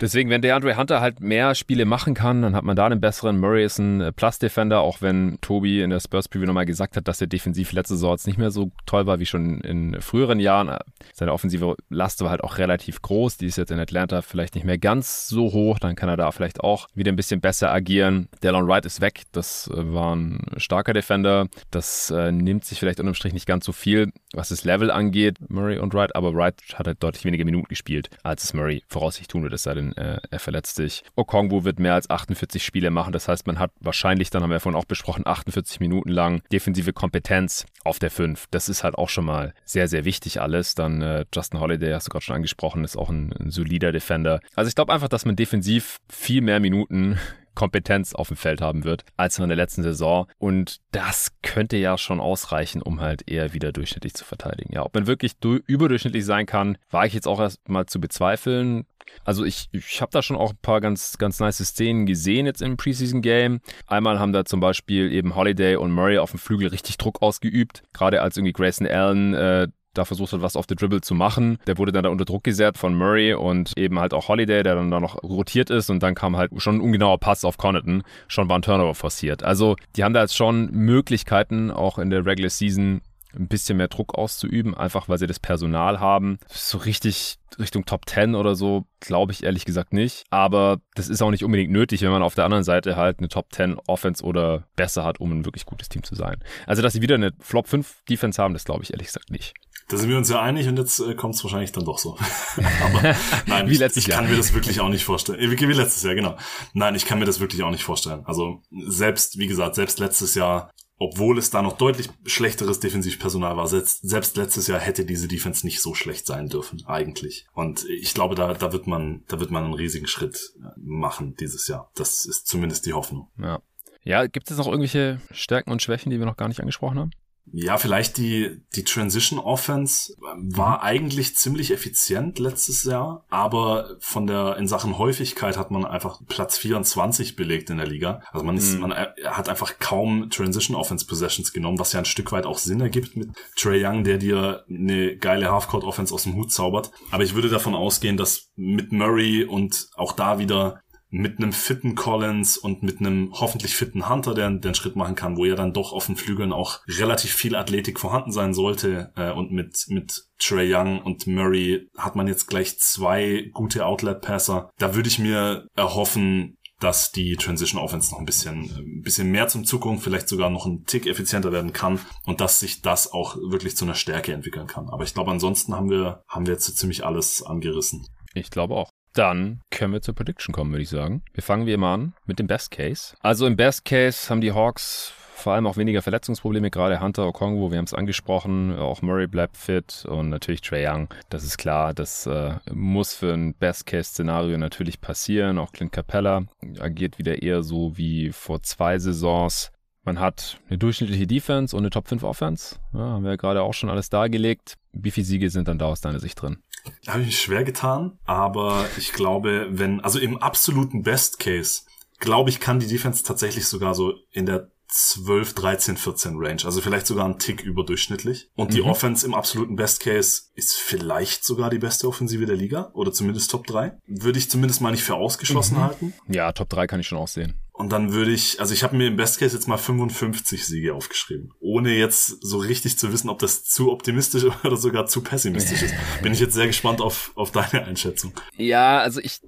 Deswegen, 0.02 0.30
wenn 0.30 0.42
der 0.42 0.56
Andre 0.56 0.78
Hunter 0.78 1.02
halt 1.02 1.20
mehr 1.20 1.56
Spiele 1.56 1.86
machen 1.86 2.14
kann, 2.14 2.42
dann 2.42 2.56
hat 2.56 2.64
man 2.64 2.76
da 2.76 2.86
einen 2.86 3.02
besseren. 3.02 3.40
Murray 3.40 3.64
ist 3.64 3.80
ein 3.80 4.02
äh, 4.02 4.12
Plus-Defender, 4.12 4.82
auch 4.82 5.02
wenn 5.02 5.38
Tobi 5.42 5.82
in 5.82 5.90
der 5.90 6.00
Spurs-Preview 6.00 6.48
nochmal 6.48 6.66
gesagt 6.66 6.98
hat, 6.98 7.08
dass 7.08 7.22
er 7.22 7.28
defensiv 7.28 7.72
letzte 7.72 7.96
Saison 7.96 8.12
jetzt 8.12 8.28
nicht 8.28 8.38
mehr 8.38 8.52
so 8.52 8.72
toll 8.86 9.06
war 9.06 9.20
wie 9.20 9.26
schon 9.26 9.62
in 9.62 10.02
früheren 10.02 10.40
Jahren. 10.40 10.78
Seine 11.14 11.34
offensive 11.34 11.76
Last 11.90 12.22
war 12.22 12.30
halt 12.30 12.44
auch 12.44 12.58
relativ 12.58 13.02
groß. 13.02 13.38
Die 13.38 13.48
ist 13.48 13.58
jetzt 13.58 13.72
in 13.72 13.80
Atlanta 13.80 14.22
vielleicht 14.22 14.56
nicht 14.56 14.66
mehr 14.66 14.78
ganz 14.78 15.28
so 15.28 15.52
hoch. 15.52 15.80
Dann 15.80 15.96
kann 15.96 16.10
er 16.10 16.18
da 16.18 16.32
vielleicht 16.32 16.62
auch 16.62 16.88
wieder 16.96 17.12
ein 17.12 17.16
bisschen 17.16 17.42
besser 17.42 17.72
agieren. 17.72 18.30
Delon 18.42 18.68
Wright 18.68 18.86
ist 18.86 19.02
weg. 19.02 19.24
Das 19.32 19.70
äh, 19.74 19.94
war 19.94 20.16
ein 20.16 20.40
starker 20.58 20.94
Defender. 20.94 21.48
Das 21.72 22.12
äh, 22.12 22.32
nimmt 22.64 22.70
sich 22.70 22.80
vielleicht 22.80 23.02
unterm 23.02 23.14
Strich 23.14 23.34
nicht 23.34 23.46
ganz 23.46 23.66
so 23.66 23.74
viel, 23.74 24.14
was 24.32 24.50
das 24.50 24.64
Level 24.64 24.90
angeht, 24.90 25.38
Murray 25.50 25.80
und 25.80 25.94
Wright. 25.94 26.16
Aber 26.16 26.34
Wright 26.34 26.56
hat 26.76 26.88
halt 26.88 27.04
deutlich 27.04 27.26
weniger 27.26 27.44
Minuten 27.44 27.68
gespielt, 27.68 28.10
als 28.24 28.46
es 28.46 28.54
Murray 28.54 28.84
voraussichtlich 28.88 29.28
tun 29.28 29.44
wird, 29.44 29.52
es 29.52 29.64
sei 29.64 29.74
denn, 29.74 29.92
äh, 29.98 30.22
er 30.32 30.40
verletzt 30.40 30.78
sich. 30.78 31.04
Okongwu 31.16 31.66
wird 31.66 31.80
mehr 31.80 31.94
als 31.94 32.10
48 32.10 32.64
Spiele 32.64 32.90
machen. 32.90 33.12
Das 33.12 33.28
heißt, 33.28 33.48
man 33.48 33.60
hat 33.60 33.72
wahrscheinlich, 33.82 34.30
dann 34.30 34.44
haben 34.44 34.50
wir 34.50 34.62
vorhin 34.62 34.80
auch 34.80 34.86
besprochen, 34.86 35.28
48 35.28 35.82
Minuten 35.82 36.10
lang 36.10 36.42
defensive 36.54 36.94
Kompetenz 36.94 37.66
auf 37.84 38.00
der 38.00 38.12
5. 38.12 38.46
Das 38.50 38.70
ist 38.70 38.86
halt 38.86 38.96
auch 38.96 39.10
schon 39.10 39.26
mal 39.26 39.54
sehr, 39.66 39.90
sehr 39.90 40.06
wichtig 40.06 40.40
alles. 40.40 40.74
Dann 40.74 41.02
äh, 41.02 41.26
Justin 41.34 41.60
Holiday, 41.60 41.92
hast 41.92 42.08
du 42.08 42.12
gerade 42.12 42.24
schon 42.24 42.38
angesprochen, 42.38 42.86
ist 42.86 42.96
auch 42.96 43.10
ein, 43.10 43.34
ein 43.34 43.52
solider 43.52 43.92
Defender. 43.92 44.40
Also 44.56 44.70
ich 44.70 44.76
glaube 44.76 44.94
einfach, 44.94 45.10
dass 45.10 45.26
man 45.26 45.36
defensiv 45.36 45.98
viel 46.10 46.42
mehr 46.42 46.62
Minuten 46.62 47.20
Kompetenz 47.56 48.14
auf 48.14 48.28
dem 48.28 48.38
Feld 48.38 48.62
haben 48.62 48.84
wird 48.84 49.06
als 49.18 49.40
in 49.40 49.48
der 49.48 49.58
letzten 49.58 49.84
Saison. 49.84 50.28
Und 50.38 50.78
das 50.92 51.32
könnte 51.42 51.78
ja 51.78 51.98
schon 51.98 52.20
ausreichen, 52.20 52.82
um 52.82 53.02
halt 53.02 53.30
eher 53.30 53.54
wieder 53.54 53.72
durchschnittlich 53.72 54.14
zu 54.14 54.26
verteidigen. 54.26 54.74
Ja, 54.74 54.84
ob 54.84 54.94
man 54.94 55.08
wirklich 55.08 55.34
überdurchschnittlich 55.42 56.26
sein 56.26 56.46
kann, 56.46 56.78
war 56.90 57.06
ich 57.06 57.14
jetzt 57.14 57.28
auch 57.28 57.40
erst 57.40 57.68
mal 57.70 57.86
zu 57.86 58.00
bezweifeln. 58.00 58.86
Also 59.26 59.44
ich, 59.44 59.70
ich 59.72 60.02
habe 60.02 60.12
da 60.12 60.22
schon 60.22 60.38
auch 60.38 60.52
ein 60.52 60.58
paar 60.62 60.82
ganz, 60.82 61.18
ganz 61.18 61.40
nice 61.40 61.64
Szenen 61.64 62.06
gesehen 62.06 62.46
jetzt 62.46 62.62
im 62.62 62.78
Preseason-Game. 62.78 63.62
Einmal 63.88 64.20
haben 64.20 64.34
da 64.34 64.46
zum 64.46 64.60
Beispiel 64.60 65.12
eben 65.12 65.36
Holiday 65.36 65.76
und 65.76 65.92
Murray 65.92 66.18
auf 66.18 66.32
dem 66.32 66.40
Flügel 66.40 66.70
richtig 66.70 66.98
Druck 66.98 67.22
ausgeübt. 67.22 67.84
Gerade 67.94 68.22
als 68.22 68.38
irgendwie 68.38 68.54
Grayson 68.54 68.88
Allen 68.88 69.34
äh, 69.34 69.68
da 69.94 70.06
versucht 70.06 70.34
hat, 70.34 70.42
was 70.42 70.56
auf 70.56 70.68
der 70.68 70.78
Dribble 70.78 71.02
zu 71.02 71.16
machen. 71.16 71.58
Der 71.68 71.78
wurde 71.78 71.92
dann 71.92 72.04
da 72.04 72.10
unter 72.10 72.26
Druck 72.26 72.44
gesetzt 72.44 72.80
von 72.80 72.96
Murray 72.96 73.34
und 73.34 73.78
eben 73.78 74.00
halt 74.00 74.14
auch 74.14 74.28
Holiday, 74.28 74.64
der 74.64 74.76
dann 74.76 74.92
da 74.92 75.00
noch 75.00 75.22
rotiert 75.24 75.70
ist 75.70 75.90
und 75.90 76.02
dann 76.02 76.16
kam 76.16 76.38
halt 76.38 76.52
schon 76.58 76.78
ein 76.78 76.82
ungenauer 76.82 77.20
Pass 77.20 77.46
auf 77.46 77.58
Connaughton. 77.58 78.04
Schon 78.28 78.50
war 78.50 78.58
ein 78.58 78.62
Turnover 78.62 78.96
forciert. 78.96 79.44
Also 79.44 79.76
die 79.96 80.04
haben 80.04 80.14
da 80.14 80.22
jetzt 80.22 80.36
schon 80.36 80.72
Möglichkeiten, 80.72 81.72
auch 81.72 82.00
in 82.00 82.10
der 82.10 82.26
Regular 82.26 82.50
Season 82.50 83.02
ein 83.36 83.48
bisschen 83.48 83.78
mehr 83.78 83.88
Druck 83.88 84.16
auszuüben, 84.16 84.76
einfach 84.76 85.10
weil 85.10 85.18
sie 85.18 85.28
das 85.28 85.40
Personal 85.40 86.00
haben. 86.00 86.38
So 86.50 86.78
richtig 86.78 87.38
Richtung 87.60 87.86
Top 87.86 88.08
10 88.08 88.36
oder 88.36 88.56
so, 88.56 88.86
glaube 89.00 89.32
ich 89.32 89.44
ehrlich 89.44 89.66
gesagt 89.66 89.94
nicht. 89.94 90.24
Aber 90.30 90.78
das 90.96 91.10
ist 91.10 91.22
auch 91.22 91.32
nicht 91.32 91.44
unbedingt 91.44 91.72
nötig, 91.72 92.02
wenn 92.02 92.12
man 92.12 92.24
auf 92.24 92.36
der 92.36 92.46
anderen 92.46 92.64
Seite 92.64 92.96
halt 92.96 93.20
eine 93.20 93.30
Top 93.30 93.54
10 93.54 93.78
Offense 93.88 94.24
oder 94.24 94.68
besser 94.76 95.04
hat, 95.04 95.20
um 95.20 95.32
ein 95.32 95.46
wirklich 95.46 95.66
gutes 95.66 95.90
Team 95.90 96.04
zu 96.04 96.16
sein. 96.16 96.38
Also, 96.66 96.82
dass 96.82 96.94
sie 96.94 97.02
wieder 97.02 97.16
eine 97.16 97.32
Flop 97.40 97.68
5 97.68 98.04
Defense 98.10 98.42
haben, 98.42 98.54
das 98.54 98.66
glaube 98.66 98.84
ich 98.84 98.92
ehrlich 98.92 99.08
gesagt 99.08 99.32
nicht. 99.32 99.54
Da 99.94 100.00
sind 100.00 100.10
wir 100.10 100.18
uns 100.18 100.28
ja 100.28 100.42
einig 100.42 100.68
und 100.68 100.78
jetzt 100.78 101.00
äh, 101.00 101.14
kommt 101.14 101.36
es 101.36 101.44
wahrscheinlich 101.44 101.72
dann 101.72 101.86
doch 101.86 102.00
so. 102.00 102.18
Aber 102.84 103.16
nein, 103.46 103.68
wie 103.68 103.74
ich, 103.74 103.80
letztes 103.80 104.08
ich 104.08 104.10
kann 104.10 104.28
mir 104.28 104.36
das 104.36 104.52
wirklich 104.52 104.80
auch 104.80 104.90
nicht 104.90 105.04
vorstellen. 105.04 105.40
Wie, 105.40 105.60
wie 105.60 105.74
letztes 105.74 106.02
Jahr, 106.02 106.16
genau. 106.16 106.36
Nein, 106.74 106.96
ich 106.96 107.06
kann 107.06 107.20
mir 107.20 107.26
das 107.26 107.40
wirklich 107.40 107.62
auch 107.62 107.70
nicht 107.70 107.84
vorstellen. 107.84 108.26
Also 108.26 108.64
selbst, 108.72 109.38
wie 109.38 109.46
gesagt, 109.46 109.76
selbst 109.76 110.00
letztes 110.00 110.34
Jahr, 110.34 110.72
obwohl 110.98 111.38
es 111.38 111.52
da 111.52 111.62
noch 111.62 111.78
deutlich 111.78 112.10
schlechteres 112.26 112.80
Defensivpersonal 112.80 113.56
war, 113.56 113.68
selbst, 113.68 114.02
selbst 114.02 114.36
letztes 114.36 114.66
Jahr 114.66 114.80
hätte 114.80 115.06
diese 115.06 115.28
Defense 115.28 115.64
nicht 115.64 115.80
so 115.80 115.94
schlecht 115.94 116.26
sein 116.26 116.48
dürfen, 116.48 116.84
eigentlich. 116.88 117.46
Und 117.54 117.86
ich 117.88 118.16
glaube, 118.16 118.34
da, 118.34 118.52
da 118.56 118.74
wird 118.74 118.88
man, 118.88 119.24
da 119.28 119.40
wird 119.40 119.52
man 119.52 119.64
einen 119.64 119.76
riesigen 119.76 120.08
Schritt 120.08 120.54
äh, 120.58 120.70
machen 120.76 121.36
dieses 121.40 121.68
Jahr. 121.68 121.92
Das 121.94 122.26
ist 122.26 122.48
zumindest 122.48 122.88
die 122.88 122.94
Hoffnung. 122.94 123.30
Ja. 123.38 123.62
Ja, 124.06 124.26
gibt 124.26 124.50
es 124.50 124.58
noch 124.58 124.66
irgendwelche 124.66 125.22
Stärken 125.32 125.72
und 125.72 125.82
Schwächen, 125.82 126.10
die 126.10 126.20
wir 126.20 126.26
noch 126.26 126.36
gar 126.36 126.48
nicht 126.48 126.60
angesprochen 126.60 127.00
haben? 127.00 127.12
Ja, 127.52 127.78
vielleicht 127.78 128.18
die, 128.18 128.62
die 128.74 128.84
Transition 128.84 129.38
Offense 129.38 130.16
war 130.20 130.78
mhm. 130.78 130.84
eigentlich 130.84 131.36
ziemlich 131.36 131.72
effizient 131.72 132.40
letztes 132.40 132.84
Jahr, 132.84 133.26
aber 133.30 133.98
von 134.00 134.28
der, 134.28 134.58
in 134.58 134.68
Sachen 134.68 134.98
Häufigkeit 134.98 135.58
hat 135.58 135.70
man 135.70 135.86
einfach 135.86 136.22
Platz 136.28 136.58
24 136.58 137.36
belegt 137.36 137.70
in 137.70 137.78
der 137.78 137.88
Liga. 137.88 138.22
Also 138.32 138.46
man 138.46 138.58
ist, 138.58 138.76
mhm. 138.76 138.82
man 138.82 138.92
äh, 138.92 139.08
hat 139.26 139.50
einfach 139.50 139.78
kaum 139.80 140.30
Transition 140.30 140.76
Offense 140.76 141.06
Possessions 141.06 141.52
genommen, 141.52 141.80
was 141.80 141.94
ja 141.94 142.00
ein 142.00 142.06
Stück 142.06 142.32
weit 142.32 142.46
auch 142.46 142.58
Sinn 142.58 142.82
ergibt 142.82 143.18
mit 143.18 143.30
Trey 143.58 143.86
Young, 143.86 144.04
der 144.04 144.18
dir 144.18 144.64
eine 144.70 145.18
geile 145.18 145.52
Halfcourt 145.52 145.84
Offense 145.84 146.14
aus 146.14 146.24
dem 146.24 146.36
Hut 146.36 146.52
zaubert. 146.52 146.92
Aber 147.12 147.24
ich 147.24 147.36
würde 147.36 147.50
davon 147.50 147.76
ausgehen, 147.76 148.18
dass 148.18 148.52
mit 148.56 148.92
Murray 148.92 149.44
und 149.44 149.90
auch 149.96 150.14
da 150.14 150.40
wieder 150.40 150.82
mit 151.14 151.38
einem 151.38 151.54
fitten 151.54 151.94
Collins 151.94 152.58
und 152.58 152.82
mit 152.82 153.00
einem 153.00 153.32
hoffentlich 153.34 153.76
fitten 153.76 154.10
Hunter, 154.10 154.34
der, 154.34 154.50
der 154.50 154.70
einen 154.70 154.76
Schritt 154.76 154.96
machen 154.96 155.14
kann, 155.14 155.38
wo 155.38 155.46
ja 155.46 155.54
dann 155.54 155.72
doch 155.72 155.94
auf 155.94 156.08
den 156.08 156.16
Flügeln 156.16 156.52
auch 156.52 156.80
relativ 156.88 157.34
viel 157.34 157.56
Athletik 157.56 158.00
vorhanden 158.00 158.32
sein 158.32 158.56
sollte. 158.56 159.14
Äh, 159.16 159.32
und 159.32 159.52
mit, 159.52 159.86
mit 159.90 160.24
Trey 160.40 160.74
Young 160.74 161.04
und 161.04 161.28
Murray 161.28 161.88
hat 161.96 162.16
man 162.16 162.28
jetzt 162.28 162.48
gleich 162.48 162.80
zwei 162.80 163.52
gute 163.54 163.86
Outlet-Passer. 163.86 164.72
Da 164.80 164.96
würde 164.96 165.08
ich 165.08 165.20
mir 165.20 165.68
erhoffen, 165.76 166.58
dass 166.80 167.12
die 167.12 167.36
Transition 167.36 167.80
Offense 167.80 168.12
noch 168.12 168.20
ein 168.20 168.26
bisschen, 168.26 168.64
ein 168.64 169.02
bisschen 169.04 169.30
mehr 169.30 169.48
zum 169.48 169.66
Zukunft, 169.66 170.04
vielleicht 170.04 170.28
sogar 170.28 170.50
noch 170.50 170.66
ein 170.66 170.84
Tick 170.86 171.06
effizienter 171.06 171.52
werden 171.52 171.74
kann 171.74 172.00
und 172.26 172.42
dass 172.42 172.60
sich 172.60 172.82
das 172.82 173.14
auch 173.14 173.36
wirklich 173.36 173.78
zu 173.78 173.86
einer 173.86 173.94
Stärke 173.94 174.34
entwickeln 174.34 174.66
kann. 174.66 174.90
Aber 174.90 175.04
ich 175.04 175.14
glaube, 175.14 175.30
ansonsten 175.30 175.76
haben 175.76 175.92
wir, 175.92 176.24
haben 176.28 176.48
wir 176.48 176.54
jetzt 176.54 176.66
so 176.66 176.74
ziemlich 176.74 177.06
alles 177.06 177.44
angerissen. 177.44 178.08
Ich 178.34 178.50
glaube 178.50 178.74
auch. 178.74 178.90
Dann 179.14 179.62
können 179.70 179.94
wir 179.94 180.02
zur 180.02 180.16
Prediction 180.16 180.54
kommen, 180.54 180.72
würde 180.72 180.84
ich 180.84 180.90
sagen. 180.90 181.24
Wir 181.34 181.44
fangen 181.44 181.66
wie 181.66 181.74
immer 181.74 181.90
an 181.90 182.14
mit 182.26 182.40
dem 182.40 182.48
Best 182.48 182.72
Case. 182.72 183.16
Also 183.22 183.46
im 183.46 183.56
Best 183.56 183.86
Case 183.86 184.30
haben 184.30 184.42
die 184.42 184.52
Hawks 184.52 185.14
vor 185.44 185.54
allem 185.54 185.68
auch 185.68 185.76
weniger 185.78 186.02
Verletzungsprobleme, 186.02 186.72
gerade 186.72 187.02
Hunter 187.02 187.28
Okongwu, 187.28 187.70
wir 187.70 187.78
haben 187.78 187.86
es 187.86 187.94
angesprochen, 187.94 188.78
auch 188.78 189.02
Murray 189.02 189.28
bleibt 189.28 189.58
fit 189.58 190.06
und 190.08 190.30
natürlich 190.30 190.62
Trey 190.62 190.88
Young, 190.88 191.10
das 191.30 191.44
ist 191.44 191.58
klar, 191.58 191.94
das 191.94 192.26
äh, 192.28 192.56
muss 192.72 193.14
für 193.14 193.34
ein 193.34 193.54
Best-Case-Szenario 193.54 194.58
natürlich 194.58 195.02
passieren. 195.02 195.58
Auch 195.58 195.74
Clint 195.74 195.92
Capella 195.92 196.46
agiert 196.80 197.18
wieder 197.18 197.42
eher 197.42 197.62
so 197.64 197.98
wie 197.98 198.32
vor 198.32 198.64
zwei 198.64 199.00
Saisons. 199.00 199.72
Man 200.04 200.20
hat 200.20 200.60
eine 200.68 200.78
durchschnittliche 200.78 201.28
Defense 201.28 201.76
und 201.76 201.84
eine 201.84 201.90
Top 201.90 202.08
5 202.10 202.24
Offense. 202.24 202.76
Ja, 202.94 203.00
haben 203.00 203.24
wir 203.24 203.32
ja 203.32 203.38
gerade 203.38 203.62
auch 203.62 203.74
schon 203.74 203.90
alles 203.90 204.10
dargelegt. 204.10 204.76
Wie 204.92 205.12
viele 205.12 205.26
Siege 205.26 205.50
sind 205.50 205.68
dann 205.68 205.80
da 205.80 205.86
aus 205.86 206.02
deiner 206.02 206.20
Sicht 206.20 206.42
drin? 206.42 206.58
Da 207.06 207.14
habe 207.14 207.22
ich 207.22 207.28
mich 207.28 207.40
schwer 207.40 207.64
getan, 207.64 208.20
aber 208.26 208.86
ich 208.98 209.14
glaube, 209.14 209.68
wenn, 209.72 210.02
also 210.02 210.20
im 210.20 210.38
absoluten 210.38 211.04
Best 211.04 211.40
Case, 211.40 211.84
glaube 212.20 212.50
ich, 212.50 212.60
kann 212.60 212.80
die 212.80 212.88
Defense 212.88 213.24
tatsächlich 213.24 213.68
sogar 213.68 213.96
so 213.96 214.14
in 214.32 214.46
der 214.46 214.70
12, 214.90 215.56
13, 215.56 215.98
14 215.98 216.36
Range. 216.36 216.62
Also 216.66 216.80
vielleicht 216.80 217.08
sogar 217.08 217.26
ein 217.26 217.40
Tick 217.40 217.62
überdurchschnittlich. 217.62 218.50
Und 218.54 218.70
mhm. 218.70 218.74
die 218.76 218.82
Offense 218.84 219.26
im 219.26 219.34
absoluten 219.34 219.76
Best 219.76 220.02
Case 220.02 220.44
ist 220.54 220.76
vielleicht 220.76 221.44
sogar 221.44 221.72
die 221.72 221.80
beste 221.80 222.08
Offensive 222.08 222.46
der 222.46 222.56
Liga. 222.56 222.92
Oder 222.94 223.12
zumindest 223.12 223.50
Top 223.50 223.66
3. 223.66 223.98
Würde 224.06 224.38
ich 224.38 224.52
zumindest 224.52 224.82
mal 224.82 224.92
nicht 224.92 225.04
für 225.04 225.16
ausgeschlossen 225.16 225.78
mhm. 225.78 225.82
halten. 225.82 226.14
Ja, 226.28 226.52
Top 226.52 226.70
3 226.70 226.86
kann 226.86 227.00
ich 227.00 227.08
schon 227.08 227.18
auch 227.18 227.28
sehen. 227.28 227.56
Und 227.76 227.92
dann 227.92 228.14
würde 228.14 228.32
ich, 228.32 228.60
also 228.60 228.72
ich 228.72 228.84
habe 228.84 228.96
mir 228.96 229.08
im 229.08 229.16
Best 229.16 229.40
Case 229.40 229.56
jetzt 229.56 229.68
mal 229.68 229.78
55 229.78 230.64
Siege 230.66 230.94
aufgeschrieben. 230.94 231.54
Ohne 231.60 231.96
jetzt 231.96 232.38
so 232.42 232.60
richtig 232.60 233.00
zu 233.00 233.12
wissen, 233.12 233.30
ob 233.30 233.40
das 233.40 233.64
zu 233.66 233.92
optimistisch 233.92 234.46
oder 234.64 234.78
sogar 234.78 235.08
zu 235.08 235.22
pessimistisch 235.22 235.82
ist. 235.82 235.96
Bin 236.22 236.34
ich 236.34 236.40
jetzt 236.40 236.54
sehr 236.54 236.68
gespannt 236.68 237.02
auf, 237.02 237.32
auf 237.34 237.52
deine 237.52 237.84
Einschätzung. 237.86 238.34
Ja, 238.58 239.00
also 239.00 239.20
ich, 239.20 239.42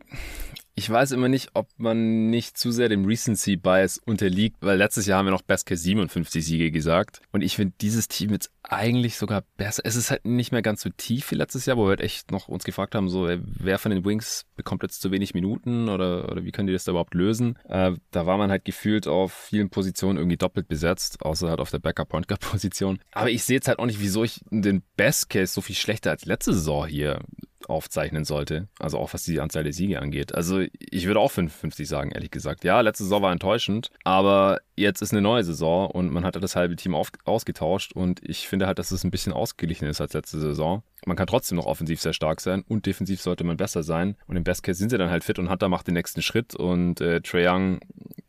ich 0.77 0.89
weiß 0.89 1.11
immer 1.11 1.29
nicht, 1.29 1.51
ob 1.53 1.69
man 1.77 2.29
nicht 2.29 2.57
zu 2.57 2.71
sehr 2.71 2.89
dem 2.89 3.05
Recency 3.05 3.55
Bias 3.55 3.97
unterliegt, 3.97 4.57
weil 4.59 4.77
letztes 4.77 5.05
Jahr 5.05 5.19
haben 5.19 5.25
wir 5.25 5.31
noch 5.31 5.41
Best 5.41 5.65
Case 5.65 5.81
57 5.81 6.45
Siege 6.45 6.69
gesagt. 6.69 7.21
Und 7.31 7.41
ich 7.41 7.55
finde 7.55 7.75
dieses 7.79 8.09
Team 8.09 8.31
jetzt 8.31 8.51
eigentlich 8.61 9.15
sogar 9.15 9.43
besser. 9.55 9.83
Es 9.85 9.95
ist 9.95 10.11
halt 10.11 10.25
nicht 10.25 10.51
mehr 10.51 10.61
ganz 10.61 10.81
so 10.81 10.89
tief 10.89 11.31
wie 11.31 11.35
letztes 11.35 11.65
Jahr, 11.65 11.77
wo 11.77 11.85
wir 11.85 11.89
halt 11.89 12.01
echt 12.01 12.31
noch 12.31 12.49
uns 12.49 12.65
gefragt 12.65 12.93
haben, 12.93 13.07
so, 13.07 13.29
wer 13.41 13.79
von 13.79 13.91
den 13.91 14.03
Wings 14.03 14.45
bekommt 14.57 14.83
jetzt 14.83 15.01
zu 15.01 15.11
wenig 15.11 15.33
Minuten 15.33 15.87
oder, 15.87 16.29
oder 16.29 16.43
wie 16.43 16.51
können 16.51 16.67
die 16.67 16.73
das 16.73 16.83
da 16.83 16.91
überhaupt 16.91 17.13
lösen? 17.13 17.57
Äh, 17.69 17.93
da 18.11 18.25
war 18.25 18.37
man 18.37 18.51
halt 18.51 18.65
gefühlt 18.65 19.07
auf 19.07 19.31
vielen 19.31 19.69
Positionen 19.69 20.17
irgendwie 20.17 20.37
doppelt 20.37 20.67
besetzt, 20.67 21.21
außer 21.21 21.49
halt 21.49 21.61
auf 21.61 21.71
der 21.71 21.79
Backup 21.79 22.09
Point 22.09 22.27
Guard 22.27 22.41
Position. 22.41 22.99
Aber 23.13 23.29
ich 23.29 23.45
sehe 23.45 23.55
jetzt 23.55 23.69
halt 23.69 23.79
auch 23.79 23.85
nicht, 23.85 24.01
wieso 24.01 24.25
ich 24.25 24.41
den 24.49 24.83
Best 24.97 25.29
Case 25.29 25.53
so 25.53 25.61
viel 25.61 25.75
schlechter 25.75 26.11
als 26.11 26.25
letzte 26.25 26.53
Saison 26.53 26.85
hier 26.85 27.21
aufzeichnen 27.65 28.25
sollte. 28.25 28.67
Also 28.79 28.97
auch 28.97 29.13
was 29.13 29.23
die 29.23 29.39
Anzahl 29.39 29.63
der 29.63 29.73
Siege 29.73 30.01
angeht. 30.01 30.33
Also 30.35 30.63
ich 30.79 31.05
würde 31.05 31.19
auch 31.19 31.31
55 31.31 31.87
sagen, 31.87 32.11
ehrlich 32.11 32.31
gesagt. 32.31 32.63
Ja, 32.63 32.81
letzte 32.81 33.03
Saison 33.03 33.21
war 33.21 33.31
enttäuschend, 33.31 33.91
aber 34.03 34.59
jetzt 34.75 35.01
ist 35.01 35.11
eine 35.11 35.21
neue 35.21 35.43
Saison 35.43 35.89
und 35.89 36.11
man 36.11 36.25
hat 36.25 36.35
das 36.35 36.55
halbe 36.55 36.75
Team 36.75 36.95
auf, 36.95 37.11
ausgetauscht 37.23 37.93
und 37.93 38.21
ich 38.27 38.47
finde 38.47 38.67
halt, 38.67 38.79
dass 38.79 38.91
es 38.91 39.03
ein 39.03 39.11
bisschen 39.11 39.33
ausgeglichen 39.33 39.87
ist 39.87 40.01
als 40.01 40.13
letzte 40.13 40.39
Saison. 40.39 40.83
Man 41.05 41.17
kann 41.17 41.27
trotzdem 41.27 41.57
noch 41.57 41.65
offensiv 41.65 42.01
sehr 42.01 42.13
stark 42.13 42.41
sein 42.41 42.63
und 42.67 42.85
defensiv 42.85 43.21
sollte 43.21 43.43
man 43.43 43.57
besser 43.57 43.83
sein. 43.83 44.15
Und 44.27 44.35
im 44.35 44.43
Best 44.43 44.63
Case 44.63 44.79
sind 44.79 44.89
sie 44.89 44.97
dann 44.97 45.09
halt 45.09 45.23
fit 45.23 45.39
und 45.39 45.49
Hunter 45.49 45.69
macht 45.69 45.87
den 45.87 45.93
nächsten 45.93 46.21
Schritt 46.21 46.55
und 46.55 47.01
äh, 47.01 47.21
Trae 47.21 47.47
Young 47.47 47.79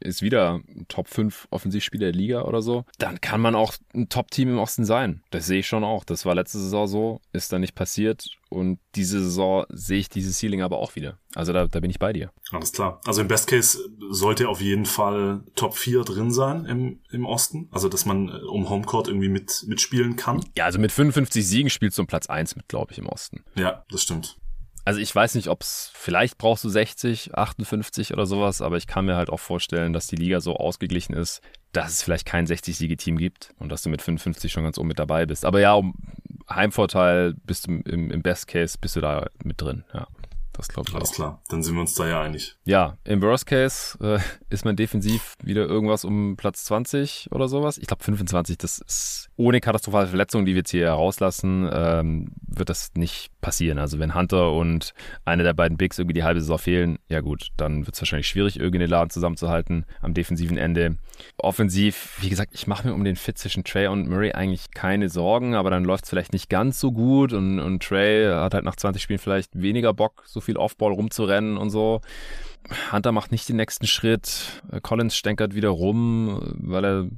ist 0.00 0.22
wieder 0.22 0.60
Top 0.88 1.08
5 1.08 1.48
Offensivspieler 1.50 2.06
der 2.06 2.12
Liga 2.12 2.42
oder 2.42 2.62
so. 2.62 2.84
Dann 2.98 3.20
kann 3.20 3.40
man 3.40 3.54
auch 3.54 3.74
ein 3.94 4.08
Top-Team 4.08 4.50
im 4.50 4.58
Osten 4.58 4.84
sein. 4.84 5.22
Das 5.30 5.46
sehe 5.46 5.60
ich 5.60 5.66
schon 5.66 5.84
auch. 5.84 6.04
Das 6.04 6.24
war 6.24 6.34
letzte 6.34 6.58
Saison 6.58 6.86
so, 6.86 7.20
ist 7.32 7.52
dann 7.52 7.62
nicht 7.62 7.74
passiert 7.74 8.28
und 8.48 8.78
diese 8.94 9.20
Saison 9.22 9.64
sehe 9.70 9.98
ich 9.98 10.08
dieses 10.08 10.38
Ceiling 10.38 10.62
aber 10.62 10.78
auch 10.78 10.96
wieder. 10.96 11.18
Also 11.36 11.52
da, 11.52 11.66
da 11.66 11.80
bin 11.80 11.90
ich 11.90 11.98
bei 11.98 12.12
dir. 12.12 12.30
Alles 12.50 12.72
klar. 12.72 13.00
Also 13.04 13.20
im 13.20 13.28
Best 13.28 13.46
Case 13.46 13.78
sollte 14.10 14.48
auf 14.48 14.60
jeden 14.60 14.86
Fall 14.86 15.44
Top 15.54 15.76
4 15.76 16.02
drin 16.02 16.30
sein 16.30 16.64
im, 16.64 17.00
im 17.10 17.26
Osten. 17.26 17.68
Also 17.70 17.88
dass 17.88 18.06
man 18.06 18.28
äh, 18.28 18.32
um 18.32 18.68
Homecourt 18.70 19.08
irgendwie 19.08 19.28
mit, 19.28 19.64
mitspielen 19.66 20.16
kann. 20.16 20.44
Ja, 20.56 20.64
also 20.64 20.78
mit 20.78 20.92
55 20.92 21.46
Siegen 21.46 21.70
spielst 21.70 21.98
du 21.98 22.02
um 22.02 22.06
Platz 22.06 22.26
1 22.26 22.56
mit, 22.56 22.68
glaube 22.68 22.92
ich, 22.92 22.98
im 22.98 23.06
Osten. 23.06 23.44
Ja, 23.54 23.84
das 23.90 24.02
stimmt. 24.02 24.38
Also 24.86 25.00
ich 25.00 25.12
weiß 25.12 25.34
nicht, 25.34 25.48
ob 25.48 25.62
es, 25.62 25.90
vielleicht 25.94 26.38
brauchst 26.38 26.62
du 26.62 26.68
60, 26.68 27.34
58 27.34 28.12
oder 28.12 28.24
sowas, 28.24 28.62
aber 28.62 28.76
ich 28.76 28.86
kann 28.86 29.04
mir 29.04 29.16
halt 29.16 29.30
auch 29.30 29.40
vorstellen, 29.40 29.92
dass 29.92 30.06
die 30.06 30.14
Liga 30.14 30.40
so 30.40 30.56
ausgeglichen 30.56 31.12
ist, 31.12 31.42
dass 31.72 31.90
es 31.90 32.02
vielleicht 32.02 32.24
kein 32.24 32.46
60-Siege-Team 32.46 33.18
gibt 33.18 33.52
und 33.58 33.68
dass 33.68 33.82
du 33.82 33.90
mit 33.90 34.00
55 34.00 34.52
schon 34.52 34.62
ganz 34.62 34.78
oben 34.78 34.88
mit 34.88 35.00
dabei 35.00 35.26
bist. 35.26 35.44
Aber 35.44 35.60
ja, 35.60 35.74
um 35.74 35.94
Heimvorteil 36.48 37.34
bist 37.44 37.66
du 37.66 37.72
im, 37.84 38.12
im 38.12 38.22
Best 38.22 38.46
Case 38.46 38.78
bist 38.80 38.94
du 38.94 39.00
da 39.00 39.26
mit 39.42 39.60
drin, 39.60 39.84
ja. 39.92 40.06
Das 40.56 40.68
glaube 40.68 40.88
ich 40.88 40.94
Alles 40.94 41.10
auch. 41.10 41.14
klar, 41.14 41.42
dann 41.48 41.62
sind 41.62 41.74
wir 41.74 41.80
uns 41.82 41.94
da 41.94 42.06
ja 42.08 42.22
einig. 42.22 42.56
Ja, 42.64 42.96
im 43.04 43.20
Worst 43.20 43.46
Case 43.46 43.98
äh, 44.00 44.18
ist 44.48 44.64
man 44.64 44.74
defensiv 44.76 45.34
wieder 45.42 45.66
irgendwas 45.66 46.04
um 46.04 46.36
Platz 46.36 46.64
20 46.64 47.28
oder 47.30 47.48
sowas. 47.48 47.76
Ich 47.78 47.86
glaube 47.86 48.02
25, 48.02 48.56
das 48.56 48.78
ist 48.78 49.28
ohne 49.36 49.60
katastrophale 49.60 50.06
Verletzungen, 50.06 50.46
die 50.46 50.52
wir 50.52 50.60
jetzt 50.60 50.70
hier 50.70 50.86
herauslassen, 50.86 51.68
ähm, 51.72 52.32
wird 52.46 52.70
das 52.70 52.92
nicht 52.94 53.30
passieren. 53.42 53.78
Also 53.78 53.98
wenn 53.98 54.14
Hunter 54.14 54.52
und 54.52 54.94
eine 55.24 55.42
der 55.42 55.52
beiden 55.52 55.76
Bigs 55.76 55.98
irgendwie 55.98 56.14
die 56.14 56.24
halbe 56.24 56.40
Saison 56.40 56.58
fehlen, 56.58 56.98
ja 57.08 57.20
gut, 57.20 57.48
dann 57.58 57.84
wird 57.84 57.94
es 57.94 58.00
wahrscheinlich 58.00 58.28
schwierig, 58.28 58.58
irgendwie 58.58 58.78
den 58.78 58.90
Laden 58.90 59.10
zusammenzuhalten 59.10 59.84
am 60.00 60.14
defensiven 60.14 60.56
Ende. 60.56 60.96
Offensiv, 61.36 62.16
wie 62.20 62.30
gesagt, 62.30 62.52
ich 62.54 62.66
mache 62.66 62.88
mir 62.88 62.94
um 62.94 63.04
den 63.04 63.16
Fit 63.16 63.36
zwischen 63.38 63.64
Trey 63.64 63.88
und 63.88 64.08
Murray 64.08 64.32
eigentlich 64.32 64.70
keine 64.70 65.08
Sorgen, 65.10 65.54
aber 65.54 65.70
dann 65.70 65.84
läuft 65.84 66.04
es 66.04 66.10
vielleicht 66.10 66.32
nicht 66.32 66.48
ganz 66.48 66.80
so 66.80 66.92
gut 66.92 67.32
und, 67.32 67.60
und 67.60 67.82
Trey 67.82 68.26
hat 68.26 68.54
halt 68.54 68.64
nach 68.64 68.76
20 68.76 69.02
Spielen 69.02 69.18
vielleicht 69.18 69.60
weniger 69.60 69.92
Bock, 69.92 70.22
so 70.26 70.40
viel 70.46 70.56
Offball 70.56 70.92
rumzurennen 70.92 71.58
und 71.58 71.70
so. 71.70 72.00
Hunter 72.90 73.12
macht 73.12 73.32
nicht 73.32 73.48
den 73.48 73.56
nächsten 73.56 73.86
Schritt. 73.86 74.62
Collins 74.82 75.16
stänkert 75.16 75.54
wieder 75.54 75.68
rum, 75.68 76.40
weil 76.58 76.84
er 76.84 77.08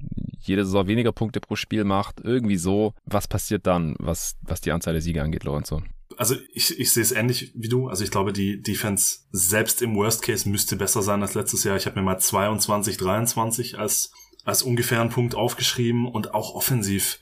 jede 0.40 0.64
Saison 0.64 0.86
weniger 0.86 1.12
Punkte 1.12 1.40
pro 1.40 1.56
Spiel 1.56 1.84
macht. 1.84 2.20
Irgendwie 2.22 2.56
so. 2.56 2.94
Was 3.06 3.28
passiert 3.28 3.66
dann, 3.66 3.94
was, 3.98 4.36
was 4.42 4.60
die 4.60 4.72
Anzahl 4.72 4.92
der 4.92 5.02
Siege 5.02 5.22
angeht, 5.22 5.44
Lorenzo? 5.44 5.82
Also 6.16 6.34
ich, 6.52 6.78
ich 6.78 6.92
sehe 6.92 7.02
es 7.02 7.12
ähnlich 7.12 7.52
wie 7.54 7.68
du. 7.68 7.88
Also 7.88 8.04
ich 8.04 8.10
glaube, 8.10 8.32
die 8.32 8.60
Defense 8.60 9.20
selbst 9.30 9.82
im 9.82 9.94
Worst 9.94 10.22
Case 10.22 10.48
müsste 10.48 10.76
besser 10.76 11.02
sein 11.02 11.22
als 11.22 11.34
letztes 11.34 11.64
Jahr. 11.64 11.76
Ich 11.76 11.86
habe 11.86 11.98
mir 11.98 12.04
mal 12.04 12.18
22, 12.18 12.96
23 12.96 13.78
als, 13.78 14.12
als 14.44 14.62
ungefähren 14.62 15.10
Punkt 15.10 15.34
aufgeschrieben 15.34 16.06
und 16.06 16.34
auch 16.34 16.54
offensiv. 16.54 17.20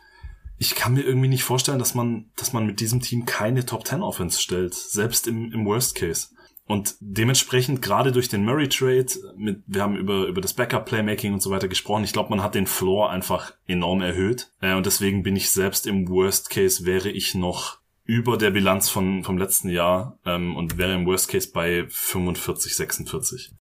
Ich 0.58 0.74
kann 0.74 0.94
mir 0.94 1.02
irgendwie 1.02 1.28
nicht 1.28 1.44
vorstellen, 1.44 1.78
dass 1.78 1.94
man, 1.94 2.30
dass 2.36 2.52
man 2.52 2.66
mit 2.66 2.80
diesem 2.80 3.00
Team 3.00 3.26
keine 3.26 3.66
Top 3.66 3.86
10 3.86 4.02
Offense 4.02 4.40
stellt, 4.40 4.74
selbst 4.74 5.26
im, 5.26 5.52
im 5.52 5.66
Worst 5.66 5.94
Case. 5.94 6.28
Und 6.68 6.96
dementsprechend 6.98 7.80
gerade 7.80 8.10
durch 8.10 8.28
den 8.28 8.44
Murray 8.44 8.68
Trade, 8.68 9.06
mit, 9.36 9.62
wir 9.66 9.82
haben 9.82 9.96
über, 9.96 10.26
über 10.26 10.40
das 10.40 10.54
Backup 10.54 10.86
Playmaking 10.86 11.32
und 11.32 11.40
so 11.40 11.50
weiter 11.50 11.68
gesprochen. 11.68 12.02
Ich 12.02 12.12
glaube, 12.12 12.30
man 12.30 12.42
hat 12.42 12.56
den 12.56 12.66
Floor 12.66 13.10
einfach 13.10 13.54
enorm 13.66 14.00
erhöht. 14.00 14.50
Äh, 14.60 14.74
und 14.74 14.84
deswegen 14.84 15.22
bin 15.22 15.36
ich 15.36 15.50
selbst 15.50 15.86
im 15.86 16.08
Worst 16.08 16.50
Case 16.50 16.84
wäre 16.84 17.08
ich 17.08 17.34
noch 17.36 17.78
über 18.04 18.36
der 18.36 18.50
Bilanz 18.50 18.88
von, 18.88 19.22
vom 19.22 19.38
letzten 19.38 19.68
Jahr 19.68 20.18
ähm, 20.24 20.56
und 20.56 20.78
wäre 20.78 20.94
im 20.94 21.06
Worst 21.06 21.28
Case 21.28 21.50
bei 21.52 21.86
45, 21.88 22.76
46. 22.76 23.52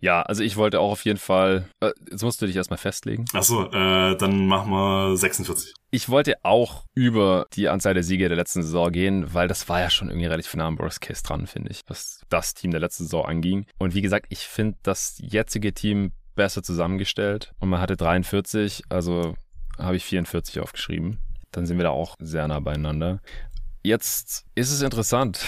Ja, 0.00 0.22
also 0.22 0.42
ich 0.42 0.56
wollte 0.56 0.80
auch 0.80 0.92
auf 0.92 1.04
jeden 1.04 1.18
Fall. 1.18 1.68
Äh, 1.80 1.92
jetzt 2.10 2.22
musst 2.22 2.40
du 2.42 2.46
dich 2.46 2.56
erstmal 2.56 2.78
festlegen. 2.78 3.24
Achso, 3.32 3.64
äh, 3.72 4.16
dann 4.16 4.46
machen 4.46 4.70
wir 4.70 5.16
46. 5.16 5.74
Ich 5.90 6.08
wollte 6.08 6.34
auch 6.42 6.84
über 6.94 7.46
die 7.54 7.68
Anzahl 7.68 7.94
der 7.94 8.02
Siege 8.02 8.28
der 8.28 8.36
letzten 8.36 8.62
Saison 8.62 8.92
gehen, 8.92 9.32
weil 9.32 9.48
das 9.48 9.68
war 9.68 9.80
ja 9.80 9.90
schon 9.90 10.08
irgendwie 10.08 10.26
relativ 10.26 10.54
nah 10.54 10.66
am 10.66 10.78
Worst 10.78 11.00
Case 11.00 11.22
dran, 11.22 11.46
finde 11.46 11.70
ich, 11.70 11.80
was 11.86 12.20
das 12.28 12.54
Team 12.54 12.70
der 12.70 12.80
letzten 12.80 13.04
Saison 13.04 13.24
anging. 13.24 13.66
Und 13.78 13.94
wie 13.94 14.02
gesagt, 14.02 14.26
ich 14.28 14.40
finde 14.40 14.76
das 14.82 15.16
jetzige 15.18 15.72
Team 15.72 16.12
besser 16.34 16.62
zusammengestellt 16.62 17.54
und 17.60 17.70
man 17.70 17.80
hatte 17.80 17.96
43, 17.96 18.84
also 18.90 19.34
habe 19.78 19.96
ich 19.96 20.04
44 20.04 20.60
aufgeschrieben. 20.60 21.18
Dann 21.52 21.64
sind 21.64 21.78
wir 21.78 21.84
da 21.84 21.90
auch 21.90 22.16
sehr 22.18 22.46
nah 22.46 22.60
beieinander. 22.60 23.20
Jetzt 23.86 24.44
ist 24.56 24.72
es 24.72 24.82
interessant, 24.82 25.46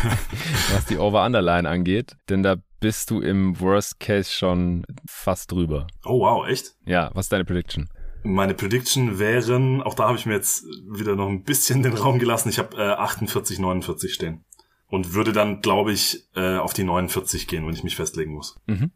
was 0.72 0.86
die 0.86 0.98
Over-Underline 0.98 1.68
angeht, 1.68 2.16
denn 2.28 2.42
da 2.42 2.56
bist 2.80 3.08
du 3.08 3.20
im 3.20 3.60
Worst 3.60 4.00
Case 4.00 4.32
schon 4.32 4.84
fast 5.06 5.52
drüber. 5.52 5.86
Oh 6.04 6.18
wow, 6.18 6.44
echt? 6.48 6.74
Ja, 6.86 7.12
was 7.14 7.26
ist 7.26 7.32
deine 7.32 7.44
Prediction? 7.44 7.88
Meine 8.24 8.54
Prediction 8.54 9.20
wären, 9.20 9.80
auch 9.80 9.94
da 9.94 10.08
habe 10.08 10.18
ich 10.18 10.26
mir 10.26 10.34
jetzt 10.34 10.64
wieder 10.90 11.14
noch 11.14 11.28
ein 11.28 11.44
bisschen 11.44 11.84
den 11.84 11.92
Raum 11.92 12.18
gelassen, 12.18 12.48
ich 12.48 12.58
habe 12.58 12.76
äh, 12.76 12.94
48, 12.94 13.60
49 13.60 14.12
stehen. 14.12 14.44
Und 14.88 15.14
würde 15.14 15.32
dann, 15.32 15.60
glaube 15.60 15.92
ich, 15.92 16.24
äh, 16.34 16.56
auf 16.56 16.72
die 16.72 16.82
49 16.82 17.46
gehen, 17.46 17.64
wenn 17.64 17.74
ich 17.74 17.84
mich 17.84 17.94
festlegen 17.94 18.32
muss. 18.32 18.58
Mhm. 18.66 18.90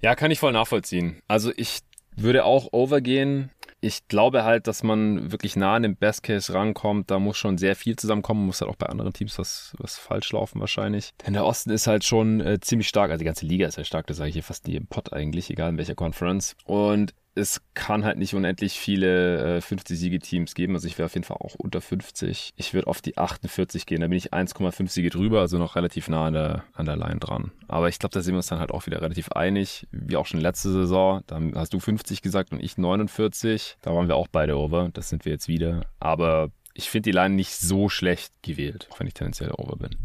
Ja, 0.00 0.16
kann 0.16 0.32
ich 0.32 0.40
voll 0.40 0.50
nachvollziehen. 0.50 1.22
Also 1.28 1.52
ich 1.54 1.82
würde 2.16 2.44
auch 2.44 2.72
overgehen 2.72 3.52
ich 3.80 4.08
glaube 4.08 4.44
halt, 4.44 4.66
dass 4.66 4.82
man 4.82 5.32
wirklich 5.32 5.56
nah 5.56 5.74
an 5.74 5.82
den 5.82 5.96
Best 5.96 6.22
Case 6.22 6.52
rankommt. 6.52 7.10
Da 7.10 7.18
muss 7.18 7.38
schon 7.38 7.56
sehr 7.56 7.74
viel 7.74 7.96
zusammenkommen. 7.96 8.44
Muss 8.44 8.60
halt 8.60 8.70
auch 8.70 8.76
bei 8.76 8.86
anderen 8.86 9.12
Teams 9.12 9.38
was, 9.38 9.72
was 9.78 9.96
falsch 9.96 10.32
laufen 10.32 10.60
wahrscheinlich. 10.60 11.12
Denn 11.26 11.32
der 11.32 11.46
Osten 11.46 11.70
ist 11.70 11.86
halt 11.86 12.04
schon 12.04 12.40
äh, 12.40 12.60
ziemlich 12.60 12.88
stark. 12.88 13.10
Also 13.10 13.20
die 13.20 13.24
ganze 13.24 13.46
Liga 13.46 13.66
ist 13.66 13.78
ja 13.78 13.84
stark. 13.84 14.06
Das 14.06 14.18
sage 14.18 14.28
ich 14.28 14.34
hier 14.34 14.42
fast 14.42 14.66
nie 14.66 14.76
im 14.76 14.86
Pot 14.86 15.12
eigentlich, 15.12 15.50
egal 15.50 15.70
in 15.70 15.78
welcher 15.78 15.94
Conference. 15.94 16.56
Und 16.64 17.14
es 17.34 17.62
kann 17.74 18.04
halt 18.04 18.18
nicht 18.18 18.34
unendlich 18.34 18.78
viele 18.78 19.56
äh, 19.56 19.60
50-Siege-Teams 19.60 20.54
geben. 20.54 20.74
Also 20.74 20.88
ich 20.88 20.98
wäre 20.98 21.06
auf 21.06 21.14
jeden 21.14 21.24
Fall 21.24 21.38
auch 21.38 21.54
unter 21.54 21.80
50. 21.80 22.52
Ich 22.56 22.74
würde 22.74 22.88
auf 22.88 23.00
die 23.00 23.16
48 23.16 23.86
gehen. 23.86 24.00
Da 24.00 24.08
bin 24.08 24.18
ich 24.18 24.32
1,5 24.32 24.88
Siege 24.88 25.10
drüber, 25.10 25.40
also 25.40 25.58
noch 25.58 25.76
relativ 25.76 26.08
nah 26.08 26.26
an 26.26 26.32
der, 26.34 26.64
an 26.74 26.86
der 26.86 26.96
Line 26.96 27.20
dran. 27.20 27.52
Aber 27.68 27.88
ich 27.88 27.98
glaube, 27.98 28.12
da 28.12 28.20
sind 28.20 28.34
wir 28.34 28.38
uns 28.38 28.48
dann 28.48 28.58
halt 28.58 28.72
auch 28.72 28.86
wieder 28.86 29.00
relativ 29.00 29.30
einig, 29.32 29.86
wie 29.92 30.16
auch 30.16 30.26
schon 30.26 30.40
letzte 30.40 30.70
Saison. 30.70 31.22
Da 31.26 31.40
hast 31.54 31.72
du 31.72 31.80
50 31.80 32.22
gesagt 32.22 32.52
und 32.52 32.62
ich 32.62 32.76
49. 32.76 33.76
Da 33.82 33.94
waren 33.94 34.08
wir 34.08 34.16
auch 34.16 34.28
beide 34.28 34.58
over. 34.58 34.90
Das 34.92 35.08
sind 35.08 35.24
wir 35.24 35.32
jetzt 35.32 35.48
wieder. 35.48 35.82
Aber 36.00 36.50
ich 36.74 36.90
finde 36.90 37.10
die 37.10 37.16
Line 37.16 37.34
nicht 37.34 37.54
so 37.54 37.88
schlecht 37.88 38.32
gewählt, 38.42 38.88
auch 38.90 39.00
wenn 39.00 39.06
ich 39.06 39.14
tendenziell 39.14 39.52
over 39.52 39.76
bin. 39.76 39.96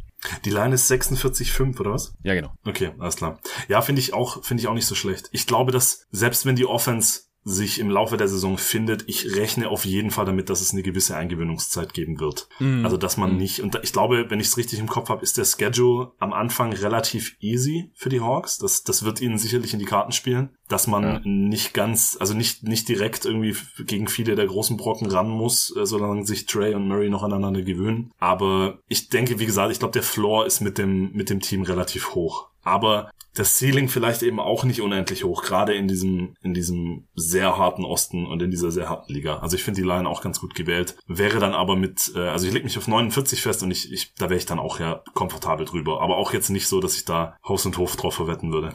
Die 0.44 0.50
Line 0.50 0.74
ist 0.74 0.90
46,5 0.90 1.80
oder 1.80 1.92
was? 1.92 2.14
Ja, 2.24 2.34
genau. 2.34 2.54
Okay, 2.66 2.94
alles 3.00 3.16
klar. 3.16 3.40
Ja, 3.68 3.82
finde 3.82 4.02
ich 4.02 4.14
auch, 4.14 4.44
finde 4.44 4.62
ich 4.62 4.68
auch 4.68 4.74
nicht 4.74 4.88
so 4.88 4.96
schlecht. 4.96 5.30
Ich 5.32 5.46
glaube, 5.46 5.72
dass 5.72 6.08
selbst 6.12 6.46
wenn 6.46 6.56
die 6.56 6.66
Offense 6.66 7.25
sich 7.48 7.80
im 7.80 7.92
Laufe 7.92 8.18
der 8.18 8.28
Saison 8.28 8.58
findet, 8.58 9.08
ich 9.08 9.36
rechne 9.36 9.70
auf 9.70 9.86
jeden 9.86 10.10
Fall 10.10 10.26
damit, 10.26 10.50
dass 10.50 10.62
es 10.62 10.74
eine 10.74 10.82
gewisse 10.82 11.16
Eingewöhnungszeit 11.16 11.94
geben 11.94 12.20
wird. 12.20 12.50
Mm. 12.60 12.84
Also 12.84 12.98
dass 12.98 13.18
man 13.18 13.36
mm. 13.36 13.38
nicht, 13.38 13.60
und 13.60 13.80
ich 13.84 13.94
glaube, 13.94 14.26
wenn 14.30 14.40
ich 14.40 14.48
es 14.48 14.58
richtig 14.58 14.80
im 14.80 14.88
Kopf 14.88 15.10
habe, 15.10 15.22
ist 15.22 15.38
der 15.38 15.46
Schedule 15.46 16.12
am 16.18 16.34
Anfang 16.34 16.74
relativ 16.74 17.38
easy 17.40 17.92
für 17.94 18.10
die 18.10 18.20
Hawks. 18.20 18.58
Das, 18.58 18.84
das 18.84 19.06
wird 19.06 19.22
ihnen 19.22 19.38
sicherlich 19.38 19.74
in 19.74 19.80
die 19.80 19.86
Karten 19.86 20.12
spielen, 20.12 20.50
dass 20.68 20.88
man 20.88 21.04
ja. 21.04 21.22
nicht 21.24 21.76
ganz, 21.76 22.18
also 22.20 22.34
nicht, 22.34 22.64
nicht 22.64 22.90
direkt 22.90 23.26
irgendwie 23.26 23.56
gegen 23.86 24.08
viele 24.08 24.34
der 24.34 24.48
großen 24.48 24.76
Brocken 24.76 25.08
ran 25.12 25.30
muss, 25.30 25.76
äh, 25.78 25.86
solange 25.86 26.26
sich 26.26 26.48
Trey 26.48 26.74
und 26.74 26.88
Murray 26.88 27.10
noch 27.10 27.22
aneinander 27.22 27.62
gewöhnen. 27.62 28.12
Aber 28.18 28.80
ich 28.88 29.10
denke, 29.10 29.38
wie 29.38 29.46
gesagt, 29.46 29.72
ich 29.72 29.78
glaube, 29.78 29.94
der 29.94 30.04
Floor 30.04 30.48
ist 30.48 30.62
mit 30.62 30.80
dem, 30.80 31.12
mit 31.12 31.30
dem 31.30 31.42
Team 31.42 31.62
relativ 31.62 32.16
hoch 32.16 32.48
aber 32.66 33.10
das 33.36 33.60
Ceiling 33.60 33.90
vielleicht 33.90 34.24
eben 34.24 34.40
auch 34.40 34.64
nicht 34.64 34.82
unendlich 34.82 35.24
hoch, 35.24 35.44
gerade 35.44 35.74
in 35.74 35.88
diesem, 35.88 36.36
in 36.42 36.54
diesem 36.54 37.08
sehr 37.16 37.58
harten 37.58 37.84
Osten 37.84 38.26
und 38.26 38.42
in 38.42 38.50
dieser 38.50 38.72
sehr 38.72 38.90
harten 38.90 39.14
Liga. 39.14 39.40
Also 39.40 39.58
ich 39.58 39.64
finde 39.64 39.82
die 39.82 39.88
Line 39.88 40.08
auch 40.08 40.22
ganz 40.22 40.40
gut 40.40 40.56
gewählt. 40.56 40.96
Wäre 41.06 41.40
dann 41.40 41.54
aber 41.54 41.76
mit, 41.76 42.14
äh, 42.16 42.20
also 42.20 42.48
ich 42.48 42.54
leg 42.54 42.64
mich 42.64 42.78
auf 42.78 42.88
49 42.88 43.42
fest 43.42 43.62
und 43.62 43.72
ich, 43.72 43.92
ich 43.92 44.14
da 44.16 44.30
wäre 44.30 44.38
ich 44.38 44.46
dann 44.46 44.60
auch 44.60 44.80
ja 44.80 45.04
komfortabel 45.14 45.66
drüber. 45.66 46.02
Aber 46.02 46.16
auch 46.16 46.34
jetzt 46.34 46.50
nicht 46.50 46.68
so, 46.68 46.80
dass 46.80 46.96
ich 46.96 47.04
da 47.04 47.36
Haus 47.46 47.66
und 47.66 47.78
Hof 47.78 47.98
drauf 47.98 48.16
verwetten 48.16 48.54
würde. 48.54 48.74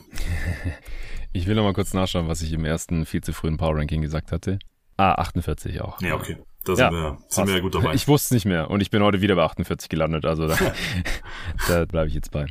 ich 1.32 1.46
will 1.46 1.54
noch 1.54 1.64
mal 1.64 1.72
kurz 1.72 1.94
nachschauen, 1.94 2.28
was 2.28 2.42
ich 2.42 2.52
im 2.52 2.66
ersten 2.66 3.06
viel 3.06 3.22
zu 3.22 3.32
frühen 3.32 3.56
Power 3.56 3.76
Ranking 3.76 4.02
gesagt 4.02 4.30
hatte. 4.30 4.58
Ah, 4.98 5.14
48 5.14 5.80
auch. 5.80 6.00
Ja, 6.02 6.16
okay. 6.16 6.36
Da 6.64 6.76
sind, 6.76 6.84
ja, 6.84 6.92
wir, 6.92 7.18
sind 7.28 7.46
wir 7.46 7.54
ja 7.54 7.60
gut 7.60 7.74
dabei. 7.74 7.94
Ich 7.94 8.06
wusste 8.06 8.26
es 8.26 8.30
nicht 8.32 8.44
mehr 8.44 8.68
und 8.68 8.82
ich 8.82 8.90
bin 8.90 9.02
heute 9.02 9.22
wieder 9.22 9.34
bei 9.34 9.44
48 9.44 9.88
gelandet, 9.88 10.26
also 10.26 10.46
da, 10.46 10.56
da 11.68 11.86
bleibe 11.86 12.08
ich 12.08 12.14
jetzt 12.14 12.30
bei. 12.30 12.44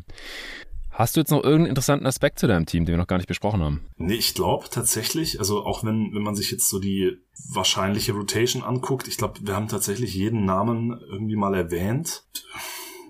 Hast 1.00 1.16
du 1.16 1.22
jetzt 1.22 1.32
noch 1.32 1.46
irgendeinen 1.46 1.68
interessanten 1.68 2.06
Aspekt 2.06 2.40
zu 2.40 2.48
deinem 2.48 2.66
Team, 2.66 2.84
den 2.84 2.92
wir 2.92 2.98
noch 2.98 3.08
gar 3.08 3.16
nicht 3.16 3.30
besprochen 3.30 3.64
haben? 3.64 3.86
Nee, 3.96 4.16
ich 4.16 4.34
glaube 4.34 4.66
tatsächlich, 4.70 5.40
also 5.40 5.64
auch 5.64 5.86
wenn, 5.86 6.14
wenn 6.14 6.24
man 6.24 6.36
sich 6.36 6.52
jetzt 6.52 6.68
so 6.68 6.78
die 6.78 7.18
wahrscheinliche 7.54 8.12
Rotation 8.12 8.64
anguckt, 8.64 9.08
ich 9.08 9.16
glaube, 9.16 9.40
wir 9.42 9.56
haben 9.56 9.70
tatsächlich 9.70 10.14
jeden 10.14 10.44
Namen 10.44 11.00
irgendwie 11.10 11.38
mal 11.38 11.56
erwähnt. 11.56 12.26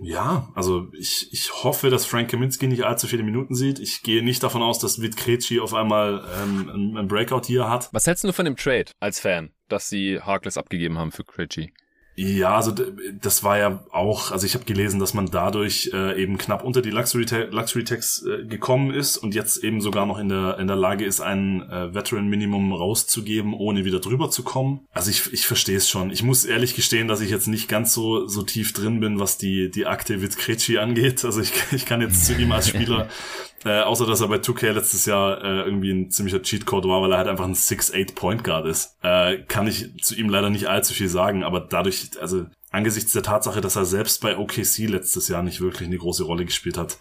Ja, 0.04 0.50
also 0.54 0.92
ich, 0.94 1.34
ich 1.34 1.52
hoffe, 1.64 1.90
dass 1.90 2.06
Frank 2.06 2.30
Kaminski 2.30 2.68
nicht 2.68 2.84
allzu 2.84 3.08
viele 3.08 3.24
Minuten 3.24 3.56
sieht. 3.56 3.80
Ich 3.80 4.04
gehe 4.04 4.24
nicht 4.24 4.44
davon 4.44 4.62
aus, 4.62 4.78
dass 4.78 5.02
Vid 5.02 5.18
Krejci 5.18 5.60
auf 5.60 5.74
einmal 5.74 6.24
ähm, 6.44 6.70
ein, 6.70 6.96
ein 6.96 7.08
Breakout 7.08 7.48
hier 7.48 7.68
hat. 7.68 7.90
Was 7.92 8.06
hältst 8.06 8.24
du 8.24 8.32
von 8.32 8.46
dem 8.46 8.56
Trade 8.56 8.92
als 9.00 9.20
Fan, 9.20 9.50
dass 9.68 9.90
sie 9.90 10.22
Harkless 10.22 10.58
abgegeben 10.58 11.00
haben 11.00 11.12
für 11.12 11.24
Krejci? 11.24 11.74
Ja, 12.22 12.57
also 12.57 12.74
das 13.22 13.45
war 13.45 13.57
ja 13.57 13.82
auch, 13.91 14.32
also 14.32 14.45
ich 14.45 14.53
habe 14.53 14.65
gelesen, 14.65 14.99
dass 14.99 15.13
man 15.13 15.28
dadurch 15.28 15.91
äh, 15.93 16.22
eben 16.22 16.38
knapp 16.38 16.65
unter 16.65 16.82
die 16.82 16.89
Luxury, 16.89 17.26
Luxury 17.49 17.86
Tax 17.86 18.26
äh, 18.26 18.43
gekommen 18.43 18.93
ist 18.93 19.15
und 19.15 19.34
jetzt 19.34 19.63
eben 19.63 19.80
sogar 19.80 20.05
noch 20.05 20.20
in 20.20 20.28
der 20.28 20.59
in 20.59 20.67
der 20.67 20.76
Lage 20.76 21.05
ist, 21.05 21.22
ein 21.22 21.61
äh, 21.70 21.93
Veteran 21.93 22.28
Minimum 22.28 22.74
rauszugeben, 22.74 23.53
ohne 23.53 23.86
wieder 23.86 24.01
drüber 24.01 24.30
zu 24.30 24.43
kommen. 24.43 24.82
Also 24.91 25.11
ich, 25.11 25.32
ich 25.32 25.47
verstehe 25.47 25.78
es 25.78 25.88
schon. 25.88 26.11
Ich 26.11 26.22
muss 26.22 26.43
ehrlich 26.43 26.76
gestehen, 26.76 27.07
dass 27.07 27.22
ich 27.22 27.30
jetzt 27.30 27.47
nicht 27.47 27.70
ganz 27.70 27.93
so 27.93 28.28
so 28.28 28.43
tief 28.43 28.74
drin 28.74 28.99
bin, 28.99 29.22
was 29.22 29.38
die 29.38 29.72
die 29.72 29.86
Akte 29.86 30.22
Witzkretschi 30.22 30.78
angeht. 30.78 31.24
Also 31.24 31.39
ich, 31.39 31.53
ich 31.72 31.86
kann 31.86 32.01
jetzt 32.01 32.26
zu 32.26 32.34
ihm 32.34 32.51
als 32.51 32.67
Spieler 32.67 33.07
Äh, 33.66 33.82
außer 33.82 34.05
dass 34.05 34.22
er 34.22 34.28
bei 34.30 34.38
2K 34.38 34.72
letztes 34.72 35.05
Jahr 35.05 35.43
äh, 35.43 35.62
irgendwie 35.62 35.91
ein 35.91 36.12
ziemlicher 36.12 36.41
Cheatcode 36.41 36.86
war, 36.86 37.01
weil 37.01 37.12
er 37.12 37.18
halt 37.18 37.28
einfach 37.28 37.45
ein 37.45 37.55
6-8 37.55 38.16
Point 38.16 38.43
Guard 38.43 38.66
ist. 38.66 38.97
Äh, 39.01 39.39
kann 39.47 39.68
ich 39.68 40.01
zu 40.01 40.16
ihm 40.16 40.30
leider 40.30 40.49
nicht 40.49 40.68
allzu 40.68 40.93
viel 40.93 41.10
sagen, 41.10 41.43
aber 41.43 41.60
dadurch, 41.60 42.12
also 42.22 42.45
angesichts 42.72 43.12
der 43.14 43.24
Tatsache, 43.24 43.62
dass 43.62 43.76
er 43.76 43.86
selbst 43.86 44.22
bei 44.22 44.38
OKC 44.38 44.88
letztes 44.88 45.28
Jahr 45.28 45.43
nicht 45.43 45.60
wirklich 45.60 45.88
eine 45.88 45.97
große 45.97 46.24
Rolle 46.24 46.45
gespielt 46.45 46.78
hat, 46.78 46.99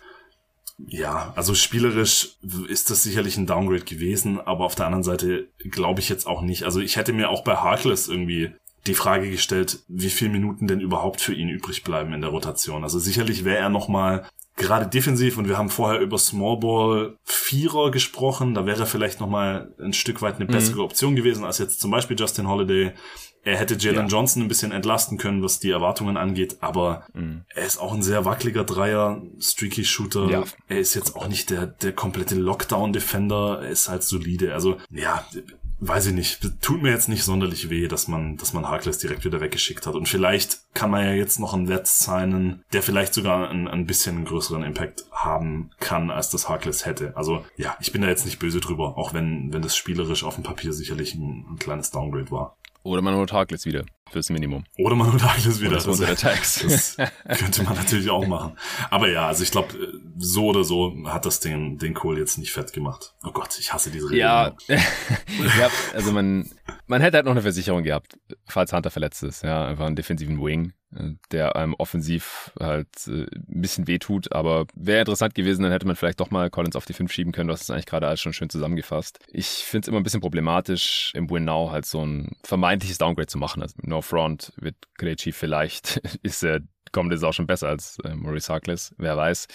ja, 0.86 1.32
also 1.34 1.54
spielerisch 1.54 2.36
ist 2.68 2.90
das 2.90 3.02
sicherlich 3.02 3.36
ein 3.36 3.46
Downgrade 3.46 3.84
gewesen, 3.84 4.40
aber 4.40 4.64
auf 4.64 4.76
der 4.76 4.86
anderen 4.86 5.02
Seite 5.02 5.48
glaube 5.58 6.00
ich 6.00 6.08
jetzt 6.08 6.26
auch 6.26 6.40
nicht. 6.40 6.62
Also 6.64 6.80
ich 6.80 6.96
hätte 6.96 7.12
mir 7.12 7.30
auch 7.30 7.42
bei 7.42 7.56
Harkless 7.56 8.06
irgendwie 8.06 8.52
die 8.86 8.94
Frage 8.94 9.28
gestellt, 9.28 9.80
wie 9.88 10.08
viele 10.08 10.30
Minuten 10.30 10.68
denn 10.68 10.80
überhaupt 10.80 11.20
für 11.20 11.34
ihn 11.34 11.48
übrig 11.48 11.82
bleiben 11.82 12.12
in 12.12 12.20
der 12.20 12.30
Rotation. 12.30 12.84
Also 12.84 13.00
sicherlich 13.00 13.44
wäre 13.44 13.58
er 13.58 13.70
noch 13.70 13.88
mal 13.88 14.28
gerade 14.58 14.86
defensiv 14.86 15.38
und 15.38 15.48
wir 15.48 15.56
haben 15.56 15.70
vorher 15.70 16.00
über 16.00 16.18
Smallball 16.18 17.16
Vierer 17.24 17.90
gesprochen, 17.90 18.54
da 18.54 18.66
wäre 18.66 18.84
vielleicht 18.84 19.20
noch 19.20 19.28
mal 19.28 19.72
ein 19.80 19.92
Stück 19.92 20.20
weit 20.20 20.36
eine 20.36 20.44
mhm. 20.44 20.50
bessere 20.50 20.78
mhm. 20.78 20.84
Option 20.84 21.16
gewesen 21.16 21.44
als 21.44 21.58
jetzt 21.58 21.80
zum 21.80 21.90
Beispiel 21.90 22.18
Justin 22.18 22.48
Holiday. 22.48 22.92
Er 23.44 23.56
hätte 23.56 23.76
Jalen 23.78 23.96
ja. 23.96 24.06
Johnson 24.06 24.42
ein 24.42 24.48
bisschen 24.48 24.72
entlasten 24.72 25.16
können, 25.16 25.42
was 25.42 25.60
die 25.60 25.70
Erwartungen 25.70 26.16
angeht, 26.16 26.58
aber 26.60 27.06
mhm. 27.14 27.44
er 27.54 27.64
ist 27.64 27.78
auch 27.78 27.94
ein 27.94 28.02
sehr 28.02 28.24
wackeliger 28.24 28.64
Dreier, 28.64 29.22
streaky 29.40 29.84
Shooter. 29.84 30.28
Ja. 30.28 30.44
Er 30.66 30.80
ist 30.80 30.94
jetzt 30.94 31.16
auch 31.16 31.28
nicht 31.28 31.48
der 31.50 31.66
der 31.66 31.92
komplette 31.92 32.34
Lockdown 32.34 32.92
Defender, 32.92 33.60
er 33.62 33.70
ist 33.70 33.88
halt 33.88 34.02
solide. 34.02 34.52
Also 34.52 34.76
ja, 34.90 35.24
weiß 35.80 36.06
ich 36.06 36.14
nicht, 36.14 36.60
tut 36.60 36.82
mir 36.82 36.90
jetzt 36.90 37.08
nicht 37.08 37.24
sonderlich 37.24 37.70
weh, 37.70 37.88
dass 37.88 38.08
man, 38.08 38.36
dass 38.36 38.52
man 38.52 38.68
Harkless 38.68 38.98
direkt 38.98 39.24
wieder 39.24 39.40
weggeschickt 39.40 39.86
hat. 39.86 39.94
Und 39.94 40.08
vielleicht 40.08 40.60
kann 40.74 40.90
man 40.90 41.04
ja 41.04 41.12
jetzt 41.12 41.38
noch 41.38 41.54
einen 41.54 41.64
Netz 41.64 42.00
signen, 42.04 42.64
der 42.72 42.82
vielleicht 42.82 43.14
sogar 43.14 43.50
ein, 43.50 43.68
ein 43.68 43.86
bisschen 43.86 44.24
größeren 44.24 44.62
Impact 44.62 45.04
haben 45.12 45.70
kann, 45.78 46.10
als 46.10 46.30
das 46.30 46.48
Harkless 46.48 46.84
hätte. 46.84 47.16
Also 47.16 47.44
ja, 47.56 47.76
ich 47.80 47.92
bin 47.92 48.02
da 48.02 48.08
jetzt 48.08 48.24
nicht 48.24 48.38
böse 48.38 48.60
drüber, 48.60 48.98
auch 48.98 49.14
wenn, 49.14 49.52
wenn 49.52 49.62
das 49.62 49.76
spielerisch 49.76 50.24
auf 50.24 50.34
dem 50.34 50.44
Papier 50.44 50.72
sicherlich 50.72 51.14
ein, 51.14 51.46
ein 51.50 51.58
kleines 51.58 51.90
Downgrade 51.90 52.30
war. 52.30 52.56
Oder 52.82 53.02
man 53.02 53.14
holt 53.14 53.32
Harkless 53.32 53.66
wieder 53.66 53.84
fürs 54.10 54.30
Minimum. 54.30 54.64
Oder 54.78 54.96
man 54.96 55.12
holt 55.12 55.22
Harkless 55.22 55.60
wieder. 55.60 55.76
Das, 55.76 55.98
der 55.98 56.16
Tax. 56.16 56.64
das 56.96 57.38
könnte 57.38 57.62
man 57.62 57.74
natürlich 57.74 58.10
auch 58.10 58.26
machen. 58.26 58.56
Aber 58.90 59.08
ja, 59.08 59.26
also 59.26 59.42
ich 59.42 59.50
glaube, 59.50 59.68
so 60.16 60.46
oder 60.46 60.64
so 60.64 60.94
hat 61.06 61.26
das 61.26 61.40
den, 61.40 61.78
den 61.78 61.94
Kohl 61.94 62.18
jetzt 62.18 62.38
nicht 62.38 62.52
fett 62.52 62.72
gemacht. 62.72 63.14
Oh 63.24 63.30
Gott, 63.30 63.58
ich 63.58 63.72
hasse 63.72 63.90
diese 63.90 64.06
Regelung. 64.06 64.20
Ja, 64.20 64.56
ja 64.68 65.70
also 65.94 66.12
man, 66.12 66.50
man 66.86 67.00
hätte 67.00 67.16
halt 67.16 67.26
noch 67.26 67.32
eine 67.32 67.42
Versicherung 67.42 67.82
gehabt, 67.82 68.18
falls 68.46 68.72
Hunter 68.72 68.90
verletzt 68.90 69.22
ist. 69.22 69.42
Ja, 69.42 69.66
einfach 69.66 69.86
einen 69.86 69.96
defensiven 69.96 70.42
Wing 70.42 70.72
der 71.30 71.56
einem 71.56 71.74
offensiv 71.74 72.50
halt 72.58 72.88
äh, 73.06 73.26
ein 73.26 73.60
bisschen 73.60 73.86
wehtut, 73.86 74.32
aber 74.32 74.66
wäre 74.74 75.00
interessant 75.00 75.34
gewesen, 75.34 75.62
dann 75.62 75.72
hätte 75.72 75.86
man 75.86 75.96
vielleicht 75.96 76.20
doch 76.20 76.30
mal 76.30 76.48
Collins 76.48 76.76
auf 76.76 76.86
die 76.86 76.94
5 76.94 77.12
schieben 77.12 77.32
können. 77.32 77.48
Du 77.48 77.52
hast 77.52 77.62
es 77.62 77.70
eigentlich 77.70 77.86
gerade 77.86 78.06
alles 78.06 78.20
schon 78.20 78.32
schön 78.32 78.48
zusammengefasst. 78.48 79.18
Ich 79.28 79.46
finde 79.46 79.84
es 79.84 79.88
immer 79.88 79.98
ein 79.98 80.02
bisschen 80.02 80.22
problematisch, 80.22 81.12
im 81.14 81.28
Win 81.28 81.44
Now 81.44 81.70
halt 81.70 81.84
so 81.84 82.04
ein 82.04 82.36
vermeintliches 82.42 82.98
Downgrade 82.98 83.26
zu 83.26 83.36
machen. 83.36 83.62
Also 83.62 83.74
No 83.82 83.97
Front 84.02 84.52
wird 84.56 84.76
Krejci 84.96 85.32
vielleicht, 85.32 85.96
ist 86.22 86.42
er 86.42 86.60
kommende 86.92 87.16
Saison 87.16 87.32
schon 87.32 87.46
besser 87.46 87.68
als 87.68 87.98
äh, 88.04 88.14
Maurice 88.14 88.52
Harkless, 88.52 88.94
wer 88.98 89.16
weiß. 89.16 89.46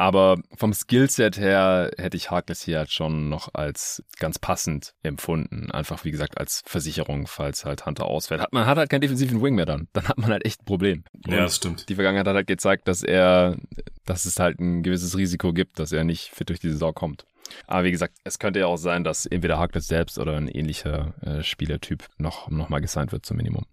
Aber 0.00 0.38
vom 0.56 0.72
Skillset 0.72 1.36
her 1.36 1.90
hätte 1.98 2.16
ich 2.16 2.30
Harkless 2.30 2.62
hier 2.62 2.78
halt 2.78 2.90
schon 2.90 3.28
noch 3.28 3.50
als 3.52 4.02
ganz 4.18 4.38
passend 4.38 4.94
empfunden. 5.02 5.70
Einfach, 5.70 6.06
wie 6.06 6.10
gesagt, 6.10 6.38
als 6.38 6.62
Versicherung, 6.64 7.26
falls 7.26 7.66
halt 7.66 7.84
Hunter 7.84 8.06
ausfällt. 8.06 8.40
Hat, 8.40 8.50
man 8.50 8.64
hat 8.64 8.78
halt 8.78 8.88
keinen 8.88 9.02
defensiven 9.02 9.42
Wing 9.42 9.56
mehr 9.56 9.66
dann. 9.66 9.88
Dann 9.92 10.08
hat 10.08 10.16
man 10.16 10.30
halt 10.30 10.46
echt 10.46 10.62
ein 10.62 10.64
Problem. 10.64 11.04
Und 11.26 11.32
ja, 11.34 11.40
das 11.40 11.56
stimmt. 11.56 11.86
Die 11.90 11.96
Vergangenheit 11.96 12.26
hat 12.26 12.34
halt 12.34 12.46
gezeigt, 12.46 12.88
dass 12.88 13.02
er, 13.02 13.58
dass 14.06 14.24
es 14.24 14.40
halt 14.40 14.58
ein 14.58 14.82
gewisses 14.82 15.18
Risiko 15.18 15.52
gibt, 15.52 15.78
dass 15.78 15.92
er 15.92 16.02
nicht 16.02 16.30
fit 16.30 16.48
durch 16.48 16.60
die 16.60 16.70
Saison 16.70 16.94
kommt. 16.94 17.26
Aber 17.66 17.84
wie 17.84 17.90
gesagt, 17.90 18.14
es 18.24 18.38
könnte 18.38 18.60
ja 18.60 18.66
auch 18.66 18.76
sein, 18.76 19.04
dass 19.04 19.26
entweder 19.26 19.58
Harkless 19.58 19.86
selbst 19.86 20.18
oder 20.18 20.36
ein 20.36 20.48
ähnlicher 20.48 21.14
äh, 21.22 21.42
Spielertyp 21.42 22.06
noch, 22.18 22.50
noch 22.50 22.68
mal 22.68 22.80
gesigned 22.80 23.12
wird 23.12 23.26
zum 23.26 23.36
Minimum. 23.36 23.66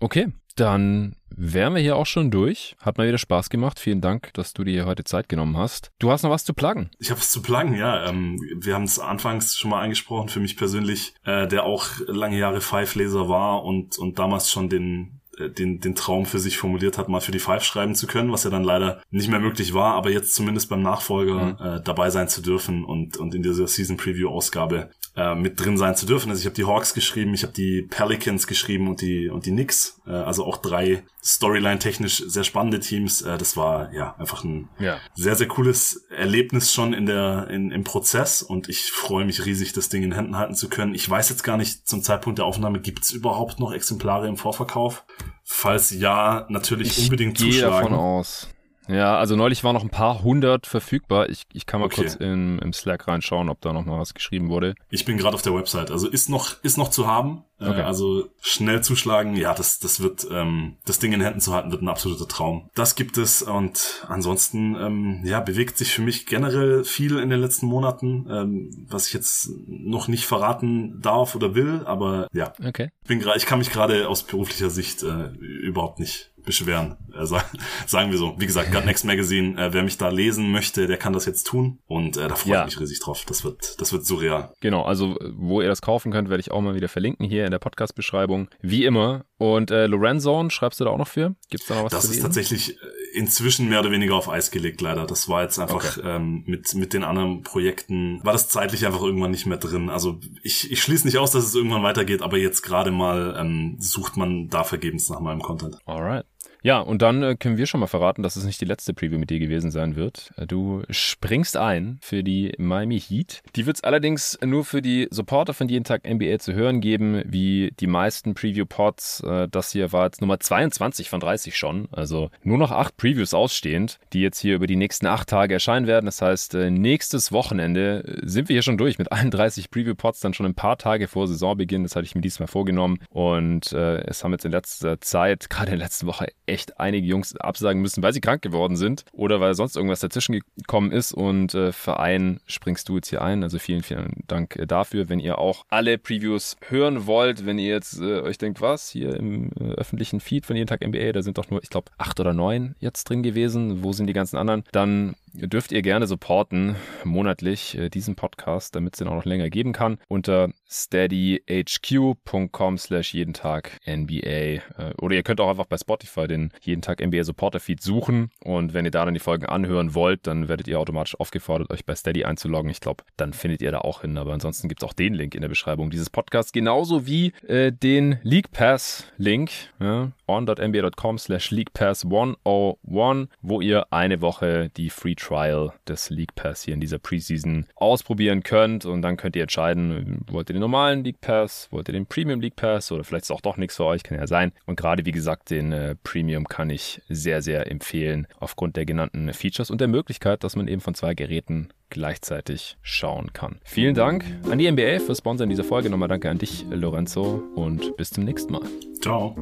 Okay, 0.00 0.32
dann 0.56 1.16
wären 1.30 1.74
wir 1.74 1.82
hier 1.82 1.96
auch 1.96 2.06
schon 2.06 2.30
durch. 2.30 2.76
Hat 2.80 2.96
mal 2.96 3.08
wieder 3.08 3.18
Spaß 3.18 3.50
gemacht. 3.50 3.80
Vielen 3.80 4.00
Dank, 4.00 4.32
dass 4.34 4.52
du 4.52 4.62
dir 4.62 4.86
heute 4.86 5.02
Zeit 5.02 5.28
genommen 5.28 5.56
hast. 5.56 5.90
Du 5.98 6.10
hast 6.10 6.22
noch 6.22 6.30
was 6.30 6.44
zu 6.44 6.54
pluggen. 6.54 6.90
Ich 6.98 7.10
habe 7.10 7.20
was 7.20 7.30
zu 7.30 7.42
pluggen, 7.42 7.74
ja. 7.74 8.06
Ähm, 8.08 8.38
wir 8.56 8.74
haben 8.74 8.84
es 8.84 8.98
anfangs 8.98 9.56
schon 9.56 9.70
mal 9.70 9.82
angesprochen. 9.82 10.28
Für 10.28 10.40
mich 10.40 10.56
persönlich, 10.56 11.14
äh, 11.24 11.48
der 11.48 11.64
auch 11.64 11.86
lange 12.06 12.38
Jahre 12.38 12.60
Five-Leser 12.60 13.28
war 13.28 13.64
und, 13.64 13.98
und 13.98 14.18
damals 14.18 14.50
schon 14.50 14.68
den 14.68 15.20
den, 15.38 15.80
den 15.80 15.94
Traum 15.94 16.26
für 16.26 16.38
sich 16.38 16.58
formuliert 16.58 16.98
hat, 16.98 17.08
mal 17.08 17.20
für 17.20 17.32
die 17.32 17.38
Five 17.38 17.64
schreiben 17.64 17.94
zu 17.94 18.06
können, 18.06 18.32
was 18.32 18.44
ja 18.44 18.50
dann 18.50 18.64
leider 18.64 19.02
nicht 19.10 19.28
mehr 19.28 19.40
möglich 19.40 19.74
war, 19.74 19.94
aber 19.94 20.10
jetzt 20.10 20.34
zumindest 20.34 20.68
beim 20.68 20.82
Nachfolger 20.82 21.34
mhm. 21.34 21.66
äh, 21.66 21.80
dabei 21.82 22.10
sein 22.10 22.28
zu 22.28 22.42
dürfen 22.42 22.84
und, 22.84 23.16
und 23.16 23.34
in 23.34 23.42
dieser 23.42 23.66
Season 23.66 23.96
Preview 23.96 24.28
Ausgabe 24.28 24.90
äh, 25.16 25.34
mit 25.34 25.60
drin 25.60 25.76
sein 25.76 25.94
zu 25.94 26.06
dürfen. 26.06 26.30
Also 26.30 26.40
ich 26.40 26.46
habe 26.46 26.56
die 26.56 26.64
Hawks 26.64 26.94
geschrieben, 26.94 27.34
ich 27.34 27.42
habe 27.42 27.52
die 27.52 27.82
Pelicans 27.82 28.46
geschrieben 28.46 28.88
und 28.88 29.00
die 29.00 29.28
und 29.28 29.46
die 29.46 29.52
Knicks, 29.52 30.00
äh, 30.06 30.10
also 30.10 30.44
auch 30.44 30.56
drei 30.56 31.04
Storyline 31.22 31.78
technisch 31.78 32.22
sehr 32.26 32.44
spannende 32.44 32.80
Teams. 32.80 33.22
Äh, 33.22 33.38
das 33.38 33.56
war 33.56 33.92
ja 33.94 34.16
einfach 34.18 34.44
ein 34.44 34.68
ja. 34.78 34.98
sehr 35.14 35.36
sehr 35.36 35.48
cooles 35.48 36.04
Erlebnis 36.10 36.72
schon 36.72 36.92
in 36.92 37.06
der, 37.06 37.48
in, 37.48 37.70
im 37.70 37.84
Prozess 37.84 38.42
und 38.42 38.68
ich 38.68 38.90
freue 38.90 39.24
mich 39.24 39.46
riesig, 39.46 39.72
das 39.72 39.88
Ding 39.88 40.02
in 40.02 40.12
Händen 40.12 40.36
halten 40.36 40.54
zu 40.54 40.68
können. 40.68 40.94
Ich 40.94 41.08
weiß 41.08 41.28
jetzt 41.30 41.44
gar 41.44 41.56
nicht, 41.56 41.86
zum 41.86 42.02
Zeitpunkt 42.02 42.38
der 42.38 42.46
Aufnahme, 42.46 42.80
gibt 42.80 43.04
es 43.04 43.12
überhaupt 43.12 43.60
noch 43.60 43.72
Exemplare 43.72 44.26
im 44.26 44.36
Vorverkauf? 44.36 45.04
Falls 45.42 45.90
ja, 45.90 46.46
natürlich 46.48 46.98
ich 46.98 47.04
unbedingt 47.04 47.36
gehe 47.36 47.52
zuschlagen. 47.52 47.90
davon 47.90 47.94
aus. 47.94 48.48
Ja, 48.88 49.16
also 49.16 49.36
neulich 49.36 49.64
waren 49.64 49.74
noch 49.74 49.82
ein 49.82 49.90
paar 49.90 50.22
hundert 50.22 50.66
verfügbar. 50.66 51.28
Ich, 51.28 51.42
ich 51.52 51.66
kann 51.66 51.80
mal 51.80 51.86
okay. 51.86 52.02
kurz 52.02 52.14
in, 52.14 52.58
im 52.58 52.72
Slack 52.72 53.08
reinschauen, 53.08 53.48
ob 53.48 53.60
da 53.60 53.72
noch 53.72 53.84
mal 53.84 53.98
was 53.98 54.14
geschrieben 54.14 54.48
wurde. 54.48 54.74
Ich 54.90 55.04
bin 55.04 55.16
gerade 55.16 55.34
auf 55.34 55.42
der 55.42 55.54
Website. 55.54 55.90
Also 55.90 56.08
ist 56.08 56.28
noch, 56.28 56.62
ist 56.62 56.76
noch 56.76 56.90
zu 56.90 57.06
haben. 57.06 57.44
Äh, 57.58 57.68
okay. 57.68 57.80
Äh, 57.80 57.84
also 57.84 58.28
schnell 58.40 58.82
zuschlagen. 58.82 59.36
Ja, 59.36 59.54
das, 59.54 59.78
das 59.78 60.00
wird, 60.00 60.26
ähm, 60.30 60.76
das 60.84 60.98
Ding 60.98 61.12
in 61.12 61.20
Händen 61.20 61.40
zu 61.40 61.52
halten, 61.54 61.70
wird 61.70 61.82
ein 61.82 61.88
absoluter 61.88 62.28
Traum. 62.28 62.70
Das 62.74 62.94
gibt 62.94 63.16
es 63.16 63.42
und 63.42 64.04
ansonsten, 64.08 64.74
ähm, 64.74 65.20
ja, 65.24 65.40
bewegt 65.40 65.78
sich 65.78 65.92
für 65.92 66.02
mich 66.02 66.26
generell 66.26 66.84
viel 66.84 67.18
in 67.18 67.30
den 67.30 67.40
letzten 67.40 67.66
Monaten, 67.66 68.26
ähm, 68.30 68.86
was 68.88 69.06
ich 69.06 69.12
jetzt 69.14 69.50
noch 69.66 70.08
nicht 70.08 70.26
verraten 70.26 71.00
darf 71.00 71.34
oder 71.34 71.54
will, 71.54 71.82
aber 71.84 72.28
ja. 72.32 72.52
Okay. 72.64 72.90
Ich 73.02 73.08
bin 73.08 73.20
gerade, 73.20 73.38
ich 73.38 73.46
kann 73.46 73.58
mich 73.58 73.70
gerade 73.70 74.08
aus 74.08 74.24
beruflicher 74.24 74.70
Sicht 74.70 75.02
äh, 75.02 75.28
überhaupt 75.38 76.00
nicht 76.00 76.33
beschweren. 76.44 76.96
Äh, 77.14 77.26
sagen 77.86 78.10
wir 78.10 78.18
so. 78.18 78.34
Wie 78.38 78.46
gesagt, 78.46 78.72
Gut 78.72 78.84
Next 78.84 79.04
Magazine, 79.04 79.60
äh, 79.60 79.72
wer 79.72 79.82
mich 79.82 79.98
da 79.98 80.08
lesen 80.08 80.50
möchte, 80.52 80.86
der 80.86 80.96
kann 80.96 81.12
das 81.12 81.26
jetzt 81.26 81.44
tun. 81.44 81.78
Und 81.86 82.16
äh, 82.16 82.28
da 82.28 82.34
freue 82.34 82.52
ja. 82.52 82.60
ich 82.66 82.74
mich 82.74 82.80
riesig 82.80 83.00
drauf. 83.00 83.24
Das 83.26 83.44
wird, 83.44 83.80
das 83.80 83.92
wird 83.92 84.04
surreal. 84.06 84.52
Genau, 84.60 84.82
also 84.82 85.16
wo 85.36 85.60
ihr 85.60 85.68
das 85.68 85.82
kaufen 85.82 86.12
könnt, 86.12 86.28
werde 86.28 86.40
ich 86.40 86.50
auch 86.50 86.60
mal 86.60 86.74
wieder 86.74 86.88
verlinken 86.88 87.26
hier 87.26 87.44
in 87.44 87.50
der 87.50 87.58
Podcast-Beschreibung. 87.58 88.48
Wie 88.60 88.84
immer. 88.84 89.24
Und 89.36 89.70
äh, 89.70 89.86
Lorenzone, 89.86 90.50
schreibst 90.50 90.80
du 90.80 90.84
da 90.84 90.90
auch 90.90 90.98
noch 90.98 91.08
für? 91.08 91.34
Gibt's 91.50 91.66
da 91.66 91.74
noch 91.74 91.84
was 91.84 91.92
Das 91.92 92.04
ist 92.04 92.22
tatsächlich 92.22 92.76
äh, 92.76 92.86
inzwischen 93.14 93.68
mehr 93.68 93.80
oder 93.80 93.90
weniger 93.90 94.14
auf 94.14 94.28
Eis 94.28 94.50
gelegt, 94.50 94.80
leider. 94.80 95.06
Das 95.06 95.28
war 95.28 95.42
jetzt 95.42 95.58
einfach 95.58 95.98
okay. 95.98 96.16
ähm, 96.16 96.42
mit, 96.46 96.74
mit 96.74 96.92
den 96.92 97.04
anderen 97.04 97.42
Projekten, 97.42 98.20
war 98.24 98.32
das 98.32 98.48
zeitlich 98.48 98.86
einfach 98.86 99.02
irgendwann 99.02 99.30
nicht 99.30 99.46
mehr 99.46 99.58
drin. 99.58 99.88
Also 99.88 100.18
ich, 100.42 100.70
ich 100.70 100.82
schließe 100.82 101.06
nicht 101.06 101.18
aus, 101.18 101.30
dass 101.30 101.44
es 101.44 101.54
irgendwann 101.54 101.82
weitergeht, 101.82 102.22
aber 102.22 102.38
jetzt 102.38 102.62
gerade 102.62 102.90
mal 102.90 103.36
ähm, 103.38 103.76
sucht 103.78 104.16
man 104.16 104.48
da 104.48 104.64
vergebens 104.64 105.08
nach 105.10 105.20
meinem 105.20 105.42
Content. 105.42 105.78
Alright. 105.86 106.26
Ja, 106.64 106.78
und 106.78 107.02
dann 107.02 107.22
äh, 107.22 107.36
können 107.38 107.58
wir 107.58 107.66
schon 107.66 107.80
mal 107.80 107.88
verraten, 107.88 108.22
dass 108.22 108.36
es 108.36 108.44
nicht 108.44 108.58
die 108.58 108.64
letzte 108.64 108.94
Preview 108.94 109.18
mit 109.18 109.28
dir 109.28 109.38
gewesen 109.38 109.70
sein 109.70 109.96
wird. 109.96 110.32
Äh, 110.38 110.46
du 110.46 110.82
springst 110.88 111.58
ein 111.58 111.98
für 112.00 112.22
die 112.22 112.54
Miami 112.56 112.98
Heat. 112.98 113.42
Die 113.54 113.66
wird 113.66 113.76
es 113.76 113.84
allerdings 113.84 114.38
nur 114.42 114.64
für 114.64 114.80
die 114.80 115.06
Supporter 115.10 115.52
von 115.52 115.68
jeden 115.68 115.84
Tag 115.84 116.08
NBA 116.08 116.38
zu 116.38 116.54
hören 116.54 116.80
geben, 116.80 117.22
wie 117.26 117.74
die 117.78 117.86
meisten 117.86 118.32
Preview-Pods. 118.32 119.24
Äh, 119.24 119.48
das 119.50 119.72
hier 119.72 119.92
war 119.92 120.06
jetzt 120.06 120.22
Nummer 120.22 120.40
22 120.40 121.10
von 121.10 121.20
30 121.20 121.54
schon. 121.54 121.86
Also 121.92 122.30
nur 122.42 122.56
noch 122.56 122.70
acht 122.70 122.96
Previews 122.96 123.34
ausstehend, 123.34 123.98
die 124.14 124.22
jetzt 124.22 124.38
hier 124.38 124.54
über 124.54 124.66
die 124.66 124.76
nächsten 124.76 125.06
acht 125.06 125.28
Tage 125.28 125.52
erscheinen 125.52 125.86
werden. 125.86 126.06
Das 126.06 126.22
heißt, 126.22 126.54
nächstes 126.54 127.30
Wochenende 127.30 128.20
sind 128.22 128.48
wir 128.48 128.54
hier 128.54 128.62
schon 128.62 128.78
durch 128.78 128.98
mit 128.98 129.12
allen 129.12 129.30
30 129.30 129.70
Preview-Pods, 129.70 130.20
dann 130.20 130.32
schon 130.32 130.46
ein 130.46 130.54
paar 130.54 130.78
Tage 130.78 131.08
vor 131.08 131.28
Saisonbeginn. 131.28 131.82
Das 131.82 131.94
hatte 131.94 132.06
ich 132.06 132.14
mir 132.14 132.22
diesmal 132.22 132.48
vorgenommen. 132.48 133.00
Und 133.10 133.72
es 133.72 134.24
haben 134.24 134.32
jetzt 134.32 134.46
in 134.46 134.52
letzter 134.52 134.98
Zeit, 135.02 135.50
gerade 135.50 135.72
in 135.72 135.78
der 135.78 135.86
letzten 135.86 136.06
Woche, 136.06 136.28
echt 136.54 136.80
einige 136.80 137.06
Jungs 137.06 137.36
absagen 137.36 137.82
müssen, 137.82 138.02
weil 138.02 138.12
sie 138.12 138.20
krank 138.20 138.40
geworden 138.40 138.76
sind 138.76 139.04
oder 139.12 139.40
weil 139.40 139.54
sonst 139.54 139.76
irgendwas 139.76 140.00
dazwischen 140.00 140.40
gekommen 140.56 140.92
ist. 140.92 141.12
Und 141.12 141.54
äh, 141.54 141.72
Verein 141.72 142.40
springst 142.46 142.88
du 142.88 142.96
jetzt 142.96 143.08
hier 143.08 143.22
ein. 143.22 143.42
Also 143.42 143.58
vielen, 143.58 143.82
vielen 143.82 144.22
Dank 144.28 144.56
äh, 144.56 144.66
dafür. 144.66 145.08
Wenn 145.08 145.18
ihr 145.20 145.38
auch 145.38 145.64
alle 145.68 145.98
Previews 145.98 146.56
hören 146.68 147.06
wollt, 147.06 147.44
wenn 147.44 147.58
ihr 147.58 147.68
jetzt 147.68 148.00
äh, 148.00 148.20
euch 148.20 148.38
denkt, 148.38 148.60
was, 148.60 148.88
hier 148.88 149.16
im 149.16 149.50
äh, 149.58 149.72
öffentlichen 149.74 150.20
Feed 150.20 150.46
von 150.46 150.56
jeden 150.56 150.68
Tag 150.68 150.86
NBA, 150.86 151.12
da 151.12 151.22
sind 151.22 151.38
doch 151.38 151.50
nur, 151.50 151.62
ich 151.62 151.70
glaube, 151.70 151.90
acht 151.98 152.20
oder 152.20 152.32
neun 152.32 152.76
jetzt 152.78 153.04
drin 153.04 153.22
gewesen. 153.22 153.82
Wo 153.82 153.92
sind 153.92 154.06
die 154.06 154.12
ganzen 154.12 154.36
anderen? 154.36 154.62
Dann 154.70 155.16
dürft 155.34 155.72
ihr 155.72 155.82
gerne 155.82 156.06
supporten 156.06 156.76
monatlich 157.02 157.76
äh, 157.76 157.88
diesen 157.88 158.14
Podcast, 158.14 158.76
damit 158.76 158.94
es 158.94 158.98
den 158.98 159.08
auch 159.08 159.16
noch 159.16 159.24
länger 159.24 159.50
geben 159.50 159.72
kann, 159.72 159.98
unter 160.08 160.50
steadyhq.com 160.74 162.78
slash 162.78 163.14
jeden 163.14 163.32
Tag 163.32 163.80
NBA. 163.86 164.18
Äh, 164.18 164.60
oder 165.00 165.14
ihr 165.14 165.22
könnt 165.22 165.40
auch 165.40 165.48
einfach 165.48 165.66
bei 165.66 165.78
Spotify 165.78 166.26
den 166.26 166.50
jeden 166.60 166.82
Tag 166.82 167.04
NBA 167.04 167.24
Supporter 167.24 167.60
Feed 167.60 167.80
suchen 167.80 168.30
und 168.42 168.74
wenn 168.74 168.84
ihr 168.84 168.90
da 168.90 169.04
dann 169.04 169.14
die 169.14 169.20
Folgen 169.20 169.46
anhören 169.46 169.94
wollt, 169.94 170.26
dann 170.26 170.48
werdet 170.48 170.68
ihr 170.68 170.80
automatisch 170.80 171.18
aufgefordert, 171.18 171.70
euch 171.70 171.84
bei 171.84 171.94
Steady 171.94 172.24
einzuloggen. 172.24 172.70
Ich 172.70 172.80
glaube, 172.80 173.04
dann 173.16 173.32
findet 173.32 173.62
ihr 173.62 173.70
da 173.70 173.78
auch 173.78 174.00
hin, 174.00 174.18
aber 174.18 174.32
ansonsten 174.32 174.68
gibt 174.68 174.82
es 174.82 174.88
auch 174.88 174.92
den 174.92 175.14
Link 175.14 175.34
in 175.34 175.42
der 175.42 175.48
Beschreibung 175.48 175.90
dieses 175.90 176.10
Podcasts, 176.10 176.52
genauso 176.52 177.06
wie 177.06 177.32
äh, 177.46 177.72
den 177.72 178.18
League 178.22 178.50
Pass 178.50 179.12
Link 179.16 179.50
ja, 179.80 180.10
on.nba.com 180.26 181.18
slash 181.18 181.50
League 181.50 181.72
Pass 181.72 182.04
101, 182.04 183.28
wo 183.42 183.60
ihr 183.60 183.92
eine 183.92 184.20
Woche 184.20 184.70
die 184.76 184.90
Free 184.90 185.14
Trial 185.14 185.72
des 185.86 186.10
League 186.10 186.34
Pass 186.34 186.62
hier 186.62 186.74
in 186.74 186.80
dieser 186.80 186.98
Preseason 186.98 187.66
ausprobieren 187.76 188.42
könnt 188.42 188.84
und 188.84 189.02
dann 189.02 189.16
könnt 189.16 189.36
ihr 189.36 189.42
entscheiden, 189.42 190.24
wollt 190.30 190.50
ihr 190.50 190.54
den 190.54 190.63
normalen 190.64 191.04
League 191.04 191.20
Pass, 191.20 191.68
wollt 191.70 191.88
ihr 191.90 191.92
den 191.92 192.06
Premium 192.06 192.40
League 192.40 192.56
Pass 192.56 192.90
oder 192.90 193.04
vielleicht 193.04 193.24
ist 193.24 193.30
auch 193.30 193.42
doch 193.42 193.58
nichts 193.58 193.76
für 193.76 193.84
euch, 193.84 194.02
kann 194.02 194.18
ja 194.18 194.26
sein. 194.26 194.52
Und 194.64 194.76
gerade 194.76 195.04
wie 195.04 195.12
gesagt, 195.12 195.50
den 195.50 195.72
äh, 195.72 195.94
Premium 196.02 196.48
kann 196.48 196.70
ich 196.70 197.02
sehr, 197.08 197.42
sehr 197.42 197.70
empfehlen 197.70 198.26
aufgrund 198.40 198.76
der 198.76 198.86
genannten 198.86 199.30
Features 199.34 199.70
und 199.70 199.82
der 199.82 199.88
Möglichkeit, 199.88 200.42
dass 200.42 200.56
man 200.56 200.66
eben 200.66 200.80
von 200.80 200.94
zwei 200.94 201.12
Geräten 201.12 201.68
gleichzeitig 201.90 202.78
schauen 202.80 203.34
kann. 203.34 203.60
Vielen 203.62 203.94
Dank 203.94 204.24
an 204.50 204.58
die 204.58 204.70
NBA 204.70 205.00
für 205.00 205.14
Sponsoren 205.14 205.50
dieser 205.50 205.64
Folge. 205.64 205.90
Nochmal 205.90 206.08
danke 206.08 206.30
an 206.30 206.38
dich, 206.38 206.64
Lorenzo, 206.70 207.42
und 207.54 207.94
bis 207.98 208.10
zum 208.10 208.24
nächsten 208.24 208.52
Mal. 208.52 208.62
Ciao. 209.02 209.36